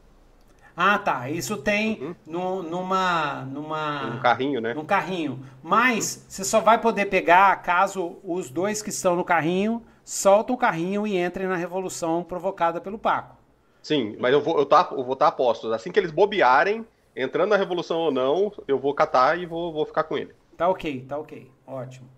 Ah, 0.76 0.98
tá. 0.98 1.30
Isso 1.30 1.58
tem 1.58 2.02
Uhum. 2.02 2.16
no- 2.26 2.64
numa, 2.64 3.44
numa, 3.46 4.16
Um 4.16 4.20
carrinho, 4.20 4.62
né? 4.62 4.74
num 4.74 4.86
carrinho. 4.86 5.44
Mas 5.62 6.26
você 6.28 6.44
só 6.44 6.60
vai 6.60 6.80
poder 6.80 7.06
pegar 7.08 7.62
caso 7.62 8.18
os 8.24 8.50
dois 8.50 8.82
que 8.82 8.90
estão 8.90 9.16
no 9.16 9.24
carrinho 9.26 9.84
soltam 10.04 10.56
o 10.56 10.58
carrinho 10.58 11.06
e 11.06 11.18
entrem 11.18 11.48
na 11.48 11.56
revolução 11.56 12.24
provocada 12.24 12.80
pelo 12.82 12.98
Paco. 12.98 13.38
Sim, 13.84 14.16
mas 14.20 14.34
eu 14.34 14.42
vou 14.42 14.58
eu 14.58 14.66
tá, 14.66 14.88
eu 14.92 15.04
vou 15.04 15.14
estar 15.14 15.32
postos. 15.34 15.72
Assim 15.72 15.92
que 15.92 16.00
eles 16.00 16.12
bobearem, 16.12 16.86
entrando 17.16 17.50
na 17.52 17.58
revolução 17.58 18.00
ou 18.00 18.12
não, 18.12 18.52
eu 18.68 18.80
vou 18.80 18.94
catar 18.94 19.38
e 19.40 19.46
vou, 19.46 19.72
vou 19.74 19.86
ficar 19.86 20.04
com 20.04 20.18
ele. 20.18 20.34
Tá 20.58 20.70
ok, 20.70 21.06
tá 21.08 21.18
ok. 21.18 21.52
Ótimo. 21.68 22.10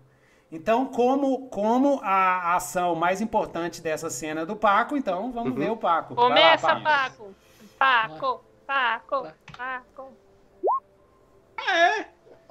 Então, 0.54 0.86
como, 0.86 1.48
como 1.48 2.00
a 2.04 2.54
ação 2.54 2.94
mais 2.94 3.20
importante 3.20 3.82
dessa 3.82 4.08
cena 4.08 4.42
é 4.42 4.46
do 4.46 4.54
Paco, 4.54 4.96
então 4.96 5.32
vamos 5.32 5.50
Uhum. 5.50 5.58
ver 5.58 5.70
o 5.72 5.76
Paco. 5.76 6.14
Vai 6.14 6.24
lá, 6.24 6.28
Começa, 6.30 6.66
Paco. 6.80 7.34
Paco. 7.76 8.44
Paco, 8.66 9.24
Paco, 9.26 9.28
Paco. 9.58 10.12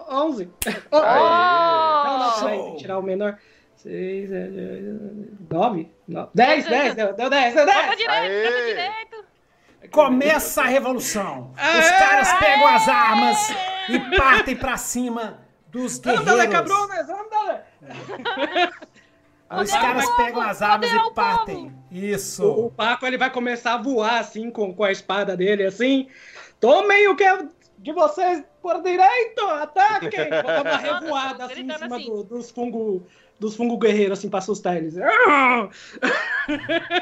11. 0.10 0.50
Oh! 0.92 1.00
Não, 1.00 2.20
não, 2.20 2.40
peraí, 2.40 2.62
tem 2.64 2.72
que 2.74 2.78
tirar 2.80 2.98
o 3.00 3.02
menor. 3.02 3.38
6, 3.78 4.30
9, 5.50 5.92
10, 6.34 6.66
10, 6.68 6.96
deu 6.96 7.14
10, 7.14 7.16
deu 7.16 7.30
10. 7.30 7.54
Bota 7.56 7.96
direito, 7.96 8.10
Aê! 8.12 8.44
bota 8.44 8.66
direito. 8.66 9.26
Começa 9.92 10.62
a 10.62 10.66
revolução. 10.66 11.52
Os 11.54 11.90
caras 11.92 12.34
pegam 12.34 12.68
as 12.68 12.88
armas 12.88 13.50
e 13.90 14.00
partem 14.18 14.56
pra 14.56 14.78
cima 14.78 15.40
dos 15.68 16.00
Andale, 16.00 16.24
guerreiros. 16.48 16.54
cabrones, 16.54 17.10
andale. 17.10 17.60
Os 19.52 19.70
Poder 19.70 19.82
caras 19.82 20.08
ao 20.08 20.16
pegam 20.18 20.42
as 20.42 20.62
armas 20.62 20.92
e 20.92 21.14
partem. 21.14 21.68
O, 21.68 21.96
Isso. 21.96 22.50
o 22.50 22.72
Paco 22.72 23.06
ele 23.06 23.18
vai 23.20 23.30
começar 23.30 23.76
a 23.76 23.78
voar 23.78 24.20
assim 24.20 24.50
com, 24.50 24.74
com 24.74 24.84
a 24.84 24.92
espada 24.92 25.38
dele, 25.38 25.64
assim. 25.66 26.08
Tomem 26.60 27.08
o 27.08 27.16
que 27.16 27.24
é 27.24 27.46
de 27.78 27.92
vocês 27.92 28.44
por 28.62 28.82
direito, 28.82 29.46
ataquem! 29.46 30.10
Vou 30.42 30.44
dar 30.44 30.62
uma 30.64 30.78
revoada 30.78 31.46
assim 31.46 31.62
em 31.62 31.78
cima 31.78 31.96
assim. 31.98 32.06
do- 32.10 32.24
dos 32.24 32.50
fungos 32.50 33.02
dos 33.40 33.56
fungo 33.58 33.78
guerreiros, 33.78 34.20
assim, 34.20 34.30
pra 34.30 34.40
assustar 34.40 34.78
eles. 34.78 34.94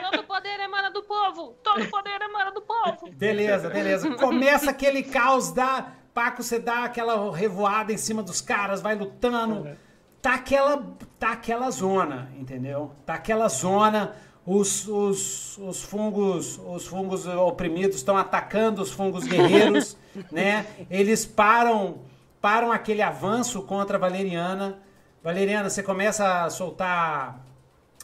Todo 0.03 0.23
poder 0.25 0.59
emana 0.59 0.89
do 0.89 1.03
povo. 1.03 1.55
Todo 1.61 1.87
poder 1.87 2.19
emana 2.21 2.51
do 2.51 2.61
povo. 2.61 3.11
Beleza, 3.11 3.69
beleza. 3.69 4.09
Começa 4.15 4.71
aquele 4.71 5.03
caos 5.03 5.51
da. 5.51 5.91
Paco, 6.13 6.41
você 6.41 6.57
dá 6.59 6.85
aquela 6.85 7.33
revoada 7.35 7.93
em 7.93 7.97
cima 7.97 8.23
dos 8.23 8.41
caras, 8.41 8.81
vai 8.81 8.95
lutando. 8.95 9.77
Tá 10.21 10.35
aquela, 10.35 10.85
tá 11.19 11.31
aquela 11.31 11.71
zona, 11.71 12.31
entendeu? 12.37 12.91
Tá 13.05 13.15
aquela 13.15 13.47
zona. 13.49 14.13
Os, 14.45 14.87
os, 14.87 15.57
os 15.57 15.83
fungos 15.83 16.59
os 16.59 16.87
fungos 16.87 17.27
oprimidos 17.27 17.97
estão 17.97 18.17
atacando 18.17 18.81
os 18.81 18.91
fungos 18.91 19.23
guerreiros, 19.23 19.97
né? 20.31 20.65
Eles 20.89 21.25
param 21.25 21.99
param 22.39 22.71
aquele 22.71 23.01
avanço 23.01 23.61
contra 23.61 23.97
a 23.97 23.99
Valeriana. 23.99 24.79
Valeriana, 25.23 25.69
você 25.69 25.83
começa 25.83 26.43
a 26.43 26.49
soltar 26.49 27.39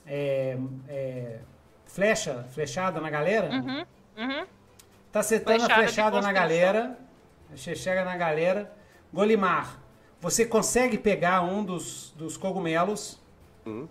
é, 0.05 0.57
é, 0.87 1.39
flecha, 1.85 2.45
flechada 2.51 3.01
na 3.01 3.09
galera? 3.09 3.49
Uhum, 3.49 3.85
uhum. 4.17 4.45
Tá 5.11 5.21
acertando 5.21 5.59
Flechada 5.59 5.81
a 5.81 5.87
flechada 5.87 6.21
na 6.21 6.31
galera. 6.31 6.97
Você 7.55 7.75
chega 7.75 8.05
na 8.05 8.15
galera. 8.15 8.71
Golimar, 9.11 9.79
você 10.21 10.45
consegue 10.45 10.97
pegar 10.97 11.41
um 11.41 11.63
dos, 11.63 12.13
dos 12.17 12.37
cogumelos, 12.37 13.19
Hum. 13.65 13.87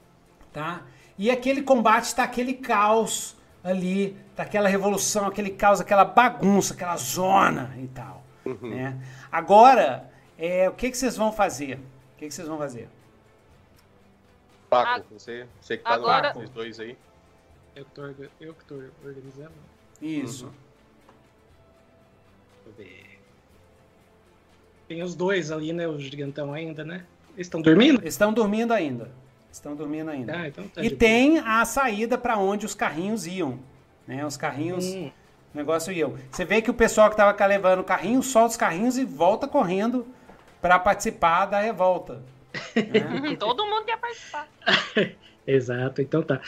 tá? 0.53 0.83
E 1.19 1.31
aquele 1.31 1.63
combate 1.63 2.15
tá 2.15 2.23
aquele 2.25 2.55
caos 2.55 3.37
ali, 3.65 4.17
tá 4.35 4.43
aquela 4.43 4.69
revolução, 4.69 5.27
aquele 5.27 5.51
caos, 5.51 5.81
aquela 5.81 6.05
bagunça, 6.05 6.75
aquela 6.75 6.97
zona 6.97 7.75
e 7.79 7.87
tal, 7.89 8.23
né? 8.63 8.97
Agora, 9.31 10.11
é, 10.39 10.69
o 10.69 10.73
que, 10.73 10.91
que 10.91 10.97
vocês 10.97 11.17
vão 11.17 11.33
fazer? 11.33 11.77
O 12.15 12.19
que, 12.19 12.29
que 12.29 12.35
vocês 12.35 12.47
vão 12.49 12.59
fazer? 12.59 12.89
Paco, 14.69 15.01
A- 15.01 15.19
você, 15.19 15.47
você 15.61 15.77
que 15.77 15.85
tá 15.85 15.95
agora- 15.95 16.33
no 16.35 16.49
dois 16.49 16.81
aí. 16.81 16.97
Eu 17.75 17.85
que 17.85 17.91
tô, 17.93 18.03
orga- 18.03 18.31
eu 18.41 18.55
que 18.55 18.65
tô 18.65 18.75
organizando. 19.05 19.53
Isso. 20.01 20.45
Deixa 20.47 20.66
Tem 24.89 25.03
os 25.03 25.15
dois 25.15 25.51
ali, 25.51 25.73
né? 25.73 25.87
O 25.89 25.99
gigantão 25.99 26.53
ainda, 26.53 26.85
né? 26.85 27.03
Eles 27.35 27.47
estão 27.47 27.61
dormindo? 27.61 28.07
Estão 28.07 28.33
dormindo 28.33 28.73
ainda. 28.73 29.11
Estão 29.53 29.75
dormindo 29.75 30.11
ainda. 30.11 30.37
Ah, 30.37 30.49
então 30.49 30.65
tá. 30.69 30.83
E 30.85 30.89
de 30.91 30.97
tem 30.97 31.39
a 31.39 31.65
saída 31.65 32.17
para 32.19 32.39
onde 32.39 32.67
os 32.67 32.75
carrinhos 32.75 33.27
iam, 33.27 33.59
né? 34.07 34.25
Os 34.25 34.37
carrinhos, 34.37 34.85
Hum. 34.87 35.11
o 35.55 35.57
negócio 35.57 35.93
iam. 35.93 36.15
Você 36.31 36.45
vê 36.45 36.61
que 36.63 36.71
o 36.71 36.75
pessoal 36.75 37.11
que 37.11 37.17
tava 37.17 37.47
levando 37.47 37.81
o 37.81 37.85
carrinho 37.85 38.23
solta 38.23 38.51
os 38.51 38.57
carrinhos 38.57 38.97
e 38.99 39.05
volta 39.05 39.47
correndo 39.49 40.07
para 40.61 40.79
participar 40.79 41.47
da 41.47 41.61
revolta. 41.61 42.15
né? 42.15 42.23
Uhum, 43.29 43.37
Todo 43.37 43.65
mundo 43.67 43.85
quer 43.85 43.99
participar. 43.99 44.49
Exato, 45.47 46.01
então 46.03 46.23
tá. 46.23 46.41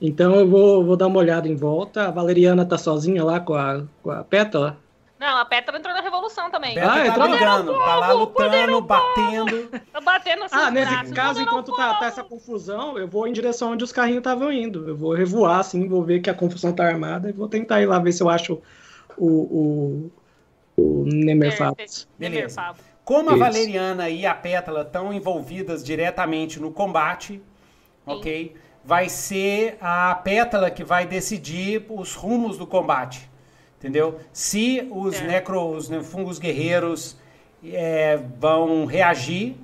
Então 0.00 0.34
eu 0.36 0.48
vou, 0.48 0.84
vou 0.84 0.96
dar 0.96 1.06
uma 1.08 1.18
olhada 1.18 1.48
em 1.48 1.54
volta. 1.56 2.06
A 2.08 2.10
Valeriana 2.10 2.64
tá 2.64 2.76
sozinha 2.78 3.22
lá 3.24 3.40
com 3.40 3.54
a, 3.54 3.84
com 4.02 4.10
a 4.10 4.22
pétala. 4.24 4.78
Não, 5.18 5.38
a 5.38 5.44
Petra 5.46 5.78
entrou 5.78 5.94
na 5.94 6.02
revolução 6.02 6.50
também. 6.50 6.78
Ah, 6.78 6.88
tá 6.88 7.06
entrou? 7.06 7.26
ligando, 7.26 7.72
tá 7.72 7.96
lá 7.96 8.12
lutando, 8.12 8.80
batendo. 8.82 9.68
Tá 9.92 10.00
batendo 10.00 10.44
assim. 10.44 10.56
Ah, 10.56 10.70
nesse 10.70 10.90
braços, 10.90 11.12
caso, 11.12 11.40
ao 11.40 11.46
enquanto 11.46 11.74
tá, 11.74 11.94
tá 11.94 12.06
essa 12.06 12.22
confusão, 12.22 12.98
eu 12.98 13.08
vou 13.08 13.26
em 13.26 13.32
direção 13.32 13.72
onde 13.72 13.82
os 13.82 13.92
carrinhos 13.92 14.18
estavam 14.18 14.52
indo. 14.52 14.86
Eu 14.86 14.96
vou 14.96 15.14
revoar, 15.14 15.60
assim, 15.60 15.88
vou 15.88 16.02
ver 16.02 16.20
que 16.20 16.28
a 16.28 16.34
confusão 16.34 16.72
tá 16.72 16.84
armada 16.84 17.30
e 17.30 17.32
vou 17.32 17.48
tentar 17.48 17.80
ir 17.80 17.86
lá 17.86 17.98
ver 17.98 18.12
se 18.12 18.22
eu 18.22 18.28
acho 18.28 18.60
o, 19.16 19.26
o, 19.26 20.10
o 20.76 21.04
Nemerfatos. 21.06 22.06
Beleza. 22.18 22.36
Nemerfabo. 22.36 22.78
Como 23.02 23.30
a 23.30 23.34
Isso. 23.34 23.40
Valeriana 23.40 24.10
e 24.10 24.26
a 24.26 24.34
Pétala 24.34 24.82
estão 24.82 25.14
envolvidas 25.14 25.82
diretamente 25.82 26.60
no 26.60 26.72
combate, 26.72 27.40
ok? 28.04 28.54
Vai 28.84 29.08
ser 29.08 29.78
a 29.80 30.14
Pétala 30.16 30.70
que 30.70 30.84
vai 30.84 31.06
decidir 31.06 31.86
os 31.88 32.14
rumos 32.14 32.58
do 32.58 32.66
combate, 32.66 33.30
entendeu? 33.86 34.18
Se 34.32 34.86
os 34.90 35.14
Certo. 35.14 35.28
necro, 35.28 35.68
os 35.70 35.88
fungos 36.06 36.38
guerreiros 36.38 37.16
é, 37.64 38.16
vão 38.38 38.84
reagir 38.84 39.56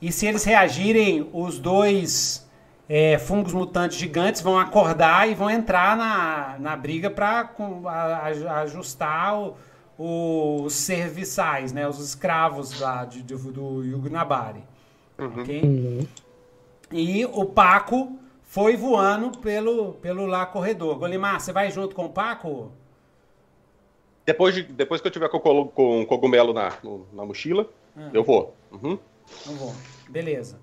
e 0.00 0.10
se 0.12 0.26
eles 0.26 0.44
reagirem, 0.44 1.28
os 1.32 1.58
dois 1.58 2.48
é, 2.88 3.18
fungos 3.18 3.52
mutantes 3.52 3.98
gigantes 3.98 4.40
vão 4.40 4.58
acordar 4.58 5.28
e 5.28 5.34
vão 5.34 5.50
entrar 5.50 5.96
na, 5.96 6.56
na 6.58 6.76
briga 6.76 7.10
para 7.10 7.50
ajustar 8.62 9.38
o- 9.38 9.56
os 10.64 10.72
serviçais, 10.74 11.72
né, 11.72 11.86
os 11.88 11.98
escravos 12.00 12.80
lá 12.80 13.04
de, 13.04 13.22
de- 13.22 13.34
do 13.36 13.82
Yugnabari. 13.84 14.62
ok? 15.18 15.60
Uhum. 15.62 16.06
E 16.92 17.24
o 17.26 17.44
Paco 17.44 18.18
foi 18.42 18.76
voando 18.76 19.38
pelo, 19.38 19.92
pelo 19.94 20.26
lá 20.26 20.44
corredor. 20.46 20.96
Golimar, 20.98 21.40
você 21.40 21.52
vai 21.52 21.70
junto 21.70 21.94
com 21.94 22.06
o 22.06 22.08
Paco? 22.10 22.72
Depois, 24.32 24.54
de, 24.54 24.62
depois 24.62 25.00
que 25.00 25.06
eu 25.08 25.12
tiver 25.12 25.28
com 25.28 25.38
o 25.38 25.66
com 25.66 26.02
o 26.02 26.06
cogumelo 26.06 26.52
na, 26.52 26.72
no- 26.82 27.06
na 27.12 27.24
mochila, 27.24 27.66
Ah. 27.96 28.10
eu 28.12 28.22
vou. 28.22 28.54
Uhum. 28.70 28.98
Não 29.46 29.54
vou. 29.54 29.74
Beleza. 30.08 30.58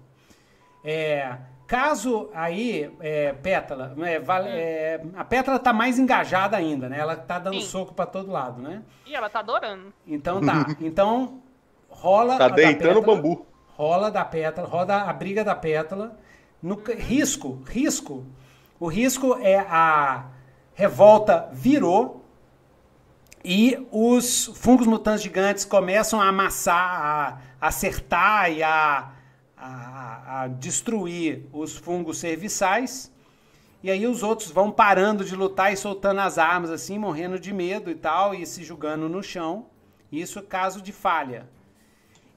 É, 0.84 1.36
caso 1.66 2.30
aí, 2.34 2.90
é, 3.02 3.34
Pétala, 3.34 3.94
é, 4.04 4.20
vale- 4.20 4.50
é, 4.50 5.02
a 5.16 5.26
Pétala 5.26 5.60
tá 5.60 5.74
mais 5.74 6.00
engajada 6.00 6.56
ainda, 6.56 6.88
né? 6.88 6.98
Ela 7.00 7.16
tá 7.16 7.40
dando 7.40 7.60
Sim. 7.60 7.68
soco 7.68 7.94
para 7.94 8.06
todo 8.06 8.32
lado, 8.32 8.62
né? 8.62 8.82
Ih, 9.06 9.16
ela 9.16 9.30
tá 9.30 9.40
adorando. 9.40 9.92
Então 10.08 10.40
tá. 10.42 10.66
Então 10.80 11.42
rola 11.90 12.38
Tá 12.38 12.46
a 12.46 12.50
da 12.50 12.56
deitando 12.56 13.00
o 13.00 13.02
Pétala, 13.02 13.16
bambu. 13.16 13.46
Rola 13.76 14.10
da 14.10 14.24
pétala, 14.26 14.68
roda 14.68 14.96
a 15.04 15.14
briga 15.14 15.44
da 15.44 15.54
pétala. 15.56 16.18
No 16.64 16.82
risco, 16.98 17.62
risco. 17.68 18.26
O 18.80 18.88
risco 18.88 19.38
é 19.42 19.58
a 19.60 20.26
revolta 20.74 21.50
virou 21.52 22.17
e 23.50 23.88
os 23.94 24.48
fungos 24.56 24.86
mutantes 24.86 25.24
gigantes 25.24 25.64
começam 25.64 26.20
a 26.20 26.28
amassar, 26.28 27.42
a 27.62 27.68
acertar 27.68 28.52
e 28.52 28.62
a, 28.62 29.14
a, 29.56 30.42
a 30.42 30.48
destruir 30.50 31.48
os 31.54 31.78
fungos 31.78 32.18
serviçais. 32.18 33.10
E 33.82 33.90
aí 33.90 34.06
os 34.06 34.22
outros 34.22 34.52
vão 34.52 34.70
parando 34.70 35.24
de 35.24 35.34
lutar 35.34 35.72
e 35.72 35.78
soltando 35.78 36.20
as 36.20 36.38
armas 36.38 36.70
assim, 36.70 37.00
morrendo 37.00 37.40
de 37.40 37.54
medo 37.54 37.90
e 37.90 37.96
tal, 37.96 38.36
e 38.36 38.46
se 38.46 38.66
jogando 38.66 39.08
no 39.08 39.24
chão. 39.24 39.68
Isso 40.12 40.40
é 40.40 40.42
caso 40.42 40.82
de 40.82 40.92
falha. 40.92 41.48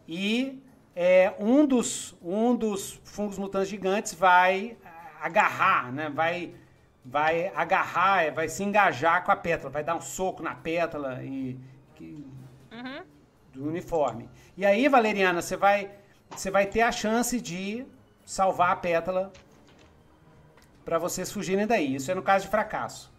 E 0.06 0.62
é, 0.94 1.34
um, 1.40 1.66
dos, 1.66 2.14
um 2.22 2.54
dos 2.54 3.00
fungos 3.02 3.36
mutantes 3.36 3.68
gigantes 3.68 4.14
vai 4.14 4.76
agarrar, 5.20 5.92
né? 5.92 6.08
Vai, 6.08 6.54
vai 7.04 7.50
agarrar, 7.54 8.24
é, 8.24 8.30
vai 8.30 8.48
se 8.48 8.62
engajar 8.62 9.24
com 9.24 9.32
a 9.32 9.36
pétala, 9.36 9.70
vai 9.70 9.82
dar 9.84 9.96
um 9.96 10.00
soco 10.00 10.42
na 10.42 10.54
pétala 10.54 11.22
e, 11.22 11.58
que- 11.94 12.26
Uhum. 12.72 13.02
do 13.52 13.66
uniforme. 13.68 14.28
E 14.56 14.64
aí, 14.64 14.88
Valeriana, 14.88 15.42
você 15.42 15.56
vai, 15.56 15.90
você 16.30 16.50
vai 16.50 16.66
ter 16.66 16.82
a 16.82 16.92
chance 16.92 17.40
de 17.40 17.84
salvar 18.24 18.70
a 18.72 18.76
pétala 18.76 19.32
para 20.84 20.98
vocês 20.98 21.32
fugirem 21.32 21.66
daí. 21.66 21.96
Isso 21.96 22.10
é 22.10 22.14
no 22.14 22.22
caso 22.22 22.44
de 22.44 22.50
fracasso. 22.50 23.12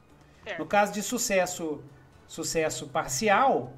Certo. 0.43 0.59
No 0.59 0.65
caso 0.65 0.93
de 0.93 1.01
sucesso, 1.03 1.83
sucesso 2.27 2.87
parcial, 2.87 3.73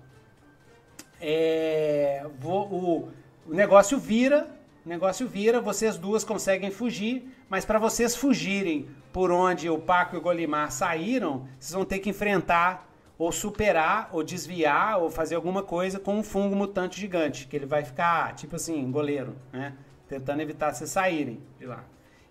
é, 1.19 2.25
o, 2.43 3.07
o 3.48 3.53
negócio 3.53 3.98
vira, 3.98 4.49
o 4.86 4.90
negócio 4.90 5.28
vira, 5.28 5.62
vocês 5.62 5.98
duas 5.98 6.24
conseguem 6.24 6.70
fugir, 6.70 7.24
mas 7.50 7.64
para 7.64 7.80
vocês 7.80 8.16
fugirem 8.16 8.88
por 9.14 9.32
onde 9.32 9.70
o 9.70 9.78
Paco 9.80 10.16
e 10.16 10.20
o 10.20 10.22
Golimar 10.22 10.72
saíram, 10.72 11.48
vocês 11.60 11.72
vão 11.74 11.86
ter 11.86 12.00
que 12.00 12.10
enfrentar 12.10 12.90
ou 13.18 13.32
superar 13.32 14.10
ou 14.12 14.24
desviar 14.24 15.00
ou 15.00 15.10
fazer 15.10 15.36
alguma 15.36 15.64
coisa 15.64 16.00
com 16.00 16.16
um 16.18 16.24
fungo 16.24 16.56
mutante 16.56 17.00
gigante, 17.00 17.48
que 17.48 17.56
ele 17.56 17.66
vai 17.66 17.84
ficar 17.86 18.36
tipo 18.36 18.56
assim, 18.58 18.92
goleiro, 18.92 19.36
né? 19.53 19.74
Tentando 20.10 20.42
evitar 20.42 20.74
vocês 20.74 20.90
saírem 20.90 21.40
de 21.58 21.66
lá. 21.66 21.84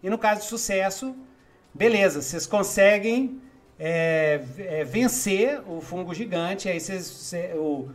E 0.03 0.11
no 0.11 0.19
caso 0.19 0.41
de 0.43 0.47
sucesso, 0.47 1.17
beleza, 1.73 2.21
vocês 2.21 2.47
conseguem 2.47 3.41
é, 3.79 4.43
é, 4.59 4.85
vencer 4.85 5.63
o 5.67 5.81
fungo 5.81 6.13
gigante, 6.13 6.69
aí 6.69 6.79
vocês, 6.79 7.05
cê- 7.07 7.53
o, 7.55 7.89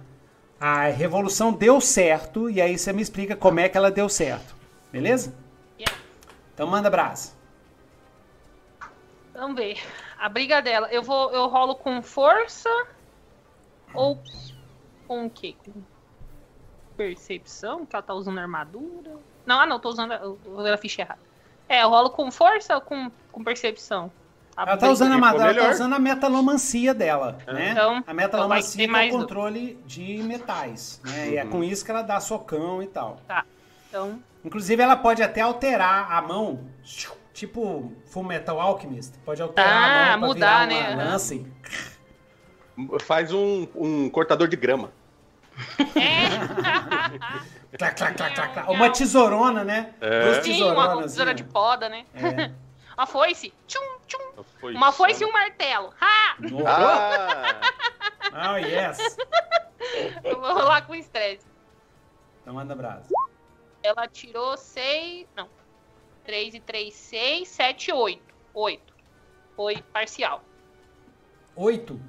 a 0.59 0.87
revolução 0.87 1.53
deu 1.53 1.79
certo 1.79 2.49
e 2.49 2.61
aí 2.61 2.77
você 2.77 2.91
me 2.91 3.01
explica 3.01 3.35
como 3.35 3.59
é 3.59 3.69
que 3.69 3.77
ela 3.77 3.91
deu 3.91 4.09
certo. 4.09 4.55
Beleza? 4.91 5.33
Yeah. 5.79 5.97
Então 6.53 6.67
manda 6.67 6.89
brasa. 6.89 7.33
Vamos 9.33 9.55
ver. 9.55 9.77
A 10.17 10.27
briga 10.27 10.61
dela. 10.61 10.87
Eu 10.91 11.03
vou. 11.03 11.31
Eu 11.31 11.47
rolo 11.47 11.75
com 11.75 12.01
força 12.01 12.69
ou 13.93 14.19
com 15.07 15.27
o 15.27 15.29
quê? 15.29 15.55
Com 15.63 15.73
percepção? 16.95 17.85
Que 17.85 17.95
ela 17.95 18.03
tá 18.03 18.13
usando 18.15 18.39
armadura? 18.39 19.17
Não, 19.45 19.59
ah 19.59 19.65
não, 19.65 19.79
tô 19.79 19.89
usando. 19.89 20.11
Eu 20.13 20.73
a 20.73 20.77
ficha 20.77 21.03
errada. 21.03 21.19
É, 21.69 21.83
eu 21.83 21.89
rolo 21.89 22.09
com 22.09 22.31
força 22.31 22.75
ou 22.75 22.81
com, 22.81 23.11
com 23.31 23.43
percepção? 23.43 24.11
A 24.57 24.63
Ela 24.63 24.77
tá 24.77 24.89
usando 24.89 25.23
a, 25.23 25.29
ela 25.29 25.53
tá 25.53 25.69
usando 25.69 25.93
a 25.93 25.99
metalomancia 25.99 26.91
dela, 26.91 27.37
né? 27.45 27.73
Então, 27.73 28.03
a 28.07 28.13
metalomancia 28.13 28.83
então 28.85 28.97
é 28.97 29.07
o 29.07 29.11
controle 29.11 29.79
de 29.85 30.17
metais, 30.23 30.99
né? 31.05 31.29
E 31.29 31.37
é 31.37 31.45
com 31.45 31.63
isso 31.63 31.85
que 31.85 31.91
ela 31.91 32.01
dá 32.01 32.19
socão 32.19 32.81
e 32.81 32.87
tal. 32.87 33.17
Tá. 33.27 33.45
Então. 33.87 34.19
Inclusive, 34.43 34.81
ela 34.81 34.95
pode 34.95 35.21
até 35.21 35.41
alterar 35.41 36.11
a 36.11 36.19
mão, 36.23 36.61
tipo 37.33 37.93
Full 38.07 38.23
Metal 38.23 38.59
Alchemist. 38.59 39.13
Pode 39.23 39.43
alterar 39.43 39.69
Ah, 39.71 40.13
a 40.13 40.17
mão 40.17 40.29
pra 40.31 40.35
mudar, 40.35 40.67
virar 40.67 40.95
né? 40.95 41.03
lança 41.05 41.35
e... 41.35 41.45
Faz 43.01 43.31
um, 43.31 43.67
um 43.75 44.09
cortador 44.09 44.47
de 44.47 44.55
grama. 44.55 44.91
É. 45.95 46.27
Clac, 47.77 47.95
clac, 47.95 48.15
clac, 48.15 48.33
clac, 48.33 48.53
clac. 48.53 48.71
Uma 48.71 48.89
tesourona, 48.89 49.63
né? 49.63 49.91
É. 50.01 50.23
Duas 50.23 50.43
Sim, 50.45 50.63
uma 50.63 50.73
tesouronas. 50.75 51.11
tesoura 51.11 51.33
de 51.33 51.43
poda, 51.43 51.89
né? 51.89 52.05
É. 52.15 52.51
Uma 52.97 53.05
foice. 53.05 53.53
Tchum, 53.67 53.99
tchum. 54.07 54.43
Foi 54.59 54.73
Uma 54.73 54.91
foice 54.91 55.23
e 55.23 55.25
um 55.25 55.31
martelo. 55.31 55.93
Ha! 56.01 56.37
Ah! 56.65 58.53
Oh, 58.53 58.57
yes. 58.57 58.97
Eu 60.23 60.41
vou 60.41 60.53
rolar 60.53 60.81
com 60.87 60.95
estresse. 60.95 61.45
Então 62.41 62.55
manda 62.55 62.75
brasa. 62.75 63.07
Ela 63.83 64.07
tirou 64.07 64.57
6. 64.57 65.27
Não. 65.35 65.47
3 66.25 66.55
e 66.55 66.59
3, 66.59 66.93
6, 66.93 67.47
7, 67.47 67.91
8. 67.91 68.21
8. 68.53 68.93
Foi 69.55 69.77
parcial. 69.93 70.43
Oito. 71.55 71.99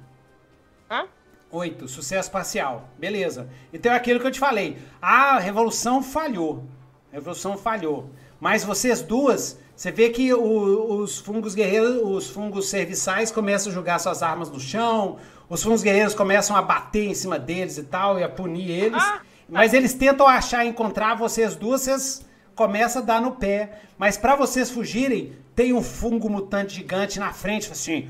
Hã? 0.89 1.07
Oito, 1.51 1.87
sucesso 1.87 2.31
parcial. 2.31 2.89
Beleza. 2.97 3.49
Então 3.71 3.91
é 3.91 3.95
aquilo 3.95 4.19
que 4.19 4.27
eu 4.27 4.31
te 4.31 4.39
falei. 4.39 4.77
A 5.01 5.37
revolução 5.39 6.01
falhou. 6.01 6.65
A 7.11 7.15
revolução 7.15 7.57
falhou. 7.57 8.09
Mas 8.39 8.63
vocês 8.63 9.01
duas, 9.01 9.59
você 9.79 9.91
vê 9.93 10.09
que 10.09 10.33
o- 10.33 10.97
os 11.01 11.19
fungos 11.19 11.55
guerreiros, 11.55 12.01
os 12.03 12.29
fungos 12.29 12.69
serviçais 12.69 13.31
começam 13.31 13.71
a 13.71 13.73
jogar 13.73 13.97
suas 13.99 14.21
armas 14.21 14.51
no 14.51 14.59
chão, 14.59 15.15
os 15.47 15.63
fungos 15.63 15.81
guerreiros 15.81 16.13
começam 16.13 16.53
a 16.53 16.61
bater 16.61 17.07
em 17.07 17.13
cima 17.13 17.39
deles 17.39 17.77
e 17.77 17.83
tal, 17.83 18.19
e 18.19 18.23
a 18.23 18.27
punir 18.27 18.69
eles. 18.69 19.01
Ah, 19.01 19.21
Mas 19.47 19.73
eles 19.73 19.93
tentam 19.93 20.27
achar, 20.27 20.65
encontrar 20.65 21.15
vocês 21.15 21.55
duas, 21.55 21.79
vocês 21.81 22.25
começam 22.55 23.01
a 23.01 23.05
dar 23.05 23.21
no 23.21 23.31
pé. 23.37 23.79
Mas 23.97 24.17
pra 24.17 24.35
vocês 24.35 24.69
fugirem, 24.69 25.33
tem 25.55 25.71
um 25.73 25.81
fungo 25.81 26.29
mutante 26.29 26.75
gigante 26.75 27.17
na 27.17 27.31
frente, 27.31 27.71
assim. 27.71 28.09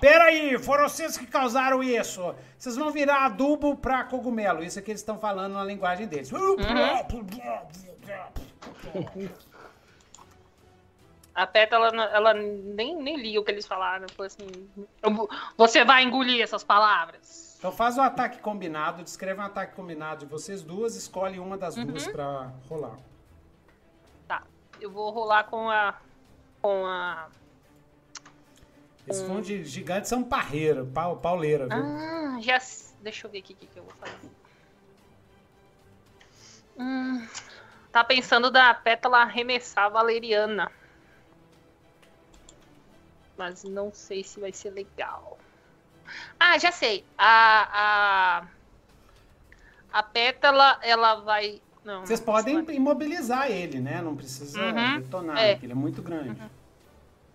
Pera 0.00 0.24
aí, 0.24 0.58
foram 0.58 0.86
vocês 0.88 1.16
que 1.16 1.26
causaram 1.26 1.82
isso. 1.82 2.34
Vocês 2.58 2.76
vão 2.76 2.90
virar 2.90 3.24
adubo 3.24 3.74
pra 3.74 4.04
cogumelo. 4.04 4.62
Isso 4.62 4.78
é 4.78 4.82
que 4.82 4.90
eles 4.90 5.00
estão 5.00 5.18
falando 5.18 5.54
na 5.54 5.64
linguagem 5.64 6.06
deles. 6.06 6.30
A 11.34 11.46
Peta, 11.46 11.76
ela, 11.76 11.88
ela 12.06 12.34
nem, 12.34 12.94
nem 12.96 13.16
liga 13.16 13.40
o 13.40 13.44
que 13.44 13.50
eles 13.50 13.66
falaram. 13.66 14.06
Falou 14.10 14.26
assim: 14.26 14.46
"Eu 15.02 15.14
vou- 15.14 15.30
Você 15.56 15.82
vai 15.84 16.02
engolir 16.02 16.42
essas 16.42 16.62
palavras. 16.62 17.56
Então 17.58 17.72
faz 17.72 17.96
o 17.96 18.00
ataque 18.02 18.38
combinado, 18.40 19.02
descreve 19.02 19.40
um 19.40 19.44
ataque 19.44 19.74
combinado 19.74 20.20
de 20.20 20.26
vocês 20.30 20.62
duas, 20.62 20.94
escolhe 20.96 21.38
uma 21.38 21.56
das 21.56 21.74
duas 21.76 22.06
pra 22.08 22.50
rolar. 22.68 22.96
Tá. 24.28 24.42
Eu 24.80 24.90
vou 24.90 25.10
rolar 25.10 25.44
com 25.44 25.70
a. 25.70 25.94
Com 26.60 26.84
a. 26.86 27.28
Esses 29.08 29.26
fungos 29.26 29.46
de- 29.46 29.64
gigantes 29.64 30.08
são 30.10 30.22
parreira, 30.22 30.84
pau, 30.84 31.16
pauleira, 31.16 31.66
viu? 31.66 31.76
Ah, 31.76 32.36
já. 32.40 32.58
Deixa 33.00 33.26
eu 33.26 33.30
ver 33.30 33.38
aqui 33.38 33.52
o 33.52 33.56
que, 33.56 33.66
que 33.66 33.78
eu 33.78 33.84
vou 33.84 33.92
fazer. 33.94 34.30
Hum, 36.78 37.26
tá 37.90 38.04
pensando 38.04 38.50
da 38.50 38.72
pétala 38.74 39.18
arremessar 39.22 39.86
a 39.86 39.88
valeriana. 39.88 40.70
Mas 43.42 43.64
não 43.64 43.92
sei 43.92 44.22
se 44.22 44.38
vai 44.38 44.52
ser 44.52 44.70
legal. 44.70 45.36
Ah, 46.38 46.56
já 46.58 46.70
sei. 46.70 47.04
A. 47.18 48.44
A, 49.92 49.98
a 49.98 50.02
pétala, 50.04 50.78
ela 50.80 51.16
vai. 51.16 51.60
Não, 51.84 52.06
Vocês 52.06 52.20
não 52.20 52.26
podem 52.26 52.62
vai. 52.62 52.76
imobilizar 52.76 53.50
ele, 53.50 53.80
né? 53.80 54.00
Não 54.00 54.14
precisa 54.14 54.62
Uhum, 54.62 55.00
detonar, 55.00 55.36
é. 55.38 55.52
porque 55.54 55.66
ele 55.66 55.72
é 55.72 55.76
muito 55.76 56.00
grande. 56.00 56.40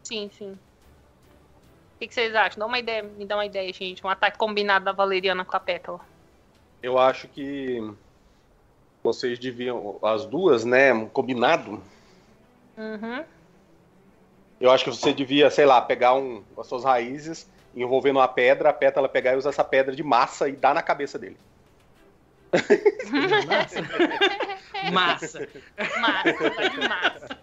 Sim, 0.02 0.32
sim. 0.32 0.54
O 0.54 2.00
que, 2.00 2.08
que 2.08 2.14
vocês 2.14 2.34
acham? 2.34 2.60
Dá 2.60 2.66
uma 2.66 2.80
ideia, 2.80 3.04
me 3.04 3.26
dá 3.26 3.36
uma 3.36 3.46
ideia, 3.46 3.74
gente. 3.74 4.06
Um 4.06 4.10
ataque 4.10 4.38
combinado 4.38 4.86
da 4.86 4.94
valeriana 4.94 5.44
com 5.44 5.58
a 5.58 5.60
pétala. 5.60 6.00
Eu 6.82 6.98
acho 6.98 7.28
que 7.28 7.82
vocês 9.04 9.38
deviam, 9.38 10.00
as 10.02 10.26
duas, 10.26 10.64
né, 10.64 11.06
combinado. 11.08 11.84
Uhum. 12.78 13.26
Eu 14.60 14.72
acho 14.72 14.84
que 14.84 14.90
você 14.90 15.14
devia, 15.14 15.50
sei 15.50 15.66
lá, 15.66 15.80
pegar 15.82 16.16
um, 16.16 16.44
as 16.58 16.66
suas 16.68 16.84
raízes, 16.84 17.48
envolver 17.76 18.12
numa 18.12 18.28
pedra, 18.28 18.70
a 18.70 18.74
pétala 18.74 19.08
pegar 19.08 19.34
e 19.34 19.38
usar 19.38 19.50
essa 19.50 19.64
pedra 19.64 19.96
de 19.96 20.04
massa 20.04 20.50
e 20.50 20.54
dar 20.54 20.74
na 20.74 20.82
cabeça 20.82 21.20
dele. 21.20 21.38
Massa. 24.92 25.48
Massa, 26.00 26.70
de 26.70 26.88
massa. 26.88 27.38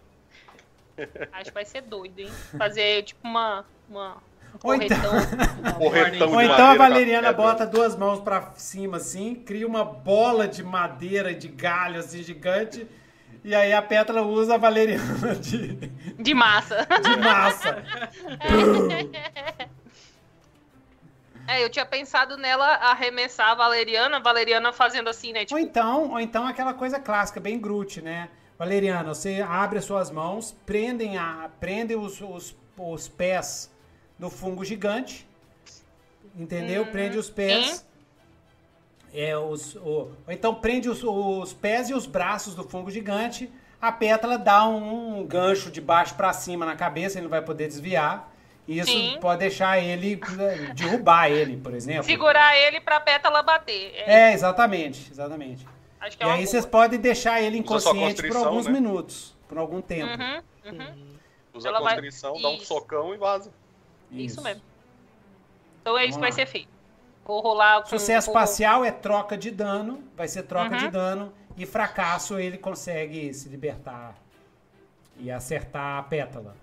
Acho 1.33 1.44
que 1.47 1.51
vai 1.55 1.65
ser 1.65 1.83
doido, 1.83 2.20
hein? 2.20 2.31
Fazer 2.57 3.02
tipo 3.02 3.26
uma. 3.26 3.65
uma 3.89 4.17
um 4.65 4.68
Ou 4.68 4.75
então- 4.75 4.97
corretão. 5.10 5.73
Corretão 5.75 6.33
Ou 6.33 6.41
então 6.41 6.68
a 6.68 6.73
com 6.73 6.78
Valeriana 6.78 7.28
pedra. 7.28 7.43
bota 7.43 7.67
duas 7.67 7.97
mãos 7.97 8.20
pra 8.20 8.52
cima 8.57 8.99
assim, 8.99 9.34
cria 9.34 9.67
uma 9.67 9.84
bola 9.84 10.47
de 10.47 10.62
madeira, 10.62 11.34
de 11.34 11.49
galho 11.49 11.99
assim 11.99 12.23
gigante, 12.23 12.86
e 13.44 13.55
aí 13.55 13.73
a 13.73 13.82
Pétala 13.82 14.23
usa 14.23 14.55
a 14.55 14.58
Valeriana 14.58 15.34
de, 15.36 15.74
De 16.18 16.34
massa. 16.34 16.86
de 17.02 17.16
massa. 17.20 17.84
É, 21.47 21.62
eu 21.62 21.68
tinha 21.68 21.84
pensado 21.84 22.39
nela 22.39 22.66
arremessar 22.76 23.50
a 23.50 23.55
Valeriana, 23.55 24.16
a 24.16 24.18
Valeriana 24.18 24.73
fazendo 24.73 25.10
assim, 25.10 25.32
né? 25.32 25.40
Ou 25.40 25.47
Tipo, 25.47 25.58
então, 25.58 26.10
ou 26.12 26.20
então 26.20 26.47
aquela 26.47 26.73
coisa 26.73 26.98
clássica, 26.98 27.39
bem 27.39 27.58
Groot, 27.58 28.00
né? 28.00 28.31
Valeriana, 28.58 29.14
você 29.14 29.44
abre 29.47 29.78
as 29.78 29.84
suas 29.84 30.10
mãos, 30.10 30.56
prendem, 30.64 31.18
a, 31.18 31.50
prendem 31.60 31.98
os, 31.98 32.20
os, 32.20 32.56
os 32.78 33.08
pés 33.08 33.70
no 34.18 34.31
fungo 34.31 34.64
gigante, 34.64 35.28
entendeu? 36.34 36.86
Prende 36.86 37.18
os 37.18 37.28
pés. 37.28 37.84
É, 39.15 39.36
os, 39.39 39.76
o- 39.76 40.10
ou 40.26 40.31
então 40.31 40.55
prende 40.55 40.89
os, 40.89 41.02
os 41.05 41.52
pés 41.52 41.89
e 41.89 41.94
os 41.94 42.05
braços 42.05 42.55
do 42.55 42.65
fungo 42.65 42.91
gigante. 42.91 43.49
A 43.81 43.93
pétala 43.93 44.36
dá 44.36 44.67
um, 44.67 45.20
um 45.20 45.26
gancho 45.26 45.70
de 45.70 45.81
baixo 45.81 46.15
pra 46.15 46.33
cima 46.33 46.67
na 46.67 46.75
cabeça, 46.75 47.17
ele 47.18 47.25
não 47.25 47.31
vai 47.31 47.43
poder 47.43 47.68
desviar. 47.68 48.33
E 48.67 48.78
isso 48.78 48.91
Sim. 48.91 49.18
pode 49.20 49.41
deixar 49.41 49.78
ele, 49.78 50.18
né, 50.36 50.73
derrubar 50.75 51.31
ele, 51.31 51.57
por 51.59 51.75
exemplo. 51.75 52.05
segurar 52.05 52.57
ele 52.57 52.81
pra 52.81 52.99
pétala 52.99 53.43
bater. 53.43 53.93
É, 53.94 54.31
É, 54.31 54.33
exatamente, 54.33 55.10
exatamente. 55.12 55.67
acho 56.01 56.17
que 56.17 56.23
é 56.23 56.26
E 56.26 56.31
aí 56.31 56.36
boa. 56.39 56.47
vocês 56.47 56.65
podem 56.67 56.99
deixar 56.99 57.43
ele 57.43 57.59
inconsciente 57.59 58.26
por 58.26 58.36
alguns 58.39 58.67
né? 58.67 58.73
minutos, 58.73 59.36
por 59.47 59.59
algum 59.59 59.83
tempo. 59.83 60.10
Uhum, 60.15 60.43
uhum. 60.78 61.15
Usa 61.52 61.68
Ela 61.68 61.78
a 61.78 61.83
vai- 61.83 61.93
constrição, 61.93 62.41
dá 62.41 62.49
um 62.49 62.55
Isso. 62.55 62.65
socão 62.65 63.15
e 63.15 63.18
vaza. 63.18 63.52
Isso 64.10 64.43
mesmo. 64.43 64.62
Então 65.83 65.97
é 65.99 66.07
isso 66.07 66.15
que 66.15 66.20
vai 66.23 66.33
ser 66.33 66.47
feito. 66.47 66.68
Vou 67.24 67.40
rolar 67.40 67.82
com 67.82 67.88
Sucesso 67.88 68.26
vou- 68.26 68.34
parcial 68.34 68.84
é 68.84 68.90
troca 68.90 69.36
de 69.36 69.50
dano, 69.50 70.02
vai 70.16 70.28
ser 70.28 70.42
troca 70.44 70.72
Uhum. 70.72 70.78
de 70.78 70.88
dano, 70.88 71.32
e 71.56 71.64
fracasso 71.64 72.38
ele 72.38 72.58
consegue 72.58 73.32
se 73.32 73.48
libertar 73.48 74.14
e 75.16 75.30
acertar 75.30 75.98
a 75.98 76.02
pétala. 76.02 76.56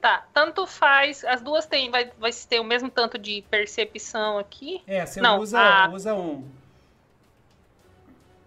Tá, 0.00 0.26
tanto 0.34 0.66
faz. 0.66 1.24
As 1.24 1.40
duas 1.40 1.64
têm, 1.66 1.90
vai, 1.90 2.10
vai 2.18 2.30
ter 2.32 2.60
o 2.60 2.64
mesmo 2.64 2.90
tanto 2.90 3.18
de 3.18 3.42
percepção 3.50 4.38
aqui. 4.38 4.82
É, 4.86 5.04
você 5.06 5.20
Não, 5.20 5.38
usa, 5.38 5.60
a- 5.60 5.88
usa 5.90 6.14
um. 6.14 6.44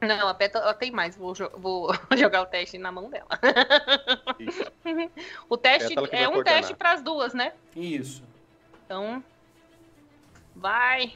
Não, 0.01 0.27
a 0.27 0.33
pétala 0.33 0.65
ela 0.65 0.73
tem 0.73 0.91
mais. 0.91 1.15
Vou, 1.15 1.33
jo- 1.33 1.49
vou 1.55 1.89
jogar 2.17 2.41
o 2.41 2.45
teste 2.45 2.77
na 2.77 2.91
mão 2.91 3.09
dela. 3.09 3.27
O 5.49 5.57
teste 5.57 5.93
é 6.11 6.27
um 6.27 6.33
coordenar. 6.33 6.59
teste 6.61 6.75
para 6.75 6.91
as 6.93 7.01
duas, 7.01 7.33
né? 7.33 7.53
Isso. 7.75 8.23
Então, 8.85 9.23
vai. 10.55 11.13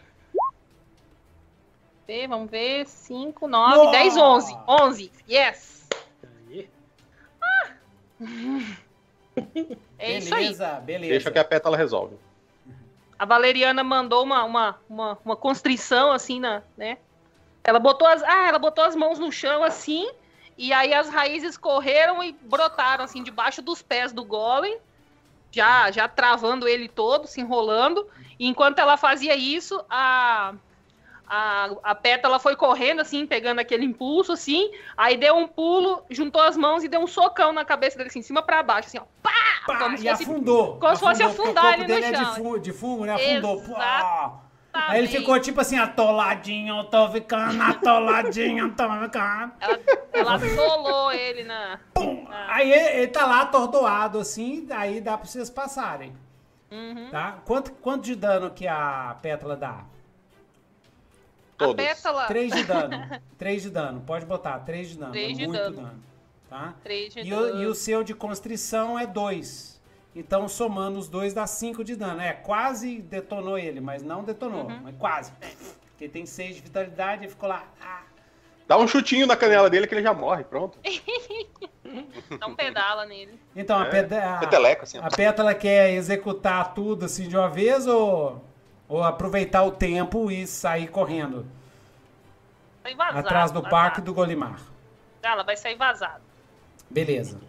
Vê, 2.10 2.26
vamos 2.26 2.50
ver. 2.50 2.88
5, 2.88 3.48
9, 3.48 3.78
Nossa! 3.78 3.92
10, 3.92 4.18
11. 4.18 4.58
11, 4.68 5.12
yes! 5.30 5.88
Aí. 6.50 6.70
É 9.98 10.18
isso 10.18 10.34
aí. 10.34 10.42
beleza, 10.42 10.68
beleza. 10.82 11.12
Deixa 11.12 11.32
que 11.32 11.40
a 11.40 11.46
pétala 11.46 11.78
resolve. 11.78 12.18
a 13.18 13.26
Valeriana 13.26 13.84
mandou 13.84 14.24
uma, 14.24 14.44
uma, 14.44 14.78
uma, 14.90 15.18
uma 15.24 15.36
constrição, 15.36 16.12
assim, 16.12 16.40
na, 16.40 16.64
né? 16.76 16.98
Ela 17.64 17.80
botou 17.80 18.08
as. 18.08 18.24
Ah, 18.24 18.48
ela 18.48 18.60
botou 18.60 18.84
as 18.84 18.96
mãos 18.96 19.20
no 19.20 19.32
chão 19.32 19.64
assim. 19.64 20.10
E 20.58 20.74
aí 20.74 20.94
as 20.94 21.10
raízes 21.10 21.58
correram 21.58 22.24
e 22.24 22.34
brotaram, 22.34 23.06
assim, 23.06 23.22
debaixo 23.22 23.62
dos 23.62 23.82
pés 23.82 24.12
do 24.12 24.26
golem. 24.26 24.80
Já, 25.52 25.92
já 25.92 26.08
travando 26.08 26.68
ele 26.68 26.90
todo, 26.90 27.28
se 27.28 27.40
enrolando. 27.40 28.10
E 28.40 28.48
enquanto 28.48 28.80
ela 28.80 28.98
fazia 28.98 29.36
isso, 29.36 29.82
a, 29.90 30.54
a, 31.30 31.70
a 31.84 31.96
pétala 31.96 32.40
foi 32.40 32.56
correndo, 32.56 33.02
assim, 33.02 33.26
pegando 33.28 33.60
aquele 33.60 33.86
impulso, 33.86 34.32
assim. 34.32 34.72
Aí 34.98 35.16
deu 35.16 35.36
um 35.36 35.48
pulo, 35.48 36.04
juntou 36.10 36.42
as 36.42 36.58
mãos 36.58 36.84
e 36.84 36.88
deu 36.88 37.00
um 37.02 37.08
socão 37.08 37.54
na 37.54 37.64
cabeça 37.64 37.98
dele, 37.98 38.10
assim, 38.10 38.22
cima 38.24 38.42
pra 38.42 38.64
baixo, 38.64 38.88
assim, 38.88 38.98
ó. 38.98 39.04
Pá! 39.22 39.32
Pá, 39.68 39.78
como 39.78 39.98
se 39.98 40.08
e 40.08 40.10
fosse, 40.10 40.24
afundou. 40.24 40.80
como 40.80 40.96
se 40.96 41.02
fosse 41.02 41.22
afundar 41.24 41.74
ele 41.74 41.82
no 41.84 41.88
dele 41.88 42.06
é 42.06 42.16
chão. 42.16 42.24
de 42.24 42.36
fumo, 42.36 42.60
de 42.60 42.74
fumo 42.74 43.06
né? 43.06 43.14
Afundou. 43.14 43.62
Aí 44.72 45.00
ele 45.00 45.08
ficou 45.08 45.40
tipo 45.40 45.60
assim, 45.62 45.78
atoladinho, 45.78 46.78
eu 46.78 46.84
tô 46.86 47.10
ficando 47.10 47.62
atoladinho, 47.62 48.74
tô 48.76 48.84
ficando. 49.02 49.52
Ela, 49.60 49.80
ela 50.14 50.36
atolou 50.36 51.12
ele 51.12 51.44
na. 51.44 51.80
Pum. 51.94 52.26
na- 52.30 52.54
Aí 52.54 52.72
ele, 52.72 52.98
ele 53.02 53.08
tá 53.08 53.26
lá 53.26 53.42
atordoado 53.42 54.20
assim, 54.20 54.68
aí 54.72 55.02
dá 55.02 55.18
pra 55.18 55.28
vocês 55.28 55.50
passarem. 55.50 56.16
Uhum. 56.72 57.10
Tá? 57.12 57.38
Quanto, 57.46 57.72
quanto 57.74 58.04
de 58.04 58.16
dano 58.16 58.52
que 58.52 58.68
a 58.68 59.18
pétala 59.22 59.56
dá? 59.56 59.84
A 61.60 61.66
Todos. 61.66 61.86
pétala. 61.86 62.26
3 62.26 62.54
de 62.54 62.64
dano. 62.64 63.10
3 63.38 63.62
de 63.64 63.70
dano. 63.70 64.02
Pode 64.02 64.26
botar, 64.26 64.60
3 64.60 64.90
de 64.90 64.98
dano. 64.98 65.12
Três 65.12 65.32
é 65.32 65.42
de 65.42 65.48
muito 65.48 65.62
dano. 65.62 65.76
dano. 65.76 66.04
Tá? 66.50 66.74
Três 66.84 67.14
de 67.14 67.20
E 67.22 67.34
o, 67.34 67.40
dano. 67.40 67.62
e 67.62 67.66
o 67.68 67.76
seu 67.76 68.04
de 68.04 68.14
constrição 68.16 68.98
é 68.98 69.06
2. 69.06 69.80
Então, 70.16 70.48
somando 70.48 70.98
os 70.98 71.08
dois, 71.08 71.34
dá 71.34 71.46
5 71.46 71.84
de 71.84 71.96
dano. 71.96 72.20
É, 72.22 72.34
quase 72.34 73.00
detonou 73.02 73.60
ele, 73.60 73.80
mas 73.80 74.02
não 74.02 74.24
detonou. 74.24 74.66
Uhum. 74.68 74.80
Mas 74.84 74.96
quase. 74.98 75.32
Porque 75.92 76.08
tem 76.10 76.26
6 76.26 76.56
de 76.56 76.62
vitalidade 76.62 77.26
e 77.26 77.30
ficou 77.30 77.48
lá. 77.50 77.66
ah. 77.82 78.02
Dá 78.68 78.78
um 78.78 78.88
chutinho 78.88 79.28
na 79.28 79.36
canela 79.36 79.70
dele 79.70 79.86
que 79.88 79.94
ele 79.96 80.02
já 80.04 80.14
morre, 80.14 80.44
pronto. 80.44 80.78
Dá 82.40 82.48
um 82.48 82.56
pedala 82.56 83.06
nele. 83.06 83.40
Então, 83.56 83.78
a, 83.80 83.86
É, 83.86 83.90
peda- 83.90 84.36
a- 84.36 84.38
Peteleco, 84.38 84.84
assim. 84.84 84.98
a 85.00 85.10
pétala 85.10 85.54
quer 85.56 85.92
executar 85.94 86.74
tudo 86.74 87.06
assim 87.06 87.28
de 87.28 87.36
uma 87.36 87.50
vez 87.50 87.88
ou, 87.88 88.44
ou 88.90 89.02
aproveitar 89.04 89.64
o 89.64 89.72
tempo 89.72 90.30
e 90.32 90.46
sair 90.48 90.88
correndo 90.88 91.46
Sai 92.84 92.96
vazado. 92.96 93.20
atrás 93.20 93.52
do 93.52 93.60
vazado. 93.62 93.70
parque 93.72 94.02
do 94.02 94.14
Golimar? 94.14 94.60
Ela 95.24 95.44
vai 95.44 95.56
sair 95.56 95.76
vazada. 95.78 96.22
Beleza. 96.90 97.40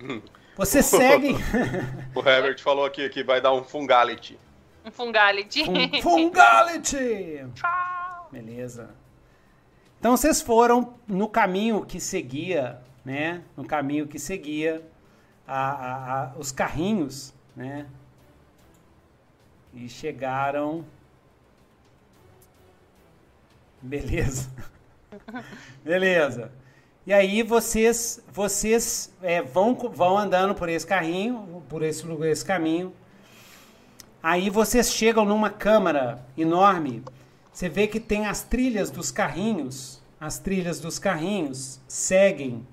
Você 0.56 0.82
segue. 0.82 1.34
O 2.14 2.20
Herbert 2.26 2.62
falou 2.62 2.86
aqui 2.86 3.06
que 3.10 3.22
vai 3.22 3.40
dar 3.42 3.52
um 3.52 3.62
fungality. 3.62 4.38
Um 4.84 4.90
fungality. 4.90 5.64
Fun- 5.64 6.00
Fungality! 6.00 7.44
Tchau. 7.54 8.28
Beleza. 8.32 8.90
Então 9.98 10.16
vocês 10.16 10.40
foram 10.40 10.94
no 11.06 11.28
caminho 11.28 11.84
que 11.84 11.98
seguia, 12.00 12.80
né? 13.04 13.42
No 13.56 13.64
caminho 13.66 14.06
que 14.06 14.18
seguia 14.18 14.82
a- 15.46 15.70
a- 15.70 16.22
a- 16.22 16.32
os 16.38 16.52
carrinhos, 16.52 17.34
né? 17.54 17.86
E 19.76 19.90
chegaram. 19.90 20.86
Beleza. 23.80 24.50
Beleza. 25.84 26.50
E 27.06 27.12
aí 27.12 27.42
vocês 27.42 28.24
vocês 28.32 29.14
é, 29.22 29.42
vão 29.42 29.74
vão 29.74 30.16
andando 30.16 30.54
por 30.54 30.70
esse 30.70 30.86
carrinho, 30.86 31.62
por 31.68 31.82
esse 31.82 32.06
lugar, 32.06 32.30
esse 32.30 32.44
caminho. 32.44 32.92
Aí 34.22 34.48
vocês 34.48 34.90
chegam 34.90 35.26
numa 35.26 35.50
câmara 35.50 36.24
enorme. 36.38 37.04
Você 37.52 37.68
vê 37.68 37.86
que 37.86 38.00
tem 38.00 38.26
as 38.26 38.42
trilhas 38.42 38.90
dos 38.90 39.10
carrinhos. 39.10 40.02
As 40.18 40.38
trilhas 40.38 40.80
dos 40.80 40.98
carrinhos 40.98 41.78
seguem 41.86 42.66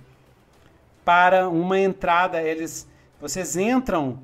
para 1.04 1.50
uma 1.50 1.78
entrada. 1.78 2.42
Eles, 2.42 2.88
vocês 3.20 3.58
entram 3.58 4.20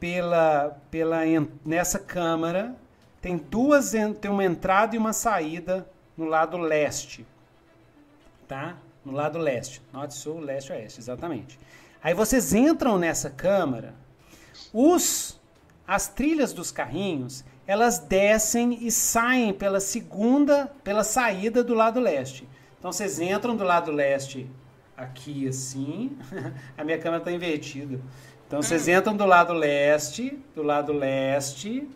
pela, 0.00 0.76
pela 0.90 1.20
nessa 1.64 1.98
câmara. 1.98 2.74
Tem 3.20 3.36
duas, 3.36 3.92
tem 4.20 4.30
uma 4.30 4.44
entrada 4.44 4.96
e 4.96 4.98
uma 4.98 5.12
saída 5.12 5.86
no 6.16 6.24
lado 6.24 6.56
leste, 6.56 7.26
tá? 8.48 8.76
No 9.04 9.12
lado 9.12 9.38
leste, 9.38 9.80
norte, 9.92 10.14
sul, 10.14 10.40
leste, 10.40 10.72
oeste, 10.72 11.00
exatamente. 11.00 11.58
Aí 12.02 12.14
vocês 12.14 12.54
entram 12.54 12.98
nessa 12.98 13.28
câmara. 13.28 13.94
Os 14.72 15.38
as 15.86 16.06
trilhas 16.06 16.52
dos 16.52 16.70
carrinhos, 16.70 17.44
elas 17.66 17.98
descem 17.98 18.86
e 18.86 18.92
saem 18.92 19.52
pela 19.52 19.80
segunda, 19.80 20.66
pela 20.84 21.02
saída 21.02 21.64
do 21.64 21.74
lado 21.74 21.98
leste. 21.98 22.48
Então 22.78 22.92
vocês 22.92 23.18
entram 23.18 23.56
do 23.56 23.64
lado 23.64 23.90
leste 23.90 24.48
aqui 24.96 25.48
assim. 25.48 26.16
A 26.78 26.84
minha 26.84 26.96
câmera 26.96 27.18
está 27.22 27.32
invertida. 27.32 28.00
Então 28.50 28.60
vocês 28.60 28.88
entram 28.88 29.16
do 29.16 29.24
lado 29.24 29.52
leste, 29.52 30.36
do 30.56 30.64
lado 30.64 30.92
leste, 30.92 31.88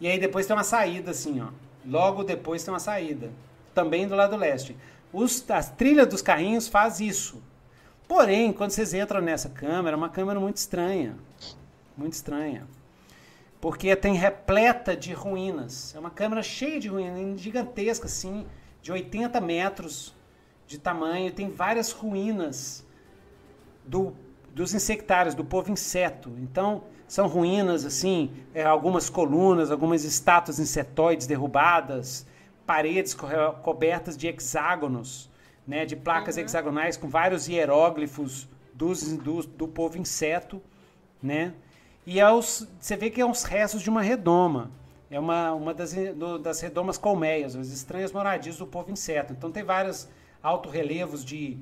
e 0.00 0.06
aí 0.06 0.20
depois 0.20 0.46
tem 0.46 0.54
uma 0.54 0.62
saída 0.62 1.10
assim, 1.10 1.40
ó. 1.40 1.48
Logo 1.84 2.22
depois 2.22 2.62
tem 2.62 2.72
uma 2.72 2.78
saída, 2.78 3.32
também 3.74 4.06
do 4.06 4.14
lado 4.14 4.36
leste. 4.36 4.76
Os, 5.12 5.44
as 5.50 5.68
trilhas 5.70 6.06
dos 6.06 6.22
carrinhos 6.22 6.68
faz 6.68 7.00
isso. 7.00 7.42
Porém, 8.06 8.52
quando 8.52 8.70
vocês 8.70 8.94
entram 8.94 9.20
nessa 9.20 9.48
câmera, 9.48 9.96
é 9.96 9.98
uma 9.98 10.08
câmera 10.08 10.38
muito 10.38 10.58
estranha. 10.58 11.16
Muito 11.96 12.12
estranha. 12.12 12.68
Porque 13.60 13.96
tem 13.96 14.14
repleta 14.14 14.96
de 14.96 15.12
ruínas. 15.12 15.92
É 15.96 15.98
uma 15.98 16.10
câmera 16.10 16.40
cheia 16.40 16.78
de 16.78 16.86
ruínas, 16.86 17.40
gigantesca, 17.40 18.06
assim, 18.06 18.46
de 18.80 18.92
80 18.92 19.40
metros 19.40 20.14
de 20.68 20.78
tamanho. 20.78 21.32
Tem 21.32 21.50
várias 21.50 21.90
ruínas 21.90 22.86
do, 23.84 24.14
dos 24.54 24.74
insectários, 24.74 25.34
do 25.34 25.44
povo 25.44 25.70
inseto. 25.70 26.30
Então, 26.38 26.82
são 27.06 27.26
ruínas, 27.26 27.84
assim, 27.84 28.30
é, 28.54 28.62
algumas 28.64 29.08
colunas, 29.10 29.70
algumas 29.70 30.04
estátuas 30.04 30.58
insetoides 30.58 31.26
derrubadas, 31.26 32.26
paredes 32.66 33.14
co 33.14 33.26
cobertas 33.62 34.16
de 34.16 34.28
hexágonos, 34.28 35.28
né, 35.66 35.84
de 35.84 35.96
placas 35.96 36.36
hexagonais 36.36 36.96
com 36.96 37.08
vários 37.08 37.48
hieróglifos 37.48 38.48
dos, 38.72 39.12
do, 39.18 39.42
do 39.42 39.68
povo 39.68 39.98
inseto, 39.98 40.60
né? 41.22 41.52
E 42.06 42.20
aos, 42.20 42.66
você 42.80 42.96
vê 42.96 43.10
que 43.10 43.20
é 43.20 43.26
uns 43.26 43.44
restos 43.44 43.82
de 43.82 43.90
uma 43.90 44.02
redoma. 44.02 44.70
É 45.10 45.18
uma, 45.18 45.52
uma 45.52 45.74
das, 45.74 45.92
do- 45.92 46.38
das 46.38 46.60
redomas 46.60 46.96
colmeias, 46.96 47.56
as 47.56 47.68
estranhas 47.68 48.12
moradias 48.12 48.56
do 48.56 48.66
povo 48.66 48.90
inseto. 48.90 49.32
Então 49.32 49.50
tem 49.50 49.62
vários 49.64 50.08
alto-relevos 50.42 51.24
de, 51.24 51.58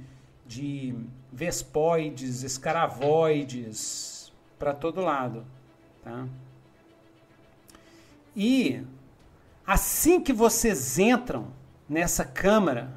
de 0.48 0.94
vespoides, 1.30 2.42
escaravoides, 2.42 4.32
para 4.58 4.72
todo 4.72 5.02
lado. 5.02 5.44
Tá? 6.02 6.26
E 8.34 8.82
assim 9.66 10.20
que 10.20 10.32
vocês 10.32 10.98
entram 10.98 11.48
nessa 11.88 12.24
câmara, 12.24 12.90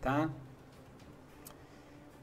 tá? 0.00 0.28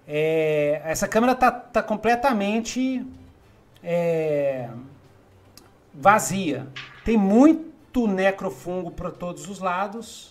É, 0.08 0.82
essa 0.86 1.08
câmara 1.08 1.34
tá, 1.34 1.52
tá 1.52 1.82
completamente 1.82 3.06
é, 3.84 4.70
vazia. 5.94 6.68
Tem 7.04 7.18
muito 7.18 8.08
necrofungo 8.08 8.92
por 8.92 9.12
todos 9.12 9.48
os 9.48 9.60
lados. 9.60 10.31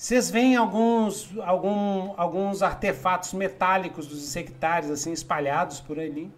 Vocês 0.00 0.30
veem 0.30 0.56
alguns, 0.56 1.28
algum, 1.40 2.14
alguns 2.16 2.62
artefatos 2.62 3.34
metálicos 3.34 4.06
dos 4.06 4.22
insectários 4.22 4.90
assim 4.90 5.12
espalhados 5.12 5.78
por 5.78 6.00
ali, 6.00 6.32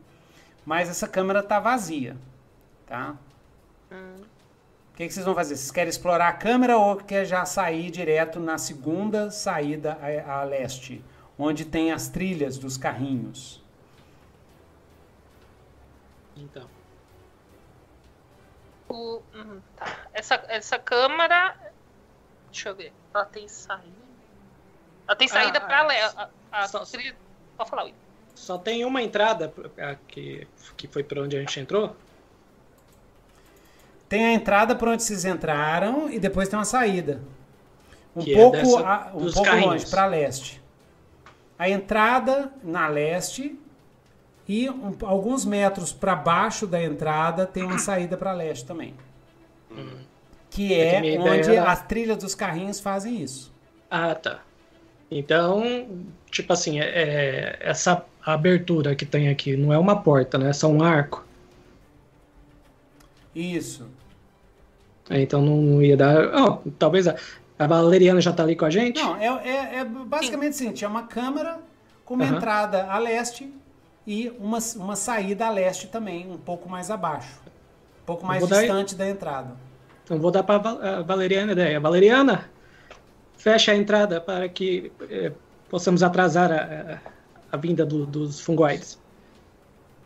mas 0.67 0.89
essa 0.89 1.07
câmara 1.07 1.39
está 1.39 1.61
vazia, 1.61 2.17
tá? 2.89 3.15
O 3.89 4.97
que, 4.97 5.07
que 5.07 5.15
vocês 5.15 5.25
vão 5.25 5.33
fazer? 5.37 5.55
Vocês 5.55 5.71
querem 5.71 5.89
explorar 5.89 6.27
a 6.27 6.33
câmera 6.33 6.77
ou 6.77 6.97
quer 6.97 7.25
já 7.25 7.45
sair 7.45 7.89
direto 7.93 8.41
na 8.41 8.59
segunda 8.59 9.31
saída 9.31 9.97
a, 10.03 10.41
a 10.41 10.43
leste, 10.43 11.01
onde 11.39 11.65
tem 11.65 11.93
as 11.93 12.09
trilhas 12.09 12.59
dos 12.59 12.77
carrinhos? 12.77 13.63
Então. 16.37 16.67
O- 18.89 19.23
uhum, 19.33 19.61
tá. 19.77 19.87
Essa, 20.13 20.35
essa 20.49 20.81
câmara. 20.81 21.72
Deixa 22.53 22.69
eu 22.69 22.75
ver. 22.77 22.93
Ela 23.15 23.25
tem 23.25 23.49
saída. 23.49 24.03
Ela 25.09 25.17
tem 25.17 25.27
saída 25.29 25.59
Ah, 25.59 25.61
pra 25.61 25.81
ah, 25.83 26.29
a, 26.53 26.61
a 26.65 26.69
só- 26.69 26.85
trilha- 26.85 27.17
Pode 27.57 27.69
falar, 27.71 27.85
Will. 27.85 27.95
Só 28.35 28.57
tem 28.59 28.85
uma 28.85 29.03
entrada 29.03 29.53
que, 30.09 30.47
que 30.77 30.87
foi 30.89 31.03
por 31.03 31.19
onde 31.19 31.37
a 31.37 31.41
gente 31.41 31.59
entrou. 31.61 31.97
Tem 34.09 34.27
a 34.27 34.33
entrada 34.33 34.75
por 34.75 34.89
onde 34.89 35.03
vocês 35.03 35.25
entraram 35.25 36.11
e 36.11 36.19
depois 36.19 36.49
tem 36.49 36.59
uma 36.59 36.65
saída. 36.65 37.21
Um 38.15 38.23
Que 38.23 38.33
é 38.35 38.37
pouco, 38.37 38.57
dessa- 38.59 38.81
a- 38.87 39.11
um 39.15 39.31
pouco 39.33 39.43
carrinhos. 39.43 39.67
longe, 39.73 39.91
para 39.91 40.07
leste. 40.07 40.63
A 41.59 41.69
entrada 41.69 42.53
na 42.63 42.89
leste 42.89 43.59
e 44.49 44.69
um- 44.69 44.97
alguns 45.03 45.45
metros 45.45 45.93
para 45.93 46.15
baixo 46.15 46.67
da 46.67 46.83
entrada 46.83 47.47
tem 47.47 47.63
uma 47.63 47.79
saída 47.79 48.17
para 48.17 48.33
leste 48.33 48.65
também. 48.67 48.95
Que 50.55 50.75
É 50.75 51.01
que 51.01 51.07
é 51.09 51.15
ideia 51.15 51.21
onde 51.41 51.51
era- 51.57 51.71
as 51.73 51.83
trilhas 51.87 52.17
dos 52.19 52.35
carrinhos 52.35 52.79
fazem 52.79 53.23
isso. 53.23 53.51
Ah, 53.91 54.15
tá. 54.15 54.41
Então, 55.11 55.63
tipo 56.31 56.53
assim, 56.53 56.79
é- 56.81 56.85
é, 56.85 57.59
essa 57.61 58.05
abertura 58.25 58.95
que 58.95 59.05
tem 59.07 59.29
aqui 59.29 59.57
não 59.57 59.73
é 59.73 59.79
uma 59.79 60.01
porta, 60.03 60.37
né? 60.39 60.51
É 60.51 60.53
só 60.53 60.69
um 60.69 60.83
arco. 60.83 61.25
Isso. 63.35 63.89
É, 65.11 65.21
Então 65.21 65.41
não, 65.43 65.83
ia 65.83 65.97
dar. 65.97 66.35
Ó, 66.35 66.59
talvez 66.79 67.09
a, 67.09 67.17
a 67.59 67.67
Valeriana 67.67 68.21
já 68.21 68.33
tá 68.33 68.43
ali 68.43 68.55
com 68.55 68.65
a 68.65 68.71
gente? 68.71 69.01
Não, 69.01 69.17
é, 69.17 69.27
é, 69.27 69.77
é 69.79 69.85
basicamente 69.85 70.53
o 70.53 70.57
seguinte: 70.57 70.85
é 70.85 70.89
uma 70.89 71.05
câmara 71.05 71.59
com 72.05 72.15
uma 72.15 72.25
Aham. 72.25 72.37
entrada 72.37 72.85
a 72.87 72.99
leste 72.99 73.53
e 74.07 74.31
uma, 74.39 74.59
uma 74.77 74.97
saída 74.97 75.47
a 75.47 75.51
leste 75.51 75.87
também, 75.89 76.31
um 76.31 76.37
pouco 76.39 76.69
mais 76.69 76.91
abaixo. 76.91 77.41
Um 78.03 78.05
pouco 78.07 78.27
mais 78.27 78.41
vou 78.41 78.49
dar- 78.49 78.61
distante 78.61 78.95
da 78.95 79.09
entrada. 79.09 79.57
Então 80.13 80.21
vou 80.21 80.31
dar 80.31 80.43
para 80.43 80.57
a 80.99 81.01
Valeriana 81.03 81.53
a 81.53 81.55
ideia. 81.55 81.81
Valeriana, 81.81 82.51
fecha 83.39 83.73
a 83.73 83.75
entrada 83.75 84.21
para 84.21 84.47
que 84.47 84.93
eh, 85.09 85.33
possamos 85.71 86.03
atrasar 86.03 86.53
a, 86.53 86.57
a- 86.97 86.99
a 87.53 87.57
vinda 87.57 87.87
do- 87.87 88.05
dos 88.05 88.39
fungoides. 88.39 89.01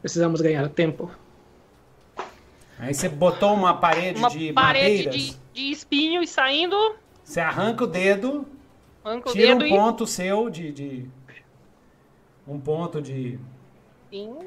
Precisamos 0.00 0.40
ganhar 0.40 0.68
tempo. 0.68 1.10
Aí 2.78 2.94
você 2.94 3.08
botou 3.08 3.52
uma 3.52 3.74
parede 3.74 4.20
Uma 4.20 4.30
de 4.30 4.52
parede 4.52 5.06
madeiras, 5.08 5.40
de, 5.52 5.62
de 5.64 5.70
espinho 5.72 6.22
e 6.22 6.26
saindo, 6.28 6.76
você 7.24 7.40
arranca 7.40 7.82
o 7.82 7.86
dedo, 7.88 8.46
arranca 9.04 9.30
o 9.30 9.32
tira 9.32 9.54
dedo 9.56 9.64
um 9.64 9.66
e. 9.66 9.70
ponto 9.70 10.06
seu 10.06 10.48
de, 10.48 10.70
de- 10.70 11.10
Um 12.46 12.60
ponto 12.60 13.02
de. 13.02 13.40
Sim. 14.12 14.38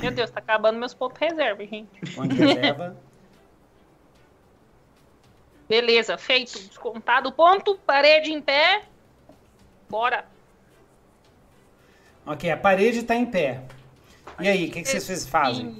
Meu 0.00 0.10
Deus, 0.10 0.28
tá 0.28 0.40
acabando 0.40 0.76
meus 0.76 0.92
pontos 0.92 1.20
reserva, 1.20 1.64
gente. 1.64 2.00
Onde 2.18 2.34
reserva. 2.34 2.96
Beleza, 5.68 6.18
feito. 6.18 6.58
Descontado 6.58 7.28
o 7.28 7.32
ponto, 7.32 7.76
parede 7.86 8.32
em 8.32 8.40
pé. 8.40 8.84
Bora. 9.88 10.26
ok, 12.26 12.50
a 12.50 12.56
parede 12.56 13.02
tá 13.02 13.14
em 13.14 13.26
pé. 13.26 13.62
E 14.40 14.48
aí, 14.48 14.68
o 14.68 14.70
que, 14.72 14.82
que 14.82 15.00
vocês 15.00 15.26
fazem? 15.26 15.76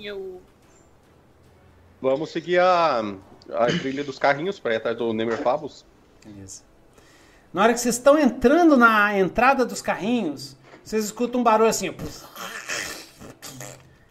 Vamos 2.01 2.31
seguir 2.31 2.61
a, 2.61 3.01
a 3.51 3.67
trilha 3.67 4.05
dos 4.05 4.19
carrinhos 4.19 4.61
para 4.61 4.75
ir 4.75 4.77
atrás 4.77 4.97
do 4.97 5.13
Nemerfabus. 5.13 5.85
Beleza. 6.25 6.63
Na 7.53 7.63
hora 7.63 7.73
que 7.73 7.81
vocês 7.81 7.97
estão 7.97 8.19
entrando 8.19 8.77
na 8.77 9.17
entrada 9.19 9.65
dos 9.65 9.81
carrinhos, 9.81 10.57
vocês 10.83 11.05
escutam 11.05 11.41
um 11.41 11.45
barulho 11.45 11.71
assim. 11.71 11.95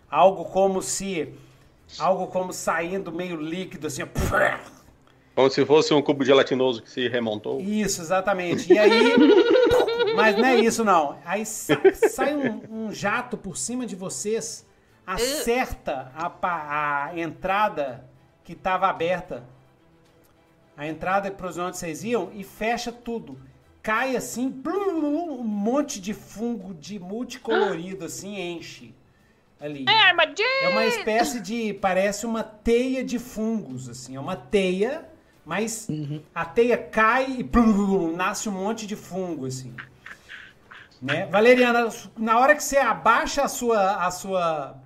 Algo 0.09 0.45
como 0.45 0.81
se. 0.81 1.33
Algo 1.99 2.27
como 2.27 2.51
saindo 2.51 3.11
meio 3.11 3.35
líquido, 3.35 3.87
assim. 3.87 4.03
Como 5.35 5.49
se 5.49 5.65
fosse 5.65 5.93
um 5.93 6.01
cubo 6.01 6.23
gelatinoso 6.23 6.81
que 6.81 6.89
se 6.89 7.07
remontou. 7.07 7.59
Isso, 7.59 8.01
exatamente. 8.01 8.71
E 8.71 8.77
aí. 8.77 9.13
Mas 10.15 10.37
não 10.37 10.45
é 10.45 10.59
isso, 10.59 10.83
não. 10.83 11.17
Aí 11.25 11.45
sa- 11.45 11.81
sai 12.07 12.35
um, 12.35 12.61
um 12.69 12.91
jato 12.93 13.35
por 13.35 13.57
cima 13.57 13.85
de 13.85 13.95
vocês, 13.95 14.65
acerta 15.07 16.11
a, 16.15 17.05
a 17.07 17.19
entrada 17.19 18.05
que 18.43 18.53
estava 18.53 18.87
aberta. 18.87 19.43
A 20.77 20.87
entrada 20.87 21.29
para 21.31 21.47
onde 21.47 21.77
vocês 21.77 22.03
iam 22.03 22.31
e 22.33 22.43
fecha 22.43 22.91
tudo. 22.91 23.39
Cai 23.81 24.15
assim, 24.15 24.49
blum, 24.49 25.39
um 25.39 25.43
monte 25.43 25.99
de 25.99 26.13
fungo 26.13 26.73
de 26.73 26.99
multicolorido, 26.99 28.05
assim, 28.05 28.39
enche 28.39 28.93
ali. 29.59 29.85
É! 29.87 30.13
É 30.63 30.69
uma 30.69 30.85
espécie 30.85 31.39
de. 31.39 31.73
Parece 31.73 32.25
uma 32.25 32.43
teia 32.43 33.03
de 33.03 33.19
fungos, 33.19 33.89
assim. 33.89 34.15
É 34.15 34.19
uma 34.19 34.35
teia, 34.35 35.07
mas 35.45 35.87
a 36.33 36.45
teia 36.45 36.77
cai 36.77 37.39
e 37.39 37.43
blum, 37.43 37.73
blum, 37.73 37.85
blum, 37.85 38.15
nasce 38.15 38.47
um 38.47 38.53
monte 38.53 38.87
de 38.87 38.95
fungo, 38.95 39.45
assim. 39.45 39.75
Né? 41.01 41.25
Valeriana, 41.25 41.89
na 42.17 42.39
hora 42.39 42.55
que 42.55 42.63
você 42.63 42.77
abaixa 42.77 43.43
a 43.43 43.47
sua. 43.49 43.95
a 43.95 44.09
sua. 44.09 44.77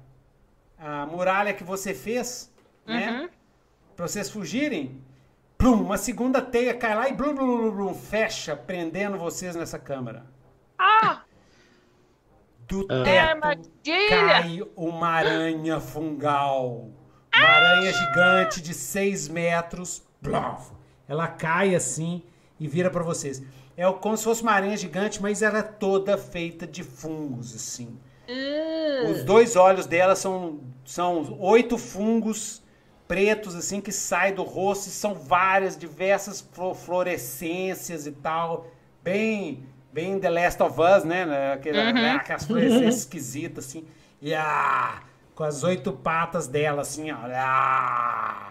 a 0.80 1.06
muralha 1.06 1.54
que 1.54 1.64
você 1.64 1.94
fez, 1.94 2.52
né? 2.86 3.12
Uhum. 3.12 3.30
Pra 3.96 4.08
vocês 4.08 4.30
fugirem, 4.30 5.00
plum, 5.58 5.82
uma 5.82 5.98
segunda 5.98 6.42
teia 6.42 6.74
cai 6.74 6.96
lá 6.96 7.08
e 7.08 7.14
blum, 7.14 7.36
blum, 7.36 7.58
blum, 7.58 7.72
blum, 7.72 7.94
fecha, 7.94 8.56
prendendo 8.56 9.18
vocês 9.18 9.56
nessa 9.56 9.78
câmara. 9.78 10.26
Ah! 10.78 11.22
Do 12.68 12.86
Ah. 12.90 12.96
É 12.96 13.04
teto 13.04 13.30
armadilha! 13.30 14.10
cai 14.10 14.62
uma 14.76 15.08
aranha 15.08 15.80
fungal. 15.80 16.90
Uma 17.36 17.48
aranha 17.48 17.94
gigante 17.94 18.60
de 18.60 18.74
6 18.74 19.30
metros. 19.30 20.07
Blof. 20.28 20.72
Ela 21.08 21.28
cai 21.28 21.76
assim 21.76 22.22
e 22.60 22.68
vira 22.68 22.90
pra 22.90 23.04
vocês. 23.04 23.42
É 23.76 23.92
como 23.92 24.18
se 24.18 24.24
fosse 24.24 24.42
uma 24.42 24.52
aranha 24.54 24.76
gigante, 24.76 25.22
mas 25.22 25.42
ela 25.42 25.60
é 25.60 25.64
toda 25.64 26.18
feita 26.18 26.66
de 26.66 26.84
fungos, 26.84 27.56
assim. 27.56 27.98
Uh, 28.28 29.12
Os 29.12 29.24
dois 29.24 29.56
olhos 29.56 29.86
dela 29.86 30.16
são, 30.16 30.60
são 30.84 31.38
oito 31.40 31.78
fungos 31.78 32.62
pretos, 33.08 33.56
assim, 33.56 33.80
que 33.80 33.92
saem 33.92 34.34
do 34.34 34.44
rosto. 34.44 34.88
E 34.88 34.92
são 34.92 35.14
várias, 35.14 35.78
diversas 35.78 36.46
fluorescências 36.84 38.08
e 38.08 38.12
tal. 38.12 38.68
Bem, 39.04 39.64
bem 39.94 40.20
The 40.20 40.30
Last 40.30 40.62
of 40.64 40.76
Us, 40.82 41.04
né? 41.04 41.26
né, 41.26 41.54
Aquela, 41.54 41.94
né, 41.94 42.12
Aquelas 42.14 42.46
fluorescências 42.46 42.98
esquisitas, 43.06 43.66
assim. 43.66 43.86
E 44.20 44.34
ah, 44.34 45.04
com 45.36 45.44
as 45.44 45.64
oito 45.64 45.94
patas 45.94 46.48
dela, 46.48 46.82
assim, 46.82 47.12
ó. 47.12 47.18
Ah. 47.32 48.47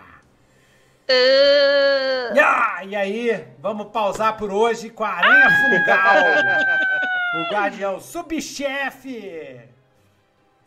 Uh, 1.09 2.41
Ah, 2.41 2.85
e 2.85 2.95
aí, 2.95 3.47
vamos 3.59 3.89
pausar 3.89 4.37
por 4.37 4.53
hoje 4.53 4.91
com 4.91 5.05
a 5.05 5.09
aranha 5.09 5.51
fungal. 5.51 6.17
o 7.37 7.53
guardião 7.53 8.01
subchefe. 8.01 9.61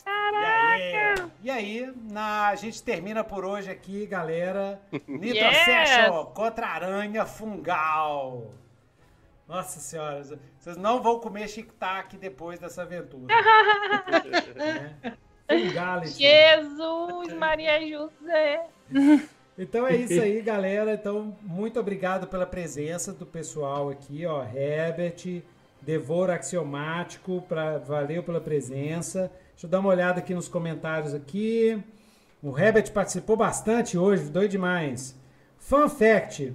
E 0.06 0.46
aí, 0.46 1.16
e 1.44 1.52
aí 1.52 1.94
na, 2.10 2.48
a 2.48 2.56
gente 2.56 2.82
termina 2.82 3.24
por 3.24 3.44
hoje 3.46 3.70
aqui, 3.70 4.06
galera. 4.06 4.82
Nitro 5.08 5.44
Yes! 5.44 5.66
Session 5.66 6.26
contra 6.26 6.68
a 6.68 6.74
aranha 6.74 7.26
fungal. 7.26 8.52
Nossa 9.48 9.80
senhora, 9.80 10.24
vocês 10.60 10.78
não 10.78 11.02
vão 11.02 11.20
comer 11.20 11.48
tic-tac 11.48 12.16
depois 12.18 12.60
dessa 12.60 12.84
aventura. 12.84 13.34
né? 14.56 15.18
Fungality. 15.50 16.20
Jesus, 16.20 17.34
Maria 17.34 17.80
José. 17.88 18.68
Então 19.62 19.86
é 19.86 19.94
isso 19.98 20.22
aí, 20.22 20.42
galera. 20.42 20.94
Então, 20.94 21.36
muito 21.42 21.78
obrigado 21.78 22.28
pela 22.28 22.46
presença 22.46 23.12
do 23.12 23.26
pessoal 23.26 23.90
aqui, 23.90 24.26
ó. 24.26 24.42
Herbert, 24.42 25.44
Devoro 25.82 26.32
Axiomático, 26.32 27.42
pra, 27.42 27.78
valeu 27.78 28.24
pela 28.24 28.40
presença. 28.40 29.30
Deixa 29.52 29.68
eu 29.68 29.70
dar 29.70 29.82
uma 29.82 29.90
olhada 29.90 30.20
aqui 30.20 30.34
nos 30.34 30.48
comentários 30.48 31.14
aqui. 31.14 31.78
O 32.42 32.58
Herbert 32.58 32.90
participou 32.94 33.36
bastante 33.36 33.98
hoje, 33.98 34.30
doido 34.30 34.52
demais. 34.52 35.14
Fun 35.58 35.90
fact. 35.90 36.54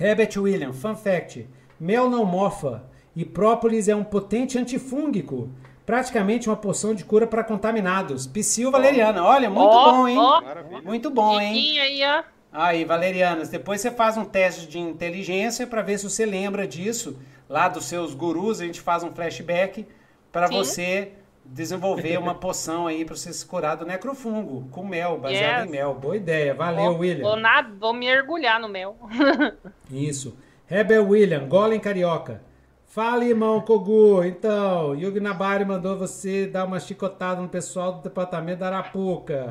Herbert 0.00 0.38
William, 0.38 0.72
fun 0.72 0.94
fact. 0.94 1.48
Mel 1.80 2.08
não 2.08 2.24
mofa 2.24 2.84
e 3.16 3.24
própolis 3.24 3.88
é 3.88 3.96
um 3.96 4.04
potente 4.04 4.56
antifúngico. 4.56 5.50
Praticamente 5.86 6.48
uma 6.48 6.56
poção 6.56 6.94
de 6.94 7.04
cura 7.04 7.26
para 7.26 7.44
contaminados. 7.44 8.26
Psyll 8.26 8.70
Valeriana. 8.70 9.22
Olha, 9.22 9.50
muito 9.50 9.68
Ó, 9.68 9.92
bom, 9.92 10.08
hein? 10.08 10.16
Maravilha. 10.16 10.82
Muito 10.82 11.10
bom, 11.10 11.38
hein? 11.40 11.78
Aí, 11.78 12.00
ó. 12.04 12.22
Aí, 12.52 12.84
Valerianas, 12.84 13.48
depois 13.48 13.80
você 13.80 13.90
faz 13.90 14.16
um 14.16 14.24
teste 14.24 14.66
de 14.66 14.78
inteligência 14.78 15.66
para 15.66 15.82
ver 15.82 15.98
se 15.98 16.08
você 16.08 16.24
lembra 16.24 16.66
disso. 16.66 17.18
Lá 17.48 17.68
dos 17.68 17.84
seus 17.84 18.14
gurus, 18.14 18.60
a 18.60 18.64
gente 18.64 18.80
faz 18.80 19.02
um 19.02 19.12
flashback 19.12 19.86
para 20.32 20.46
você 20.48 21.12
desenvolver 21.44 22.16
uma 22.18 22.34
poção 22.34 22.86
aí 22.86 23.04
para 23.04 23.14
você 23.14 23.30
se 23.30 23.44
curar 23.44 23.76
do 23.76 23.84
necrofungo 23.84 24.66
com 24.70 24.82
mel, 24.86 25.18
baseado 25.18 25.58
Yes. 25.60 25.68
em 25.68 25.70
mel. 25.70 25.92
Boa 25.94 26.16
ideia. 26.16 26.54
Valeu, 26.54 26.92
Vou- 26.92 27.00
William. 27.00 27.22
Vou, 27.22 27.36
nada, 27.36 27.68
vou 27.78 27.92
me 27.92 28.06
mergulhar 28.06 28.58
no 28.58 28.68
mel. 28.68 28.96
Isso. 29.92 30.34
Rebel 30.66 31.06
William, 31.06 31.46
Golem 31.46 31.78
Carioca. 31.78 32.40
Fala, 32.94 33.24
irmão 33.24 33.60
Kogu. 33.60 34.22
Então, 34.22 34.94
Yugi 34.94 35.18
Nabari 35.18 35.64
mandou 35.64 35.98
você 35.98 36.46
dar 36.46 36.64
uma 36.64 36.78
chicotada 36.78 37.42
no 37.42 37.48
pessoal 37.48 37.94
do 37.94 38.02
departamento 38.02 38.60
da 38.60 38.68
Arapuca. 38.68 39.50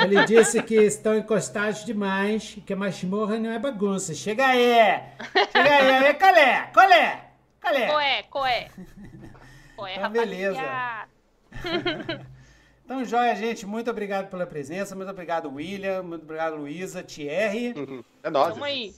Ele 0.00 0.24
disse 0.24 0.62
que 0.62 0.74
estão 0.74 1.14
encostados 1.14 1.84
demais 1.84 2.54
e 2.56 2.62
que 2.62 2.72
a 2.72 2.76
masmorra 2.76 3.38
não 3.38 3.52
é 3.52 3.58
bagunça. 3.58 4.14
Chega 4.14 4.46
aí! 4.46 5.02
Chega 5.52 5.70
aí, 5.70 6.06
aí, 6.06 6.14
colé! 6.14 6.70
Colé! 6.72 7.24
Colé! 7.60 7.86
Coé, 7.92 8.22
coé. 8.30 8.68
Coé, 9.76 9.96
Então, 9.96 10.10
beleza. 10.10 10.60
Então, 12.86 13.04
joia, 13.04 13.36
gente. 13.36 13.66
Muito 13.66 13.90
obrigado 13.90 14.30
pela 14.30 14.46
presença. 14.46 14.96
Muito 14.96 15.10
obrigado, 15.10 15.52
William. 15.52 16.02
Muito 16.02 16.22
obrigado, 16.22 16.56
Luísa, 16.56 17.02
Thierry. 17.02 17.74
Uhum. 17.76 18.02
É 18.22 18.30
nóis. 18.30 18.54
Tamo 18.54 18.64
aí. 18.64 18.94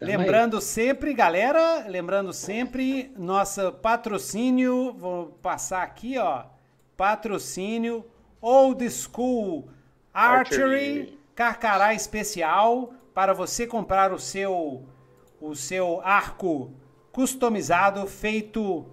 Lembrando 0.00 0.60
sempre, 0.60 1.14
galera, 1.14 1.86
lembrando 1.88 2.32
sempre, 2.32 3.10
nosso 3.16 3.72
patrocínio, 3.72 4.92
vou 4.92 5.28
passar 5.40 5.82
aqui, 5.82 6.18
ó, 6.18 6.44
patrocínio 6.96 8.04
Old 8.40 8.88
School 8.90 9.68
Archery, 10.12 10.62
Archery. 10.62 11.18
Carcará 11.34 11.94
Especial, 11.94 12.92
para 13.14 13.32
você 13.32 13.66
comprar 13.66 14.12
o 14.12 14.18
seu 14.18 14.84
o 15.40 15.54
seu 15.54 16.00
arco 16.02 16.72
customizado 17.12 18.06
feito 18.06 18.86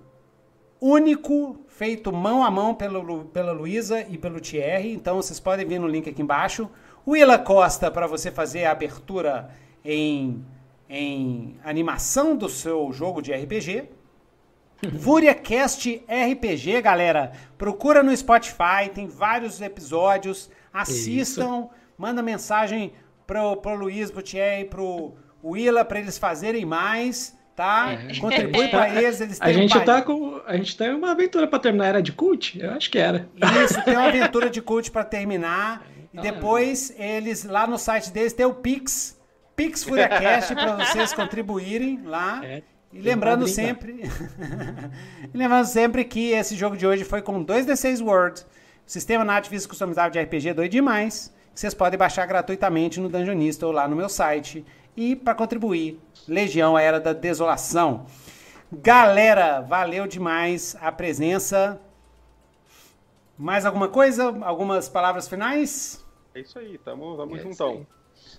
único, 0.79 1.57
feito 1.67 2.11
mão 2.11 2.43
a 2.43 2.51
mão 2.51 2.75
pelo, 2.75 3.25
pela 3.25 3.51
Luísa 3.51 4.01
e 4.01 4.17
pelo 4.17 4.39
Thierry. 4.41 4.93
Então 4.93 5.17
vocês 5.17 5.39
podem 5.39 5.65
ver 5.65 5.79
no 5.79 5.87
link 5.87 6.09
aqui 6.09 6.21
embaixo. 6.21 6.69
Willa 7.07 7.37
Costa 7.37 7.89
para 7.89 8.07
você 8.07 8.31
fazer 8.31 8.65
a 8.65 8.71
abertura 8.71 9.49
em, 9.83 10.45
em 10.89 11.57
animação 11.63 12.35
do 12.35 12.49
seu 12.49 12.91
jogo 12.91 13.21
de 13.21 13.33
RPG. 13.33 13.89
FúriaCast 14.99 16.03
RPG, 16.07 16.81
galera. 16.81 17.31
Procura 17.57 18.03
no 18.03 18.15
Spotify, 18.15 18.89
tem 18.93 19.07
vários 19.07 19.61
episódios. 19.61 20.49
Assistam, 20.73 21.61
Isso. 21.61 21.69
manda 21.97 22.21
mensagem 22.21 22.93
pro, 23.25 23.57
pro 23.57 23.75
Luiz, 23.75 24.11
pro 24.11 24.21
Thierry, 24.21 24.65
pro 24.65 25.13
Willa 25.43 25.85
para 25.85 25.99
eles 25.99 26.17
fazerem 26.17 26.65
mais 26.65 27.35
tá? 27.55 27.91
É. 28.09 28.19
Contribui 28.19 28.67
para 28.67 28.89
eles, 28.89 29.21
eles 29.21 29.39
têm 29.39 29.49
a 29.49 29.53
gente 29.53 29.77
um 29.77 29.85
tá 29.85 30.01
com 30.01 30.41
a 30.45 30.57
gente 30.57 30.75
tem 30.75 30.93
uma 30.93 31.11
aventura 31.11 31.47
para 31.47 31.59
terminar 31.59 31.87
era 31.87 32.01
de 32.01 32.11
cult, 32.11 32.59
eu 32.59 32.71
acho 32.71 32.89
que 32.89 32.97
era. 32.97 33.27
Isso, 33.63 33.81
tem 33.83 33.95
uma 33.95 34.07
aventura 34.09 34.49
de 34.49 34.61
cult 34.61 34.89
para 34.91 35.03
terminar 35.03 35.85
e 36.13 36.19
depois 36.19 36.93
eles 36.97 37.43
lá 37.43 37.65
no 37.67 37.77
site 37.77 38.11
deles 38.11 38.33
tem 38.33 38.45
o 38.45 38.53
Pix, 38.53 39.19
Pix 39.63 39.85
FuriaCast 39.85 40.53
para 40.55 40.75
vocês 40.75 41.13
contribuírem 41.13 42.01
lá. 42.03 42.41
É. 42.43 42.61
E 42.91 42.99
lembrando 42.99 43.47
sempre, 43.47 44.03
e 45.33 45.37
lembrando 45.37 45.65
sempre 45.65 46.03
que 46.03 46.31
esse 46.31 46.55
jogo 46.55 46.75
de 46.75 46.85
hoje 46.85 47.05
foi 47.05 47.21
com 47.21 47.43
2D6 47.43 48.05
Words, 48.05 48.45
sistema 48.85 49.23
NAT 49.23 49.47
físico 49.47 49.71
customizável 49.71 50.11
de 50.11 50.19
RPG 50.19 50.53
doido 50.53 50.71
demais. 50.71 51.33
Vocês 51.55 51.73
podem 51.73 51.97
baixar 51.97 52.25
gratuitamente 52.25 52.99
no 52.99 53.07
Dungeonista 53.07 53.65
ou 53.65 53.71
lá 53.71 53.87
no 53.87 53.95
meu 53.95 54.09
site. 54.09 54.65
E 54.97 55.15
para 55.15 55.33
contribuir, 55.33 55.99
Legião, 56.27 56.75
a 56.75 56.81
Era 56.81 56.99
da 56.99 57.13
Desolação. 57.13 58.05
Galera, 58.71 59.61
valeu 59.61 60.05
demais 60.05 60.75
a 60.81 60.91
presença. 60.91 61.79
Mais 63.37 63.65
alguma 63.65 63.87
coisa? 63.87 64.25
Algumas 64.41 64.89
palavras 64.89 65.27
finais? 65.27 66.03
É 66.35 66.41
isso 66.41 66.59
aí, 66.59 66.77
tamo, 66.79 67.15
tamo 67.15 67.35
é 67.37 67.39
juntão. 67.39 67.87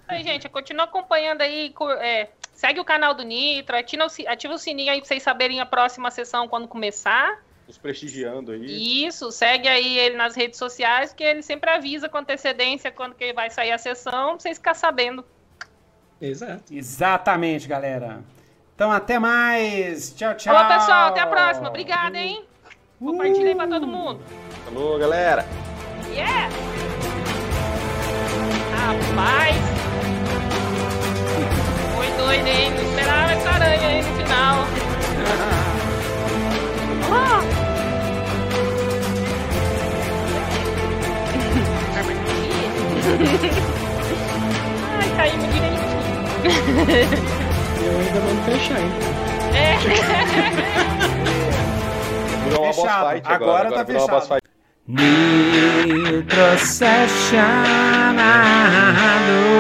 Aí, 0.07 0.23
gente, 0.23 0.49
continua 0.49 0.85
acompanhando 0.85 1.41
aí. 1.41 1.75
É, 2.01 2.29
segue 2.53 2.81
o 2.81 2.85
canal 2.85 3.15
do 3.15 3.23
Nitro, 3.23 3.77
ativa, 3.77 4.07
ativa 4.29 4.55
o 4.55 4.59
sininho 4.59 4.93
aí 4.93 4.99
pra 4.99 5.09
vocês 5.09 5.23
saberem 5.23 5.61
a 5.61 5.67
próxima 5.67 6.11
sessão 6.11 6.47
quando 6.47 6.69
começar. 6.69 7.43
Nos 7.67 7.79
prestigiando 7.79 8.53
aí. 8.53 9.07
Isso, 9.07 9.33
segue 9.33 9.67
aí 9.67 9.99
ele 9.99 10.17
nas 10.17 10.37
redes 10.37 10.59
sociais, 10.59 11.15
que 11.15 11.25
ele 11.25 11.43
sempre 11.43 11.71
avisa 11.71 12.09
com 12.09 12.19
antecedência 12.19 12.91
quando 12.91 13.15
que 13.15 13.33
vai 13.33 13.49
sair 13.49 13.73
a 13.73 13.79
sessão, 13.79 14.33
pra 14.33 14.41
vocês 14.41 14.59
ficarem 14.59 14.79
sabendo. 14.79 15.25
Exato. 16.21 16.63
Exatamente, 16.71 17.67
galera. 17.67 18.23
Então, 18.75 18.93
até 18.93 19.19
mais. 19.19 20.15
Tchau, 20.15 20.35
tchau. 20.35 20.55
Falou, 20.55 20.79
pessoal. 20.79 21.09
Até 21.09 21.21
a 21.21 21.27
próxima. 21.27 21.69
Obrigada, 21.69 22.19
hein? 22.19 22.45
Uh. 23.01 23.07
Compartilhei 23.07 23.55
pra 23.55 23.67
todo 23.67 23.87
mundo. 23.87 24.21
Falou, 24.65 24.99
galera. 24.99 25.45
Yeah! 26.13 26.49
Rapaz! 28.73 29.84
Doido, 32.25 32.47
hein? 32.47 32.71
Não 32.71 32.83
esperava 32.83 33.33
essa 33.33 33.51
aranha 33.51 33.87
aí 33.87 34.03
no 34.03 34.15
final. 34.17 34.67
oh. 37.11 37.45
Ai, 44.89 45.09
caímos 45.17 45.53
direitinho. 45.53 46.01
Eu 47.85 47.93
ainda 48.01 48.21
não 48.21 48.37
fechei. 48.45 48.87
É. 49.53 49.77
Virou 52.49 52.63
uma 52.65 52.73
boss 52.73 52.91
fight 52.91 53.27
agora. 53.27 53.35
Agora, 53.35 53.69
agora 53.69 53.71
tá 53.71 53.85
fechado. 53.85 54.43
Nitro 54.89 56.59
Session 56.59 58.15
narrador. 58.15 59.55